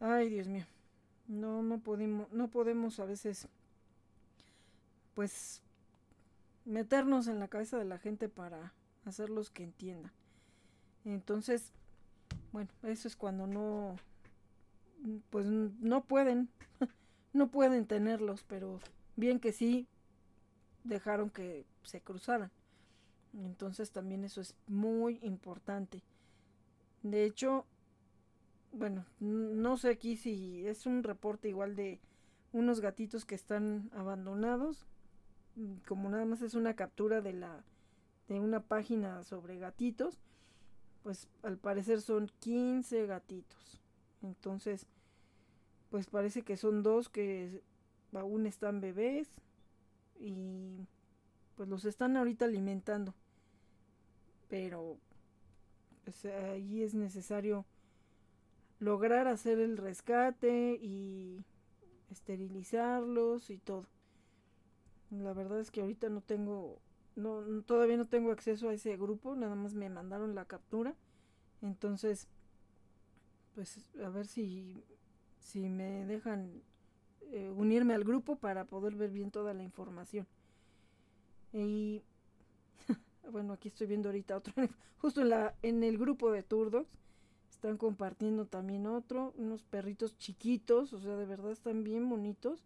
ay 0.00 0.28
Dios 0.28 0.48
mío, 0.48 0.66
no, 1.28 1.62
no 1.62 1.78
podemos, 1.78 2.30
no 2.32 2.48
podemos 2.48 2.98
a 2.98 3.04
veces, 3.04 3.46
pues, 5.14 5.62
meternos 6.64 7.28
en 7.28 7.38
la 7.38 7.48
cabeza 7.48 7.78
de 7.78 7.84
la 7.84 7.98
gente 7.98 8.28
para 8.28 8.74
hacerlos 9.04 9.50
que 9.50 9.62
entiendan. 9.62 10.12
Entonces, 11.04 11.72
bueno, 12.52 12.70
eso 12.82 13.08
es 13.08 13.16
cuando 13.16 13.46
no, 13.46 13.96
pues 15.30 15.46
no 15.46 16.04
pueden, 16.04 16.48
no 17.32 17.50
pueden 17.50 17.86
tenerlos, 17.86 18.44
pero 18.44 18.80
bien 19.16 19.40
que 19.40 19.52
sí 19.52 19.86
dejaron 20.84 21.30
que 21.30 21.64
se 21.82 22.00
cruzaran. 22.00 22.50
Entonces 23.32 23.90
también 23.92 24.24
eso 24.24 24.40
es 24.40 24.54
muy 24.66 25.18
importante. 25.22 26.02
De 27.02 27.24
hecho, 27.24 27.64
bueno, 28.72 29.04
no 29.20 29.76
sé 29.76 29.90
aquí 29.90 30.16
si 30.16 30.66
es 30.66 30.86
un 30.86 31.02
reporte 31.02 31.48
igual 31.48 31.76
de 31.76 32.00
unos 32.52 32.80
gatitos 32.80 33.24
que 33.24 33.34
están 33.34 33.90
abandonados. 33.94 34.86
Mm, 35.56 35.76
como 35.86 36.08
nada 36.10 36.24
más 36.24 36.42
es 36.42 36.54
una 36.54 36.74
captura 36.74 37.20
de 37.20 37.32
la 37.32 37.64
de 38.28 38.38
una 38.38 38.60
página 38.60 39.24
sobre 39.24 39.58
gatitos, 39.58 40.20
pues 41.02 41.26
al 41.42 41.58
parecer 41.58 42.00
son 42.00 42.30
15 42.38 43.06
gatitos. 43.06 43.80
Entonces, 44.22 44.86
pues 45.90 46.06
parece 46.06 46.42
que 46.42 46.56
son 46.56 46.82
dos 46.82 47.08
que 47.08 47.62
aún 48.12 48.46
están 48.46 48.80
bebés 48.80 49.28
y 50.18 50.86
pues 51.56 51.68
los 51.68 51.84
están 51.84 52.16
ahorita 52.16 52.46
alimentando. 52.46 53.14
Pero 54.48 54.98
pues 56.04 56.24
ahí 56.24 56.82
es 56.82 56.94
necesario 56.94 57.64
lograr 58.78 59.28
hacer 59.28 59.60
el 59.60 59.76
rescate 59.76 60.78
y 60.80 61.44
esterilizarlos 62.10 63.50
y 63.50 63.58
todo. 63.58 63.86
La 65.10 65.32
verdad 65.32 65.60
es 65.60 65.70
que 65.70 65.80
ahorita 65.80 66.08
no 66.08 66.20
tengo, 66.20 66.80
no, 67.16 67.42
todavía 67.62 67.96
no 67.96 68.06
tengo 68.06 68.30
acceso 68.30 68.68
a 68.68 68.74
ese 68.74 68.96
grupo, 68.96 69.34
nada 69.34 69.54
más 69.54 69.74
me 69.74 69.88
mandaron 69.90 70.34
la 70.34 70.44
captura. 70.44 70.94
Entonces, 71.62 72.28
pues 73.54 73.84
a 74.02 74.08
ver 74.08 74.26
si, 74.26 74.82
si 75.40 75.68
me 75.68 76.06
dejan 76.06 76.62
eh, 77.32 77.50
unirme 77.56 77.94
al 77.94 78.04
grupo 78.04 78.36
para 78.36 78.64
poder 78.64 78.94
ver 78.94 79.10
bien 79.10 79.30
toda 79.30 79.54
la 79.54 79.62
información. 79.62 80.26
Y 81.52 82.02
bueno, 83.30 83.52
aquí 83.54 83.68
estoy 83.68 83.86
viendo 83.86 84.08
ahorita 84.08 84.36
otro, 84.36 84.54
justo 85.00 85.22
en, 85.22 85.30
la, 85.30 85.54
en 85.62 85.82
el 85.82 85.98
grupo 85.98 86.30
de 86.30 86.42
Turdocs, 86.42 86.98
están 87.50 87.76
compartiendo 87.76 88.46
también 88.46 88.86
otro, 88.86 89.34
unos 89.36 89.62
perritos 89.64 90.16
chiquitos, 90.16 90.92
o 90.92 91.00
sea, 91.00 91.16
de 91.16 91.26
verdad 91.26 91.50
están 91.50 91.84
bien 91.84 92.08
bonitos. 92.08 92.64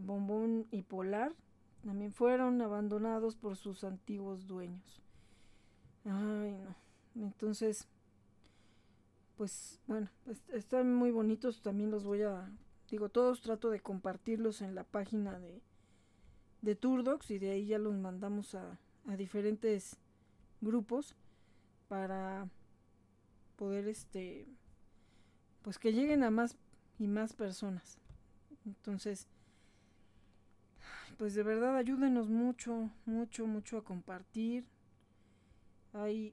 Bombón 0.00 0.66
y 0.70 0.82
Polar 0.82 1.34
también 1.84 2.12
fueron 2.12 2.62
abandonados 2.62 3.36
por 3.36 3.56
sus 3.56 3.84
antiguos 3.84 4.46
dueños. 4.46 5.02
Ay, 6.04 6.56
no. 6.56 6.74
Entonces, 7.26 7.86
pues 9.42 9.80
bueno, 9.88 10.08
están 10.52 10.94
muy 10.94 11.10
bonitos, 11.10 11.62
también 11.62 11.90
los 11.90 12.04
voy 12.04 12.22
a, 12.22 12.48
digo, 12.88 13.08
todos 13.08 13.40
trato 13.40 13.70
de 13.70 13.80
compartirlos 13.80 14.62
en 14.62 14.76
la 14.76 14.84
página 14.84 15.36
de, 15.40 15.60
de 16.60 16.76
Turdocs 16.76 17.28
y 17.32 17.40
de 17.40 17.50
ahí 17.50 17.66
ya 17.66 17.80
los 17.80 17.96
mandamos 17.96 18.54
a, 18.54 18.78
a 19.08 19.16
diferentes 19.16 19.96
grupos 20.60 21.16
para 21.88 22.48
poder 23.56 23.88
este 23.88 24.46
pues 25.62 25.80
que 25.80 25.92
lleguen 25.92 26.22
a 26.22 26.30
más 26.30 26.56
y 27.00 27.08
más 27.08 27.32
personas. 27.32 27.98
Entonces 28.64 29.26
pues 31.18 31.34
de 31.34 31.42
verdad 31.42 31.76
ayúdenos 31.76 32.28
mucho 32.28 32.90
mucho 33.06 33.48
mucho 33.48 33.78
a 33.78 33.82
compartir. 33.82 34.68
Hay 35.94 36.32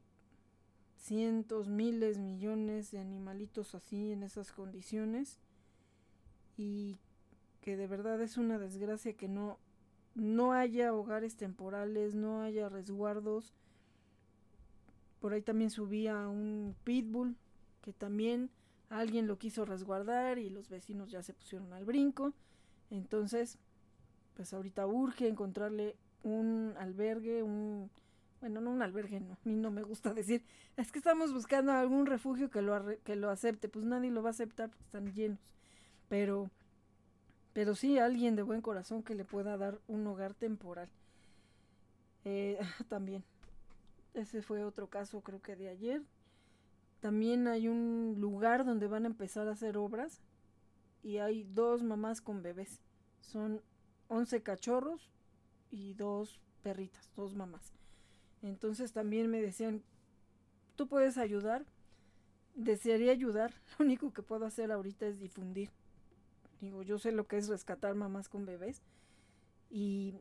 cientos 1.00 1.70
miles 1.70 2.18
millones 2.18 2.92
de 2.92 3.00
animalitos 3.00 3.74
así 3.74 4.12
en 4.12 4.24
esas 4.24 4.52
condiciones 4.52 5.40
y 6.58 6.98
que 7.62 7.78
de 7.78 7.88
verdad 7.88 8.22
es 8.22 8.38
una 8.38 8.60
desgracia 8.60 9.14
que 9.14 9.28
no 9.28 9.58
no 10.16 10.54
haya 10.54 10.94
hogares 10.94 11.38
temporales, 11.38 12.14
no 12.16 12.42
haya 12.42 12.68
resguardos. 12.68 13.54
Por 15.22 15.34
ahí 15.34 15.42
también 15.42 15.70
subía 15.70 16.28
un 16.28 16.76
pitbull 16.84 17.38
que 17.82 17.94
también 17.94 18.50
alguien 18.90 19.28
lo 19.28 19.38
quiso 19.38 19.66
resguardar 19.66 20.40
y 20.40 20.50
los 20.50 20.70
vecinos 20.70 21.12
ya 21.12 21.24
se 21.24 21.34
pusieron 21.34 21.72
al 21.74 21.86
brinco. 21.86 22.34
Entonces, 22.90 23.60
pues 24.36 24.54
ahorita 24.54 24.88
urge 24.88 25.28
encontrarle 25.28 25.96
un 26.24 26.74
albergue, 26.78 27.44
un 27.44 27.90
bueno, 28.40 28.61
no 28.61 28.72
un 28.72 28.82
albergue, 28.82 29.20
no, 29.20 29.34
a 29.34 29.40
mí 29.44 29.56
no 29.56 29.72
me 29.72 29.84
gusta 29.84 30.14
decir, 30.14 30.44
es 30.78 30.91
que 30.91 30.99
estamos 30.99 31.34
buscando 31.34 31.72
algún 31.72 32.06
refugio 32.06 32.49
que 32.49 32.61
lo 32.61 32.86
que 33.03 33.16
lo 33.16 33.30
acepte, 33.30 33.70
pues 33.70 33.86
nadie 33.86 34.11
lo 34.11 34.24
va 34.24 34.30
a 34.30 34.32
aceptar 34.32 34.70
porque 34.70 34.84
están 34.84 35.14
llenos. 35.14 35.40
Pero 36.07 36.49
pero 37.53 37.76
sí 37.76 37.98
alguien 37.98 38.36
de 38.36 38.44
buen 38.44 38.61
corazón 38.61 39.03
que 39.03 39.16
le 39.16 39.26
pueda 39.26 39.57
dar 39.57 39.82
un 39.88 40.06
hogar 40.07 40.34
temporal. 40.34 40.90
Eh, 42.24 42.60
también, 42.90 43.24
ese 44.14 44.41
fue 44.41 44.64
otro 44.64 44.88
caso 44.88 45.22
creo 45.22 45.41
que 45.41 45.56
de 45.56 45.70
ayer. 45.70 46.03
También 46.99 47.48
hay 47.48 47.68
un 47.68 48.16
lugar 48.20 48.66
donde 48.66 48.88
van 48.88 49.06
a 49.06 49.07
empezar 49.07 49.48
a 49.48 49.52
hacer 49.52 49.78
obras 49.78 50.22
y 51.02 51.18
hay 51.18 51.44
dos 51.44 51.82
mamás 51.82 52.22
con 52.22 52.41
bebés. 52.41 52.82
Son 53.22 53.61
11 54.07 54.44
cachorros 54.44 55.10
y 55.72 55.94
dos 55.94 56.41
perritas, 56.61 57.10
dos 57.16 57.36
mamás. 57.36 57.78
Entonces 58.41 58.94
también 58.94 59.30
me 59.30 59.41
decían, 59.41 59.84
¿tú 60.76 60.88
puedes 60.88 61.18
ayudar? 61.18 61.66
Desearía 62.56 63.11
ayudar, 63.11 63.53
lo 63.78 63.86
único 63.86 64.14
que 64.14 64.24
puedo 64.24 64.45
hacer 64.45 64.72
ahorita 64.72 65.06
es 65.07 65.20
difundir. 65.20 65.70
Digo, 66.61 66.84
yo 66.84 66.99
sé 66.99 67.11
lo 67.11 67.28
que 67.28 67.38
es 67.38 67.48
rescatar 67.48 67.95
mamás 67.95 68.28
con 68.28 68.45
bebés 68.45 68.82
y 69.70 70.16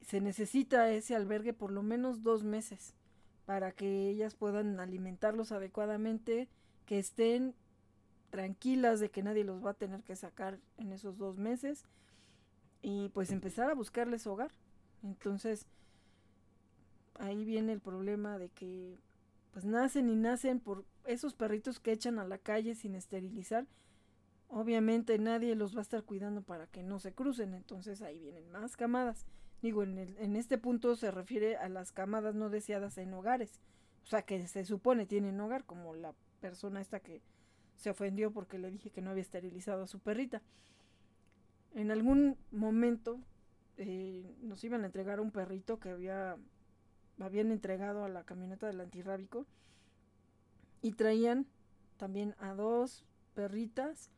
se 0.00 0.20
necesita 0.20 0.90
ese 0.90 1.14
albergue 1.14 1.52
por 1.52 1.70
lo 1.70 1.82
menos 1.82 2.22
dos 2.22 2.44
meses 2.44 2.94
para 3.44 3.72
que 3.72 4.08
ellas 4.08 4.34
puedan 4.34 4.78
alimentarlos 4.80 5.52
adecuadamente, 5.52 6.48
que 6.86 6.98
estén 6.98 7.54
tranquilas 8.30 9.00
de 9.00 9.10
que 9.10 9.22
nadie 9.22 9.44
los 9.44 9.64
va 9.64 9.70
a 9.70 9.74
tener 9.74 10.02
que 10.02 10.16
sacar 10.16 10.58
en 10.76 10.92
esos 10.92 11.16
dos 11.16 11.38
meses 11.38 11.84
y 12.82 13.08
pues 13.10 13.30
empezar 13.30 13.70
a 13.70 13.74
buscarles 13.74 14.26
hogar. 14.26 14.50
Entonces, 15.02 15.66
ahí 17.18 17.44
viene 17.44 17.72
el 17.72 17.80
problema 17.80 18.38
de 18.38 18.48
que 18.48 18.98
pues 19.52 19.64
nacen 19.64 20.08
y 20.08 20.16
nacen 20.16 20.60
por 20.60 20.84
esos 21.04 21.34
perritos 21.34 21.80
que 21.80 21.92
echan 21.92 22.18
a 22.18 22.24
la 22.24 22.38
calle 22.38 22.74
sin 22.74 22.94
esterilizar 22.94 23.66
Obviamente 24.50 25.18
nadie 25.18 25.54
los 25.54 25.74
va 25.74 25.80
a 25.80 25.82
estar 25.82 26.02
cuidando 26.04 26.42
para 26.42 26.66
que 26.66 26.82
no 26.82 26.98
se 26.98 27.12
crucen, 27.12 27.52
entonces 27.52 28.00
ahí 28.00 28.18
vienen 28.18 28.50
más 28.50 28.76
camadas. 28.76 29.26
Digo, 29.60 29.82
en, 29.82 29.98
el, 29.98 30.16
en 30.18 30.36
este 30.36 30.56
punto 30.56 30.96
se 30.96 31.10
refiere 31.10 31.56
a 31.56 31.68
las 31.68 31.92
camadas 31.92 32.34
no 32.34 32.48
deseadas 32.48 32.96
en 32.96 33.12
hogares, 33.12 33.60
o 34.04 34.06
sea 34.06 34.22
que 34.22 34.46
se 34.48 34.64
supone 34.64 35.04
tienen 35.04 35.38
hogar, 35.40 35.64
como 35.64 35.94
la 35.94 36.14
persona 36.40 36.80
esta 36.80 37.00
que 37.00 37.20
se 37.76 37.90
ofendió 37.90 38.30
porque 38.32 38.58
le 38.58 38.70
dije 38.70 38.90
que 38.90 39.02
no 39.02 39.10
había 39.10 39.22
esterilizado 39.22 39.82
a 39.82 39.86
su 39.86 40.00
perrita. 40.00 40.40
En 41.74 41.90
algún 41.90 42.38
momento 42.50 43.20
eh, 43.76 44.34
nos 44.40 44.64
iban 44.64 44.82
a 44.82 44.86
entregar 44.86 45.20
un 45.20 45.30
perrito 45.30 45.78
que 45.78 45.90
había 45.90 46.38
habían 47.24 47.50
entregado 47.50 48.04
a 48.04 48.08
la 48.08 48.24
camioneta 48.24 48.66
del 48.66 48.80
antirrábico 48.80 49.46
y 50.82 50.92
traían 50.92 51.46
también 51.96 52.34
a 52.38 52.54
dos 52.54 53.04
perritas 53.34 54.10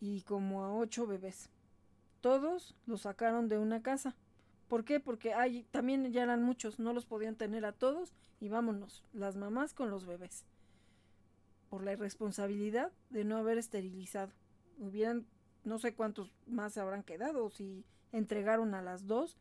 y 0.00 0.22
como 0.22 0.64
a 0.64 0.74
ocho 0.74 1.06
bebés. 1.06 1.50
Todos 2.20 2.74
los 2.86 3.02
sacaron 3.02 3.48
de 3.48 3.58
una 3.58 3.82
casa. 3.82 4.16
¿Por 4.68 4.84
qué? 4.84 5.00
Porque 5.00 5.34
hay, 5.34 5.64
también 5.70 6.10
ya 6.12 6.22
eran 6.22 6.42
muchos, 6.42 6.78
no 6.78 6.92
los 6.92 7.04
podían 7.04 7.36
tener 7.36 7.64
a 7.64 7.72
todos 7.72 8.14
y 8.40 8.48
vámonos, 8.48 9.04
las 9.12 9.36
mamás 9.36 9.74
con 9.74 9.90
los 9.90 10.06
bebés. 10.06 10.44
Por 11.68 11.84
la 11.84 11.92
irresponsabilidad 11.92 12.92
de 13.10 13.24
no 13.24 13.36
haber 13.36 13.58
esterilizado. 13.58 14.32
Hubieran, 14.78 15.26
no 15.64 15.78
sé 15.78 15.94
cuántos 15.94 16.32
más 16.46 16.72
se 16.72 16.80
habrán 16.80 17.02
quedado, 17.02 17.50
si 17.50 17.84
entregaron 18.12 18.74
a 18.74 18.82
las 18.82 19.06
dos, 19.06 19.36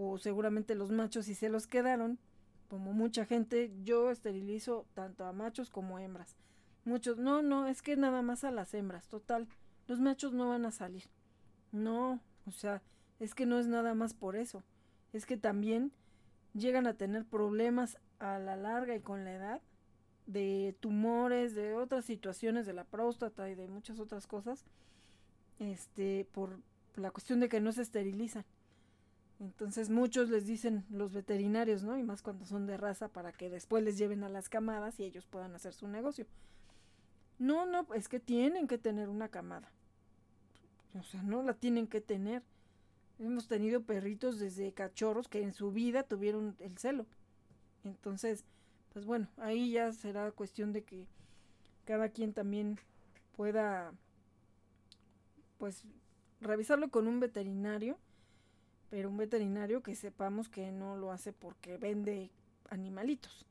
o 0.00 0.18
seguramente 0.18 0.74
los 0.74 0.90
machos 0.90 1.28
y 1.28 1.34
se 1.34 1.48
los 1.48 1.66
quedaron. 1.66 2.18
Como 2.68 2.92
mucha 2.92 3.26
gente, 3.26 3.72
yo 3.82 4.10
esterilizo 4.10 4.86
tanto 4.94 5.24
a 5.24 5.32
machos 5.32 5.70
como 5.70 5.96
a 5.96 6.04
hembras. 6.04 6.36
Muchos, 6.84 7.18
no, 7.18 7.42
no, 7.42 7.66
es 7.66 7.82
que 7.82 7.96
nada 7.96 8.22
más 8.22 8.44
a 8.44 8.50
las 8.50 8.72
hembras, 8.74 9.08
total 9.08 9.48
los 9.86 10.00
machos 10.00 10.32
no 10.32 10.48
van 10.48 10.64
a 10.64 10.70
salir. 10.70 11.04
No, 11.72 12.20
o 12.46 12.52
sea, 12.52 12.80
es 13.18 13.34
que 13.34 13.44
no 13.44 13.58
es 13.58 13.66
nada 13.66 13.94
más 13.94 14.14
por 14.14 14.36
eso. 14.36 14.62
Es 15.12 15.26
que 15.26 15.36
también 15.36 15.92
llegan 16.54 16.86
a 16.86 16.94
tener 16.94 17.24
problemas 17.24 17.98
a 18.20 18.38
la 18.38 18.56
larga 18.56 18.94
y 18.94 19.00
con 19.00 19.24
la 19.24 19.34
edad 19.34 19.62
de 20.26 20.76
tumores, 20.78 21.54
de 21.54 21.74
otras 21.74 22.04
situaciones 22.04 22.66
de 22.66 22.72
la 22.72 22.84
próstata 22.84 23.50
y 23.50 23.56
de 23.56 23.66
muchas 23.66 23.98
otras 23.98 24.28
cosas, 24.28 24.64
este, 25.58 26.24
por 26.32 26.60
la 26.94 27.10
cuestión 27.10 27.40
de 27.40 27.48
que 27.48 27.60
no 27.60 27.72
se 27.72 27.82
esterilizan. 27.82 28.44
Entonces 29.40 29.88
muchos 29.88 30.28
les 30.28 30.46
dicen 30.46 30.84
los 30.90 31.14
veterinarios, 31.14 31.82
¿no? 31.82 31.96
Y 31.96 32.02
más 32.02 32.20
cuando 32.20 32.44
son 32.44 32.66
de 32.66 32.76
raza 32.76 33.08
para 33.08 33.32
que 33.32 33.48
después 33.48 33.82
les 33.82 33.96
lleven 33.96 34.22
a 34.22 34.28
las 34.28 34.50
camadas 34.50 35.00
y 35.00 35.04
ellos 35.04 35.26
puedan 35.26 35.54
hacer 35.54 35.72
su 35.72 35.88
negocio. 35.88 36.26
No, 37.38 37.64
no, 37.64 37.86
es 37.94 38.08
que 38.08 38.20
tienen 38.20 38.68
que 38.68 38.76
tener 38.76 39.08
una 39.08 39.28
camada. 39.28 39.72
O 40.98 41.02
sea, 41.02 41.22
no 41.22 41.42
la 41.42 41.54
tienen 41.54 41.86
que 41.86 42.02
tener. 42.02 42.42
Hemos 43.18 43.48
tenido 43.48 43.82
perritos 43.82 44.38
desde 44.38 44.72
cachorros 44.72 45.28
que 45.28 45.42
en 45.42 45.52
su 45.52 45.72
vida 45.72 46.02
tuvieron 46.02 46.54
el 46.58 46.76
celo. 46.76 47.06
Entonces, 47.82 48.44
pues 48.92 49.06
bueno, 49.06 49.28
ahí 49.38 49.72
ya 49.72 49.90
será 49.92 50.30
cuestión 50.32 50.72
de 50.74 50.84
que 50.84 51.06
cada 51.86 52.10
quien 52.10 52.34
también 52.34 52.78
pueda, 53.36 53.94
pues, 55.56 55.84
revisarlo 56.42 56.90
con 56.90 57.08
un 57.08 57.20
veterinario 57.20 57.98
pero 58.90 59.08
un 59.08 59.16
veterinario 59.16 59.82
que 59.82 59.94
sepamos 59.94 60.48
que 60.48 60.72
no 60.72 60.96
lo 60.96 61.12
hace 61.12 61.32
porque 61.32 61.78
vende 61.78 62.30
animalitos. 62.68 63.46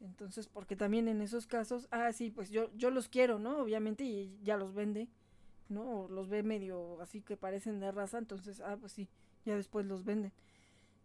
Entonces, 0.00 0.46
porque 0.46 0.76
también 0.76 1.08
en 1.08 1.22
esos 1.22 1.46
casos, 1.46 1.88
ah, 1.90 2.12
sí, 2.12 2.30
pues 2.30 2.50
yo, 2.50 2.70
yo 2.76 2.90
los 2.90 3.08
quiero, 3.08 3.38
¿no? 3.38 3.58
Obviamente, 3.58 4.04
y 4.04 4.38
ya 4.42 4.58
los 4.58 4.74
vende, 4.74 5.08
¿no? 5.70 6.02
O 6.02 6.08
los 6.08 6.28
ve 6.28 6.42
medio 6.42 7.00
así 7.00 7.22
que 7.22 7.38
parecen 7.38 7.80
de 7.80 7.90
raza, 7.90 8.18
entonces, 8.18 8.60
ah, 8.60 8.76
pues 8.78 8.92
sí, 8.92 9.08
ya 9.46 9.56
después 9.56 9.86
los 9.86 10.04
venden. 10.04 10.32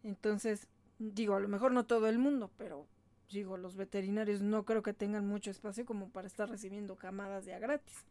Entonces, 0.03 0.67
digo, 0.97 1.35
a 1.35 1.39
lo 1.39 1.47
mejor 1.47 1.71
no 1.71 1.85
todo 1.85 2.09
el 2.09 2.19
mundo, 2.19 2.51
pero 2.57 2.85
digo, 3.31 3.57
los 3.57 3.75
veterinarios 3.75 4.41
no 4.41 4.65
creo 4.65 4.83
que 4.83 4.93
tengan 4.93 5.25
mucho 5.25 5.51
espacio 5.51 5.85
como 5.85 6.09
para 6.09 6.27
estar 6.27 6.49
recibiendo 6.49 6.97
camadas 6.97 7.45
de 7.45 7.53
a 7.53 7.59
gratis. 7.59 8.05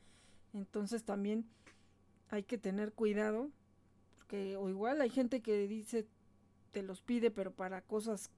Entonces 0.54 1.04
también 1.04 1.44
hay 2.30 2.44
que 2.44 2.56
tener 2.56 2.92
cuidado 2.92 3.50
que 4.28 4.56
o 4.56 4.68
igual 4.68 5.00
hay 5.00 5.10
gente 5.10 5.40
que 5.40 5.66
dice 5.66 6.06
te 6.70 6.82
los 6.82 7.00
pide 7.00 7.30
pero 7.30 7.50
para 7.52 7.80
cosas 7.82 8.30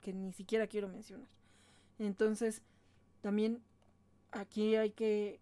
que 0.00 0.12
ni 0.12 0.32
siquiera 0.32 0.66
quiero 0.66 0.88
mencionar. 0.88 1.28
Entonces, 1.98 2.62
también 3.20 3.60
aquí 4.30 4.76
hay 4.76 4.92
que 4.92 5.40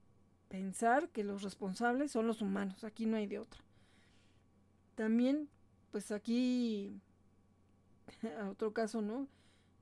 pensar 0.49 1.11
que 1.11 1.25
los 1.25 1.43
responsables 1.43 2.11
son 2.11 2.27
los 2.27 2.41
humanos, 2.41 2.85
aquí 2.85 3.07
no 3.07 3.17
hay 3.17 3.27
de 3.27 3.39
otra. 3.39 3.61
También, 4.95 5.49
pues 5.91 6.11
aquí, 6.11 6.99
otro 8.51 8.73
caso, 8.73 9.03
¿no? 9.03 9.29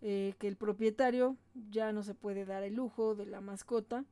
Eh, 0.03 0.35
que 0.39 0.49
el 0.49 0.57
propietario 0.57 1.37
ya 1.71 1.93
no 1.93 2.03
se 2.03 2.15
puede 2.15 2.45
dar 2.45 2.63
el 2.63 2.75
lujo 2.75 3.15
de 3.15 3.25
la 3.25 3.41
mascota 3.41 4.05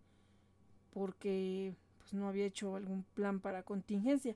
porque 0.95 1.75
pues, 1.99 2.15
no 2.15 2.29
había 2.29 2.47
hecho 2.47 2.77
algún 2.77 3.05
plan 3.15 3.41
para 3.41 3.63
contingencia 3.63 4.35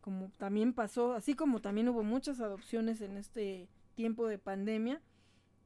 como 0.00 0.30
también 0.38 0.72
pasó, 0.72 1.12
así 1.12 1.34
como 1.34 1.60
también 1.60 1.88
hubo 1.88 2.02
muchas 2.02 2.40
adopciones 2.40 3.00
en 3.00 3.16
este 3.16 3.68
tiempo 3.94 4.26
de 4.26 4.38
pandemia, 4.38 5.00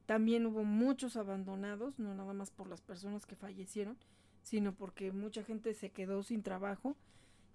también 0.05 0.45
hubo 0.45 0.63
muchos 0.63 1.15
abandonados, 1.15 1.97
no 1.99 2.13
nada 2.13 2.33
más 2.33 2.51
por 2.51 2.67
las 2.67 2.81
personas 2.81 3.25
que 3.25 3.35
fallecieron, 3.35 3.97
sino 4.43 4.73
porque 4.73 5.11
mucha 5.11 5.43
gente 5.43 5.73
se 5.73 5.91
quedó 5.91 6.21
sin 6.21 6.43
trabajo 6.43 6.95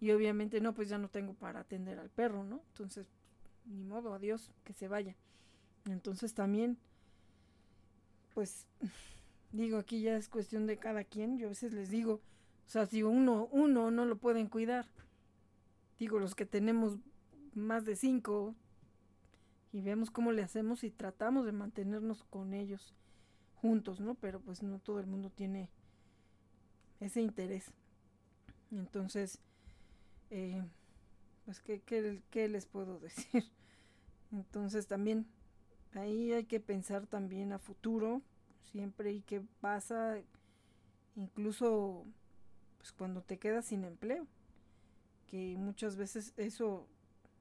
y 0.01 0.11
obviamente 0.11 0.61
no, 0.61 0.75
pues 0.75 0.89
ya 0.89 0.99
no 0.99 1.09
tengo 1.09 1.35
para 1.35 1.61
atender 1.61 1.99
al 1.99 2.11
perro, 2.11 2.43
¿no? 2.43 2.63
Entonces, 2.69 3.07
ni 3.67 3.85
modo, 3.85 4.15
adiós, 4.15 4.51
que 4.65 4.73
se 4.73 4.89
vaya. 4.89 5.15
Entonces 5.85 6.35
también, 6.35 6.79
pues, 8.35 8.67
digo, 9.53 9.79
aquí 9.79 10.01
ya 10.01 10.17
es 10.17 10.29
cuestión 10.29 10.67
de 10.67 10.79
cada 10.79 11.05
quien, 11.05 11.39
yo 11.39 11.47
a 11.47 11.51
veces 11.51 11.73
les 11.73 11.91
digo, 11.91 12.15
o 12.67 12.71
sea, 12.71 12.87
si 12.87 13.03
uno, 13.03 13.49
uno 13.53 13.91
no 13.91 14.05
lo 14.05 14.17
pueden 14.17 14.49
cuidar, 14.49 14.87
digo, 16.01 16.19
los 16.19 16.35
que 16.35 16.47
tenemos 16.47 16.97
más 17.55 17.85
de 17.85 17.95
cinco 17.95 18.57
y 19.71 19.83
vemos 19.83 20.11
cómo 20.11 20.33
le 20.33 20.43
hacemos 20.43 20.83
y 20.83 20.91
tratamos 20.91 21.45
de 21.45 21.53
mantenernos 21.53 22.25
con 22.25 22.55
ellos 22.55 22.95
juntos, 23.55 24.01
¿no? 24.01 24.15
Pero 24.15 24.41
pues 24.41 24.63
no 24.63 24.79
todo 24.79 24.99
el 24.99 25.07
mundo 25.07 25.31
tiene 25.31 25.69
ese 27.01 27.21
interés. 27.21 27.71
Entonces, 28.73 29.41
eh, 30.31 30.63
pues, 31.45 31.61
¿qué, 31.61 31.83
qué 32.31 32.49
les 32.49 32.65
puedo 32.65 32.99
decir? 33.01 33.45
Entonces 34.33 34.87
también 34.87 35.27
ahí 35.93 36.33
hay 36.33 36.45
que 36.45 36.61
pensar 36.61 37.07
también 37.07 37.53
a 37.53 37.59
futuro, 37.59 38.23
siempre 38.73 39.13
y 39.13 39.21
qué 39.21 39.43
pasa, 39.61 40.17
incluso 41.15 42.07
pues 42.79 42.93
cuando 42.93 43.21
te 43.21 43.39
quedas 43.39 43.67
sin 43.67 43.85
empleo 43.85 44.27
que 45.31 45.57
muchas 45.57 45.97
veces 45.97 46.35
eso, 46.37 46.87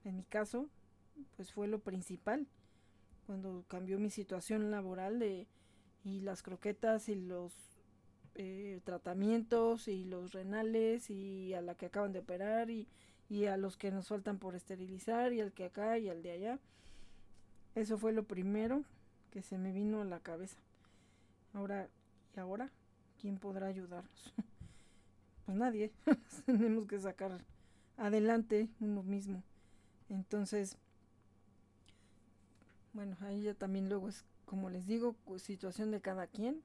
en 0.04 0.18
mi 0.18 0.24
caso, 0.24 0.70
pues 1.36 1.52
fue 1.52 1.68
lo 1.68 1.80
principal 1.80 2.48
cuando 3.26 3.66
cambió 3.68 4.00
mi 4.00 4.10
situación 4.10 4.72
laboral 4.72 5.20
de 5.20 5.48
y 6.04 6.22
las 6.22 6.44
croquetas 6.44 7.10
y 7.10 7.16
los 7.16 7.54
eh, 8.36 8.80
tratamientos 8.84 9.88
y 9.88 10.06
los 10.06 10.32
renales 10.34 11.10
y 11.10 11.54
a 11.54 11.62
la 11.62 11.76
que 11.76 11.88
acaban 11.88 12.14
de 12.14 12.20
operar 12.20 12.70
y, 12.70 12.88
y 13.28 13.46
a 13.46 13.58
los 13.58 13.76
que 13.76 13.92
nos 13.92 14.08
faltan 14.08 14.40
por 14.40 14.56
esterilizar 14.56 15.34
y 15.34 15.42
al 15.42 15.52
que 15.52 15.66
acá 15.66 15.98
y 15.98 16.10
al 16.10 16.24
de 16.24 16.32
allá. 16.32 16.60
Eso 17.76 17.98
fue 17.98 18.14
lo 18.14 18.24
primero 18.24 18.84
que 19.32 19.42
se 19.42 19.58
me 19.58 19.72
vino 19.72 20.02
a 20.02 20.06
la 20.06 20.20
cabeza. 20.20 20.58
Ahora, 21.54 21.90
¿y 22.36 22.40
ahora? 22.40 22.72
¿Quién 23.20 23.38
podrá 23.38 23.68
ayudarnos? 23.68 24.34
pues 25.46 25.58
nadie. 25.58 25.92
Tenemos 26.46 26.88
que 26.88 27.00
sacar 27.00 27.44
adelante 28.00 28.70
uno 28.80 29.04
mismo. 29.04 29.44
Entonces, 30.10 30.78
bueno, 32.94 33.16
ahí 33.22 33.44
ya 33.44 33.54
también 33.54 33.90
luego 33.90 34.10
es, 34.10 34.26
como 34.46 34.70
les 34.70 34.88
digo, 34.88 35.16
situación 35.38 35.92
de 35.92 36.02
cada 36.02 36.28
quien, 36.28 36.62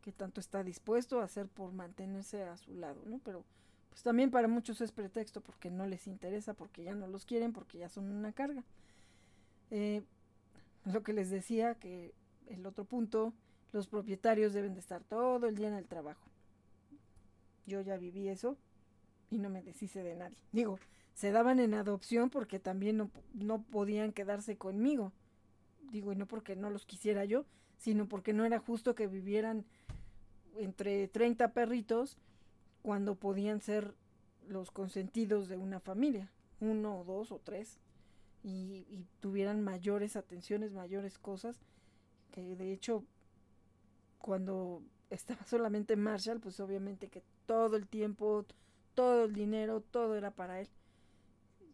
que 0.00 0.12
tanto 0.12 0.40
está 0.40 0.64
dispuesto 0.64 1.20
a 1.20 1.24
hacer 1.24 1.48
por 1.48 1.72
mantenerse 1.72 2.42
a 2.44 2.56
su 2.56 2.74
lado, 2.74 3.02
¿no? 3.06 3.20
Pero 3.24 3.44
pues 3.90 4.02
también 4.02 4.30
para 4.30 4.48
muchos 4.48 4.80
es 4.80 4.90
pretexto 4.90 5.42
porque 5.42 5.70
no 5.70 5.86
les 5.86 6.06
interesa, 6.06 6.54
porque 6.54 6.82
ya 6.82 6.94
no 6.94 7.06
los 7.06 7.26
quieren, 7.26 7.52
porque 7.52 7.78
ya 7.78 7.90
son 7.90 8.10
una 8.10 8.32
carga. 8.32 8.64
Eh, 9.70 10.02
lo 10.84 11.02
que 11.02 11.12
les 11.12 11.28
decía, 11.30 11.74
que 11.74 12.14
el 12.46 12.64
otro 12.64 12.84
punto, 12.84 13.34
los 13.72 13.88
propietarios 13.88 14.54
deben 14.54 14.74
de 14.74 14.80
estar 14.80 15.04
todo 15.04 15.46
el 15.46 15.56
día 15.56 15.68
en 15.68 15.74
el 15.74 15.86
trabajo. 15.86 16.26
Yo 17.66 17.80
ya 17.82 17.96
viví 17.96 18.28
eso, 18.28 18.56
y 19.32 19.38
no 19.38 19.48
me 19.48 19.62
deshice 19.62 20.02
de 20.02 20.14
nadie. 20.14 20.36
Digo, 20.52 20.78
se 21.14 21.32
daban 21.32 21.58
en 21.58 21.72
adopción 21.72 22.28
porque 22.28 22.58
también 22.58 22.98
no, 22.98 23.10
no 23.32 23.62
podían 23.62 24.12
quedarse 24.12 24.56
conmigo. 24.56 25.10
Digo, 25.90 26.12
y 26.12 26.16
no 26.16 26.26
porque 26.26 26.54
no 26.54 26.68
los 26.68 26.84
quisiera 26.84 27.24
yo, 27.24 27.46
sino 27.78 28.06
porque 28.06 28.34
no 28.34 28.44
era 28.44 28.58
justo 28.58 28.94
que 28.94 29.06
vivieran 29.06 29.64
entre 30.56 31.08
30 31.08 31.52
perritos 31.52 32.18
cuando 32.82 33.14
podían 33.14 33.62
ser 33.62 33.94
los 34.48 34.70
consentidos 34.70 35.48
de 35.48 35.56
una 35.56 35.80
familia, 35.80 36.30
uno 36.60 37.00
o 37.00 37.04
dos 37.04 37.32
o 37.32 37.38
tres, 37.38 37.78
y, 38.44 38.84
y, 38.90 39.06
tuvieran 39.20 39.62
mayores 39.62 40.16
atenciones, 40.16 40.72
mayores 40.72 41.16
cosas, 41.16 41.60
que 42.32 42.56
de 42.56 42.72
hecho 42.72 43.04
cuando 44.18 44.82
estaba 45.10 45.44
solamente 45.46 45.96
Marshall, 45.96 46.40
pues 46.40 46.60
obviamente 46.60 47.08
que 47.08 47.22
todo 47.46 47.76
el 47.76 47.86
tiempo 47.86 48.44
todo 48.94 49.24
el 49.24 49.34
dinero, 49.34 49.80
todo 49.80 50.16
era 50.16 50.30
para 50.30 50.60
él. 50.60 50.68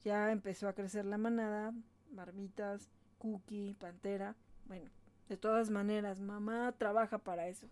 Ya 0.03 0.31
empezó 0.31 0.69
a 0.69 0.75
crecer 0.75 1.05
la 1.05 1.19
manada, 1.19 1.75
marmitas, 2.13 2.89
cookie, 3.19 3.75
pantera. 3.75 4.37
Bueno, 4.67 4.91
de 5.29 5.37
todas 5.37 5.71
maneras, 5.71 6.21
mamá 6.21 6.73
trabaja 6.79 7.19
para 7.19 7.49
eso. 7.49 7.69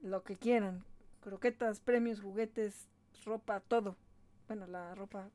Lo 0.00 0.22
que 0.22 0.36
quieran. 0.36 0.84
Croquetas, 1.20 1.80
premios, 1.80 2.20
juguetes, 2.20 2.88
ropa, 3.24 3.60
todo. 3.60 3.96
Bueno, 4.46 4.66
la 4.66 4.94
ropa 4.94 5.30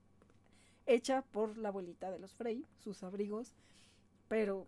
hecha 0.86 1.22
por 1.22 1.58
la 1.58 1.70
abuelita 1.70 2.12
de 2.12 2.20
los 2.20 2.34
Frey, 2.34 2.66
sus 2.78 3.04
abrigos, 3.04 3.54
pero 4.28 4.66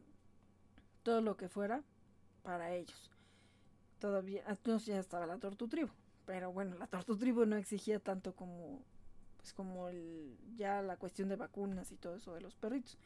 todo 1.04 1.22
lo 1.22 1.38
que 1.38 1.50
fuera 1.50 1.84
para 2.44 2.74
ellos. 2.74 3.12
Todavía, 4.00 4.44
entonces 4.48 4.88
ya 4.88 5.00
estaba 5.00 5.26
la 5.26 5.38
tortutribo. 5.38 5.92
Pero 6.32 6.54
bueno, 6.54 6.78
la 6.78 6.88
Tribu 6.88 7.46
no 7.46 7.58
exigía 7.58 8.00
tanto 8.00 8.34
como 8.34 8.86
pues 9.36 9.54
como 9.54 9.90
el, 9.90 10.38
ya 10.56 10.82
la 10.82 10.96
cuestión 10.96 11.28
de 11.28 11.36
vacunas 11.36 11.92
y 11.92 11.98
todo 11.98 12.16
eso 12.16 12.34
de 12.34 12.40
los 12.40 12.56
perritos. 12.56 12.98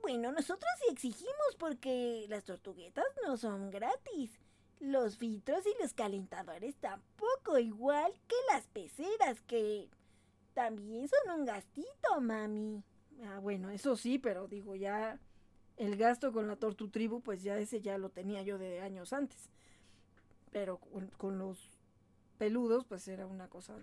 Bueno, 0.00 0.32
nosotros 0.32 0.70
sí 0.80 0.90
exigimos 0.90 1.56
porque 1.58 2.24
las 2.30 2.44
tortuguetas 2.44 3.04
no 3.22 3.36
son 3.36 3.70
gratis. 3.70 4.40
Los 4.80 5.18
filtros 5.18 5.66
y 5.66 5.82
los 5.82 5.92
calentadores 5.92 6.74
tampoco, 6.76 7.58
igual 7.58 8.14
que 8.26 8.36
las 8.50 8.66
peceras, 8.68 9.42
que 9.42 9.90
también 10.54 11.06
son 11.06 11.40
un 11.40 11.44
gastito, 11.44 12.18
mami. 12.18 12.82
Ah, 13.24 13.40
bueno, 13.40 13.68
eso 13.68 13.94
sí, 13.94 14.18
pero 14.18 14.48
digo, 14.48 14.74
ya 14.74 15.20
El 15.76 15.98
gasto 15.98 16.32
con 16.32 16.48
la 16.48 16.56
Tortu 16.56 16.88
Tribu, 16.88 17.20
pues 17.20 17.42
ya 17.42 17.58
ese 17.58 17.82
ya 17.82 17.98
lo 17.98 18.08
tenía 18.08 18.42
yo 18.42 18.56
de 18.56 18.80
años 18.80 19.12
antes. 19.12 19.50
Pero 20.52 20.78
con, 21.16 21.38
los 21.38 21.70
peludos, 22.38 22.84
pues 22.84 23.06
era 23.08 23.26
una 23.26 23.48
cosa 23.48 23.74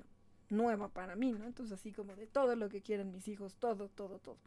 nueva 0.49 0.89
para 0.89 1.15
mí, 1.15 1.33
¿no? 1.33 1.45
Entonces 1.45 1.79
así 1.79 1.91
como 1.91 2.15
de 2.15 2.27
todo 2.27 2.55
lo 2.55 2.69
que 2.69 2.81
quieren 2.81 3.11
mis 3.11 3.27
hijos, 3.27 3.55
todo, 3.55 3.89
todo, 3.89 4.19
todo. 4.19 4.37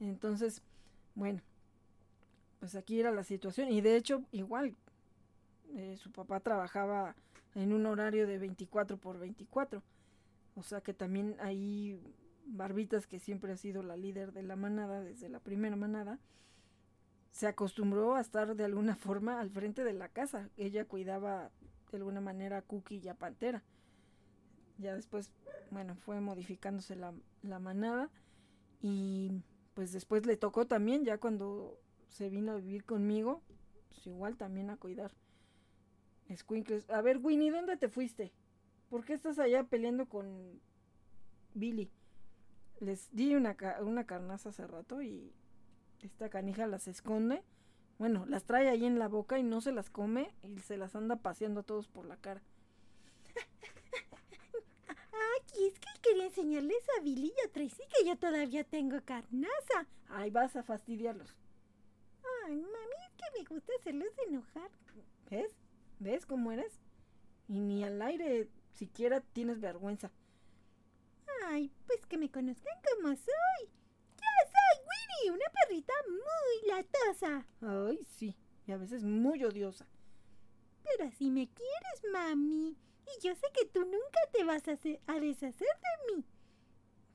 Entonces, 0.00 0.62
bueno, 1.14 1.40
pues 2.60 2.74
aquí 2.74 3.00
era 3.00 3.10
la 3.10 3.24
situación. 3.24 3.70
Y 3.70 3.80
de 3.80 3.96
hecho, 3.96 4.22
igual, 4.32 4.74
eh, 5.74 5.96
su 5.98 6.10
papá 6.12 6.40
trabajaba 6.40 7.14
en 7.54 7.72
un 7.72 7.86
horario 7.86 8.26
de 8.26 8.38
24 8.38 8.96
por 8.96 9.18
24. 9.18 9.82
O 10.54 10.62
sea 10.62 10.80
que 10.80 10.94
también 10.94 11.36
ahí 11.40 12.00
Barbitas, 12.46 13.06
que 13.06 13.18
siempre 13.18 13.52
ha 13.52 13.56
sido 13.56 13.82
la 13.82 13.96
líder 13.96 14.32
de 14.32 14.42
la 14.42 14.56
manada 14.56 15.00
desde 15.00 15.28
la 15.28 15.40
primera 15.40 15.76
manada, 15.76 16.18
se 17.36 17.46
acostumbró 17.46 18.14
a 18.14 18.22
estar 18.22 18.56
de 18.56 18.64
alguna 18.64 18.96
forma 18.96 19.40
al 19.40 19.50
frente 19.50 19.84
de 19.84 19.92
la 19.92 20.08
casa. 20.08 20.48
Ella 20.56 20.86
cuidaba 20.86 21.50
de 21.90 21.98
alguna 21.98 22.22
manera 22.22 22.56
a 22.56 22.62
Cookie 22.62 23.02
y 23.04 23.08
a 23.08 23.14
Pantera. 23.14 23.62
Ya 24.78 24.94
después, 24.94 25.30
bueno, 25.70 25.96
fue 25.96 26.20
modificándose 26.22 26.96
la, 26.96 27.12
la 27.42 27.58
manada 27.58 28.10
y 28.80 29.42
pues 29.74 29.92
después 29.92 30.24
le 30.24 30.38
tocó 30.38 30.66
también, 30.66 31.04
ya 31.04 31.18
cuando 31.18 31.78
se 32.08 32.30
vino 32.30 32.52
a 32.52 32.56
vivir 32.56 32.84
conmigo, 32.84 33.42
pues 33.90 34.06
igual 34.06 34.38
también 34.38 34.70
a 34.70 34.78
cuidar 34.78 35.12
Squinkles. 36.34 36.88
A 36.88 37.02
ver, 37.02 37.18
Winnie, 37.18 37.50
¿dónde 37.50 37.76
te 37.76 37.90
fuiste? 37.90 38.32
¿Por 38.88 39.04
qué 39.04 39.12
estás 39.12 39.38
allá 39.38 39.64
peleando 39.64 40.06
con 40.06 40.58
Billy? 41.52 41.90
Les 42.80 43.14
di 43.14 43.34
una, 43.34 43.56
una 43.82 44.06
carnaza 44.06 44.48
hace 44.48 44.66
rato 44.66 45.02
y 45.02 45.34
esta 46.02 46.28
canija 46.28 46.66
las 46.66 46.88
esconde. 46.88 47.42
Bueno, 47.98 48.26
las 48.26 48.44
trae 48.44 48.68
ahí 48.68 48.84
en 48.84 48.98
la 48.98 49.08
boca 49.08 49.38
y 49.38 49.42
no 49.42 49.60
se 49.60 49.72
las 49.72 49.90
come 49.90 50.34
y 50.42 50.58
se 50.60 50.76
las 50.76 50.94
anda 50.94 51.16
paseando 51.16 51.60
a 51.60 51.64
todos 51.64 51.88
por 51.88 52.04
la 52.04 52.16
cara. 52.16 52.42
Aquí 55.40 55.66
es 55.66 55.78
que 55.78 55.88
quería 56.02 56.26
enseñarles 56.26 56.86
a 56.98 57.02
Billy 57.02 57.32
y 57.36 57.46
a 57.46 57.52
Tracy 57.52 57.82
que 57.96 58.06
yo 58.06 58.16
todavía 58.16 58.64
tengo 58.64 59.00
carnaza. 59.04 59.86
Ay, 60.08 60.30
vas 60.30 60.56
a 60.56 60.62
fastidiarlos. 60.62 61.34
Ay, 62.44 62.56
mami, 62.56 62.96
es 63.06 63.14
que 63.14 63.38
me 63.38 63.44
gusta 63.44 63.72
hacerlos 63.78 64.12
enojar. 64.28 64.70
¿Ves? 65.30 65.56
¿Ves 65.98 66.26
cómo 66.26 66.52
eres? 66.52 66.78
Y 67.48 67.60
ni 67.60 67.84
al 67.84 68.00
aire 68.02 68.48
siquiera 68.72 69.20
tienes 69.20 69.60
vergüenza. 69.60 70.10
Ay, 71.46 71.72
pues 71.86 72.04
que 72.06 72.18
me 72.18 72.30
conozcan 72.30 72.74
como 72.94 73.14
soy. 73.16 73.70
Winnie, 74.86 75.34
una 75.34 75.46
perrita 75.60 75.92
muy 76.08 76.68
latosa. 76.70 77.46
Ay, 77.60 78.04
sí, 78.16 78.36
y 78.66 78.72
a 78.72 78.76
veces 78.76 79.04
muy 79.04 79.42
odiosa. 79.44 79.86
Pero 80.84 81.08
así 81.08 81.30
me 81.30 81.48
quieres, 81.48 82.12
mami. 82.12 82.76
Y 83.06 83.22
yo 83.22 83.34
sé 83.34 83.46
que 83.52 83.66
tú 83.66 83.80
nunca 83.80 84.20
te 84.32 84.44
vas 84.44 84.66
a, 84.68 84.72
a 84.72 85.20
deshacer 85.20 85.68
de 85.68 86.14
mí. 86.14 86.24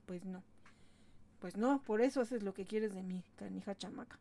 Pues 0.05 0.25
no. 0.25 0.43
Pues 1.39 1.57
no, 1.57 1.81
por 1.83 2.01
eso 2.01 2.21
haces 2.21 2.43
lo 2.43 2.53
que 2.53 2.65
quieres 2.65 2.93
de 2.93 3.03
mí, 3.03 3.23
canija 3.35 3.75
chamaca. 3.75 4.19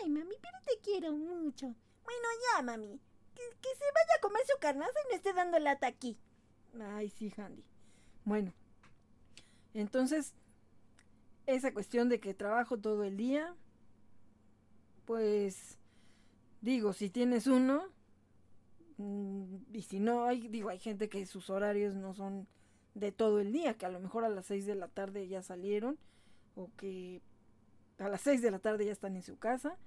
Ay, 0.00 0.10
mami, 0.10 0.34
pero 0.40 0.58
te 0.64 0.78
quiero 0.82 1.12
mucho. 1.12 1.66
Bueno, 1.66 2.28
ya, 2.54 2.62
mami. 2.62 3.00
Que, 3.34 3.42
que 3.60 3.68
se 3.76 3.84
vaya 3.94 4.14
a 4.16 4.20
comer 4.20 4.42
su 4.46 4.58
carnaza 4.58 4.98
y 5.04 5.08
no 5.10 5.16
esté 5.16 5.32
dando 5.32 5.58
lata 5.58 5.86
aquí. 5.86 6.18
Ay, 6.80 7.10
sí, 7.10 7.32
Handy. 7.36 7.64
Bueno, 8.24 8.52
entonces, 9.74 10.34
esa 11.46 11.72
cuestión 11.72 12.08
de 12.08 12.20
que 12.20 12.34
trabajo 12.34 12.78
todo 12.78 13.04
el 13.04 13.16
día, 13.16 13.54
pues 15.04 15.78
digo, 16.60 16.92
si 16.92 17.08
tienes 17.08 17.46
uno, 17.46 17.84
mm, 18.98 19.56
y 19.72 19.82
si 19.82 20.00
no, 20.00 20.24
hay, 20.24 20.48
digo, 20.48 20.68
hay 20.68 20.78
gente 20.78 21.08
que 21.08 21.24
sus 21.26 21.50
horarios 21.50 21.94
no 21.94 22.14
son 22.14 22.48
de 22.94 23.12
todo 23.12 23.40
el 23.40 23.52
día, 23.52 23.74
que 23.74 23.86
a 23.86 23.90
lo 23.90 24.00
mejor 24.00 24.24
a 24.24 24.28
las 24.28 24.46
6 24.46 24.66
de 24.66 24.74
la 24.74 24.88
tarde 24.88 25.28
ya 25.28 25.42
salieron, 25.42 25.98
o 26.54 26.70
que 26.76 27.22
a 27.98 28.08
las 28.08 28.22
6 28.22 28.42
de 28.42 28.50
la 28.50 28.58
tarde 28.58 28.86
ya 28.86 28.92
están 28.92 29.16
en 29.16 29.22
su 29.22 29.38
casa, 29.38 29.78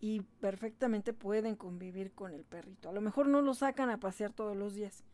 y 0.00 0.20
perfectamente 0.40 1.14
pueden 1.14 1.56
convivir 1.56 2.12
con 2.12 2.32
el 2.32 2.44
perrito. 2.44 2.90
A 2.90 2.92
lo 2.92 3.00
mejor 3.00 3.28
no 3.28 3.40
lo 3.40 3.54
sacan 3.54 3.88
a 3.88 4.00
pasear 4.00 4.32
todos 4.32 4.56
los 4.56 4.74
días, 4.74 5.04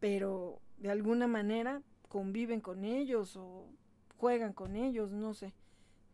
pero 0.00 0.60
de 0.78 0.90
alguna 0.90 1.26
manera 1.26 1.82
conviven 2.08 2.60
con 2.60 2.84
ellos 2.84 3.36
o 3.36 3.66
juegan 4.18 4.52
con 4.52 4.76
ellos, 4.76 5.10
no 5.10 5.34
sé. 5.34 5.54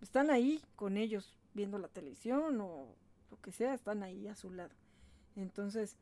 Están 0.00 0.30
ahí 0.30 0.62
con 0.76 0.96
ellos 0.96 1.38
viendo 1.54 1.78
la 1.78 1.88
televisión 1.88 2.60
o 2.60 2.94
lo 3.30 3.40
que 3.40 3.52
sea, 3.52 3.74
están 3.74 4.02
ahí 4.02 4.28
a 4.28 4.34
su 4.34 4.50
lado. 4.52 4.74
Entonces, 5.36 5.96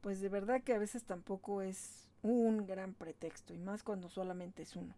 pues 0.00 0.20
de 0.20 0.28
verdad 0.28 0.62
que 0.62 0.74
a 0.74 0.78
veces 0.78 1.04
tampoco 1.04 1.62
es 1.62 2.08
un 2.22 2.66
gran 2.66 2.94
pretexto, 2.94 3.54
y 3.54 3.58
más 3.58 3.82
cuando 3.82 4.08
solamente 4.08 4.62
es 4.62 4.76
uno. 4.76 4.94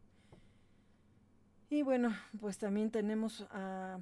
Y 1.70 1.82
bueno, 1.82 2.14
pues 2.40 2.58
también 2.58 2.90
tenemos 2.90 3.46
a 3.50 4.00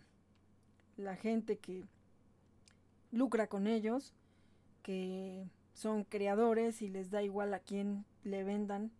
la 0.97 1.17
gente 1.17 1.59
que 1.59 1.85
lucra 3.13 3.47
con 3.47 3.67
ellos, 3.67 4.15
que 4.83 5.47
son 5.75 6.05
creadores 6.05 6.83
y 6.83 6.89
les 6.89 7.11
da 7.11 7.23
igual 7.23 7.55
a 7.55 7.61
quién 7.61 8.05
le 8.25 8.43
vendan 8.45 8.91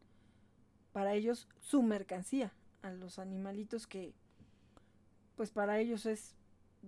para 0.93 1.15
ellos 1.15 1.49
su 1.61 1.83
mercancía, 1.83 2.53
a 2.83 2.91
los 2.91 3.19
animalitos 3.19 3.87
que 3.87 4.15
pues 5.37 5.51
para 5.51 5.79
ellos 5.79 6.07
es 6.07 6.35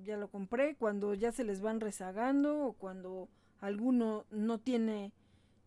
ya 0.05 0.17
lo 0.17 0.29
compré, 0.29 0.75
cuando 0.77 1.15
ya 1.15 1.33
se 1.33 1.45
les 1.45 1.61
van 1.61 1.81
rezagando 1.81 2.67
o 2.67 2.73
cuando 2.73 3.29
alguno 3.61 4.25
no 4.31 4.59
tiene 4.59 5.13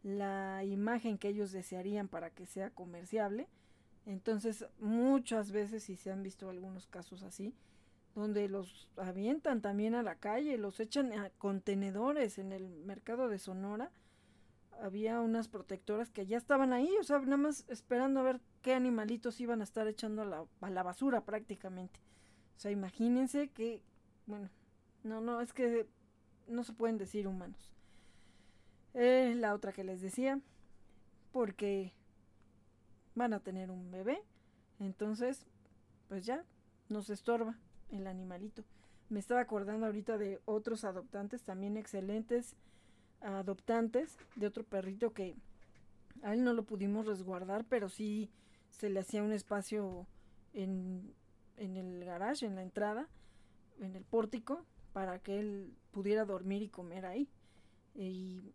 la 0.04 0.64
imagen 0.64 1.18
que 1.18 1.30
ellos 1.30 1.52
desearían 1.52 2.08
para 2.08 2.30
que 2.30 2.46
sea 2.46 2.70
comerciable. 2.70 3.48
Entonces 4.06 4.66
muchas 4.80 5.52
veces, 5.52 5.90
y 5.90 5.96
se 5.96 6.12
han 6.12 6.22
visto 6.22 6.50
algunos 6.50 6.88
casos 6.88 7.24
así, 7.24 7.56
donde 8.14 8.48
los 8.48 8.88
avientan 8.98 9.62
también 9.62 9.96
a 9.96 10.04
la 10.04 10.16
calle, 10.16 10.58
los 10.58 10.80
echan 10.80 11.12
a 11.14 11.30
contenedores 11.32 12.38
en 12.38 12.52
el 12.52 12.68
mercado 12.68 13.30
de 13.30 13.40
Sonora 13.40 13.92
había 14.82 15.20
unas 15.22 15.48
protectoras 15.48 16.10
que 16.10 16.26
ya 16.26 16.38
estaban 16.38 16.74
ahí, 16.74 16.90
o 17.00 17.04
sea, 17.04 17.20
nada 17.20 17.38
más 17.38 17.66
esperando 17.70 18.20
a 18.20 18.24
ver 18.24 18.42
qué 18.62 18.74
animalitos 18.74 19.40
iban 19.40 19.62
a 19.62 19.64
estar 19.64 19.88
echando 19.88 20.22
a 20.22 20.26
la, 20.26 20.46
a 20.62 20.70
la 20.70 20.84
basura 20.84 21.26
prácticamente. 21.26 22.00
O 22.58 22.60
sea, 22.60 22.72
imagínense 22.72 23.50
que, 23.50 23.82
bueno, 24.28 24.50
no, 25.04 25.22
no, 25.22 25.42
es 25.42 25.54
que 25.54 25.88
no 26.48 26.64
se 26.64 26.74
pueden 26.74 26.98
decir 26.98 27.28
humanos. 27.28 27.74
Eh, 28.94 29.34
la 29.36 29.54
otra 29.54 29.74
que 29.74 29.84
les 29.84 30.02
decía, 30.02 30.40
porque 31.32 31.94
van 33.14 33.34
a 33.34 33.42
tener 33.42 33.70
un 33.70 33.92
bebé, 33.92 34.22
entonces, 34.80 35.46
pues 36.08 36.26
ya, 36.26 36.46
nos 36.90 37.10
estorba 37.10 37.58
el 37.90 38.08
animalito. 38.08 38.64
Me 39.10 39.20
estaba 39.20 39.42
acordando 39.42 39.86
ahorita 39.86 40.18
de 40.18 40.40
otros 40.46 40.84
adoptantes 40.84 41.44
también 41.44 41.78
excelentes 41.78 42.56
adoptantes 43.26 44.18
de 44.36 44.48
otro 44.48 44.64
perrito 44.64 45.14
que 45.14 45.36
a 46.24 46.34
él 46.34 46.44
no 46.44 46.54
lo 46.54 46.64
pudimos 46.64 47.06
resguardar, 47.06 47.66
pero 47.66 47.90
sí 47.90 48.30
se 48.70 48.90
le 48.90 49.00
hacía 49.00 49.24
un 49.24 49.32
espacio 49.32 50.08
en, 50.54 51.14
en 51.58 51.76
el 51.78 52.04
garage, 52.06 52.46
en 52.46 52.56
la 52.56 52.64
entrada, 52.64 53.08
en 53.80 53.96
el 53.96 54.04
pórtico, 54.04 54.66
para 54.94 55.20
que 55.20 55.40
él 55.40 55.74
pudiera 55.92 56.26
dormir 56.26 56.62
y 56.62 56.70
comer 56.70 57.06
ahí. 57.06 57.30
Y, 57.96 58.54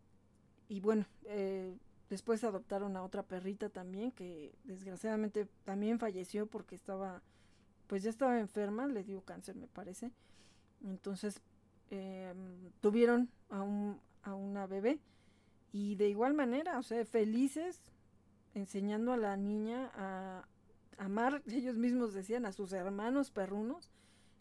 y 0.67 0.79
bueno, 0.79 1.05
eh, 1.25 1.77
después 2.09 2.43
adoptaron 2.43 2.95
a 2.97 3.03
otra 3.03 3.23
perrita 3.23 3.69
también 3.69 4.11
que 4.11 4.53
desgraciadamente 4.63 5.47
también 5.63 5.99
falleció 5.99 6.47
porque 6.47 6.75
estaba, 6.75 7.21
pues 7.87 8.03
ya 8.03 8.09
estaba 8.09 8.39
enferma, 8.39 8.87
le 8.87 9.03
dio 9.03 9.21
cáncer 9.21 9.55
me 9.55 9.67
parece. 9.67 10.11
Entonces 10.83 11.41
em, 11.89 12.71
tuvieron 12.81 13.29
a 13.49 13.61
un, 13.61 13.99
a 14.23 14.33
una 14.35 14.67
bebé. 14.67 14.99
Y 15.71 15.95
de 15.95 16.09
igual 16.09 16.33
manera, 16.33 16.79
o 16.79 16.83
sea, 16.83 17.03
felices 17.05 17.81
enseñando 18.53 19.13
a 19.13 19.17
la 19.17 19.37
niña 19.37 19.91
a 19.95 20.45
amar, 20.97 21.41
ellos 21.47 21.77
mismos 21.77 22.13
decían, 22.13 22.45
a 22.45 22.51
sus 22.51 22.73
hermanos 22.73 23.31
perrunos. 23.31 23.89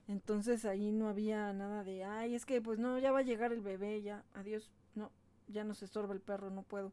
Entonces 0.08 0.64
ahí 0.64 0.90
no 0.90 1.08
había 1.08 1.52
nada 1.52 1.84
de, 1.84 2.04
ay, 2.04 2.34
es 2.34 2.44
que 2.44 2.60
pues 2.60 2.78
no, 2.80 2.98
ya 2.98 3.12
va 3.12 3.20
a 3.20 3.22
llegar 3.22 3.52
el 3.52 3.60
bebé, 3.60 4.02
ya, 4.02 4.24
adiós, 4.34 4.68
no, 4.96 5.12
ya 5.46 5.62
nos 5.62 5.84
estorba 5.84 6.14
el 6.14 6.20
perro, 6.20 6.50
no 6.50 6.62
puedo. 6.62 6.92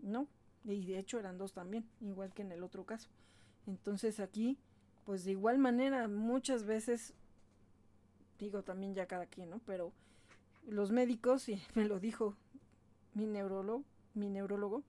No, 0.00 0.28
y 0.64 0.84
de 0.84 0.98
hecho 0.98 1.18
eran 1.18 1.38
dos 1.38 1.54
también, 1.54 1.88
igual 2.02 2.34
que 2.34 2.42
en 2.42 2.52
el 2.52 2.62
otro 2.62 2.84
caso. 2.84 3.08
Entonces 3.66 4.20
aquí, 4.20 4.58
pues 5.06 5.24
de 5.24 5.30
igual 5.32 5.58
manera, 5.58 6.06
muchas 6.06 6.64
veces, 6.64 7.14
digo 8.38 8.62
también 8.62 8.94
ya 8.94 9.06
cada 9.06 9.24
quien, 9.24 9.48
¿no? 9.48 9.60
Pero 9.64 9.92
los 10.68 10.92
médicos, 10.92 11.48
y 11.48 11.60
me 11.74 11.84
lo 11.84 12.00
dijo 12.00 12.36
mi 13.14 13.26
neurólogo, 13.26 13.84
mi 14.14 14.28
neurólogo, 14.28 14.84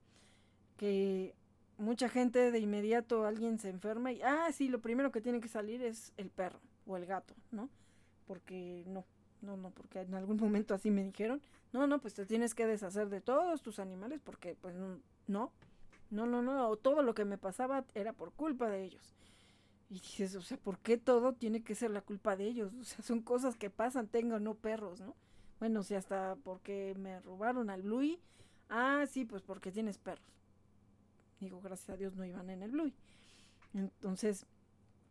que 0.76 1.34
mucha 1.78 2.08
gente 2.08 2.50
de 2.50 2.58
inmediato 2.58 3.24
alguien 3.24 3.58
se 3.58 3.70
enferma 3.70 4.12
y, 4.12 4.22
ah, 4.22 4.50
sí, 4.52 4.68
lo 4.68 4.80
primero 4.80 5.10
que 5.10 5.20
tiene 5.20 5.40
que 5.40 5.48
salir 5.48 5.82
es 5.82 6.12
el 6.16 6.30
perro 6.30 6.60
o 6.86 6.96
el 6.96 7.06
gato, 7.06 7.34
¿no? 7.50 7.68
porque 8.30 8.84
no, 8.86 9.04
no, 9.42 9.56
no, 9.56 9.72
porque 9.72 10.02
en 10.02 10.14
algún 10.14 10.36
momento 10.36 10.72
así 10.72 10.88
me 10.88 11.02
dijeron, 11.02 11.42
no, 11.72 11.88
no, 11.88 12.00
pues 12.00 12.14
te 12.14 12.26
tienes 12.26 12.54
que 12.54 12.64
deshacer 12.64 13.08
de 13.08 13.20
todos 13.20 13.60
tus 13.60 13.80
animales 13.80 14.20
porque 14.22 14.54
pues 14.54 14.76
no, 14.76 15.00
no, 15.26 15.50
no, 16.10 16.26
no, 16.26 16.40
no, 16.40 16.76
todo 16.76 17.02
lo 17.02 17.12
que 17.12 17.24
me 17.24 17.38
pasaba 17.38 17.84
era 17.92 18.12
por 18.12 18.30
culpa 18.30 18.70
de 18.70 18.84
ellos. 18.84 19.16
Y 19.88 19.94
dices, 19.94 20.36
o 20.36 20.42
sea, 20.42 20.58
¿por 20.58 20.78
qué 20.78 20.96
todo 20.96 21.32
tiene 21.32 21.64
que 21.64 21.74
ser 21.74 21.90
la 21.90 22.02
culpa 22.02 22.36
de 22.36 22.44
ellos? 22.44 22.72
O 22.76 22.84
sea, 22.84 23.02
son 23.02 23.20
cosas 23.20 23.56
que 23.56 23.68
pasan, 23.68 24.06
tengo 24.06 24.38
no 24.38 24.54
perros, 24.54 25.00
¿no? 25.00 25.16
Bueno, 25.60 25.82
si 25.82 25.94
hasta 25.94 26.36
porque 26.42 26.94
me 26.98 27.20
robaron 27.20 27.70
al 27.70 27.82
Bluey. 27.82 28.18
Ah, 28.70 29.04
sí, 29.08 29.24
pues 29.26 29.42
porque 29.42 29.70
tienes 29.70 29.98
perros. 29.98 30.24
Digo, 31.38 31.60
gracias 31.60 31.90
a 31.90 31.96
Dios 31.96 32.16
no 32.16 32.24
iban 32.24 32.48
en 32.50 32.62
el 32.62 32.70
Bluey. 32.70 32.94
Entonces, 33.74 34.46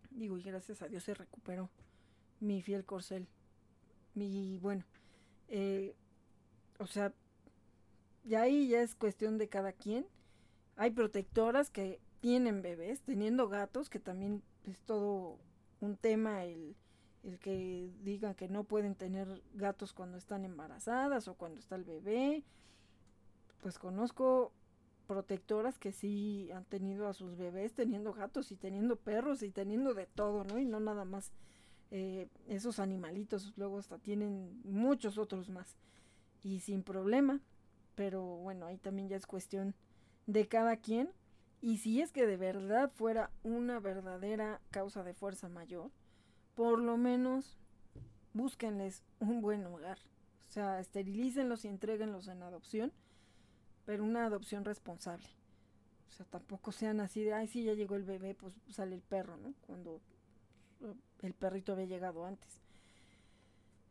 digo, 0.09 0.37
y 0.37 0.43
gracias 0.43 0.81
a 0.81 0.87
Dios 0.87 1.03
se 1.03 1.13
recuperó 1.13 1.69
mi 2.39 2.61
fiel 2.61 2.83
corcel. 2.83 3.27
Mi, 4.15 4.57
bueno, 4.57 4.83
eh, 5.49 5.95
o 6.79 6.87
sea, 6.87 7.13
ya 8.23 8.41
ahí 8.41 8.69
ya 8.69 8.81
es 8.81 8.95
cuestión 8.95 9.37
de 9.37 9.49
cada 9.49 9.71
quien. 9.71 10.07
Hay 10.75 10.91
protectoras 10.91 11.69
que 11.69 11.99
tienen 12.21 12.61
bebés, 12.61 13.01
teniendo 13.01 13.49
gatos, 13.49 13.89
que 13.89 13.99
también 13.99 14.41
es 14.65 14.81
todo 14.81 15.37
un 15.79 15.95
tema 15.95 16.43
el, 16.45 16.75
el 17.23 17.39
que 17.39 17.91
digan 18.03 18.35
que 18.35 18.47
no 18.47 18.63
pueden 18.63 18.95
tener 18.95 19.41
gatos 19.53 19.93
cuando 19.93 20.17
están 20.17 20.45
embarazadas 20.45 21.27
o 21.27 21.35
cuando 21.35 21.59
está 21.59 21.75
el 21.75 21.83
bebé. 21.83 22.43
Pues 23.61 23.77
conozco 23.77 24.51
protectoras 25.07 25.79
que 25.79 25.91
sí 25.91 26.49
han 26.53 26.65
tenido 26.65 27.07
a 27.07 27.13
sus 27.13 27.35
bebés 27.35 27.73
teniendo 27.73 28.13
gatos 28.13 28.51
y 28.51 28.55
teniendo 28.55 28.95
perros 28.95 29.41
y 29.41 29.49
teniendo 29.49 29.93
de 29.93 30.05
todo, 30.05 30.43
¿no? 30.43 30.59
Y 30.59 30.65
no 30.65 30.79
nada 30.79 31.03
más 31.03 31.31
eh, 31.91 32.27
esos 32.47 32.79
animalitos, 32.79 33.53
luego 33.57 33.79
hasta 33.79 33.97
tienen 33.97 34.61
muchos 34.63 35.17
otros 35.17 35.49
más 35.49 35.75
y 36.43 36.59
sin 36.59 36.83
problema. 36.83 37.41
Pero 37.95 38.21
bueno, 38.23 38.67
ahí 38.67 38.77
también 38.77 39.09
ya 39.09 39.17
es 39.17 39.25
cuestión 39.25 39.75
de 40.27 40.47
cada 40.47 40.77
quien. 40.77 41.09
Y 41.61 41.79
si 41.79 42.01
es 42.01 42.11
que 42.11 42.25
de 42.25 42.37
verdad 42.37 42.89
fuera 42.89 43.31
una 43.43 43.79
verdadera 43.79 44.61
causa 44.69 45.03
de 45.03 45.13
fuerza 45.13 45.49
mayor, 45.49 45.91
por 46.59 46.77
lo 46.77 46.97
menos 46.97 47.55
búsquenles 48.33 49.01
un 49.21 49.39
buen 49.39 49.65
hogar. 49.65 49.97
O 50.49 50.51
sea, 50.51 50.81
esterilícenlos 50.81 51.63
y 51.63 51.69
entreguenlos 51.69 52.27
en 52.27 52.43
adopción, 52.43 52.91
pero 53.85 54.03
una 54.03 54.25
adopción 54.25 54.65
responsable. 54.65 55.25
O 56.09 56.11
sea, 56.11 56.25
tampoco 56.25 56.73
sean 56.73 56.99
así 56.99 57.23
de, 57.23 57.31
ay, 57.31 57.47
sí, 57.47 57.63
ya 57.63 57.75
llegó 57.75 57.95
el 57.95 58.03
bebé, 58.03 58.35
pues 58.35 58.59
sale 58.71 58.93
el 58.93 59.01
perro, 59.01 59.37
¿no? 59.37 59.53
Cuando 59.67 60.01
uh, 60.81 60.95
el 61.21 61.33
perrito 61.33 61.71
había 61.71 61.85
llegado 61.85 62.25
antes. 62.25 62.59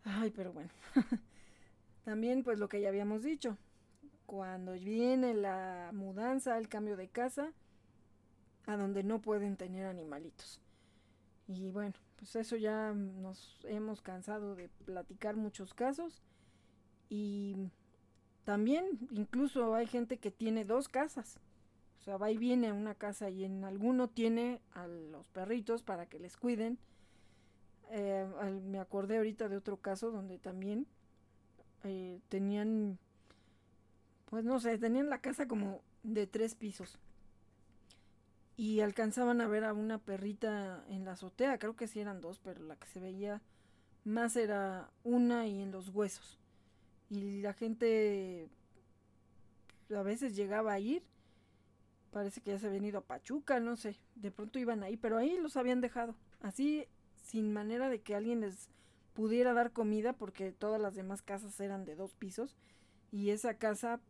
Ay, 0.04 0.30
pero 0.30 0.52
bueno. 0.52 0.68
También, 2.04 2.44
pues 2.44 2.58
lo 2.58 2.68
que 2.68 2.82
ya 2.82 2.90
habíamos 2.90 3.22
dicho, 3.22 3.56
cuando 4.26 4.72
viene 4.72 5.32
la 5.32 5.88
mudanza, 5.94 6.58
el 6.58 6.68
cambio 6.68 6.98
de 6.98 7.08
casa, 7.08 7.50
a 8.66 8.76
donde 8.76 9.04
no 9.04 9.22
pueden 9.22 9.56
tener 9.56 9.86
animalitos. 9.86 10.60
Y 11.46 11.70
bueno, 11.70 11.94
pues 12.18 12.36
eso 12.36 12.56
ya 12.56 12.92
nos 12.92 13.58
hemos 13.64 14.02
cansado 14.02 14.54
de 14.54 14.68
platicar 14.84 15.36
muchos 15.36 15.72
casos. 15.72 16.22
Y 17.08 17.56
también 18.44 19.08
incluso 19.12 19.74
hay 19.74 19.86
gente 19.86 20.18
que 20.18 20.30
tiene 20.30 20.64
dos 20.64 20.88
casas. 20.88 21.38
O 22.00 22.02
sea, 22.02 22.16
va 22.16 22.30
y 22.30 22.36
viene 22.36 22.68
a 22.68 22.74
una 22.74 22.94
casa 22.94 23.30
y 23.30 23.44
en 23.44 23.64
alguno 23.64 24.08
tiene 24.08 24.60
a 24.74 24.86
los 24.86 25.28
perritos 25.28 25.82
para 25.82 26.06
que 26.06 26.18
les 26.18 26.36
cuiden. 26.36 26.78
Eh, 27.90 28.26
me 28.66 28.80
acordé 28.80 29.16
ahorita 29.16 29.48
de 29.48 29.56
otro 29.56 29.78
caso 29.78 30.10
donde 30.10 30.38
también 30.38 30.86
eh, 31.84 32.20
tenían 32.28 32.98
pues 34.30 34.44
no 34.44 34.60
sé, 34.60 34.76
tenían 34.78 35.08
la 35.08 35.20
casa 35.20 35.48
como 35.48 35.80
de 36.02 36.26
tres 36.26 36.54
pisos. 36.54 36.98
Y 38.58 38.80
alcanzaban 38.80 39.40
a 39.40 39.48
ver 39.48 39.64
a 39.64 39.72
una 39.72 39.98
perrita 39.98 40.84
en 40.90 41.06
la 41.06 41.12
azotea, 41.12 41.58
creo 41.58 41.76
que 41.76 41.88
sí 41.88 42.00
eran 42.00 42.20
dos, 42.20 42.38
pero 42.40 42.62
la 42.62 42.76
que 42.76 42.86
se 42.88 43.00
veía 43.00 43.40
más 44.04 44.36
era 44.36 44.90
una 45.02 45.46
y 45.46 45.62
en 45.62 45.72
los 45.72 45.88
huesos. 45.88 46.38
Y 47.08 47.40
la 47.40 47.54
gente 47.54 48.50
a 49.94 50.02
veces 50.02 50.36
llegaba 50.36 50.74
a 50.74 50.80
ir, 50.80 51.02
parece 52.10 52.42
que 52.42 52.50
ya 52.50 52.58
se 52.58 52.66
habían 52.66 52.84
ido 52.84 52.98
a 52.98 53.06
Pachuca, 53.06 53.60
no 53.60 53.76
sé, 53.76 53.96
de 54.16 54.30
pronto 54.30 54.58
iban 54.58 54.82
ahí, 54.82 54.98
pero 54.98 55.16
ahí 55.16 55.38
los 55.38 55.56
habían 55.56 55.80
dejado, 55.80 56.14
así 56.40 56.86
sin 57.14 57.50
manera 57.52 57.88
de 57.88 58.02
que 58.02 58.14
alguien 58.14 58.40
les 58.40 58.68
pudiera 59.14 59.54
dar 59.54 59.72
comida 59.72 60.12
porque 60.12 60.52
todas 60.52 60.80
las 60.80 60.94
demás 60.94 61.22
casas 61.22 61.58
eran 61.60 61.86
de 61.86 61.94
dos 61.94 62.12
pisos 62.12 62.56
y 63.10 63.30
esa 63.30 63.54
casa 63.54 64.00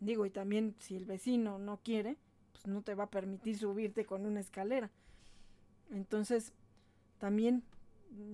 Digo, 0.00 0.26
y 0.26 0.30
también 0.30 0.74
si 0.78 0.96
el 0.96 1.04
vecino 1.04 1.58
no 1.58 1.80
quiere, 1.82 2.16
pues 2.58 2.72
no 2.72 2.82
te 2.82 2.94
va 2.94 3.04
a 3.04 3.10
permitir 3.10 3.56
subirte 3.56 4.04
con 4.04 4.26
una 4.26 4.40
escalera. 4.40 4.90
Entonces, 5.90 6.52
también, 7.18 7.62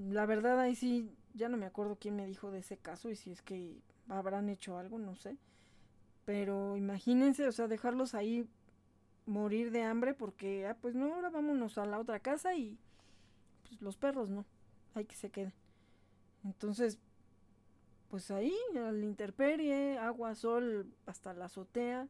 la 0.09 0.24
verdad 0.26 0.59
ahí 0.60 0.74
sí, 0.74 1.10
ya 1.34 1.48
no 1.48 1.56
me 1.56 1.66
acuerdo 1.66 1.96
quién 1.96 2.16
me 2.16 2.26
dijo 2.26 2.51
de 2.51 2.60
ese 2.60 2.76
caso 2.78 3.10
y 3.10 3.16
si 3.16 3.32
es 3.32 3.42
que 3.42 3.76
habrán 4.09 4.48
hecho 4.48 4.78
algo, 4.78 4.98
no 4.98 5.14
sé. 5.14 5.36
Pero 6.24 6.76
imagínense, 6.76 7.46
o 7.46 7.52
sea, 7.52 7.68
dejarlos 7.68 8.14
ahí 8.14 8.48
morir 9.26 9.70
de 9.70 9.82
hambre 9.82 10.14
porque, 10.14 10.66
ah, 10.66 10.76
pues 10.80 10.94
no, 10.94 11.14
ahora 11.14 11.28
vámonos 11.28 11.76
a 11.76 11.84
la 11.84 11.98
otra 11.98 12.20
casa 12.20 12.55
y 12.55 12.78
pues 13.68 13.82
los 13.82 13.96
perros 13.96 14.30
no, 14.30 14.46
hay 14.94 15.05
que 15.05 15.16
se 15.16 15.30
queden. 15.30 15.52
Entonces, 16.44 16.98
pues 18.09 18.30
ahí, 18.30 18.55
al 18.76 19.02
interperie, 19.05 19.98
agua, 19.98 20.34
sol, 20.34 20.86
hasta 21.05 21.34
la 21.34 21.46
azotea, 21.46 22.09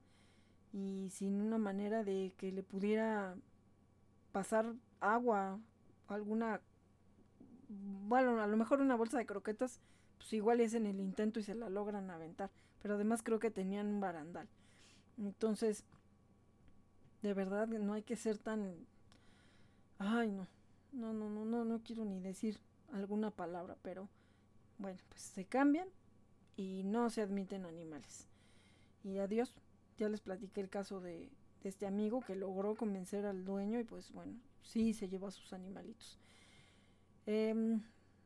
y 0.74 1.08
sin 1.10 1.40
una 1.40 1.56
manera 1.56 2.02
de 2.02 2.34
que 2.36 2.50
le 2.50 2.64
pudiera 2.64 3.36
pasar 4.32 4.74
agua, 4.98 5.60
alguna, 6.08 6.60
bueno, 7.68 8.42
a 8.42 8.46
lo 8.48 8.56
mejor 8.56 8.80
una 8.80 8.96
bolsa 8.96 9.16
de 9.16 9.24
croquetas, 9.24 9.80
pues 10.18 10.32
igual 10.32 10.60
es 10.60 10.74
en 10.74 10.86
el 10.86 10.98
intento 10.98 11.38
y 11.38 11.44
se 11.44 11.54
la 11.54 11.70
logran 11.70 12.10
aventar, 12.10 12.50
pero 12.82 12.96
además 12.96 13.22
creo 13.22 13.38
que 13.38 13.52
tenían 13.52 13.86
un 13.86 14.00
barandal. 14.00 14.48
Entonces, 15.16 15.84
de 17.22 17.34
verdad 17.34 17.68
no 17.68 17.92
hay 17.92 18.02
que 18.02 18.16
ser 18.16 18.38
tan, 18.38 18.74
ay 19.98 20.32
no, 20.32 20.48
no, 20.92 21.12
no, 21.12 21.30
no, 21.30 21.44
no, 21.44 21.64
no 21.64 21.82
quiero 21.84 22.04
ni 22.04 22.18
decir 22.18 22.58
alguna 22.92 23.30
palabra, 23.30 23.76
pero 23.82 24.08
bueno, 24.78 24.98
pues 25.08 25.22
se 25.22 25.44
cambian 25.44 25.86
y 26.56 26.82
no 26.82 27.10
se 27.10 27.22
admiten 27.22 27.64
animales. 27.64 28.26
Y 29.04 29.18
adiós, 29.18 29.54
ya 29.96 30.08
les 30.08 30.20
platiqué 30.20 30.60
el 30.60 30.68
caso 30.68 31.00
de, 31.00 31.30
este 31.62 31.86
amigo 31.86 32.20
que 32.20 32.36
logró 32.36 32.74
convencer 32.74 33.24
al 33.24 33.44
dueño 33.44 33.80
y 33.80 33.84
pues 33.84 34.12
bueno, 34.12 34.34
sí 34.60 34.92
se 34.92 35.08
llevó 35.08 35.28
a 35.28 35.30
sus 35.30 35.54
animalitos. 35.54 36.18
Em, 37.24 37.82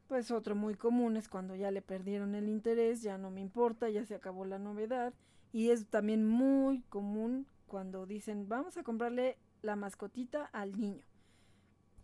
pues 0.08 0.32
otro 0.32 0.56
muy 0.56 0.74
común 0.74 1.16
es 1.16 1.28
cuando 1.28 1.54
ya 1.54 1.70
le 1.70 1.80
perdieron 1.80 2.34
el 2.34 2.48
interés, 2.48 3.00
ya 3.02 3.16
no 3.16 3.30
me 3.30 3.40
importa, 3.40 3.88
ya 3.90 4.04
se 4.04 4.16
acabó 4.16 4.44
la 4.44 4.58
novedad. 4.58 5.14
Y 5.52 5.70
es 5.70 5.86
también 5.86 6.26
muy 6.26 6.80
común 6.88 7.46
cuando 7.68 8.06
dicen 8.06 8.48
vamos 8.48 8.76
a 8.76 8.82
comprarle 8.82 9.38
la 9.62 9.76
mascotita 9.76 10.46
al 10.46 10.78
niño. 10.78 11.04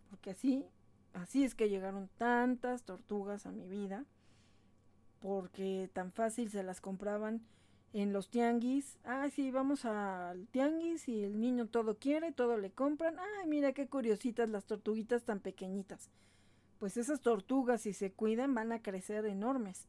Porque 0.09 0.29
así, 0.29 0.65
así 1.13 1.43
es 1.43 1.53
que 1.53 1.67
llegaron 1.67 2.09
tantas 2.17 2.83
tortugas 2.83 3.45
a 3.45 3.51
mi 3.51 3.67
vida 3.67 4.05
porque 5.19 5.89
tan 5.91 6.11
fácil 6.11 6.51
se 6.51 6.61
las 6.61 6.81
compraban 6.81 7.41
en 8.01 8.11
los 8.11 8.29
tianguis. 8.29 8.97
Ah, 9.05 9.29
sí, 9.31 9.51
vamos 9.51 9.85
al 9.85 10.47
tianguis 10.47 11.07
y 11.07 11.23
el 11.23 11.39
niño 11.39 11.67
todo 11.67 11.97
quiere, 11.97 12.33
todo 12.33 12.57
le 12.57 12.71
compran. 12.71 13.17
Ay, 13.17 13.47
mira 13.47 13.71
qué 13.71 13.87
curiositas 13.87 14.49
las 14.49 14.65
tortuguitas 14.65 15.23
tan 15.23 15.39
pequeñitas. 15.39 16.11
Pues 16.77 16.97
esas 16.97 17.21
tortugas, 17.21 17.81
si 17.81 17.93
se 17.93 18.11
cuidan, 18.11 18.53
van 18.53 18.73
a 18.73 18.81
crecer 18.81 19.25
enormes. 19.25 19.87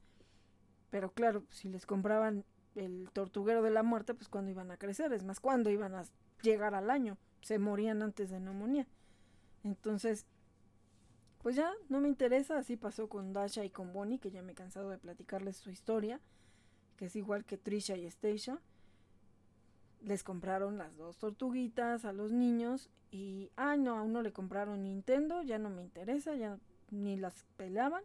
Pero 0.90 1.10
claro, 1.10 1.42
si 1.50 1.68
les 1.68 1.84
compraban 1.84 2.44
el 2.76 3.10
tortuguero 3.12 3.60
de 3.60 3.70
la 3.70 3.82
muerte, 3.82 4.14
pues 4.14 4.28
cuando 4.28 4.52
iban 4.52 4.70
a 4.70 4.76
crecer, 4.76 5.12
es 5.12 5.24
más, 5.24 5.40
cuando 5.40 5.68
iban 5.70 5.96
a 5.96 6.04
llegar 6.42 6.76
al 6.76 6.90
año, 6.90 7.18
se 7.42 7.58
morían 7.58 8.02
antes 8.02 8.30
de 8.30 8.38
neumonía. 8.38 8.86
Entonces, 9.64 10.26
pues 11.42 11.56
ya 11.56 11.72
no 11.88 12.00
me 12.00 12.06
interesa, 12.06 12.56
así 12.56 12.76
pasó 12.76 13.08
con 13.08 13.32
Dasha 13.32 13.64
y 13.64 13.70
con 13.70 13.92
Bonnie, 13.92 14.20
que 14.20 14.30
ya 14.30 14.42
me 14.42 14.52
he 14.52 14.54
cansado 14.54 14.90
de 14.90 14.98
platicarles 14.98 15.56
su 15.56 15.70
historia, 15.70 16.20
que 16.96 17.06
es 17.06 17.16
igual 17.16 17.44
que 17.44 17.56
Trisha 17.56 17.96
y 17.96 18.10
Stacia. 18.10 18.58
Les 20.02 20.22
compraron 20.22 20.78
las 20.78 20.96
dos 20.96 21.18
tortuguitas 21.18 22.04
a 22.04 22.12
los 22.12 22.32
niños 22.32 22.90
y, 23.10 23.50
ah, 23.56 23.76
no, 23.76 23.98
a 23.98 24.02
uno 24.02 24.22
le 24.22 24.32
compraron 24.32 24.84
Nintendo, 24.84 25.42
ya 25.42 25.58
no 25.58 25.70
me 25.70 25.82
interesa, 25.82 26.34
ya 26.34 26.58
ni 26.90 27.16
las 27.16 27.46
pelaban, 27.56 28.02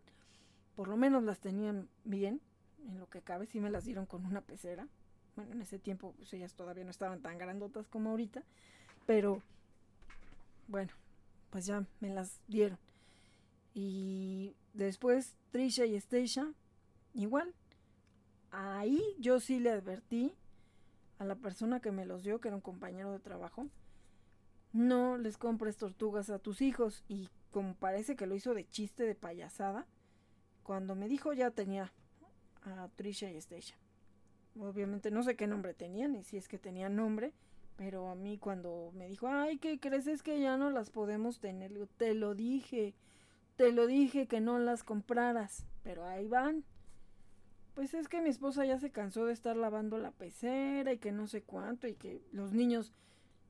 por 0.75 0.87
lo 0.87 0.97
menos 0.97 1.23
las 1.23 1.39
tenían 1.39 1.89
bien, 2.03 2.41
en 2.87 2.99
lo 2.99 3.09
que 3.09 3.21
cabe, 3.21 3.45
sí 3.45 3.59
me 3.59 3.69
las 3.69 3.85
dieron 3.85 4.05
con 4.05 4.25
una 4.25 4.41
pecera. 4.41 4.87
Bueno, 5.35 5.53
en 5.53 5.61
ese 5.61 5.79
tiempo 5.79 6.13
pues 6.17 6.33
ellas 6.33 6.53
todavía 6.53 6.83
no 6.83 6.91
estaban 6.91 7.21
tan 7.21 7.37
grandotas 7.37 7.87
como 7.87 8.09
ahorita, 8.09 8.43
pero 9.05 9.41
bueno, 10.67 10.91
pues 11.49 11.65
ya 11.65 11.85
me 11.99 12.09
las 12.09 12.39
dieron. 12.47 12.79
Y 13.73 14.55
después 14.73 15.35
Trisha 15.51 15.85
y 15.85 15.99
Stacia, 15.99 16.51
igual. 17.13 17.53
Ahí 18.51 19.01
yo 19.19 19.39
sí 19.39 19.59
le 19.59 19.71
advertí 19.71 20.33
a 21.19 21.25
la 21.25 21.35
persona 21.35 21.79
que 21.79 21.91
me 21.91 22.05
los 22.05 22.23
dio, 22.23 22.39
que 22.39 22.49
era 22.49 22.55
un 22.55 22.61
compañero 22.61 23.11
de 23.11 23.19
trabajo, 23.19 23.67
no 24.73 25.17
les 25.17 25.37
compres 25.37 25.77
tortugas 25.77 26.29
a 26.29 26.39
tus 26.39 26.61
hijos. 26.61 27.03
Y 27.07 27.29
como 27.51 27.75
parece 27.75 28.15
que 28.15 28.27
lo 28.27 28.35
hizo 28.35 28.53
de 28.53 28.67
chiste, 28.67 29.03
de 29.03 29.15
payasada, 29.15 29.87
cuando 30.63 30.95
me 30.95 31.07
dijo 31.07 31.33
ya 31.33 31.51
tenía 31.51 31.91
a 32.63 32.87
Trisha 32.95 33.29
y 33.31 33.39
Stacia. 33.39 33.75
Obviamente 34.59 35.11
no 35.11 35.23
sé 35.23 35.35
qué 35.35 35.47
nombre 35.47 35.73
tenían, 35.73 36.13
ni 36.13 36.23
si 36.23 36.37
es 36.37 36.47
que 36.47 36.59
tenían 36.59 36.95
nombre, 36.95 37.33
pero 37.77 38.09
a 38.09 38.15
mí 38.15 38.37
cuando 38.37 38.91
me 38.93 39.07
dijo, 39.07 39.27
ay, 39.27 39.57
¿qué 39.57 39.79
crees? 39.79 40.07
Es 40.07 40.23
que 40.23 40.39
ya 40.39 40.57
no 40.57 40.69
las 40.69 40.89
podemos 40.89 41.39
tener. 41.39 41.87
te 41.97 42.13
lo 42.13 42.35
dije, 42.35 42.93
te 43.55 43.71
lo 43.71 43.87
dije 43.87 44.27
que 44.27 44.41
no 44.41 44.59
las 44.59 44.83
compraras, 44.83 45.65
pero 45.83 46.05
ahí 46.05 46.27
van. 46.27 46.65
Pues 47.75 47.93
es 47.93 48.07
que 48.07 48.21
mi 48.21 48.29
esposa 48.29 48.65
ya 48.65 48.79
se 48.79 48.91
cansó 48.91 49.25
de 49.25 49.33
estar 49.33 49.55
lavando 49.55 49.97
la 49.97 50.11
pecera 50.11 50.91
y 50.93 50.97
que 50.97 51.11
no 51.11 51.27
sé 51.27 51.41
cuánto 51.41 51.87
y 51.87 51.95
que 51.95 52.21
los 52.31 52.51
niños 52.51 52.93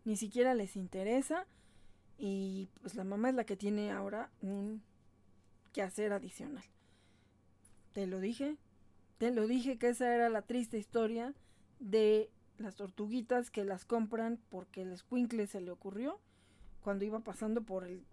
ni 0.06 0.16
siquiera 0.16 0.54
les 0.54 0.76
interesa. 0.76 1.48
Y 2.18 2.70
pues 2.82 2.96
la 2.96 3.04
mamá 3.04 3.30
es 3.30 3.36
la 3.36 3.46
que 3.46 3.58
tiene 3.58 3.92
ahora 3.92 4.30
un 4.42 4.84
quehacer 5.74 6.14
adicional. 6.14 6.64
Te 7.94 8.06
lo 8.06 8.20
dije, 8.20 8.58
te 9.18 9.32
lo 9.32 9.48
dije 9.48 9.78
que 9.78 9.90
esa 9.90 10.14
era 10.14 10.30
la 10.30 10.44
triste 10.44 10.78
historia 10.78 11.34
de 11.80 12.30
las 12.58 12.76
tortuguitas 12.76 13.50
que 13.50 13.66
las 13.66 13.86
compran 13.86 14.40
porque 14.50 14.84
el 14.84 14.92
escuincle 14.92 15.48
se 15.48 15.62
le 15.62 15.72
ocurrió 15.72 16.20
cuando 16.82 17.06
iba 17.06 17.20
pasando 17.20 17.62
por 17.64 17.86
el 17.86 18.06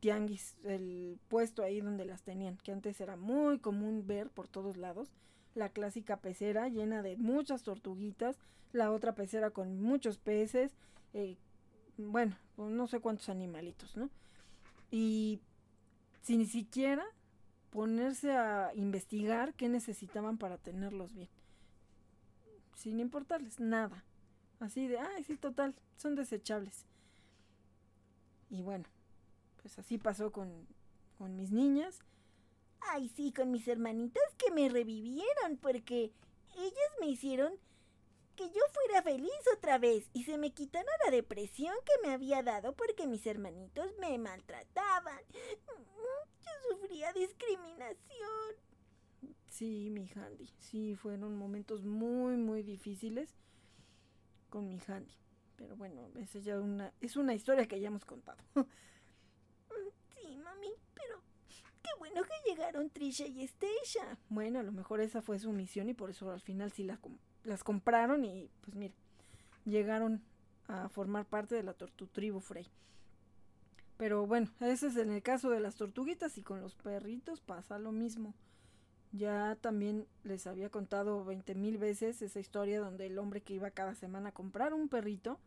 tianguis, 0.00 0.56
el 0.64 1.18
puesto 1.28 1.62
ahí 1.62 1.80
donde 1.80 2.04
las 2.04 2.22
tenían, 2.22 2.58
que 2.58 2.72
antes 2.72 3.00
era 3.00 3.16
muy 3.16 3.58
común 3.58 4.06
ver 4.06 4.30
por 4.30 4.48
todos 4.48 4.76
lados, 4.76 5.12
la 5.56 5.70
clásica 5.70 6.18
pecera 6.18 6.68
llena 6.68 7.02
de 7.02 7.16
muchas 7.16 7.62
tortuguitas, 7.62 8.38
la 8.72 8.92
otra 8.92 9.14
pecera 9.14 9.50
con 9.50 9.80
muchos 9.80 10.18
peces, 10.18 10.76
eh, 11.14 11.36
bueno, 11.96 12.36
pues 12.56 12.70
no 12.70 12.86
sé 12.86 13.00
cuántos 13.00 13.28
animalitos, 13.28 13.96
¿no? 13.96 14.10
Y 14.90 15.40
sin 16.22 16.40
ni 16.40 16.46
siquiera 16.46 17.04
ponerse 17.70 18.32
a 18.32 18.72
investigar 18.74 19.54
qué 19.54 19.68
necesitaban 19.68 20.38
para 20.38 20.58
tenerlos 20.58 21.12
bien. 21.14 21.28
Sin 22.74 23.00
importarles 23.00 23.58
nada. 23.58 24.04
Así 24.60 24.86
de, 24.88 24.98
ay, 24.98 25.24
sí, 25.24 25.36
total, 25.36 25.74
son 25.96 26.14
desechables. 26.14 26.84
Y 28.50 28.62
bueno, 28.62 28.84
pues 29.62 29.78
así 29.78 29.98
pasó 29.98 30.30
con, 30.32 30.66
con 31.18 31.36
mis 31.36 31.50
niñas. 31.50 32.00
Ay, 32.80 33.08
sí, 33.08 33.32
con 33.32 33.50
mis 33.50 33.66
hermanitas 33.68 34.22
que 34.38 34.50
me 34.50 34.68
revivieron 34.68 35.56
porque 35.60 36.12
ellas 36.56 36.90
me 37.00 37.08
hicieron 37.08 37.52
que 38.36 38.50
yo 38.50 38.60
fuera 38.72 39.02
feliz 39.02 39.32
otra 39.56 39.78
vez 39.78 40.08
y 40.12 40.24
se 40.24 40.36
me 40.38 40.52
quitara 40.52 40.90
la 41.04 41.10
depresión 41.10 41.74
que 41.84 42.06
me 42.06 42.12
había 42.12 42.42
dado 42.42 42.74
porque 42.74 43.06
mis 43.06 43.26
hermanitos 43.26 43.92
me 43.98 44.18
maltrataban. 44.18 45.20
Yo 45.32 46.70
sufría 46.70 47.12
discriminación. 47.12 47.96
Sí, 49.48 49.88
mi 49.90 50.08
Handy, 50.14 50.50
sí, 50.58 50.94
fueron 50.96 51.36
momentos 51.36 51.82
muy, 51.82 52.36
muy 52.36 52.62
difíciles 52.62 53.34
con 54.50 54.68
mi 54.68 54.78
Handy. 54.86 55.14
Pero 55.56 55.74
bueno, 55.76 56.10
esa 56.16 56.38
ya 56.38 56.60
una, 56.60 56.92
es 57.00 57.16
una 57.16 57.34
historia 57.34 57.66
que 57.66 57.80
ya 57.80 57.88
hemos 57.88 58.04
contado. 58.04 58.38
Qué 61.86 61.98
bueno 62.00 62.22
que 62.22 62.50
llegaron 62.50 62.90
Trisha 62.90 63.26
y 63.26 63.46
Stacia. 63.46 64.18
Bueno, 64.28 64.58
a 64.58 64.64
lo 64.64 64.72
mejor 64.72 65.00
esa 65.00 65.22
fue 65.22 65.38
su 65.38 65.52
misión 65.52 65.88
y 65.88 65.94
por 65.94 66.10
eso 66.10 66.30
al 66.32 66.40
final 66.40 66.72
sí 66.72 66.82
las, 66.82 66.98
las 67.44 67.62
compraron 67.62 68.24
y 68.24 68.50
pues 68.62 68.74
mira, 68.74 68.94
llegaron 69.64 70.20
a 70.66 70.88
formar 70.88 71.26
parte 71.26 71.54
de 71.54 71.62
la 71.62 71.74
tortutribu 71.74 72.40
Frey. 72.40 72.66
Pero 73.96 74.26
bueno, 74.26 74.50
ese 74.60 74.88
es 74.88 74.96
en 74.96 75.12
el 75.12 75.22
caso 75.22 75.48
de 75.50 75.60
las 75.60 75.76
tortuguitas 75.76 76.36
y 76.38 76.42
con 76.42 76.60
los 76.60 76.74
perritos 76.74 77.40
pasa 77.40 77.78
lo 77.78 77.92
mismo. 77.92 78.34
Ya 79.12 79.56
también 79.60 80.06
les 80.24 80.46
había 80.46 80.68
contado 80.68 81.24
20 81.24 81.54
mil 81.54 81.78
veces 81.78 82.20
esa 82.20 82.40
historia 82.40 82.80
donde 82.80 83.06
el 83.06 83.18
hombre 83.18 83.40
que 83.40 83.54
iba 83.54 83.70
cada 83.70 83.94
semana 83.94 84.30
a 84.30 84.32
comprar 84.34 84.74
un 84.74 84.88
perrito 84.88 85.38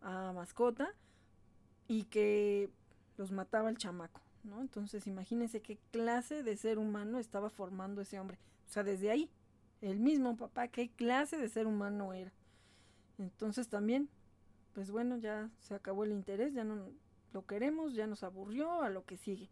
a 0.00 0.32
mascota 0.32 0.94
y 1.86 2.04
que 2.04 2.70
los 3.16 3.30
mataba 3.30 3.70
el 3.70 3.78
chamaco, 3.78 4.20
¿no? 4.44 4.60
Entonces 4.60 5.06
imagínense 5.06 5.60
qué 5.60 5.78
clase 5.90 6.42
de 6.42 6.56
ser 6.56 6.78
humano 6.78 7.18
estaba 7.18 7.50
formando 7.50 8.00
ese 8.00 8.20
hombre. 8.20 8.38
O 8.68 8.72
sea, 8.72 8.84
desde 8.84 9.10
ahí, 9.10 9.30
el 9.80 9.98
mismo 9.98 10.36
papá, 10.36 10.68
qué 10.68 10.90
clase 10.90 11.36
de 11.36 11.48
ser 11.48 11.66
humano 11.66 12.12
era. 12.12 12.32
Entonces 13.18 13.68
también, 13.68 14.08
pues 14.72 14.90
bueno, 14.90 15.16
ya 15.16 15.50
se 15.60 15.74
acabó 15.74 16.04
el 16.04 16.12
interés, 16.12 16.54
ya 16.54 16.64
no 16.64 16.90
lo 17.32 17.46
queremos, 17.46 17.94
ya 17.94 18.06
nos 18.06 18.22
aburrió 18.22 18.82
a 18.82 18.90
lo 18.90 19.04
que 19.04 19.16
sigue. 19.16 19.48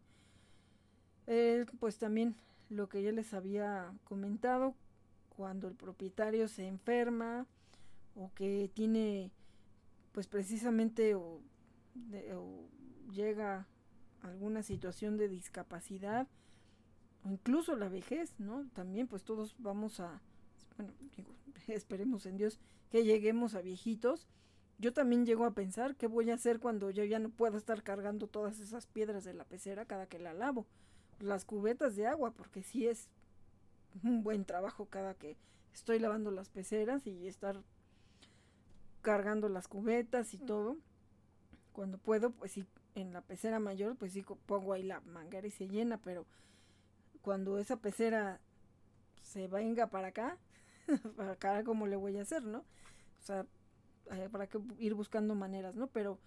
Eh, 1.27 1.65
pues 1.79 1.97
también 1.97 2.35
lo 2.69 2.89
que 2.89 3.01
ya 3.01 3.11
les 3.11 3.33
había 3.33 3.93
comentado, 4.03 4.75
cuando 5.35 5.67
el 5.67 5.75
propietario 5.75 6.47
se 6.47 6.67
enferma 6.67 7.47
o 8.15 8.31
que 8.35 8.69
tiene 8.73 9.31
pues 10.11 10.27
precisamente 10.27 11.15
o 11.15 11.41
llega 13.11 13.67
alguna 14.23 14.63
situación 14.63 15.17
de 15.17 15.27
discapacidad 15.27 16.27
o 17.23 17.29
incluso 17.29 17.75
la 17.75 17.89
vejez, 17.89 18.33
¿no? 18.39 18.65
También 18.73 19.07
pues 19.07 19.23
todos 19.23 19.55
vamos 19.59 19.99
a, 19.99 20.21
bueno, 20.77 20.93
esperemos 21.67 22.25
en 22.25 22.37
Dios 22.37 22.59
que 22.89 23.03
lleguemos 23.03 23.55
a 23.55 23.61
viejitos. 23.61 24.27
Yo 24.79 24.91
también 24.91 25.25
llego 25.25 25.45
a 25.45 25.53
pensar 25.53 25.95
qué 25.95 26.07
voy 26.07 26.31
a 26.31 26.35
hacer 26.35 26.59
cuando 26.59 26.89
yo 26.89 27.03
ya 27.03 27.19
no 27.19 27.29
puedo 27.29 27.57
estar 27.57 27.83
cargando 27.83 28.27
todas 28.27 28.59
esas 28.59 28.87
piedras 28.87 29.23
de 29.23 29.33
la 29.33 29.45
pecera 29.45 29.85
cada 29.85 30.07
que 30.07 30.19
la 30.19 30.33
lavo. 30.33 30.65
Las 31.19 31.45
cubetas 31.45 31.95
de 31.95 32.07
agua, 32.07 32.31
porque 32.31 32.63
sí 32.63 32.87
es 32.87 33.07
un 34.03 34.23
buen 34.23 34.45
trabajo 34.45 34.87
cada 34.87 35.13
que 35.13 35.37
estoy 35.73 35.99
lavando 35.99 36.31
las 36.31 36.49
peceras 36.49 37.05
y 37.07 37.27
estar 37.27 37.61
cargando 39.01 39.47
las 39.49 39.67
cubetas 39.67 40.33
y 40.33 40.37
todo 40.37 40.77
cuando 41.71 41.97
puedo, 41.97 42.31
pues 42.31 42.51
sí, 42.51 42.65
en 42.95 43.13
la 43.13 43.21
pecera 43.21 43.59
mayor, 43.59 43.95
pues 43.95 44.13
sí 44.13 44.23
pongo 44.45 44.73
ahí 44.73 44.83
la 44.83 45.01
manguera 45.01 45.47
y 45.47 45.51
se 45.51 45.67
llena, 45.67 45.97
pero 45.97 46.25
cuando 47.21 47.57
esa 47.57 47.77
pecera 47.77 48.39
se 49.21 49.47
venga 49.47 49.87
para 49.87 50.09
acá, 50.09 50.37
para 51.15 51.31
acá, 51.31 51.63
¿cómo 51.63 51.87
le 51.87 51.95
voy 51.95 52.17
a 52.17 52.21
hacer, 52.21 52.43
no? 52.43 52.59
O 52.59 53.25
sea, 53.25 53.45
para 54.31 54.47
que 54.47 54.59
ir 54.77 54.93
buscando 54.93 55.33
maneras, 55.33 55.75
¿no? 55.75 55.87
Pero 55.87 56.19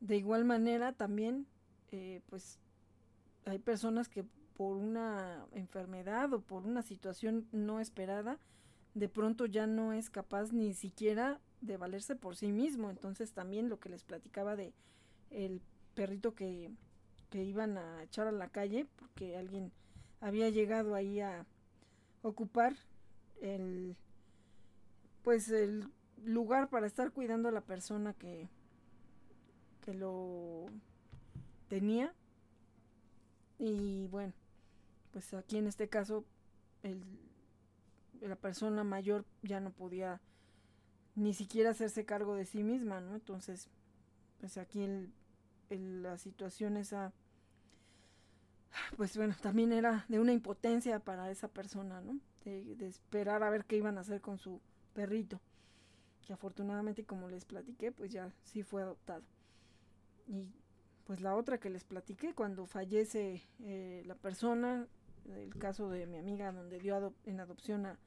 de 0.00 0.16
igual 0.16 0.44
manera 0.44 0.92
también, 0.92 1.46
eh, 1.90 2.20
pues 2.28 2.58
hay 3.44 3.58
personas 3.58 4.08
que 4.08 4.24
por 4.56 4.76
una 4.76 5.46
enfermedad 5.52 6.32
o 6.32 6.40
por 6.40 6.64
una 6.64 6.82
situación 6.82 7.46
no 7.52 7.80
esperada, 7.80 8.38
de 8.94 9.08
pronto 9.08 9.44
ya 9.44 9.66
no 9.66 9.92
es 9.92 10.08
capaz 10.08 10.52
ni 10.52 10.72
siquiera 10.72 11.40
de 11.60 11.76
valerse 11.76 12.16
por 12.16 12.36
sí 12.36 12.52
mismo. 12.52 12.90
Entonces 12.90 13.32
también 13.32 13.68
lo 13.68 13.78
que 13.78 13.90
les 13.90 14.04
platicaba 14.04 14.56
de 14.56 14.72
el 15.30 15.60
perrito 15.96 16.34
que, 16.34 16.70
que 17.30 17.42
iban 17.42 17.78
a 17.78 18.04
echar 18.04 18.28
a 18.28 18.32
la 18.32 18.48
calle 18.48 18.86
porque 18.96 19.36
alguien 19.36 19.72
había 20.20 20.48
llegado 20.50 20.94
ahí 20.94 21.20
a 21.20 21.46
ocupar 22.22 22.76
el 23.40 23.96
pues 25.22 25.48
el 25.48 25.90
lugar 26.24 26.68
para 26.68 26.86
estar 26.86 27.10
cuidando 27.10 27.48
a 27.48 27.52
la 27.52 27.62
persona 27.62 28.12
que 28.14 28.48
que 29.80 29.94
lo 29.94 30.66
tenía 31.68 32.14
y 33.58 34.06
bueno 34.08 34.34
pues 35.12 35.32
aquí 35.34 35.56
en 35.56 35.66
este 35.66 35.88
caso 35.88 36.24
el, 36.82 37.02
la 38.20 38.36
persona 38.36 38.84
mayor 38.84 39.24
ya 39.42 39.60
no 39.60 39.70
podía 39.70 40.20
ni 41.14 41.32
siquiera 41.32 41.70
hacerse 41.70 42.04
cargo 42.04 42.34
de 42.34 42.44
sí 42.44 42.62
misma, 42.62 43.00
¿no? 43.00 43.14
Entonces, 43.14 43.68
pues 44.38 44.58
aquí 44.58 44.82
el, 44.82 45.12
la 45.70 46.18
situación 46.18 46.76
esa, 46.76 47.12
pues 48.96 49.16
bueno, 49.16 49.34
también 49.40 49.72
era 49.72 50.04
de 50.08 50.18
una 50.20 50.32
impotencia 50.32 51.00
para 51.00 51.30
esa 51.30 51.48
persona, 51.48 52.00
¿no? 52.00 52.18
De, 52.44 52.76
de, 52.76 52.86
esperar 52.86 53.42
a 53.42 53.50
ver 53.50 53.64
qué 53.64 53.76
iban 53.76 53.98
a 53.98 54.02
hacer 54.02 54.20
con 54.20 54.38
su 54.38 54.60
perrito, 54.94 55.40
que 56.26 56.32
afortunadamente, 56.32 57.04
como 57.04 57.28
les 57.28 57.44
platiqué, 57.44 57.90
pues 57.90 58.12
ya 58.12 58.32
sí 58.44 58.62
fue 58.62 58.82
adoptado. 58.82 59.24
Y 60.28 60.46
pues 61.04 61.20
la 61.20 61.34
otra 61.34 61.58
que 61.58 61.70
les 61.70 61.84
platiqué, 61.84 62.34
cuando 62.34 62.66
fallece 62.66 63.42
eh, 63.60 64.02
la 64.06 64.14
persona, 64.14 64.86
el 65.34 65.56
caso 65.56 65.88
de 65.88 66.06
mi 66.06 66.18
amiga 66.18 66.52
donde 66.52 66.78
dio 66.78 67.12
en 67.24 67.40
adopción 67.40 67.86
a, 67.86 67.98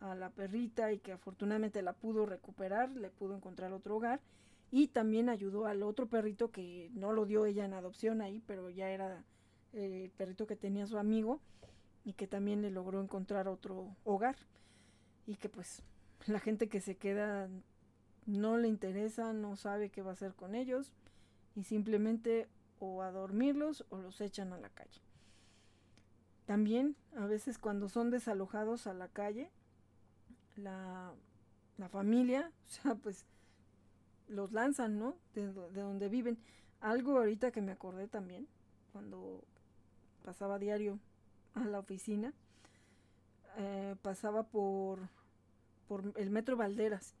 a 0.00 0.14
la 0.14 0.30
perrita 0.30 0.92
y 0.92 0.98
que 0.98 1.12
afortunadamente 1.12 1.82
la 1.82 1.92
pudo 1.92 2.26
recuperar, 2.26 2.90
le 2.90 3.10
pudo 3.10 3.34
encontrar 3.34 3.72
otro 3.72 3.96
hogar 3.96 4.20
y 4.70 4.88
también 4.88 5.28
ayudó 5.28 5.66
al 5.66 5.82
otro 5.82 6.06
perrito 6.06 6.50
que 6.50 6.90
no 6.92 7.12
lo 7.12 7.26
dio 7.26 7.46
ella 7.46 7.64
en 7.64 7.74
adopción 7.74 8.20
ahí, 8.20 8.42
pero 8.46 8.70
ya 8.70 8.90
era 8.90 9.24
el 9.72 10.10
perrito 10.10 10.46
que 10.46 10.56
tenía 10.56 10.86
su 10.86 10.98
amigo 10.98 11.40
y 12.04 12.14
que 12.14 12.26
también 12.26 12.62
le 12.62 12.70
logró 12.70 13.02
encontrar 13.02 13.48
otro 13.48 13.96
hogar 14.04 14.36
y 15.26 15.36
que 15.36 15.48
pues 15.48 15.82
la 16.26 16.40
gente 16.40 16.68
que 16.68 16.80
se 16.80 16.96
queda 16.96 17.48
no 18.26 18.58
le 18.58 18.68
interesa, 18.68 19.32
no 19.32 19.56
sabe 19.56 19.90
qué 19.90 20.02
va 20.02 20.10
a 20.10 20.12
hacer 20.12 20.34
con 20.34 20.54
ellos 20.54 20.92
y 21.54 21.64
simplemente 21.64 22.48
o 22.78 23.02
a 23.02 23.10
dormirlos 23.10 23.84
o 23.88 23.98
los 23.98 24.20
echan 24.20 24.52
a 24.52 24.58
la 24.58 24.68
calle. 24.68 25.00
También 26.46 26.96
a 27.16 27.26
veces 27.26 27.58
cuando 27.58 27.88
son 27.88 28.10
desalojados 28.10 28.86
a 28.86 28.94
la 28.94 29.08
calle, 29.08 29.50
la, 30.56 31.12
familia, 31.90 32.52
o 32.64 32.66
sea, 32.66 32.94
pues 32.94 33.24
los 34.28 34.52
lanzan, 34.52 34.98
¿no? 34.98 35.16
De, 35.34 35.52
de, 35.52 35.80
donde 35.80 36.08
viven. 36.08 36.38
Algo 36.80 37.18
ahorita 37.18 37.50
que 37.50 37.60
me 37.60 37.72
acordé 37.72 38.08
también, 38.08 38.46
cuando 38.92 39.44
pasaba 40.24 40.58
diario 40.58 40.98
a 41.54 41.64
la 41.64 41.78
oficina, 41.78 42.32
eh, 43.56 43.96
pasaba 44.02 44.44
por, 44.44 45.00
por 45.88 46.12
el 46.16 46.30
metro 46.30 46.56
Valderas. 46.56 47.14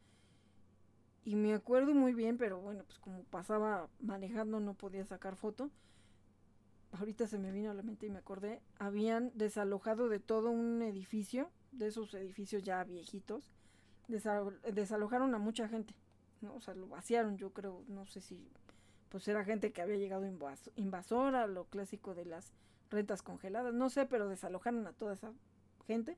Y 1.24 1.36
me 1.36 1.52
acuerdo 1.52 1.94
muy 1.94 2.14
bien, 2.14 2.38
pero 2.38 2.60
bueno, 2.60 2.84
pues 2.84 2.98
como 3.00 3.24
pasaba 3.24 3.88
manejando 4.00 4.60
no 4.60 4.74
podía 4.74 5.04
sacar 5.04 5.36
foto. 5.36 5.70
Ahorita 6.92 7.26
se 7.26 7.38
me 7.38 7.52
vino 7.52 7.70
a 7.70 7.74
la 7.74 7.82
mente 7.82 8.06
y 8.06 8.10
me 8.10 8.18
acordé. 8.18 8.62
Habían 8.78 9.32
desalojado 9.34 10.08
de 10.08 10.20
todo 10.20 10.50
un 10.50 10.80
edificio, 10.80 11.50
de 11.72 11.88
esos 11.88 12.14
edificios 12.14 12.62
ya 12.62 12.82
viejitos. 12.84 13.50
desalojaron 14.06 15.34
a 15.34 15.38
mucha 15.38 15.68
gente. 15.68 15.94
¿No? 16.42 16.54
O 16.54 16.60
sea, 16.60 16.74
lo 16.74 16.88
vaciaron, 16.88 17.36
yo 17.36 17.50
creo, 17.52 17.84
no 17.88 18.06
sé 18.06 18.20
si 18.20 18.48
pues 19.08 19.26
era 19.28 19.44
gente 19.44 19.72
que 19.72 19.80
había 19.80 19.96
llegado 19.96 20.26
invasora, 20.76 21.46
lo 21.46 21.64
clásico 21.64 22.14
de 22.14 22.26
las 22.26 22.52
rentas 22.90 23.22
congeladas, 23.22 23.74
no 23.74 23.88
sé, 23.90 24.06
pero 24.06 24.28
desalojaron 24.28 24.86
a 24.86 24.92
toda 24.92 25.14
esa 25.14 25.32
gente. 25.86 26.16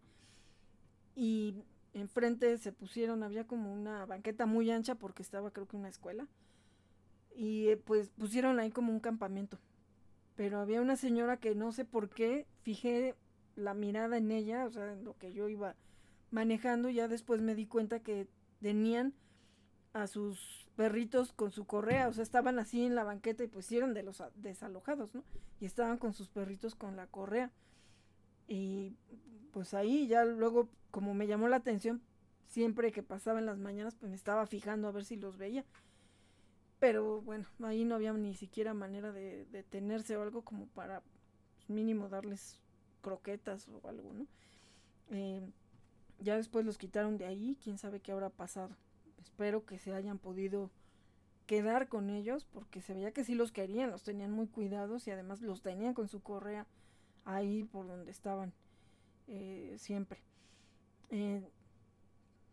Y 1.15 1.55
enfrente 1.93 2.57
se 2.59 2.73
pusieron, 2.73 3.23
había 3.23 3.47
como 3.47 3.73
una 3.73 4.07
banqueta 4.07 4.47
muy 4.47 4.71
ancha 4.71 4.95
porque 4.95 5.23
estaba 5.23 5.51
creo 5.53 5.67
que 5.67 5.77
una 5.77 5.89
escuela. 5.89 6.27
Y 7.35 7.69
eh, 7.69 7.77
pues 7.77 8.11
pusieron 8.11 8.59
ahí 8.59 8.71
como 8.71 8.93
un 8.93 9.01
campamento. 9.01 9.59
Pero 10.37 10.59
había 10.59 10.81
una 10.81 10.97
señora 10.97 11.37
que 11.37 11.55
no 11.55 11.73
sé 11.73 11.85
por 11.85 12.11
qué 12.11 12.47
fijé 12.63 13.15
la 13.57 13.75
mirada 13.75 14.17
en 14.17 14.31
ella, 14.31 14.65
o 14.67 14.71
sea, 14.71 14.93
en 14.93 15.05
lo 15.05 15.17
que 15.17 15.33
yo 15.33 15.49
iba 15.49 15.77
manejando, 16.31 16.89
ya 16.89 17.09
después 17.09 17.41
me 17.41 17.55
di 17.55 17.67
cuenta 17.67 18.01
que 18.01 18.29
tenían 18.61 19.15
a 19.93 20.07
sus 20.07 20.69
perritos 20.77 21.33
con 21.33 21.51
su 21.51 21.67
correa, 21.67 22.09
o 22.09 22.13
sea, 22.13 22.23
estaban 22.23 22.59
así 22.59 22.85
en 22.85 22.95
la 22.95 23.05
banqueta 23.05 23.45
y 23.45 23.49
pues 23.49 23.71
eran 23.73 23.93
de 23.93 24.03
los 24.03 24.23
desalojados, 24.37 25.15
¿no? 25.15 25.25
Y 25.61 25.67
estaban 25.67 25.99
con 25.99 26.13
sus 26.13 26.29
perritos 26.29 26.75
con 26.75 26.97
la 26.97 27.07
correa. 27.07 27.51
Y 28.49 28.97
pues 29.53 29.75
ahí 29.75 30.07
ya 30.07 30.25
luego, 30.25 30.69
como 30.91 31.15
me 31.15 31.27
llamó 31.27 31.49
la 31.49 31.57
atención, 31.57 32.03
siempre 32.47 32.93
que 32.93 33.03
pasaba 33.03 33.39
en 33.39 33.47
las 33.47 33.59
mañanas, 33.59 33.95
pues 33.95 34.11
me 34.11 34.17
estaba 34.17 34.47
fijando 34.47 34.89
a 34.89 34.93
ver 34.93 35.05
si 35.05 35.17
los 35.17 35.37
veía. 35.37 35.65
Pero 36.79 37.21
bueno, 37.21 37.47
ahí 37.63 37.85
no 37.85 37.97
había 37.97 38.13
ni 38.13 38.35
siquiera 38.35 38.73
manera 38.73 39.13
de 39.13 39.45
detenerse 39.47 40.17
o 40.17 40.23
algo 40.23 40.43
como 40.43 40.67
para 40.69 41.03
pues, 41.57 41.69
mínimo 41.69 42.09
darles 42.09 42.59
croquetas 43.03 43.69
o 43.69 43.87
algo, 43.87 44.13
¿no? 44.15 44.27
Eh, 45.11 45.43
ya 46.21 46.37
después 46.37 46.65
los 46.65 46.79
quitaron 46.79 47.19
de 47.19 47.27
ahí, 47.27 47.59
quién 47.63 47.77
sabe 47.77 48.01
qué 48.01 48.13
habrá 48.13 48.31
pasado. 48.31 48.77
Espero 49.21 49.65
que 49.65 49.79
se 49.79 49.93
hayan 49.93 50.19
podido 50.19 50.71
quedar 51.47 51.89
con 51.89 52.11
ellos 52.11 52.47
porque 52.53 52.81
se 52.81 52.95
veía 52.95 53.13
que 53.13 53.25
sí 53.25 53.35
los 53.35 53.53
querían, 53.53 53.91
los 53.91 54.03
tenían 54.03 54.31
muy 54.31 54.47
cuidados 54.47 55.07
y 55.07 55.11
además 55.11 55.41
los 55.41 55.63
tenían 55.63 55.95
con 55.95 56.09
su 56.09 56.23
correa 56.23 56.67
ahí 57.25 57.65
por 57.65 57.87
donde 57.87 58.11
estaban 58.11 58.53
eh, 59.27 59.75
siempre. 59.79 60.21
Eh, 61.11 61.43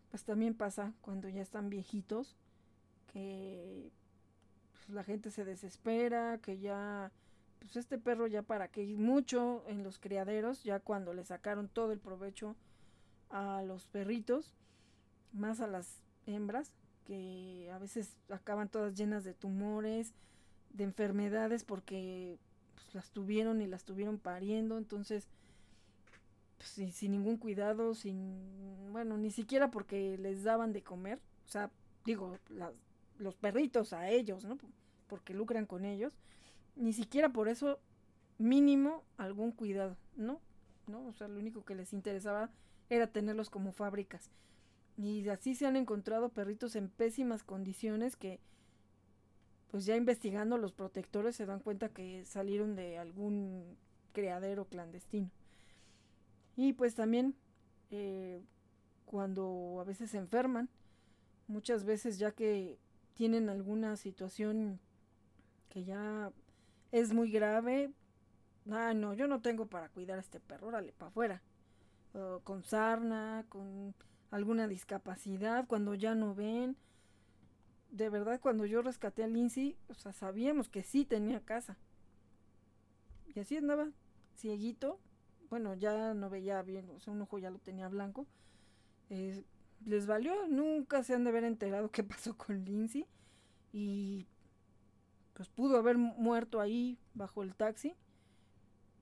pues 0.09 0.23
también 0.23 0.55
pasa 0.55 0.93
cuando 1.01 1.29
ya 1.29 1.41
están 1.41 1.69
viejitos 1.69 2.35
que 3.13 3.91
pues, 4.73 4.89
la 4.89 5.03
gente 5.03 5.31
se 5.31 5.45
desespera, 5.45 6.39
que 6.39 6.57
ya, 6.59 7.11
pues 7.59 7.75
este 7.75 7.97
perro 7.97 8.27
ya 8.27 8.41
para 8.41 8.67
que 8.67 8.85
mucho 8.95 9.63
en 9.67 9.83
los 9.83 9.99
criaderos, 9.99 10.63
ya 10.63 10.79
cuando 10.79 11.13
le 11.13 11.23
sacaron 11.23 11.69
todo 11.69 11.91
el 11.91 11.99
provecho 11.99 12.55
a 13.29 13.61
los 13.61 13.87
perritos, 13.87 14.55
más 15.33 15.59
a 15.59 15.67
las 15.67 16.01
hembras, 16.27 16.71
que 17.05 17.69
a 17.73 17.79
veces 17.79 18.17
acaban 18.29 18.69
todas 18.69 18.95
llenas 18.95 19.23
de 19.23 19.33
tumores, 19.33 20.13
de 20.71 20.83
enfermedades 20.83 21.63
porque 21.63 22.37
pues, 22.75 22.93
las 22.93 23.11
tuvieron 23.11 23.61
y 23.61 23.67
las 23.67 23.83
tuvieron 23.83 24.17
pariendo, 24.19 24.77
entonces 24.77 25.27
pues, 26.57 26.93
sin, 26.93 27.11
ningún 27.11 27.37
cuidado, 27.37 27.93
sin, 27.93 28.91
bueno, 28.91 29.17
ni 29.17 29.31
siquiera 29.31 29.71
porque 29.71 30.17
les 30.17 30.43
daban 30.43 30.73
de 30.73 30.83
comer, 30.83 31.19
o 31.45 31.49
sea, 31.49 31.71
digo, 32.05 32.37
los 33.17 33.35
perritos 33.35 33.93
a 33.93 34.09
ellos, 34.09 34.45
¿no? 34.45 34.57
Porque 35.07 35.33
lucran 35.33 35.65
con 35.65 35.85
ellos, 35.85 36.13
ni 36.75 36.93
siquiera 36.93 37.29
por 37.29 37.47
eso 37.47 37.79
mínimo 38.37 39.03
algún 39.17 39.51
cuidado, 39.51 39.97
¿no? 40.15 40.41
¿No? 40.87 41.05
O 41.07 41.13
sea, 41.13 41.27
lo 41.27 41.39
único 41.39 41.65
que 41.65 41.75
les 41.75 41.93
interesaba 41.93 42.49
era 42.89 43.07
tenerlos 43.07 43.49
como 43.49 43.71
fábricas. 43.71 44.29
Y 44.97 45.29
así 45.29 45.53
se 45.53 45.67
han 45.67 45.75
encontrado 45.75 46.29
perritos 46.29 46.75
en 46.75 46.89
pésimas 46.89 47.43
condiciones 47.43 48.15
que, 48.15 48.39
pues 49.69 49.85
ya 49.85 49.95
investigando 49.95 50.57
los 50.57 50.73
protectores 50.73 51.35
se 51.35 51.45
dan 51.45 51.59
cuenta 51.59 51.89
que 51.89 52.25
salieron 52.25 52.75
de 52.75 52.97
algún 52.97 53.77
criadero 54.11 54.65
clandestino. 54.65 55.29
Y 56.55 56.73
pues 56.73 56.95
también 56.95 57.35
eh, 57.91 58.41
cuando 59.05 59.77
a 59.79 59.83
veces 59.83 60.09
se 60.09 60.17
enferman, 60.17 60.67
muchas 61.47 61.85
veces 61.85 62.17
ya 62.17 62.31
que 62.31 62.79
tienen 63.13 63.49
alguna 63.49 63.95
situación 63.97 64.79
que 65.69 65.83
ya 65.83 66.31
es 66.91 67.13
muy 67.13 67.31
grave, 67.31 67.91
ah, 68.71 68.95
no, 68.95 69.13
yo 69.13 69.27
no 69.27 69.41
tengo 69.41 69.67
para 69.67 69.89
cuidar 69.89 70.17
a 70.17 70.21
este 70.21 70.39
perro, 70.39 70.67
órale, 70.67 70.91
para 70.93 71.09
afuera. 71.09 71.43
con 72.43 72.63
sarna, 72.63 73.45
con 73.49 73.93
alguna 74.31 74.67
discapacidad, 74.67 75.67
cuando 75.67 75.95
ya 75.95 76.15
no 76.15 76.35
ven. 76.35 76.77
De 77.91 78.09
verdad, 78.09 78.39
cuando 78.39 78.65
yo 78.65 78.81
rescaté 78.81 79.23
a 79.23 79.27
Lindsay, 79.27 79.77
o 79.87 79.93
sea, 79.93 80.13
sabíamos 80.13 80.69
que 80.69 80.83
sí 80.83 81.05
tenía 81.05 81.39
casa. 81.39 81.77
Y 83.33 83.39
así 83.39 83.57
andaba, 83.57 83.89
cieguito. 84.35 84.99
Bueno, 85.49 85.73
ya 85.75 86.13
no 86.13 86.29
veía 86.29 86.61
bien, 86.61 86.89
o 86.89 86.99
sea, 86.99 87.13
un 87.13 87.21
ojo 87.21 87.39
ya 87.39 87.49
lo 87.49 87.59
tenía 87.59 87.87
blanco. 87.87 88.27
Les 89.85 90.05
valió, 90.05 90.47
nunca 90.47 91.03
se 91.03 91.13
han 91.13 91.23
de 91.23 91.29
haber 91.29 91.45
enterado 91.45 91.91
qué 91.91 92.03
pasó 92.03 92.35
con 92.37 92.65
Lindsay. 92.65 93.05
Y 93.71 94.27
pues 95.33 95.49
pudo 95.49 95.77
haber 95.77 95.97
muerto 95.97 96.59
ahí 96.59 96.97
bajo 97.13 97.43
el 97.43 97.55
taxi. 97.55 97.95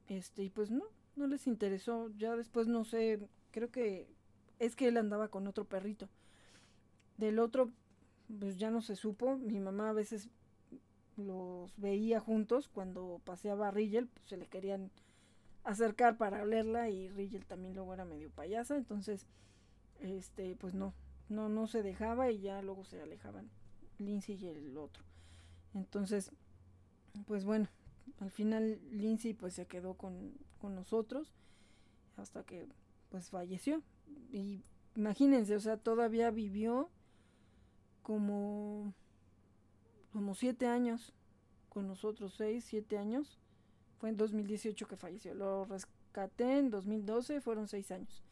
Este, 0.08 0.44
y 0.44 0.50
pues 0.50 0.70
no, 0.70 0.84
no 1.16 1.28
les 1.28 1.48
interesó. 1.48 2.12
Ya 2.18 2.36
después 2.36 2.68
no 2.68 2.84
sé, 2.84 3.28
creo 3.52 3.72
que 3.72 4.15
es 4.60 4.76
que 4.76 4.88
él 4.88 4.98
andaba 4.98 5.28
con 5.30 5.48
otro 5.48 5.66
perrito. 5.66 6.10
Del 7.18 7.40
otro, 7.40 7.72
pues 8.40 8.58
ya 8.58 8.72
no 8.72 8.82
se 8.82 8.96
supo. 8.96 9.38
Mi 9.38 9.60
mamá 9.60 9.90
a 9.90 9.94
veces 9.94 10.30
los 11.18 11.76
veía 11.78 12.20
juntos 12.20 12.68
cuando 12.68 13.22
paseaba 13.24 13.70
a 13.70 13.72
Rigel, 13.72 14.08
pues 14.08 14.28
se 14.28 14.38
le 14.38 14.48
querían 14.48 14.92
acercar 15.64 16.18
para 16.18 16.44
olerla 16.44 16.90
y 16.90 17.10
Rigel 17.10 17.46
también 17.46 17.74
luego 17.74 17.94
era 17.94 18.06
medio 18.06 18.30
payasa, 18.30 18.76
entonces 18.76 19.26
este 20.00 20.56
pues 20.58 20.74
no, 20.74 20.94
no 21.30 21.50
no 21.50 21.68
se 21.68 21.82
dejaba 21.82 22.32
y 22.32 22.40
ya 22.42 22.62
luego 22.62 22.84
se 22.84 23.02
alejaban 23.02 23.50
Lindsay 23.98 24.36
y 24.36 24.48
el 24.48 24.78
otro. 24.78 25.04
Entonces, 25.74 26.32
pues 27.26 27.46
bueno, 27.46 27.68
al 28.20 28.32
final 28.32 28.80
Lindsay 28.92 29.34
pues 29.34 29.54
se 29.54 29.66
quedó 29.66 29.96
con, 29.96 30.34
con 30.60 30.76
nosotros 30.76 31.34
hasta 32.18 32.44
que 32.44 32.68
pues 33.10 33.30
falleció 33.30 33.82
y 34.32 34.64
imagínense, 34.96 35.56
o 35.56 35.60
sea, 35.60 35.78
todavía 35.78 36.32
vivió 36.32 36.90
como, 38.02 38.94
como 40.12 40.36
siete 40.36 40.68
años 40.68 41.14
con 41.70 41.88
nosotros, 41.88 42.34
seis, 42.38 42.64
siete 42.66 42.98
años. 42.98 43.40
Fue 44.00 44.10
en 44.10 44.18
2018 44.18 44.88
que 44.88 44.98
falleció. 44.98 45.34
Lo 45.34 45.66
rescaté 45.66 46.60
en 46.60 46.70
2012, 46.70 47.42
fueron 47.42 47.68
seis 47.68 47.92
años. 47.92 48.24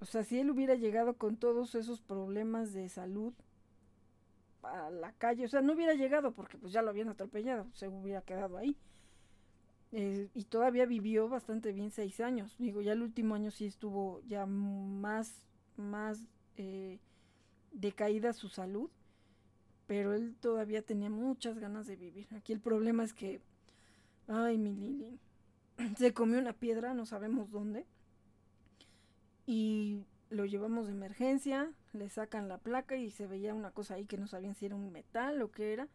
O 0.00 0.04
sea, 0.04 0.22
si 0.22 0.38
él 0.38 0.50
hubiera 0.50 0.74
llegado 0.74 1.14
con 1.14 1.36
todos 1.36 1.74
esos 1.74 2.00
problemas 2.00 2.72
de 2.72 2.88
salud 2.88 3.32
a 4.62 4.90
la 4.90 5.12
calle, 5.12 5.44
o 5.44 5.48
sea, 5.48 5.60
no 5.60 5.72
hubiera 5.74 5.94
llegado 5.94 6.32
porque 6.32 6.56
pues 6.56 6.72
ya 6.72 6.82
lo 6.82 6.90
habían 6.90 7.08
atropellado, 7.08 7.66
se 7.72 7.88
hubiera 7.88 8.22
quedado 8.22 8.56
ahí. 8.56 8.76
Eh, 9.92 10.28
y 10.34 10.44
todavía 10.44 10.84
vivió 10.86 11.28
bastante 11.28 11.72
bien 11.72 11.90
seis 11.90 12.20
años. 12.20 12.56
Digo, 12.58 12.82
ya 12.82 12.92
el 12.92 13.02
último 13.02 13.34
año 13.34 13.50
sí 13.50 13.66
estuvo 13.66 14.20
ya 14.26 14.46
más, 14.46 15.46
más 15.76 16.20
eh, 16.56 16.98
decaída 17.72 18.32
su 18.32 18.48
salud, 18.48 18.90
pero 19.86 20.14
él 20.14 20.36
todavía 20.40 20.82
tenía 20.82 21.10
muchas 21.10 21.58
ganas 21.58 21.86
de 21.86 21.96
vivir. 21.96 22.28
Aquí 22.34 22.52
el 22.52 22.60
problema 22.60 23.04
es 23.04 23.14
que 23.14 23.40
Ay, 24.28 24.58
mi 24.58 24.74
Lili. 24.74 25.18
Se 25.96 26.12
comió 26.12 26.38
una 26.38 26.52
piedra, 26.52 26.94
no 26.94 27.06
sabemos 27.06 27.50
dónde. 27.50 27.86
Y 29.46 30.04
lo 30.28 30.44
llevamos 30.44 30.86
de 30.86 30.92
emergencia, 30.92 31.72
le 31.94 32.10
sacan 32.10 32.48
la 32.48 32.58
placa 32.58 32.96
y 32.96 33.10
se 33.10 33.26
veía 33.26 33.54
una 33.54 33.70
cosa 33.70 33.94
ahí 33.94 34.04
que 34.04 34.18
no 34.18 34.26
sabían 34.26 34.54
si 34.54 34.66
era 34.66 34.76
un 34.76 34.92
metal 34.92 35.40
o 35.40 35.50
qué 35.50 35.72
era. 35.72 35.88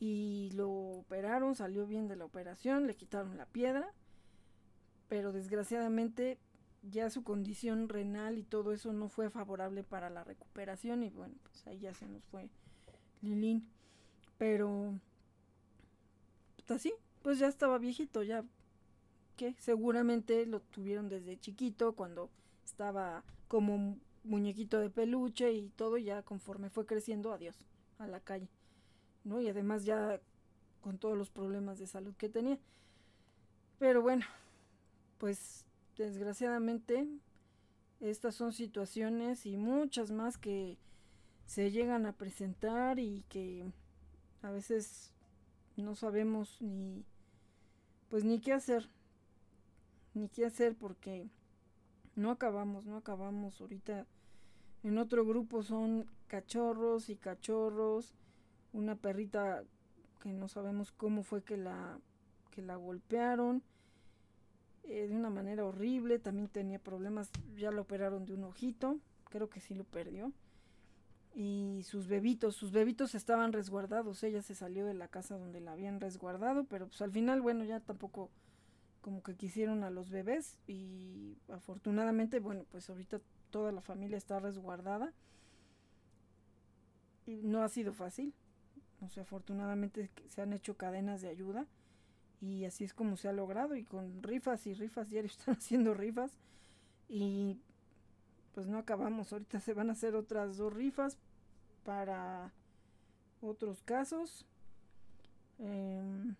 Y 0.00 0.50
lo 0.54 0.68
operaron, 0.70 1.54
salió 1.54 1.86
bien 1.86 2.08
de 2.08 2.16
la 2.16 2.24
operación, 2.24 2.88
le 2.88 2.96
quitaron 2.96 3.36
la 3.36 3.46
piedra. 3.46 3.92
Pero 5.08 5.32
desgraciadamente 5.32 6.38
ya 6.82 7.10
su 7.10 7.22
condición 7.22 7.88
renal 7.88 8.38
y 8.38 8.42
todo 8.42 8.72
eso 8.72 8.92
no 8.92 9.08
fue 9.08 9.30
favorable 9.30 9.84
para 9.84 10.10
la 10.10 10.24
recuperación 10.24 11.02
y 11.02 11.10
bueno, 11.10 11.34
pues 11.42 11.66
ahí 11.66 11.78
ya 11.78 11.94
se 11.94 12.06
nos 12.06 12.24
fue 12.24 12.48
Lilín. 13.20 13.68
Pero 14.38 14.98
pues 16.56 16.70
así, 16.70 16.94
pues 17.22 17.38
ya 17.38 17.48
estaba 17.48 17.78
viejito, 17.78 18.22
ya 18.22 18.44
que 19.36 19.54
seguramente 19.58 20.46
lo 20.46 20.60
tuvieron 20.60 21.08
desde 21.08 21.38
chiquito 21.38 21.94
cuando 21.94 22.30
estaba 22.64 23.24
como 23.48 23.98
muñequito 24.24 24.78
de 24.80 24.90
peluche 24.90 25.52
y 25.52 25.70
todo 25.70 25.98
ya 25.98 26.22
conforme 26.22 26.70
fue 26.70 26.86
creciendo, 26.86 27.32
adiós 27.32 27.56
a 27.98 28.06
la 28.06 28.20
calle. 28.20 28.48
¿No? 29.24 29.40
Y 29.40 29.48
además 29.48 29.84
ya 29.84 30.20
con 30.80 30.98
todos 30.98 31.16
los 31.16 31.30
problemas 31.30 31.78
de 31.78 31.86
salud 31.86 32.14
que 32.16 32.28
tenía. 32.28 32.58
Pero 33.78 34.02
bueno, 34.02 34.24
pues 35.18 35.66
desgraciadamente 35.96 37.06
estas 38.00 38.34
son 38.34 38.52
situaciones 38.52 39.44
y 39.44 39.56
muchas 39.56 40.10
más 40.10 40.38
que 40.38 40.78
se 41.44 41.70
llegan 41.70 42.06
a 42.06 42.12
presentar 42.12 42.98
y 42.98 43.24
que 43.28 43.70
a 44.42 44.50
veces 44.50 45.12
no 45.76 45.94
sabemos 45.94 46.56
ni 46.60 47.04
pues 48.08 48.24
ni 48.24 48.40
qué 48.40 48.52
hacer 48.52 48.88
ni 50.14 50.28
qué 50.28 50.46
hacer 50.46 50.74
porque 50.74 51.28
no 52.16 52.30
acabamos 52.30 52.86
no 52.86 52.96
acabamos 52.96 53.60
ahorita 53.60 54.06
en 54.82 54.98
otro 54.98 55.26
grupo 55.26 55.62
son 55.62 56.06
cachorros 56.26 57.10
y 57.10 57.16
cachorros 57.16 58.14
una 58.72 58.96
perrita 58.96 59.64
que 60.20 60.32
no 60.32 60.48
sabemos 60.48 60.92
cómo 60.92 61.22
fue 61.22 61.42
que 61.42 61.56
la 61.56 61.98
que 62.50 62.62
la 62.62 62.76
golpearon 62.76 63.62
eh, 64.84 65.06
de 65.06 65.14
una 65.14 65.30
manera 65.30 65.64
horrible, 65.64 66.18
también 66.18 66.48
tenía 66.48 66.78
problemas, 66.78 67.30
ya 67.56 67.70
lo 67.70 67.82
operaron 67.82 68.26
de 68.26 68.34
un 68.34 68.44
ojito, 68.44 68.98
creo 69.30 69.48
que 69.48 69.60
sí 69.60 69.74
lo 69.74 69.84
perdió. 69.84 70.32
Y 71.32 71.82
sus 71.84 72.08
bebitos, 72.08 72.56
sus 72.56 72.72
bebitos 72.72 73.14
estaban 73.14 73.52
resguardados, 73.52 74.22
ella 74.24 74.42
se 74.42 74.56
salió 74.56 74.84
de 74.84 74.94
la 74.94 75.06
casa 75.06 75.38
donde 75.38 75.60
la 75.60 75.72
habían 75.72 76.00
resguardado, 76.00 76.64
pero 76.64 76.88
pues 76.88 77.00
al 77.02 77.12
final, 77.12 77.40
bueno, 77.40 77.64
ya 77.64 77.78
tampoco 77.78 78.30
como 79.00 79.22
que 79.22 79.36
quisieron 79.36 79.84
a 79.84 79.90
los 79.90 80.10
bebés 80.10 80.58
y 80.66 81.38
afortunadamente, 81.48 82.40
bueno, 82.40 82.64
pues 82.68 82.90
ahorita 82.90 83.20
toda 83.50 83.70
la 83.70 83.80
familia 83.80 84.18
está 84.18 84.40
resguardada. 84.40 85.12
Y 87.26 87.42
no 87.44 87.62
ha 87.62 87.68
sido 87.68 87.92
fácil, 87.92 88.34
o 89.02 89.08
sea, 89.08 89.22
afortunadamente 89.22 90.10
se 90.28 90.42
han 90.42 90.52
hecho 90.52 90.76
cadenas 90.76 91.22
de 91.22 91.28
ayuda 91.28 91.66
y 92.40 92.64
así 92.64 92.84
es 92.84 92.94
como 92.94 93.16
se 93.16 93.28
ha 93.28 93.32
logrado 93.32 93.74
y 93.74 93.84
con 93.84 94.22
rifas 94.22 94.66
y 94.66 94.74
rifas 94.74 95.10
diario 95.10 95.30
están 95.30 95.56
haciendo 95.56 95.94
rifas 95.94 96.32
y 97.08 97.58
pues 98.54 98.66
no 98.66 98.78
acabamos. 98.78 99.32
Ahorita 99.32 99.60
se 99.60 99.74
van 99.74 99.90
a 99.90 99.92
hacer 99.92 100.14
otras 100.14 100.56
dos 100.56 100.72
rifas 100.72 101.18
para 101.84 102.52
otros 103.40 103.82
casos. 103.82 104.46
Em, 105.58 106.34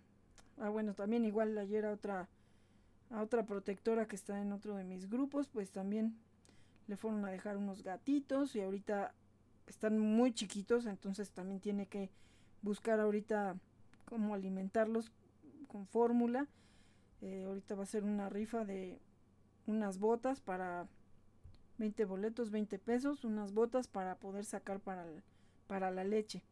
ah 0.59 0.71
bueno 0.71 0.95
también 0.95 1.25
igual 1.25 1.57
ayer 1.59 1.85
a 1.85 1.93
otra 1.93 2.29
a 3.11 3.23
otra 3.23 3.45
protectora 3.45 4.07
que 4.07 4.17
está 4.17 4.41
en 4.41 4.53
otro 4.53 4.77
de 4.77 4.85
mis 4.85 5.11
grupos 5.11 5.49
pues 5.49 5.71
también 5.71 6.17
le 6.87 6.97
fueron 6.97 7.25
a 7.27 7.31
dejar 7.31 7.59
unos 7.59 7.83
gatitos 7.83 8.57
y 8.57 8.63
ahorita 8.63 9.13
están 9.67 9.99
muy 9.99 10.33
chiquitos 10.33 10.87
entonces 10.87 11.31
también 11.31 11.61
tiene 11.61 11.87
que 11.87 12.11
buscar 12.63 13.01
ahorita 13.01 13.57
cómo 14.05 14.35
alimentarlos 14.35 15.13
con 15.69 15.87
fórmula. 15.87 16.47
Eh, 17.23 17.45
ahorita 17.47 17.75
va 17.75 17.83
a 17.85 17.87
ser 17.87 18.05
una 18.05 18.29
rifa 18.29 18.65
de 18.65 18.99
unas 19.67 19.99
botas 19.99 20.41
para 20.41 20.89
20 21.79 22.05
boletos, 22.05 22.51
20 22.51 22.79
pesos, 22.79 23.25
unas 23.25 23.53
botas 23.53 23.89
para 23.89 24.17
poder 24.17 24.45
sacar 24.45 24.81
para, 24.81 25.07
para 25.67 25.91
la 25.91 26.05
leche. 26.05 26.43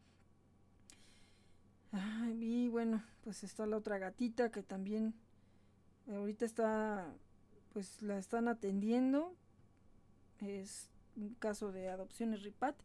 y 2.38 2.68
bueno, 2.68 3.02
pues 3.22 3.44
está 3.44 3.66
la 3.66 3.76
otra 3.76 3.98
gatita 3.98 4.50
que 4.50 4.62
también 4.62 5.14
ahorita 6.10 6.44
está, 6.44 7.12
pues 7.72 8.02
la 8.02 8.18
están 8.18 8.48
atendiendo. 8.48 9.34
Es 10.40 10.88
un 11.16 11.34
caso 11.34 11.72
de 11.72 11.88
adopciones 11.88 12.42
RIPAT, 12.42 12.76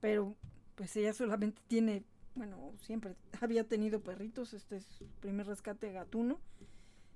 pero 0.00 0.34
pues 0.74 0.96
ella 0.96 1.12
solamente 1.12 1.60
tiene 1.68 2.02
bueno, 2.34 2.72
siempre 2.78 3.16
había 3.40 3.64
tenido 3.64 4.00
perritos, 4.02 4.54
este 4.54 4.76
es 4.76 4.84
su 4.84 5.06
primer 5.20 5.46
rescate 5.46 5.92
gatuno. 5.92 6.40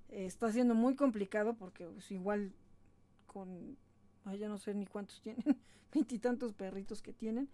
está 0.09 0.53
siendo 0.53 0.75
muy 0.75 0.95
complicado 0.95 1.55
porque 1.55 1.87
pues, 1.87 2.11
igual 2.11 2.53
con, 3.27 3.77
ay, 4.25 4.39
ya 4.39 4.49
no 4.49 4.59
sé 4.59 4.75
ni 4.75 4.87
cuántos 4.87 5.21
tienen, 5.23 5.45
veintitantos 5.93 6.55
perritos 6.55 7.03
que 7.03 7.13
tienen. 7.13 7.49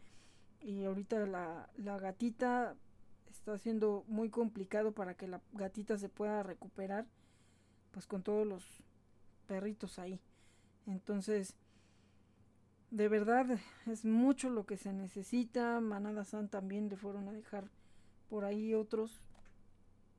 Y 0.60 0.84
ahorita 0.84 1.26
la, 1.26 1.68
la 1.76 1.98
gatita 1.98 2.74
está 3.30 3.58
siendo 3.58 4.04
muy 4.08 4.30
complicado 4.30 4.92
para 4.92 5.14
que 5.14 5.26
la 5.28 5.42
gatita 5.52 5.98
se 5.98 6.08
pueda 6.08 6.42
recuperar, 6.42 7.06
pues 7.90 8.06
con 8.06 8.22
todos 8.22 8.46
los 8.46 8.64
perritos 9.46 9.98
ahí. 9.98 10.20
Entonces, 10.86 11.54
de 12.94 13.08
verdad 13.08 13.58
es 13.86 14.04
mucho 14.04 14.50
lo 14.50 14.66
que 14.66 14.76
se 14.76 14.92
necesita. 14.92 15.80
Manada 15.80 16.24
San 16.24 16.48
también 16.48 16.88
le 16.88 16.96
fueron 16.96 17.28
a 17.28 17.32
dejar 17.32 17.68
por 18.28 18.44
ahí 18.44 18.72
otros 18.74 19.26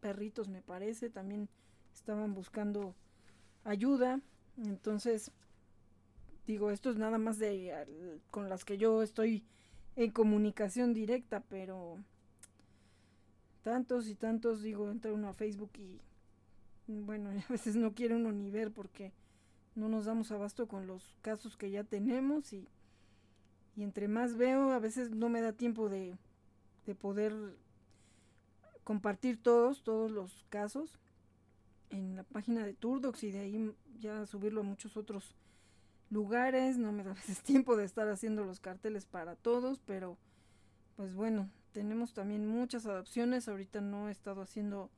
perritos, 0.02 0.50
me 0.50 0.62
parece. 0.62 1.10
También 1.10 1.48
estaban 1.94 2.34
buscando 2.34 2.94
ayuda. 3.64 4.20
Entonces, 4.58 5.32
digo, 6.46 6.70
esto 6.70 6.90
es 6.90 6.98
nada 6.98 7.18
más 7.18 7.40
de 7.40 8.20
con 8.30 8.50
las 8.50 8.66
que 8.66 8.78
yo 8.78 9.02
estoy 9.02 9.46
en 9.96 10.12
comunicación 10.12 10.94
directa, 10.94 11.42
pero 11.48 11.98
tantos 13.64 14.10
y 14.10 14.16
tantos, 14.16 14.62
digo, 14.62 14.92
entra 14.92 15.14
uno 15.14 15.30
a 15.30 15.34
Facebook 15.34 15.72
y 15.78 16.02
bueno, 16.88 17.30
a 17.50 17.52
veces 17.52 17.78
no 17.78 17.94
quiere 17.94 18.16
uno 18.16 18.34
ni 18.34 18.52
ver 18.52 18.72
porque 18.72 19.14
no 19.76 19.90
nos 19.90 20.06
damos 20.06 20.32
abasto 20.32 20.68
con 20.68 20.88
los 20.88 21.18
casos 21.22 21.58
que 21.58 21.70
ya 21.70 21.84
tenemos 21.84 22.54
y, 22.54 22.68
y 23.76 23.84
entre 23.84 24.08
más 24.08 24.36
veo, 24.38 24.72
a 24.72 24.80
veces 24.80 25.12
no 25.12 25.30
me 25.30 25.42
da 25.42 25.52
tiempo 25.54 25.90
de, 25.90 26.18
de 26.86 26.96
poder 26.96 27.34
compartir 28.84 29.42
todos, 29.42 29.84
todos 29.84 30.12
los 30.12 30.46
casos 30.50 31.00
en 31.90 32.16
la 32.16 32.24
página 32.24 32.66
de 32.66 32.74
Turdox 32.74 33.24
y 33.24 33.32
de 33.32 33.40
ahí 33.40 33.76
ya 34.00 34.26
subirlo 34.26 34.62
a 34.62 34.64
muchos 34.64 34.96
otros 34.98 35.36
lugares. 36.10 36.78
No 36.78 36.92
me 36.92 37.04
da 37.04 37.12
a 37.12 37.16
veces 37.16 37.42
tiempo 37.42 37.76
de 37.76 37.86
estar 37.86 38.08
haciendo 38.08 38.44
los 38.46 38.60
carteles 38.60 39.06
para 39.06 39.36
todos, 39.36 39.80
pero 39.86 40.18
pues 40.96 41.14
bueno, 41.14 41.50
tenemos 41.74 42.14
también 42.14 42.48
muchas 42.48 42.86
adopciones. 42.86 43.48
Ahorita 43.48 43.82
no 43.82 44.08
he 44.08 44.12
estado 44.12 44.42
haciendo 44.42 44.90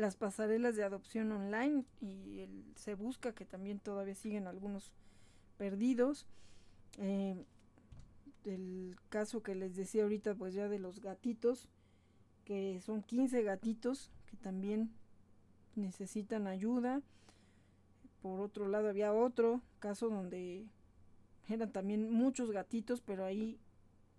las 0.00 0.16
pasarelas 0.16 0.76
de 0.76 0.82
adopción 0.82 1.30
online 1.30 1.84
y 2.00 2.48
se 2.74 2.94
busca 2.94 3.34
que 3.34 3.44
también 3.44 3.78
todavía 3.78 4.14
siguen 4.14 4.46
algunos 4.46 4.94
perdidos. 5.58 6.26
Eh, 6.96 7.44
el 8.46 8.96
caso 9.10 9.42
que 9.42 9.54
les 9.54 9.76
decía 9.76 10.04
ahorita, 10.04 10.34
pues 10.34 10.54
ya 10.54 10.68
de 10.68 10.78
los 10.78 11.00
gatitos, 11.00 11.68
que 12.46 12.80
son 12.80 13.02
15 13.02 13.42
gatitos 13.42 14.10
que 14.24 14.38
también 14.38 14.90
necesitan 15.76 16.46
ayuda. 16.46 17.02
Por 18.22 18.40
otro 18.40 18.68
lado, 18.68 18.88
había 18.88 19.12
otro 19.12 19.60
caso 19.80 20.08
donde 20.08 20.66
eran 21.46 21.72
también 21.72 22.10
muchos 22.10 22.50
gatitos, 22.50 23.02
pero 23.02 23.26
ahí 23.26 23.60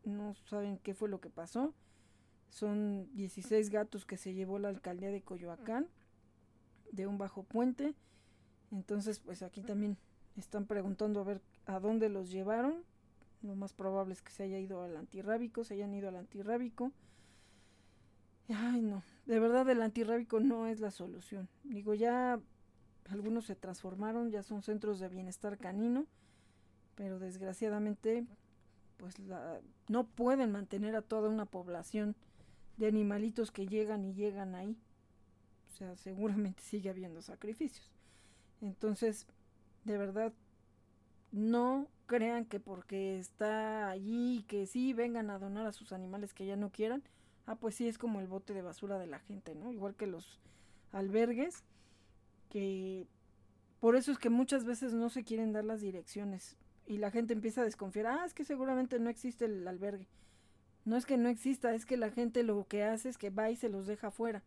no 0.04 0.36
saben 0.46 0.78
qué 0.78 0.94
fue 0.94 1.10
lo 1.10 1.20
que 1.20 1.32
pasó. 1.32 1.74
Son 2.52 3.08
16 3.16 3.70
gatos 3.70 4.06
que 4.06 4.18
se 4.18 4.34
llevó 4.34 4.60
la 4.60 4.68
alcaldía 4.68 5.10
de 5.10 5.22
Coyoacán 5.22 5.88
de 6.92 7.08
un 7.08 7.18
bajo 7.18 7.44
puente. 7.44 7.96
Entonces, 8.72 9.20
pues 9.20 9.42
aquí 9.42 9.62
también 9.62 9.98
están 10.36 10.66
preguntando 10.66 11.22
a 11.22 11.24
ver 11.24 11.42
a 11.66 11.80
dónde 11.80 12.10
los 12.10 12.30
llevaron. 12.30 12.84
Lo 13.42 13.56
más 13.56 13.74
probable 13.74 14.14
es 14.14 14.22
que 14.22 14.32
se 14.32 14.44
haya 14.44 14.60
ido 14.60 14.84
al 14.84 14.98
antirrábico, 14.98 15.64
se 15.64 15.76
hayan 15.76 15.94
ido 15.94 16.10
al 16.10 16.18
antirrábico. 16.18 16.92
Ay, 18.50 18.82
no, 18.82 19.02
de 19.26 19.40
verdad 19.40 19.70
el 19.70 19.82
antirrábico 19.82 20.42
no 20.42 20.68
es 20.68 20.82
la 20.82 20.92
solución. 20.92 21.48
Digo, 21.64 21.94
ya 21.94 22.38
algunos 23.10 23.46
se 23.46 23.56
transformaron, 23.56 24.30
ya 24.30 24.44
son 24.44 24.62
centros 24.62 25.00
de 25.00 25.08
bienestar 25.08 25.58
canino, 25.58 26.06
pero 26.96 27.18
desgraciadamente 27.18 28.26
pues 28.98 29.18
la, 29.20 29.62
no 29.88 30.06
pueden 30.06 30.52
mantener 30.52 30.98
a 30.98 31.02
toda 31.02 31.30
una 31.30 31.46
población 31.46 32.16
de 32.82 32.88
animalitos 32.88 33.52
que 33.52 33.68
llegan 33.68 34.04
y 34.04 34.16
llegan 34.16 34.56
ahí. 34.56 34.76
O 35.68 35.78
sea, 35.78 35.96
seguramente 35.98 36.64
sigue 36.64 36.90
habiendo 36.90 37.22
sacrificios. 37.22 37.92
Entonces, 38.60 39.28
de 39.86 40.00
verdad, 40.00 40.34
no 41.32 41.88
crean 42.08 42.46
que 42.46 42.60
porque 42.60 43.20
está 43.20 43.90
allí, 43.90 44.44
que 44.48 44.66
sí 44.66 44.94
vengan 44.94 45.30
a 45.30 45.38
donar 45.38 45.68
a 45.68 45.72
sus 45.72 45.94
animales 45.94 46.34
que 46.34 46.48
ya 46.48 46.56
no 46.56 46.72
quieran, 46.72 47.04
ah, 47.46 47.56
pues 47.56 47.76
sí 47.76 47.88
es 47.88 48.00
como 48.00 48.20
el 48.20 48.28
bote 48.28 48.54
de 48.54 48.64
basura 48.64 48.98
de 48.98 49.08
la 49.08 49.20
gente, 49.20 49.54
¿no? 49.54 49.72
Igual 49.72 49.96
que 49.96 50.08
los 50.08 50.40
albergues, 50.92 51.64
que 52.50 53.06
por 53.80 53.96
eso 53.96 54.12
es 54.12 54.18
que 54.18 54.32
muchas 54.32 54.66
veces 54.66 54.94
no 54.94 55.10
se 55.10 55.24
quieren 55.24 55.54
dar 55.54 55.66
las 55.66 55.82
direcciones 55.82 56.58
y 56.88 56.98
la 56.98 57.12
gente 57.12 57.34
empieza 57.34 57.62
a 57.62 57.66
desconfiar, 57.66 58.08
ah, 58.08 58.26
es 58.26 58.34
que 58.34 58.44
seguramente 58.44 59.00
no 59.00 59.12
existe 59.12 59.46
el 59.46 59.68
albergue. 59.68 60.08
No 60.86 60.98
es 60.98 61.06
que 61.06 61.18
no 61.18 61.30
exista, 61.30 61.74
es 61.74 61.86
que 61.86 61.98
la 61.98 62.10
gente 62.10 62.44
lo 62.44 62.66
que 62.68 62.84
hace 62.84 63.10
es 63.10 63.18
que 63.18 63.30
va 63.30 63.52
y 63.52 63.56
se 63.56 63.70
los 63.70 63.88
deja 63.88 64.08
afuera. 64.08 64.44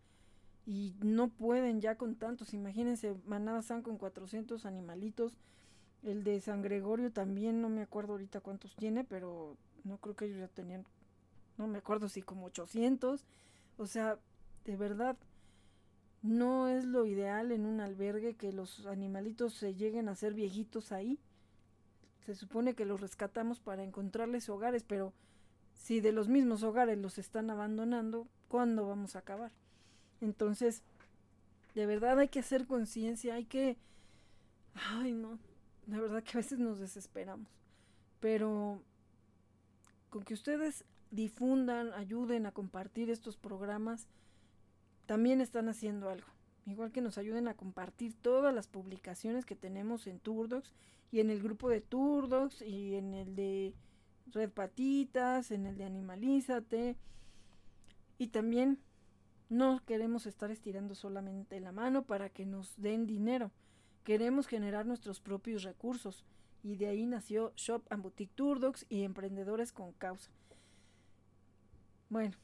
Y 0.66 0.94
no 1.01 1.28
pueden 1.28 1.81
ya 1.81 1.97
con 1.97 2.16
tantos. 2.16 2.55
Imagínense, 2.55 3.15
Manada 3.27 3.62
San 3.62 3.82
con 3.82 3.98
400 3.98 4.66
animalitos. 4.66 5.36
El 6.02 6.24
de 6.24 6.40
San 6.40 6.62
Gregorio 6.62 7.12
también, 7.12 7.61
no 7.61 7.69
me 7.69 7.82
acuerdo 7.82 8.12
ahorita 8.12 8.40
cuántos 8.40 8.74
tiene, 8.77 9.05
pero 9.05 9.56
no 9.85 9.98
creo 9.98 10.16
que 10.16 10.27
ellos 10.27 10.39
ya 10.39 10.48
tenían, 10.48 10.85
no 11.56 11.66
me 11.66 11.78
acuerdo 11.78 12.09
si 12.09 12.20
como 12.20 12.47
800. 12.47 13.24
O 13.77 13.86
sea, 13.86 14.19
de 14.65 14.77
verdad, 14.77 15.16
no 16.23 16.69
es 16.69 16.85
lo 16.85 17.06
ideal 17.06 17.52
en 17.52 17.66
un 17.66 17.81
albergue 17.81 18.35
que 18.35 18.52
los 18.52 18.86
animalitos 18.86 19.55
se 19.55 19.74
lleguen 19.74 20.09
a 20.09 20.15
ser 20.15 20.35
viejitos 20.35 20.90
ahí. 20.90 21.19
Se 22.24 22.35
supone 22.35 22.74
que 22.74 22.86
los 22.86 23.01
rescatamos 23.01 23.61
para 23.61 23.82
encontrarles 23.82 24.48
hogares, 24.48 24.85
pero 24.85 25.12
si 25.75 26.01
de 26.01 26.13
los 26.13 26.29
mismos 26.29 26.63
hogares 26.63 26.99
los 26.99 27.19
están 27.19 27.51
abandonando, 27.51 28.27
¿cuándo 28.49 28.87
vamos 28.87 29.17
a 29.17 29.21
acabar? 29.21 29.53
Entonces, 30.21 30.83
de 31.75 31.87
verdad 31.87 32.19
hay 32.19 32.29
que 32.29 32.41
hacer 32.41 32.67
conciencia, 32.67 33.35
hay 33.35 33.45
que... 33.45 33.77
Ay, 34.75 35.13
no, 35.13 35.39
de 35.87 36.01
verdad 36.01 36.23
que 36.23 36.33
a 36.33 36.41
veces 36.41 36.59
nos 36.59 36.79
desesperamos. 36.79 37.49
Pero 38.21 38.83
con 40.11 40.23
que 40.23 40.35
ustedes 40.35 40.85
difundan, 41.11 41.93
ayuden 41.93 42.47
a 42.47 42.53
compartir 42.53 43.11
estos 43.11 43.37
programas, 43.37 44.09
también 45.07 45.41
están 45.41 45.69
haciendo 45.69 46.09
algo. 46.09 46.27
Igual 46.67 46.93
que 46.93 47.03
nos 47.03 47.19
ayuden 47.19 47.47
a 47.49 47.55
compartir 47.55 48.15
todas 48.15 48.55
las 48.55 48.69
publicaciones 48.69 49.45
que 49.45 49.55
tenemos 49.55 50.07
en 50.07 50.19
Turdocs 50.19 50.73
y 51.13 51.21
en 51.21 51.31
el 51.31 51.43
grupo 51.43 51.69
de 51.69 51.81
Turdocs 51.81 52.63
y 52.63 52.95
en 52.95 53.13
el 53.15 53.37
de 53.37 53.75
Red 54.27 54.51
Patitas, 54.51 55.51
en 55.51 55.67
el 55.67 55.77
de 55.77 55.85
Animalízate. 55.85 56.97
Y 58.19 58.29
también 58.29 58.79
no 59.49 59.81
queremos 59.85 60.27
estar 60.27 60.51
estirando 60.51 60.95
solamente 60.95 61.61
la 61.61 61.73
mano 61.73 62.05
para 62.05 62.31
que 62.31 62.47
nos 62.47 62.75
den 62.81 63.07
dinero. 63.07 63.51
Queremos 64.05 64.47
generar 64.47 64.87
nuestros 64.87 65.21
propios 65.21 65.63
recursos. 65.63 66.25
Y 66.63 66.77
de 66.77 66.89
ahí 66.89 67.07
nació 67.07 67.53
Shop 67.57 67.83
and 67.91 68.03
Boutique 68.03 68.35
Turdocs 68.35 68.87
y 68.89 69.03
Emprendedores 69.03 69.73
con 69.73 69.93
Causa. 69.93 70.31
Bueno, 72.09 72.37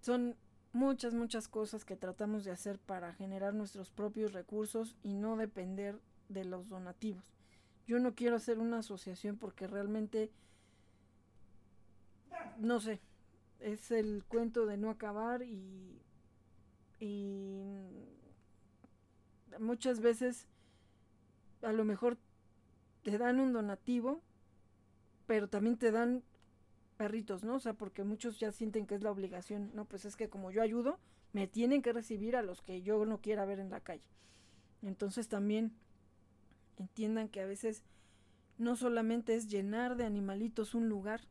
son 0.00 0.36
muchas, 0.72 1.14
muchas 1.14 1.48
cosas 1.48 1.84
que 1.84 1.96
tratamos 1.96 2.44
de 2.44 2.50
hacer 2.50 2.78
para 2.78 3.14
generar 3.14 3.54
nuestros 3.54 3.90
propios 3.90 4.32
recursos 4.32 4.96
y 5.02 5.14
no 5.14 5.36
depender 5.36 5.98
de 6.28 6.44
los 6.44 6.68
donativos. 6.68 7.24
Yo 7.86 7.98
no 8.00 8.14
quiero 8.14 8.36
hacer 8.36 8.58
una 8.58 8.78
asociación 8.78 9.36
porque 9.36 9.66
realmente 9.66 10.30
no 12.58 12.80
sé, 12.80 13.00
es 13.60 13.90
el 13.90 14.24
cuento 14.26 14.66
de 14.66 14.76
no 14.76 14.90
acabar 14.90 15.42
y, 15.42 16.00
y 17.00 17.62
muchas 19.58 20.00
veces 20.00 20.46
a 21.62 21.72
lo 21.72 21.84
mejor 21.84 22.18
te 23.02 23.18
dan 23.18 23.40
un 23.40 23.52
donativo, 23.52 24.22
pero 25.26 25.48
también 25.48 25.76
te 25.76 25.90
dan 25.90 26.22
perritos, 26.96 27.44
¿no? 27.44 27.56
O 27.56 27.60
sea, 27.60 27.74
porque 27.74 28.04
muchos 28.04 28.38
ya 28.38 28.52
sienten 28.52 28.86
que 28.86 28.94
es 28.94 29.02
la 29.02 29.10
obligación, 29.10 29.70
no, 29.74 29.84
pues 29.84 30.04
es 30.04 30.16
que 30.16 30.28
como 30.28 30.50
yo 30.50 30.62
ayudo, 30.62 30.98
me 31.32 31.46
tienen 31.46 31.82
que 31.82 31.92
recibir 31.92 32.36
a 32.36 32.42
los 32.42 32.62
que 32.62 32.82
yo 32.82 33.04
no 33.04 33.20
quiera 33.20 33.44
ver 33.44 33.58
en 33.58 33.70
la 33.70 33.80
calle. 33.80 34.06
Entonces 34.82 35.28
también 35.28 35.72
entiendan 36.78 37.28
que 37.28 37.40
a 37.40 37.46
veces 37.46 37.82
no 38.58 38.76
solamente 38.76 39.34
es 39.34 39.48
llenar 39.48 39.96
de 39.96 40.04
animalitos 40.04 40.74
un 40.74 40.88
lugar, 40.88 41.22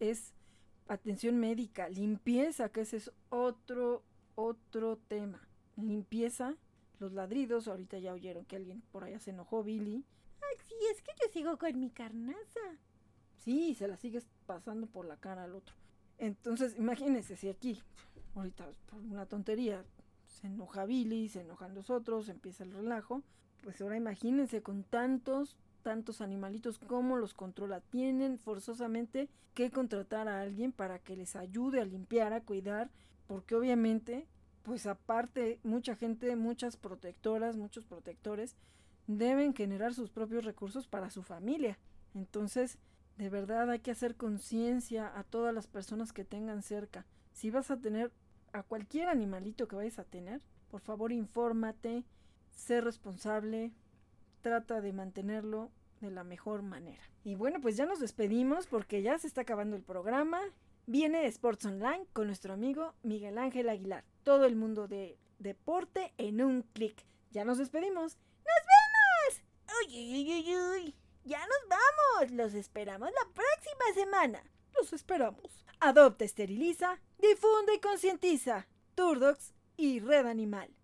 es 0.00 0.32
atención 0.88 1.38
médica, 1.38 1.88
limpieza, 1.88 2.68
que 2.68 2.82
ese 2.82 2.98
es 2.98 3.12
otro, 3.28 4.02
otro 4.34 4.98
tema. 5.08 5.40
Limpieza, 5.76 6.56
los 6.98 7.12
ladridos, 7.12 7.68
ahorita 7.68 7.98
ya 7.98 8.12
oyeron 8.12 8.44
que 8.44 8.56
alguien 8.56 8.82
por 8.92 9.04
allá 9.04 9.18
se 9.18 9.30
enojó, 9.30 9.62
Billy. 9.62 10.04
Ay, 10.40 10.56
sí, 10.66 10.74
es 10.92 11.02
que 11.02 11.12
yo 11.20 11.32
sigo 11.32 11.58
con 11.58 11.78
mi 11.78 11.90
carnaza. 11.90 12.60
Sí, 13.38 13.74
se 13.74 13.88
la 13.88 13.96
sigues 13.96 14.26
pasando 14.46 14.86
por 14.86 15.06
la 15.06 15.16
cara 15.16 15.44
al 15.44 15.54
otro. 15.54 15.74
Entonces, 16.18 16.76
imagínense 16.76 17.36
si 17.36 17.48
aquí, 17.48 17.82
ahorita 18.34 18.68
por 18.90 19.00
una 19.02 19.26
tontería, 19.26 19.84
se 20.24 20.46
enoja 20.46 20.84
Billy, 20.86 21.28
se 21.28 21.42
enojan 21.42 21.74
los 21.74 21.90
otros, 21.90 22.28
empieza 22.28 22.64
el 22.64 22.72
relajo. 22.72 23.22
Pues 23.62 23.80
ahora 23.80 23.96
imagínense 23.96 24.62
con 24.62 24.84
tantos, 24.84 25.56
tantos 25.86 26.20
animalitos, 26.20 26.80
cómo 26.80 27.16
los 27.16 27.32
controla. 27.32 27.80
Tienen 27.80 28.40
forzosamente 28.40 29.28
que 29.54 29.70
contratar 29.70 30.26
a 30.26 30.40
alguien 30.40 30.72
para 30.72 30.98
que 30.98 31.14
les 31.14 31.36
ayude 31.36 31.80
a 31.80 31.84
limpiar, 31.84 32.32
a 32.32 32.40
cuidar, 32.40 32.90
porque 33.28 33.54
obviamente, 33.54 34.26
pues 34.64 34.88
aparte, 34.88 35.60
mucha 35.62 35.94
gente, 35.94 36.34
muchas 36.34 36.76
protectoras, 36.76 37.56
muchos 37.56 37.84
protectores, 37.84 38.56
deben 39.06 39.54
generar 39.54 39.94
sus 39.94 40.10
propios 40.10 40.44
recursos 40.44 40.88
para 40.88 41.08
su 41.08 41.22
familia. 41.22 41.78
Entonces, 42.16 42.78
de 43.16 43.30
verdad 43.30 43.70
hay 43.70 43.78
que 43.78 43.92
hacer 43.92 44.16
conciencia 44.16 45.16
a 45.16 45.22
todas 45.22 45.54
las 45.54 45.68
personas 45.68 46.12
que 46.12 46.24
tengan 46.24 46.62
cerca. 46.62 47.06
Si 47.32 47.52
vas 47.52 47.70
a 47.70 47.76
tener 47.76 48.10
a 48.52 48.64
cualquier 48.64 49.08
animalito 49.08 49.68
que 49.68 49.76
vayas 49.76 50.00
a 50.00 50.04
tener, 50.04 50.40
por 50.68 50.80
favor 50.80 51.12
infórmate, 51.12 52.04
sé 52.50 52.80
responsable, 52.80 53.72
trata 54.40 54.80
de 54.80 54.92
mantenerlo 54.92 55.70
de 56.00 56.10
la 56.10 56.24
mejor 56.24 56.62
manera. 56.62 57.02
Y 57.24 57.34
bueno, 57.34 57.60
pues 57.60 57.76
ya 57.76 57.86
nos 57.86 58.00
despedimos 58.00 58.66
porque 58.66 59.02
ya 59.02 59.18
se 59.18 59.26
está 59.26 59.42
acabando 59.42 59.76
el 59.76 59.82
programa. 59.82 60.40
Viene 60.86 61.26
Sports 61.26 61.66
Online 61.66 62.06
con 62.12 62.26
nuestro 62.26 62.54
amigo 62.54 62.94
Miguel 63.02 63.38
Ángel 63.38 63.68
Aguilar. 63.68 64.04
Todo 64.22 64.44
el 64.44 64.56
mundo 64.56 64.88
de 64.88 65.18
deporte 65.38 66.12
en 66.18 66.42
un 66.42 66.62
clic. 66.62 67.04
Ya 67.30 67.44
nos 67.44 67.58
despedimos. 67.58 68.16
¡Nos 68.38 68.62
vemos! 68.66 69.42
¡Uy, 69.80 70.14
uy, 70.14 70.32
uy, 70.32 70.56
uy! 70.56 70.94
¡Ya 71.24 71.40
nos 71.40 71.68
vamos! 71.68 72.32
Los 72.32 72.54
esperamos 72.54 73.10
la 73.10 73.34
próxima 73.34 73.94
semana. 73.94 74.42
Los 74.74 74.92
esperamos. 74.92 75.64
Adopta, 75.80 76.24
esteriliza, 76.24 77.00
difunde 77.18 77.74
y 77.74 77.80
concientiza. 77.80 78.68
Turdox 78.94 79.52
y 79.76 80.00
Red 80.00 80.26
Animal. 80.26 80.70